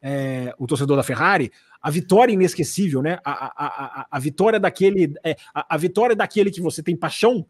é, 0.01 0.53
o 0.57 0.65
torcedor 0.65 0.97
da 0.97 1.03
Ferrari, 1.03 1.51
a 1.79 1.91
vitória 1.91 2.34
inesquecível, 2.34 3.01
né? 3.01 3.19
A, 3.23 3.32
a, 3.32 3.65
a, 3.65 4.07
a 4.09 4.19
vitória 4.19 4.59
daquele. 4.59 5.13
É, 5.23 5.36
a, 5.53 5.75
a, 5.75 5.77
vitória 5.77 6.15
daquele 6.15 6.49
que 6.49 6.59
você 6.59 6.82
tem 6.82 6.95
paixão. 6.95 7.45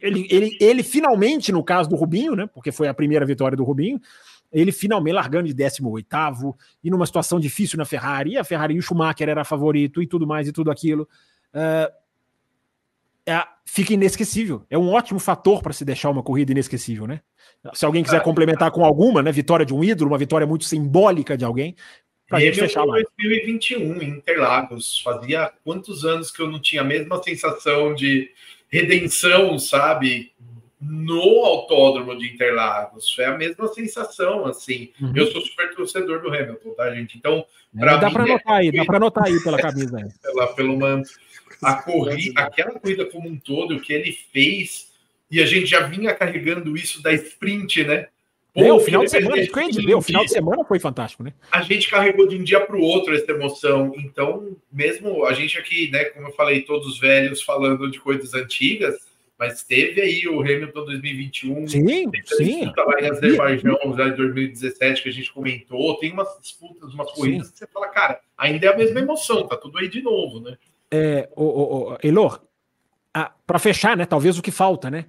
Ele, 0.00 0.26
ele, 0.30 0.56
ele 0.60 0.82
finalmente, 0.82 1.52
no 1.52 1.62
caso 1.62 1.90
do 1.90 1.96
Rubinho, 1.96 2.34
né? 2.34 2.46
Porque 2.46 2.72
foi 2.72 2.88
a 2.88 2.94
primeira 2.94 3.26
vitória 3.26 3.56
do 3.56 3.64
Rubinho, 3.64 4.00
ele 4.50 4.72
finalmente 4.72 5.14
largando 5.14 5.48
de 5.48 5.54
18 5.54 6.06
e 6.82 6.90
numa 6.90 7.04
situação 7.04 7.38
difícil 7.38 7.76
na 7.76 7.84
Ferrari, 7.84 8.32
e 8.32 8.38
a 8.38 8.44
Ferrari 8.44 8.74
e 8.74 8.78
o 8.78 8.82
Schumacher 8.82 9.28
era 9.28 9.44
favorito 9.44 10.02
e 10.02 10.06
tudo 10.06 10.26
mais 10.26 10.48
e 10.48 10.52
tudo 10.52 10.70
aquilo. 10.70 11.06
Uh, 11.52 12.05
é, 13.26 13.42
fica 13.64 13.92
inesquecível. 13.92 14.64
É 14.70 14.78
um 14.78 14.88
ótimo 14.92 15.18
fator 15.18 15.60
para 15.60 15.72
se 15.72 15.84
deixar 15.84 16.10
uma 16.10 16.22
corrida 16.22 16.52
inesquecível, 16.52 17.06
né? 17.06 17.20
Se 17.74 17.84
alguém 17.84 18.04
quiser 18.04 18.22
complementar 18.22 18.70
com 18.70 18.84
alguma, 18.84 19.22
né? 19.22 19.32
Vitória 19.32 19.66
de 19.66 19.74
um 19.74 19.82
ídolo, 19.82 20.10
uma 20.10 20.18
vitória 20.18 20.46
muito 20.46 20.64
simbólica 20.64 21.36
de 21.36 21.44
alguém. 21.44 21.74
Pra 22.28 22.38
gente 22.38 22.60
fechar 22.60 22.84
lá. 22.84 22.94
2021 22.94 24.02
em 24.02 24.08
Interlagos. 24.10 25.00
Fazia 25.00 25.50
quantos 25.64 26.04
anos 26.04 26.30
que 26.30 26.40
eu 26.40 26.50
não 26.50 26.60
tinha 26.60 26.82
a 26.82 26.84
mesma 26.84 27.20
sensação 27.22 27.94
de 27.94 28.30
redenção, 28.68 29.58
sabe? 29.58 30.32
No 30.80 31.44
autódromo 31.44 32.16
de 32.16 32.32
Interlagos. 32.32 33.12
Foi 33.12 33.24
a 33.24 33.36
mesma 33.36 33.66
sensação, 33.68 34.46
assim. 34.46 34.92
Uhum. 35.00 35.12
Eu 35.14 35.30
sou 35.32 35.40
super 35.40 35.74
torcedor 35.74 36.20
do 36.20 36.28
Hamilton, 36.28 36.70
tá, 36.74 36.94
gente? 36.94 37.18
Então, 37.18 37.44
é, 37.76 37.98
dá 37.98 38.10
para 38.10 38.22
é 38.22 38.30
anotar 38.30 38.54
aí, 38.54 38.72
dá 38.72 38.84
para 38.84 38.96
anotar 38.98 39.24
aí 39.24 39.42
pela 39.42 39.58
camisa. 39.58 40.08
pela, 40.22 40.46
pelo 40.54 40.78
manto 40.78 41.10
a 41.62 41.74
corrida, 41.82 42.40
aquela 42.40 42.78
corrida 42.78 43.06
como 43.06 43.28
um 43.28 43.36
todo, 43.36 43.76
o 43.76 43.80
que 43.80 43.92
ele 43.92 44.12
fez, 44.32 44.92
e 45.30 45.40
a 45.40 45.46
gente 45.46 45.66
já 45.66 45.80
vinha 45.80 46.14
carregando 46.14 46.76
isso 46.76 47.02
da 47.02 47.12
sprint, 47.12 47.84
né? 47.84 48.08
Pô, 48.56 48.62
é, 48.62 48.72
o 48.72 48.80
final 48.80 49.04
de 49.04 49.10
semana, 49.10 49.36
o 49.96 50.02
final 50.02 50.24
de 50.24 50.30
semana 50.30 50.64
foi 50.64 50.78
fantástico, 50.78 51.22
né? 51.22 51.34
A 51.52 51.60
gente 51.60 51.90
carregou 51.90 52.26
de 52.26 52.36
um 52.36 52.42
dia 52.42 52.58
para 52.58 52.74
o 52.74 52.80
outro 52.80 53.14
essa 53.14 53.30
emoção. 53.30 53.92
Então, 53.98 54.56
mesmo 54.72 55.26
a 55.26 55.34
gente 55.34 55.58
aqui, 55.58 55.90
né, 55.90 56.06
como 56.06 56.28
eu 56.28 56.32
falei, 56.32 56.62
todos 56.62 56.98
velhos 56.98 57.42
falando 57.42 57.90
de 57.90 58.00
coisas 58.00 58.32
antigas, 58.32 58.96
mas 59.38 59.62
teve 59.62 60.00
aí 60.00 60.26
o 60.26 60.40
Hamilton 60.40 60.86
2021. 60.86 61.68
Sim, 61.68 62.10
sim. 62.24 62.72
Lá 62.74 63.00
em 63.00 63.10
Azerbaijão, 63.10 63.94
já 63.94 64.08
em 64.08 64.16
2017, 64.16 65.02
que 65.02 65.08
a 65.10 65.12
gente 65.12 65.30
comentou. 65.30 65.98
Tem 65.98 66.10
umas 66.10 66.28
disputas, 66.40 66.94
umas 66.94 67.12
corridas 67.12 67.48
sim. 67.48 67.52
que 67.52 67.58
você 67.58 67.66
fala, 67.66 67.88
cara, 67.88 68.20
ainda 68.38 68.66
é 68.66 68.72
a 68.72 68.76
mesma 68.76 69.00
emoção, 69.00 69.46
tá 69.46 69.56
tudo 69.58 69.76
aí 69.76 69.88
de 69.88 70.00
novo, 70.00 70.40
né? 70.40 70.56
É, 70.90 71.28
o, 71.36 71.44
o, 71.44 71.92
o, 71.92 71.98
Elor, 72.02 72.40
para 73.46 73.58
fechar, 73.58 73.96
né? 73.96 74.04
Talvez 74.04 74.38
o 74.38 74.42
que 74.42 74.50
falta, 74.50 74.90
né? 74.90 75.06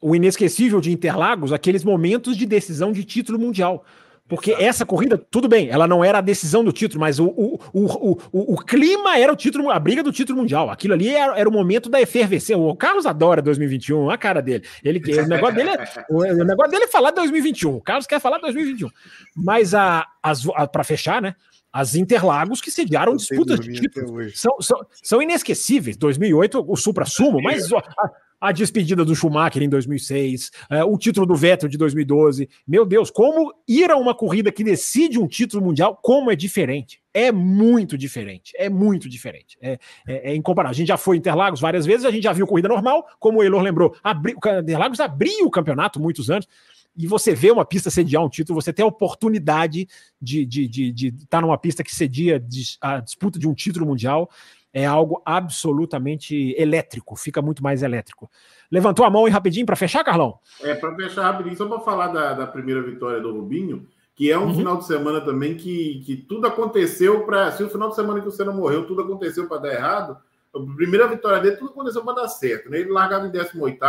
O 0.00 0.14
inesquecível 0.14 0.80
de 0.80 0.90
Interlagos, 0.90 1.52
aqueles 1.52 1.84
momentos 1.84 2.36
de 2.36 2.46
decisão 2.46 2.92
de 2.92 3.04
título 3.04 3.38
mundial. 3.38 3.84
Porque 4.30 4.52
Exato. 4.52 4.64
essa 4.64 4.86
corrida, 4.86 5.18
tudo 5.18 5.48
bem, 5.48 5.68
ela 5.70 5.88
não 5.88 6.04
era 6.04 6.18
a 6.18 6.20
decisão 6.20 6.62
do 6.62 6.70
título, 6.70 7.00
mas 7.00 7.18
o, 7.18 7.26
o, 7.26 7.58
o, 7.72 8.12
o, 8.30 8.54
o 8.54 8.58
clima 8.58 9.18
era 9.18 9.32
o 9.32 9.34
título, 9.34 9.68
a 9.70 9.78
briga 9.78 10.04
do 10.04 10.12
título 10.12 10.38
mundial. 10.38 10.70
Aquilo 10.70 10.94
ali 10.94 11.08
era, 11.08 11.36
era 11.36 11.48
o 11.48 11.52
momento 11.52 11.90
da 11.90 12.00
efervescência. 12.00 12.56
O 12.56 12.76
Carlos 12.76 13.06
adora 13.06 13.42
2021, 13.42 14.08
a 14.08 14.16
cara 14.16 14.40
dele. 14.40 14.64
Ele, 14.84 15.00
o, 15.20 15.26
negócio 15.26 15.56
dele 15.56 15.70
é, 15.70 15.84
o, 16.08 16.44
negócio 16.44 16.70
dele 16.70 16.84
é 16.84 16.88
falar 16.88 17.10
2021. 17.10 17.74
O 17.74 17.80
Carlos 17.80 18.06
quer 18.06 18.20
falar 18.20 18.38
2021. 18.38 18.88
Mas 19.34 19.74
a, 19.74 20.06
a 20.22 20.66
para 20.68 20.84
fechar, 20.84 21.20
né? 21.20 21.34
As 21.72 21.94
Interlagos 21.94 22.60
que 22.60 22.70
sediaram 22.70 23.16
disputas 23.16 23.60
de 23.60 23.72
títulos. 23.72 24.38
São, 24.38 24.60
são, 24.60 24.80
são 25.02 25.22
inesquecíveis. 25.22 25.96
2008, 25.96 26.64
o 26.66 26.76
Supra-Sumo, 26.76 27.40
mas 27.40 27.72
a, 27.72 28.10
a, 28.40 28.52
despedida 28.52 29.04
do 29.04 29.14
Schumacher 29.14 29.62
em 29.62 29.68
2006, 29.68 30.50
é, 30.68 30.82
o 30.82 30.98
título 30.98 31.26
do 31.26 31.36
Vettel 31.36 31.68
de 31.68 31.78
2012. 31.78 32.48
Meu 32.66 32.84
Deus, 32.84 33.10
como 33.10 33.52
ir 33.68 33.90
a 33.90 33.96
uma 33.96 34.14
corrida 34.14 34.50
que 34.50 34.64
decide 34.64 35.18
um 35.18 35.28
título 35.28 35.64
mundial, 35.64 35.98
como 36.02 36.30
é 36.30 36.36
diferente. 36.36 37.00
É 37.14 37.30
muito 37.30 37.96
diferente, 37.96 38.52
é 38.56 38.68
muito 38.68 39.08
diferente. 39.08 39.56
É, 39.60 39.78
é, 40.06 40.32
é 40.32 40.34
incomparável. 40.34 40.72
A 40.72 40.76
gente 40.76 40.88
já 40.88 40.96
foi 40.96 41.16
Interlagos 41.16 41.60
várias 41.60 41.86
vezes, 41.86 42.04
a 42.04 42.10
gente 42.10 42.24
já 42.24 42.32
viu 42.32 42.46
corrida 42.46 42.68
normal, 42.68 43.06
como 43.18 43.38
o 43.38 43.44
Elor 43.44 43.62
lembrou. 43.62 43.94
Abri, 44.02 44.34
o 44.34 44.60
Interlagos 44.60 44.98
abriu 44.98 45.46
o 45.46 45.50
campeonato 45.50 46.00
muitos 46.00 46.30
anos 46.30 46.48
e 46.96 47.06
você 47.06 47.34
vê 47.34 47.50
uma 47.50 47.64
pista 47.64 47.90
sediar 47.90 48.22
um 48.22 48.28
título, 48.28 48.60
você 48.60 48.72
tem 48.72 48.84
a 48.84 48.88
oportunidade 48.88 49.86
de 50.20 50.42
estar 50.42 50.50
de, 50.50 50.68
de, 50.68 50.92
de, 50.92 51.10
de 51.12 51.26
tá 51.26 51.40
numa 51.40 51.58
pista 51.58 51.82
que 51.82 51.94
cedia 51.94 52.42
a 52.80 53.00
disputa 53.00 53.38
de 53.38 53.48
um 53.48 53.54
título 53.54 53.86
mundial, 53.86 54.28
é 54.72 54.86
algo 54.86 55.20
absolutamente 55.24 56.54
elétrico, 56.56 57.16
fica 57.16 57.42
muito 57.42 57.62
mais 57.62 57.82
elétrico. 57.82 58.30
Levantou 58.70 59.04
a 59.04 59.10
mão 59.10 59.26
e 59.26 59.30
rapidinho 59.30 59.66
para 59.66 59.76
fechar, 59.76 60.04
Carlão? 60.04 60.38
É, 60.62 60.74
para 60.74 60.94
fechar 60.94 61.22
rapidinho, 61.22 61.56
só 61.56 61.66
para 61.66 61.80
falar 61.80 62.08
da, 62.08 62.34
da, 62.34 62.46
primeira 62.46 62.80
vitória 62.82 63.20
do 63.20 63.32
Rubinho, 63.32 63.86
que 64.14 64.30
é 64.30 64.38
um 64.38 64.46
uhum. 64.46 64.54
final 64.54 64.76
de 64.76 64.86
semana 64.86 65.20
também 65.20 65.56
que, 65.56 66.02
que 66.04 66.16
tudo 66.16 66.46
aconteceu 66.46 67.24
para. 67.24 67.50
Se 67.52 67.64
o 67.64 67.70
final 67.70 67.88
de 67.88 67.96
semana 67.96 68.20
que 68.20 68.28
o 68.28 68.30
Senna 68.30 68.52
morreu, 68.52 68.86
tudo 68.86 69.02
aconteceu 69.02 69.48
para 69.48 69.62
dar 69.62 69.72
errado, 69.72 70.16
a 70.54 70.76
primeira 70.76 71.08
vitória 71.08 71.40
dele, 71.40 71.56
tudo 71.56 71.70
aconteceu 71.70 72.04
para 72.04 72.22
dar 72.22 72.28
certo. 72.28 72.70
Né? 72.70 72.80
Ele 72.80 72.90
largava 72.90 73.26
em 73.26 73.30
18 73.30 73.84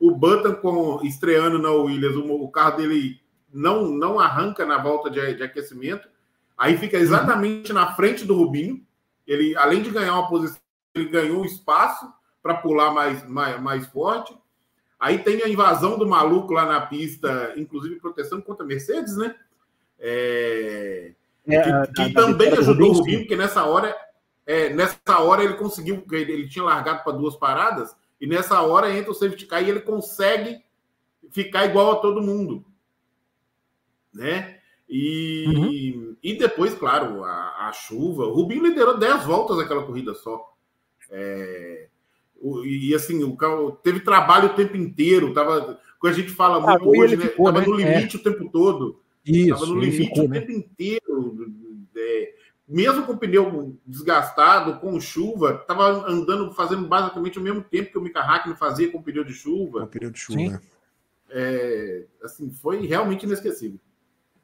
o 0.00 0.10
Button 0.10 0.54
com, 0.54 1.04
estreando 1.04 1.58
na 1.58 1.70
Williams, 1.70 2.16
o, 2.16 2.48
carro 2.48 2.78
dele 2.78 3.20
não, 3.52 3.86
não 3.88 4.18
arranca 4.18 4.64
na 4.64 4.78
volta 4.78 5.10
de, 5.10 5.34
de 5.34 5.42
aquecimento. 5.42 6.08
Aí 6.56 6.78
fica 6.78 6.96
exatamente 6.96 7.70
uhum. 7.70 7.78
na 7.78 7.94
frente 7.94 8.24
do 8.24 8.34
Rubinho. 8.34 8.84
Ele, 9.26 9.54
além 9.56 9.82
de 9.82 9.90
ganhar 9.90 10.14
uma 10.14 10.28
posição, 10.28 10.58
ele 10.94 11.10
ganhou 11.10 11.42
um 11.42 11.44
espaço 11.44 12.10
para 12.42 12.54
pular 12.54 12.92
mais, 12.92 13.28
mais, 13.28 13.60
mais 13.60 13.86
forte. 13.86 14.34
Aí 14.98 15.18
tem 15.18 15.42
a 15.42 15.48
invasão 15.48 15.98
do 15.98 16.08
maluco 16.08 16.52
lá 16.52 16.64
na 16.64 16.80
pista, 16.80 17.52
inclusive 17.56 18.00
proteção 18.00 18.40
contra 18.40 18.64
a 18.64 18.66
Mercedes, 18.66 19.16
né? 19.16 19.34
É... 19.98 21.12
É, 21.46 21.86
que, 21.86 22.04
que 22.04 22.12
também 22.12 22.52
ajudou 22.52 22.90
o 22.90 22.92
Rubinho, 22.92 23.20
porque 23.20 23.34
nessa 23.34 23.64
hora 23.64 23.96
é, 24.46 24.68
nessa 24.70 25.18
hora 25.20 25.44
ele 25.44 25.54
conseguiu, 25.54 26.04
ele, 26.10 26.32
ele 26.32 26.48
tinha 26.48 26.64
largado 26.64 27.04
para 27.04 27.12
duas 27.12 27.36
paradas, 27.36 27.94
e 28.20 28.26
nessa 28.26 28.60
hora 28.60 28.94
entra 28.94 29.10
o 29.10 29.14
safety 29.14 29.46
car 29.46 29.62
e 29.62 29.70
ele 29.70 29.80
consegue 29.80 30.62
ficar 31.30 31.64
igual 31.66 31.92
a 31.92 31.96
todo 31.96 32.22
mundo. 32.22 32.64
Né? 34.12 34.58
E, 34.88 35.44
uhum. 35.46 36.16
e 36.22 36.34
depois, 36.34 36.74
claro, 36.74 37.22
a, 37.24 37.68
a, 37.68 37.72
chuva. 37.72 38.26
O 38.26 38.32
Rubinho 38.32 38.64
liderou 38.64 38.98
10 38.98 39.24
voltas 39.24 39.56
naquela 39.56 39.84
corrida 39.84 40.14
só. 40.14 40.52
É, 41.08 41.88
e 42.64 42.92
assim, 42.94 43.22
o 43.22 43.36
carro 43.36 43.72
teve 43.72 44.00
trabalho 44.00 44.48
o 44.48 44.54
tempo 44.54 44.76
inteiro. 44.76 45.32
Tava, 45.32 45.78
quando 45.98 46.12
a 46.12 46.16
gente 46.16 46.30
fala 46.30 46.56
ah, 46.56 46.78
muito 46.78 47.00
hoje, 47.00 47.16
né? 47.16 47.26
Ficou, 47.26 47.46
tava 47.46 47.60
né? 47.60 47.66
no 47.66 47.76
limite 47.76 48.16
é. 48.16 48.20
o 48.20 48.22
tempo 48.22 48.50
todo. 48.50 49.00
Isso, 49.24 49.50
tava 49.50 49.66
no 49.66 49.80
limite 49.80 50.08
ficou, 50.08 50.24
o 50.24 50.28
né? 50.28 50.40
tempo 50.40 50.52
inteiro. 50.52 51.54
É, 51.96 52.34
mesmo 52.70 53.04
com 53.04 53.12
o 53.12 53.18
pneu 53.18 53.76
desgastado, 53.84 54.78
com 54.78 55.00
chuva, 55.00 55.64
tava 55.66 56.08
andando, 56.08 56.52
fazendo 56.54 56.86
basicamente 56.86 57.38
o 57.38 57.42
mesmo 57.42 57.62
tempo 57.62 57.90
que 57.90 57.98
o 57.98 58.00
Mika 58.00 58.20
Hakkinen 58.20 58.56
fazia 58.56 58.90
com 58.90 58.98
o 58.98 59.02
pneu 59.02 59.24
de 59.24 59.32
chuva. 59.32 59.80
Com 59.80 59.86
o 59.86 59.88
pneu 59.88 60.10
de 60.10 60.18
chuva. 60.20 60.62
É, 61.28 62.04
assim, 62.22 62.50
foi 62.50 62.86
realmente 62.86 63.26
inesquecível. 63.26 63.78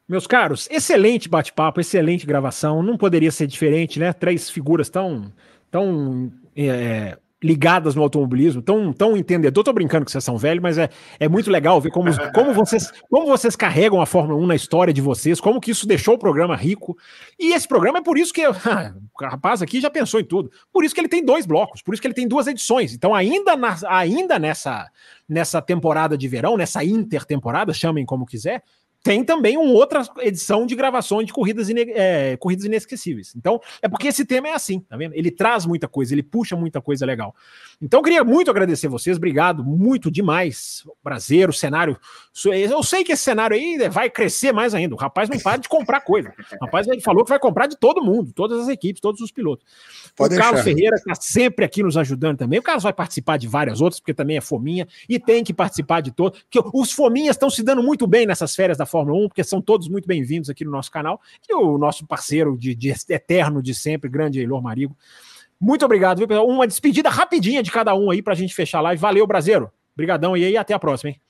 Meus 0.07 0.27
caros, 0.27 0.67
excelente 0.69 1.29
bate-papo, 1.29 1.79
excelente 1.79 2.25
gravação. 2.25 2.83
Não 2.83 2.97
poderia 2.97 3.31
ser 3.31 3.47
diferente, 3.47 3.99
né? 3.99 4.11
Três 4.11 4.49
figuras 4.49 4.89
tão, 4.89 5.31
tão 5.71 6.31
é, 6.55 7.17
ligadas 7.43 7.93
no 7.93 8.01
automobilismo, 8.01 8.61
tão, 8.61 8.91
tão 8.91 9.15
entendedor. 9.15 9.63
Tô 9.63 9.71
brincando 9.71 10.05
que 10.05 10.11
vocês 10.11 10.23
são 10.23 10.37
velhos, 10.37 10.61
mas 10.61 10.77
é, 10.77 10.89
é 11.19 11.27
muito 11.27 11.51
legal 11.51 11.79
ver 11.79 11.91
como, 11.91 12.09
como, 12.33 12.53
vocês, 12.53 12.91
como 13.09 13.27
vocês 13.27 13.55
carregam 13.55 14.01
a 14.01 14.05
Fórmula 14.05 14.39
1 14.41 14.47
na 14.47 14.55
história 14.55 14.93
de 14.93 15.01
vocês, 15.01 15.39
como 15.39 15.61
que 15.61 15.71
isso 15.71 15.87
deixou 15.87 16.15
o 16.15 16.19
programa 16.19 16.55
rico. 16.55 16.97
E 17.39 17.53
esse 17.53 17.67
programa 17.67 17.99
é 17.99 18.01
por 18.01 18.17
isso 18.17 18.33
que 18.33 18.45
o 18.47 18.55
rapaz 19.21 19.61
aqui 19.61 19.79
já 19.79 19.89
pensou 19.89 20.19
em 20.19 20.25
tudo. 20.25 20.51
Por 20.71 20.83
isso 20.83 20.95
que 20.95 21.01
ele 21.01 21.07
tem 21.07 21.23
dois 21.23 21.45
blocos, 21.45 21.81
por 21.81 21.93
isso 21.93 22.01
que 22.01 22.07
ele 22.07 22.15
tem 22.15 22.27
duas 22.27 22.47
edições. 22.47 22.93
Então, 22.93 23.13
ainda, 23.13 23.55
na, 23.55 23.77
ainda 23.87 24.39
nessa, 24.39 24.89
nessa 25.29 25.61
temporada 25.61 26.17
de 26.17 26.27
verão, 26.27 26.57
nessa 26.57 26.83
intertemporada, 26.83 27.73
chamem 27.73 28.05
como 28.05 28.25
quiser, 28.25 28.63
tem 29.07 29.23
também 29.23 29.55
uma 29.55 29.71
outra 29.71 30.05
edição 30.19 30.65
de 30.65 30.75
gravações 30.75 31.25
de 31.25 31.31
corridas, 31.31 31.69
ine 31.69 31.93
é, 31.93 32.35
corridas 32.35 32.65
inesquecíveis. 32.65 33.33
Então, 33.37 33.61
é 33.81 33.87
porque 33.87 34.09
esse 34.09 34.25
tema 34.25 34.49
é 34.49 34.53
assim, 34.53 34.81
tá 34.81 34.97
vendo? 34.97 35.13
Ele 35.15 35.31
traz 35.31 35.65
muita 35.65 35.87
coisa, 35.87 36.13
ele 36.13 36.21
puxa 36.21 36.57
muita 36.57 36.81
coisa 36.81 37.05
legal. 37.05 37.33
Então, 37.81 38.01
queria 38.01 38.21
muito 38.25 38.51
agradecer 38.51 38.89
vocês, 38.89 39.15
obrigado, 39.15 39.63
muito 39.63 40.11
demais. 40.11 40.83
Prazer, 41.01 41.47
o 41.47 41.53
cenário. 41.53 41.97
Eu 42.45 42.83
sei 42.83 43.05
que 43.05 43.13
esse 43.13 43.23
cenário 43.23 43.55
aí 43.55 43.87
vai 43.87 44.09
crescer 44.09 44.51
mais 44.51 44.75
ainda. 44.75 44.93
O 44.93 44.97
rapaz 44.97 45.29
não 45.29 45.39
para 45.39 45.55
de 45.55 45.69
comprar 45.69 46.01
coisa. 46.01 46.33
O 46.59 46.65
rapaz 46.65 46.85
ele 46.85 46.99
falou 46.99 47.23
que 47.23 47.29
vai 47.29 47.39
comprar 47.39 47.67
de 47.67 47.77
todo 47.77 48.03
mundo, 48.03 48.33
todas 48.33 48.63
as 48.63 48.67
equipes, 48.67 48.99
todos 48.99 49.21
os 49.21 49.31
pilotos. 49.31 49.65
Pode 50.17 50.35
o 50.35 50.37
Carlos 50.37 50.63
Ferreira 50.63 50.97
está 50.97 51.15
sempre 51.15 51.63
aqui 51.63 51.81
nos 51.81 51.95
ajudando 51.95 52.39
também. 52.39 52.59
O 52.59 52.63
Carlos 52.63 52.83
vai 52.83 52.91
participar 52.91 53.37
de 53.37 53.47
várias 53.47 53.79
outras, 53.79 54.01
porque 54.01 54.13
também 54.13 54.35
é 54.35 54.41
fominha, 54.41 54.85
e 55.07 55.17
tem 55.17 55.45
que 55.45 55.53
participar 55.53 56.01
de 56.01 56.11
todos. 56.11 56.43
Os 56.73 56.91
fominhas 56.91 57.37
estão 57.37 57.49
se 57.49 57.63
dando 57.63 57.81
muito 57.81 58.05
bem 58.05 58.25
nessas 58.25 58.53
férias 58.53 58.77
da 58.77 58.85
Fórmula 58.85 58.96
1, 59.05 59.27
porque 59.27 59.43
são 59.43 59.61
todos 59.61 59.87
muito 59.87 60.07
bem-vindos 60.07 60.49
aqui 60.49 60.65
no 60.65 60.71
nosso 60.71 60.91
canal. 60.91 61.21
E 61.47 61.53
o 61.53 61.77
nosso 61.77 62.05
parceiro 62.05 62.57
de, 62.57 62.73
de 62.73 62.93
eterno 63.09 63.61
de 63.61 63.75
sempre, 63.75 64.09
grande 64.09 64.39
Eilor 64.39 64.61
Marigo. 64.61 64.95
Muito 65.59 65.83
obrigado, 65.85 66.19
viu, 66.19 66.27
pessoal? 66.27 66.47
Uma 66.47 66.67
despedida 66.67 67.09
rapidinha 67.09 67.63
de 67.63 67.71
cada 67.71 67.95
um 67.95 68.11
aí 68.11 68.21
para 68.21 68.33
a 68.33 68.35
gente 68.35 68.53
fechar 68.53 68.79
a 68.79 68.81
live. 68.81 69.01
Valeu, 69.01 69.25
Brasileiro. 69.25 69.71
Obrigadão 69.95 70.37
e 70.37 70.45
aí 70.45 70.55
até 70.55 70.73
a 70.73 70.79
próxima, 70.79 71.11
hein? 71.11 71.21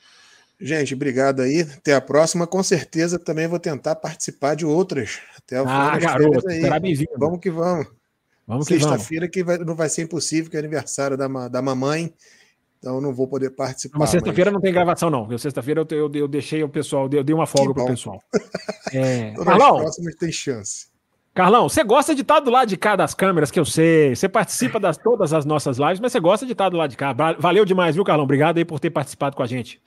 Gente, 0.60 0.94
obrigado 0.94 1.41
aí. 1.41 1.61
Até 1.61 1.94
a 1.94 2.02
próxima. 2.02 2.48
Com 2.48 2.61
certeza 2.64 3.19
também 3.19 3.48
vou 3.48 3.60
tentar 3.60 3.95
participar 3.95 4.56
de 4.56 4.65
outras. 4.65 5.19
Até 5.38 5.61
o 5.61 5.68
ah, 5.68 5.98
garoto, 5.98 6.49
aí. 6.49 6.61
será 6.61 6.80
bem-vindo. 6.80 7.11
Vamos 7.18 7.39
que 7.39 7.49
vamos. 7.49 7.88
Vamos 8.45 8.68
que 8.68 8.73
Sexta-feira 8.73 9.27
que 9.27 9.44
vai, 9.44 9.57
não 9.60 9.76
vai 9.76 9.89
ser 9.89 10.03
impossível, 10.03 10.49
que 10.49 10.57
é 10.57 10.60
aniversário 10.60 11.15
da, 11.15 11.27
da 11.48 11.61
mamãe. 11.61 12.14
Então 12.88 13.01
não 13.01 13.14
vou 13.14 13.27
poder 13.27 13.49
participar. 13.49 13.99
Mas 13.99 14.11
sexta-feira 14.11 14.49
mas... 14.49 14.53
não 14.53 14.61
tem 14.61 14.72
gravação, 14.72 15.09
não. 15.09 15.38
Sexta-feira 15.38 15.81
eu, 15.81 15.97
eu, 15.97 16.11
eu, 16.14 16.27
deixei 16.27 16.64
o 16.64 16.69
pessoal, 16.69 17.09
eu 17.11 17.22
dei 17.22 17.35
uma 17.35 17.45
folga 17.45 17.73
para 17.73 17.84
o 17.84 17.88
pessoal. 17.88 18.22
É... 18.93 19.34
Carlão, 19.43 19.80
próximas 19.80 20.15
tem 20.15 20.31
chance. 20.31 20.88
Carlão, 21.34 21.68
você 21.68 21.84
gosta 21.84 22.15
de 22.15 22.22
estar 22.22 22.39
do 22.39 22.49
lado 22.49 22.69
de 22.69 22.77
cá 22.77 22.95
das 22.95 23.14
câmeras, 23.14 23.51
que 23.51 23.59
eu 23.59 23.65
sei. 23.65 24.15
Você 24.15 24.30
participa 24.30 24.80
das 24.80 24.97
todas 24.97 25.34
as 25.34 25.43
nossas 25.43 25.77
lives, 25.77 25.99
mas 25.99 26.14
você 26.14 26.22
gosta 26.22 26.45
de 26.45 26.53
estar 26.53 26.69
do 26.69 26.77
lado 26.77 26.89
de 26.91 26.95
cá. 26.95 27.14
Valeu 27.38 27.65
demais, 27.65 27.95
viu, 27.95 28.05
Carlão? 28.05 28.23
Obrigado 28.23 28.59
aí 28.59 28.64
por 28.64 28.80
ter 28.80 28.91
participado 28.91 29.35
com 29.35 29.43
a 29.43 29.45
gente. 29.45 29.81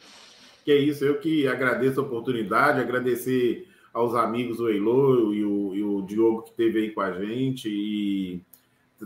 Que 0.67 0.71
é 0.71 0.77
isso, 0.77 1.03
eu 1.03 1.19
que 1.19 1.49
agradeço 1.49 1.99
a 1.99 2.03
oportunidade, 2.03 2.79
agradecer 2.79 3.67
aos 3.91 4.15
amigos 4.15 4.61
o 4.61 4.69
Elo 4.69 5.33
e 5.33 5.43
o, 5.43 5.75
e 5.75 5.83
o 5.83 6.03
Diogo 6.03 6.43
que 6.43 6.51
esteve 6.51 6.81
aí 6.81 6.91
com 6.91 7.01
a 7.01 7.13
gente. 7.13 7.71
E 7.71 8.43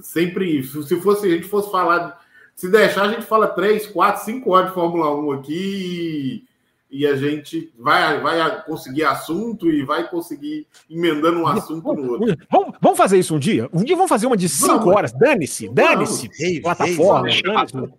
sempre, 0.02 0.60
se 0.64 1.00
fosse, 1.00 1.28
a 1.28 1.30
gente 1.30 1.46
fosse 1.46 1.70
falar 1.70 2.23
se 2.55 2.68
deixar, 2.68 3.02
a 3.02 3.09
gente 3.09 3.26
fala 3.26 3.48
3, 3.48 3.89
4, 3.89 4.24
5 4.24 4.51
horas 4.51 4.68
de 4.68 4.74
Fórmula 4.74 5.14
1 5.14 5.32
aqui 5.32 6.44
e, 6.90 7.01
e, 7.01 7.06
a 7.06 7.16
gente 7.16 7.72
vai, 7.78 8.20
vai 8.20 8.64
conseguir 8.64 9.05
assunto 9.05 9.68
e 9.68 9.82
vai 9.85 10.09
conseguir 10.09 10.66
emendando 10.89 11.40
um 11.40 11.47
assunto 11.47 11.93
no 11.93 12.12
outro. 12.12 12.36
Vamos, 12.51 12.76
vamos 12.81 12.98
fazer 12.98 13.18
isso 13.18 13.35
um 13.35 13.39
dia? 13.39 13.68
Um 13.72 13.82
dia 13.82 13.97
vamos 13.97 14.09
fazer 14.09 14.26
uma 14.26 14.36
de 14.36 14.48
5 14.48 14.89
horas. 14.89 15.12
Dane-se, 15.12 15.68
dane-se. 15.68 16.28
Plataforma, 16.62 17.28
dane 17.43 17.93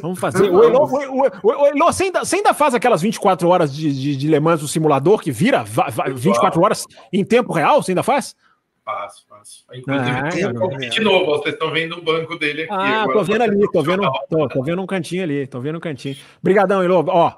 Vamos 0.00 0.18
fazer. 0.18 0.50
O 0.50 0.64
Elô, 0.64 0.86
o, 0.86 1.26
o, 1.42 1.84
o 1.84 1.86
você, 1.86 2.04
ainda, 2.04 2.24
você 2.24 2.36
ainda 2.36 2.54
faz 2.54 2.74
aquelas 2.74 3.02
24 3.02 3.48
horas 3.48 3.74
de, 3.74 3.92
de, 3.92 4.16
de 4.16 4.28
Le 4.28 4.40
Mans 4.40 4.62
no 4.62 4.68
simulador 4.68 5.20
que 5.20 5.30
vira 5.30 5.64
24 6.14 6.60
horas 6.62 6.86
em 7.12 7.24
tempo 7.24 7.52
real? 7.52 7.82
Você 7.82 7.90
ainda 7.90 8.02
faz? 8.02 8.34
Faço, 8.84 9.24
faço. 9.28 9.64
Inclusive, 9.72 10.10
ah, 10.10 10.28
tem 10.28 10.46
um 10.46 10.76
de 10.90 11.00
novo, 11.00 11.26
vocês 11.26 11.54
estão 11.54 11.70
vendo 11.70 11.98
o 11.98 12.02
banco 12.02 12.36
dele 12.36 12.62
aqui. 12.62 12.72
Ah, 12.72 13.02
agora, 13.02 13.18
tô 13.18 13.24
vendo 13.24 13.42
ali, 13.42 13.72
tô 13.72 13.82
vendo, 13.82 14.02
tô, 14.28 14.48
tô, 14.48 14.62
vendo 14.62 14.82
um 14.82 14.86
cantinho 14.86 15.22
ali, 15.22 15.46
tô 15.46 15.60
vendo 15.60 15.76
um 15.76 15.80
cantinho. 15.80 16.16
Obrigadão, 16.40 16.82
Elô. 16.82 17.04
Ó, 17.06 17.32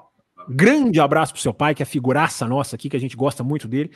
grande 0.49 0.99
abraço 0.99 1.33
pro 1.33 1.41
seu 1.41 1.53
pai, 1.53 1.75
que 1.75 1.83
é 1.83 1.85
figuraça 1.85 2.47
nossa 2.47 2.75
aqui, 2.75 2.89
que 2.89 2.97
a 2.97 2.99
gente 2.99 3.15
gosta 3.15 3.43
muito 3.43 3.67
dele. 3.67 3.91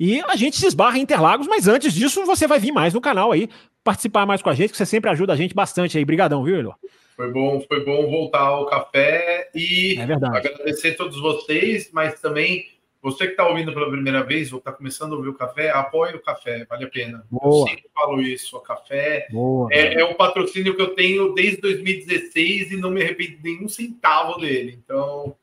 E 0.00 0.20
a 0.22 0.34
gente 0.34 0.56
se 0.56 0.66
esbarra 0.66 0.98
em 0.98 1.02
Interlagos, 1.02 1.46
mas 1.46 1.68
antes 1.68 1.92
disso 1.92 2.24
você 2.24 2.46
vai 2.46 2.58
vir 2.58 2.72
mais 2.72 2.94
no 2.94 3.00
canal 3.02 3.32
aí, 3.32 3.48
participar 3.84 4.24
mais 4.24 4.40
com 4.40 4.48
a 4.48 4.54
gente, 4.54 4.70
que 4.70 4.76
você 4.76 4.86
sempre 4.86 5.10
ajuda 5.10 5.34
a 5.34 5.36
gente 5.36 5.54
bastante 5.54 5.98
aí. 5.98 6.02
Obrigadão, 6.02 6.42
viu, 6.42 6.56
Elô? 6.56 6.74
Foi 7.14 7.30
bom, 7.30 7.60
foi 7.68 7.84
bom 7.84 8.10
voltar 8.10 8.40
ao 8.40 8.66
café 8.66 9.50
e 9.54 9.96
é 9.98 10.02
agradecer 10.02 10.90
a 10.90 10.96
todos 10.96 11.20
vocês, 11.20 11.90
mas 11.92 12.20
também 12.20 12.66
você 13.04 13.26
que 13.26 13.32
está 13.32 13.46
ouvindo 13.46 13.70
pela 13.74 13.90
primeira 13.90 14.22
vez 14.22 14.50
ou 14.50 14.58
está 14.58 14.72
começando 14.72 15.12
a 15.12 15.16
ouvir 15.16 15.28
o 15.28 15.34
café, 15.34 15.68
apoie 15.68 16.14
o 16.14 16.22
café, 16.22 16.64
vale 16.64 16.86
a 16.86 16.88
pena. 16.88 17.22
Boa. 17.30 17.68
Eu 17.68 17.68
sempre 17.68 17.90
falo 17.94 18.22
isso, 18.22 18.56
o 18.56 18.60
café 18.60 19.26
Boa, 19.30 19.68
é, 19.70 20.00
é, 20.00 20.04
um 20.06 20.14
patrocínio 20.14 20.74
que 20.74 20.80
eu 20.80 20.94
tenho 20.94 21.34
desde 21.34 21.60
2016 21.60 22.72
e 22.72 22.76
não 22.78 22.90
me 22.90 23.02
arrependo 23.02 23.36
nenhum 23.44 23.68
centavo 23.68 24.40
dele. 24.40 24.80
Então, 24.82 25.36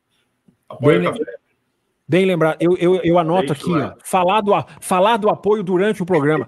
apoie 0.67 0.97
Bem, 0.97 1.07
o 1.07 1.11
café. 1.11 1.35
Bem 2.11 2.25
lembrado, 2.25 2.57
eu, 2.59 2.75
eu, 2.77 2.99
eu 3.05 3.17
anoto 3.17 3.53
aqui, 3.53 3.71
ó, 3.71 3.93
falar, 4.03 4.41
do, 4.41 4.51
falar 4.81 5.15
do 5.15 5.29
apoio 5.29 5.63
durante 5.63 6.03
o 6.03 6.05
programa. 6.05 6.45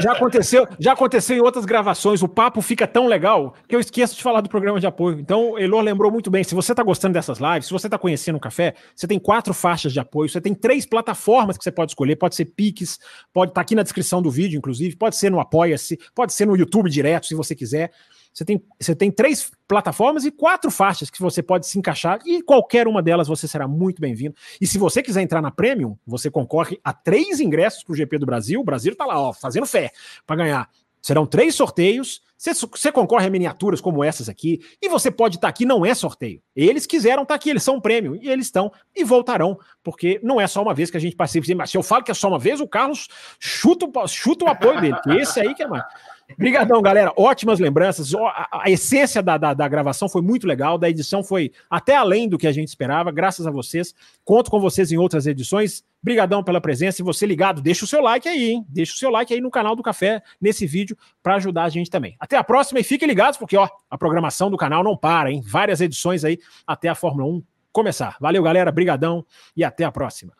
Já 0.00 0.10
aconteceu, 0.10 0.66
já 0.76 0.92
aconteceu 0.92 1.36
em 1.36 1.40
outras 1.40 1.64
gravações, 1.64 2.20
o 2.20 2.26
papo 2.26 2.60
fica 2.60 2.84
tão 2.84 3.06
legal 3.06 3.54
que 3.68 3.76
eu 3.76 3.78
esqueço 3.78 4.16
de 4.16 4.22
falar 4.24 4.40
do 4.40 4.48
programa 4.48 4.80
de 4.80 4.88
apoio. 4.88 5.20
Então, 5.20 5.56
Elor 5.56 5.82
lembrou 5.82 6.10
muito 6.10 6.32
bem. 6.32 6.42
Se 6.42 6.52
você 6.52 6.72
está 6.72 6.82
gostando 6.82 7.14
dessas 7.14 7.38
lives, 7.38 7.66
se 7.66 7.72
você 7.72 7.86
está 7.86 7.96
conhecendo 7.96 8.38
o 8.38 8.40
café, 8.40 8.74
você 8.92 9.06
tem 9.06 9.20
quatro 9.20 9.54
faixas 9.54 9.92
de 9.92 10.00
apoio, 10.00 10.28
você 10.28 10.40
tem 10.40 10.52
três 10.52 10.84
plataformas 10.84 11.56
que 11.56 11.62
você 11.62 11.70
pode 11.70 11.92
escolher. 11.92 12.16
Pode 12.16 12.34
ser 12.34 12.46
Pix, 12.46 12.98
pode 13.32 13.52
estar 13.52 13.60
tá 13.60 13.62
aqui 13.62 13.76
na 13.76 13.84
descrição 13.84 14.20
do 14.20 14.32
vídeo, 14.32 14.58
inclusive, 14.58 14.96
pode 14.96 15.14
ser 15.14 15.30
no 15.30 15.38
Apoia-se, 15.38 15.96
pode 16.12 16.32
ser 16.32 16.44
no 16.44 16.56
YouTube 16.56 16.90
direto, 16.90 17.26
se 17.26 17.36
você 17.36 17.54
quiser. 17.54 17.92
Você 18.34 18.44
tem, 18.44 18.60
você 18.80 18.96
tem 18.96 19.12
três 19.12 19.52
plataformas 19.68 20.24
e 20.24 20.30
quatro 20.32 20.68
faixas 20.68 21.08
que 21.08 21.20
você 21.20 21.40
pode 21.40 21.68
se 21.68 21.78
encaixar 21.78 22.18
e 22.26 22.42
qualquer 22.42 22.88
uma 22.88 23.00
delas 23.00 23.28
você 23.28 23.46
será 23.46 23.68
muito 23.68 24.00
bem-vindo. 24.00 24.34
E 24.60 24.66
se 24.66 24.76
você 24.76 25.00
quiser 25.00 25.22
entrar 25.22 25.40
na 25.40 25.52
Premium, 25.52 25.96
você 26.04 26.28
concorre 26.28 26.80
a 26.82 26.92
três 26.92 27.38
ingressos 27.38 27.84
para 27.84 27.92
o 27.92 27.96
GP 27.96 28.18
do 28.18 28.26
Brasil. 28.26 28.60
O 28.60 28.64
Brasil 28.64 28.92
está 28.92 29.06
lá, 29.06 29.20
ó, 29.20 29.32
fazendo 29.32 29.66
fé 29.66 29.92
para 30.26 30.34
ganhar. 30.34 30.68
Serão 31.00 31.26
três 31.26 31.54
sorteios. 31.54 32.22
Você, 32.36 32.90
concorre 32.90 33.26
a 33.26 33.30
miniaturas 33.30 33.80
como 33.80 34.02
essas 34.02 34.28
aqui. 34.28 34.60
E 34.82 34.88
você 34.88 35.10
pode 35.10 35.36
estar 35.36 35.46
tá 35.46 35.50
aqui, 35.50 35.64
não 35.64 35.86
é 35.86 35.94
sorteio. 35.94 36.42
Eles 36.56 36.86
quiseram 36.86 37.22
estar 37.22 37.34
tá 37.34 37.36
aqui, 37.36 37.50
eles 37.50 37.62
são 37.62 37.76
um. 37.76 38.16
E 38.16 38.28
eles 38.28 38.46
estão 38.46 38.72
e 38.94 39.04
voltarão, 39.04 39.58
porque 39.82 40.18
não 40.22 40.40
é 40.40 40.46
só 40.46 40.60
uma 40.60 40.74
vez 40.74 40.90
que 40.90 40.96
a 40.96 41.00
gente 41.00 41.14
participa. 41.14 41.54
Mas 41.54 41.70
se 41.70 41.76
eu 41.76 41.82
falo 41.82 42.02
que 42.02 42.10
é 42.10 42.14
só 42.14 42.28
uma 42.28 42.38
vez, 42.38 42.60
o 42.60 42.66
Carlos 42.66 43.08
chuta, 43.38 43.86
chuta 44.08 44.44
o 44.44 44.48
apoio 44.48 44.80
dele. 44.80 44.96
esse 45.20 45.40
aí 45.40 45.54
que 45.54 45.62
é 45.62 45.68
mais. 45.68 45.84
Obrigadão, 46.32 46.80
galera. 46.80 47.12
Ótimas 47.16 47.58
lembranças. 47.60 48.12
A, 48.50 48.70
essência 48.70 49.22
da, 49.22 49.36
da, 49.36 49.54
da, 49.54 49.68
gravação 49.68 50.08
foi 50.08 50.22
muito 50.22 50.46
legal. 50.46 50.78
Da 50.78 50.88
edição 50.88 51.22
foi 51.22 51.52
até 51.68 51.94
além 51.94 52.28
do 52.28 52.38
que 52.38 52.46
a 52.46 52.52
gente 52.52 52.68
esperava. 52.68 53.12
Graças 53.12 53.46
a 53.46 53.50
vocês. 53.50 53.94
Conto 54.24 54.50
com 54.50 54.58
vocês 54.58 54.90
em 54.90 54.96
outras 54.96 55.26
edições. 55.26 55.84
Obrigadão 56.02 56.42
pela 56.42 56.60
presença. 56.60 57.02
E 57.02 57.04
você 57.04 57.26
ligado, 57.26 57.60
deixa 57.60 57.84
o 57.84 57.88
seu 57.88 58.00
like 58.00 58.28
aí, 58.28 58.52
hein? 58.52 58.66
Deixa 58.68 58.94
o 58.94 58.96
seu 58.96 59.10
like 59.10 59.32
aí 59.32 59.40
no 59.40 59.50
canal 59.50 59.76
do 59.76 59.82
Café, 59.82 60.22
nesse 60.40 60.66
vídeo, 60.66 60.96
para 61.22 61.36
ajudar 61.36 61.64
a 61.64 61.68
gente 61.68 61.90
também. 61.90 62.16
Até 62.18 62.36
a 62.36 62.44
próxima 62.44 62.80
e 62.80 62.84
fiquem 62.84 63.08
ligados, 63.08 63.38
porque 63.38 63.56
ó, 63.56 63.68
a 63.90 63.98
programação 63.98 64.50
do 64.50 64.56
canal 64.56 64.82
não 64.82 64.96
para, 64.96 65.30
hein? 65.30 65.42
Várias 65.44 65.80
edições 65.80 66.24
aí 66.24 66.38
até 66.66 66.88
a 66.88 66.94
Fórmula 66.94 67.28
1 67.28 67.42
começar. 67.72 68.16
Valeu, 68.20 68.42
galera. 68.42 68.70
Brigadão 68.70 69.24
e 69.56 69.64
até 69.64 69.84
a 69.84 69.92
próxima. 69.92 70.32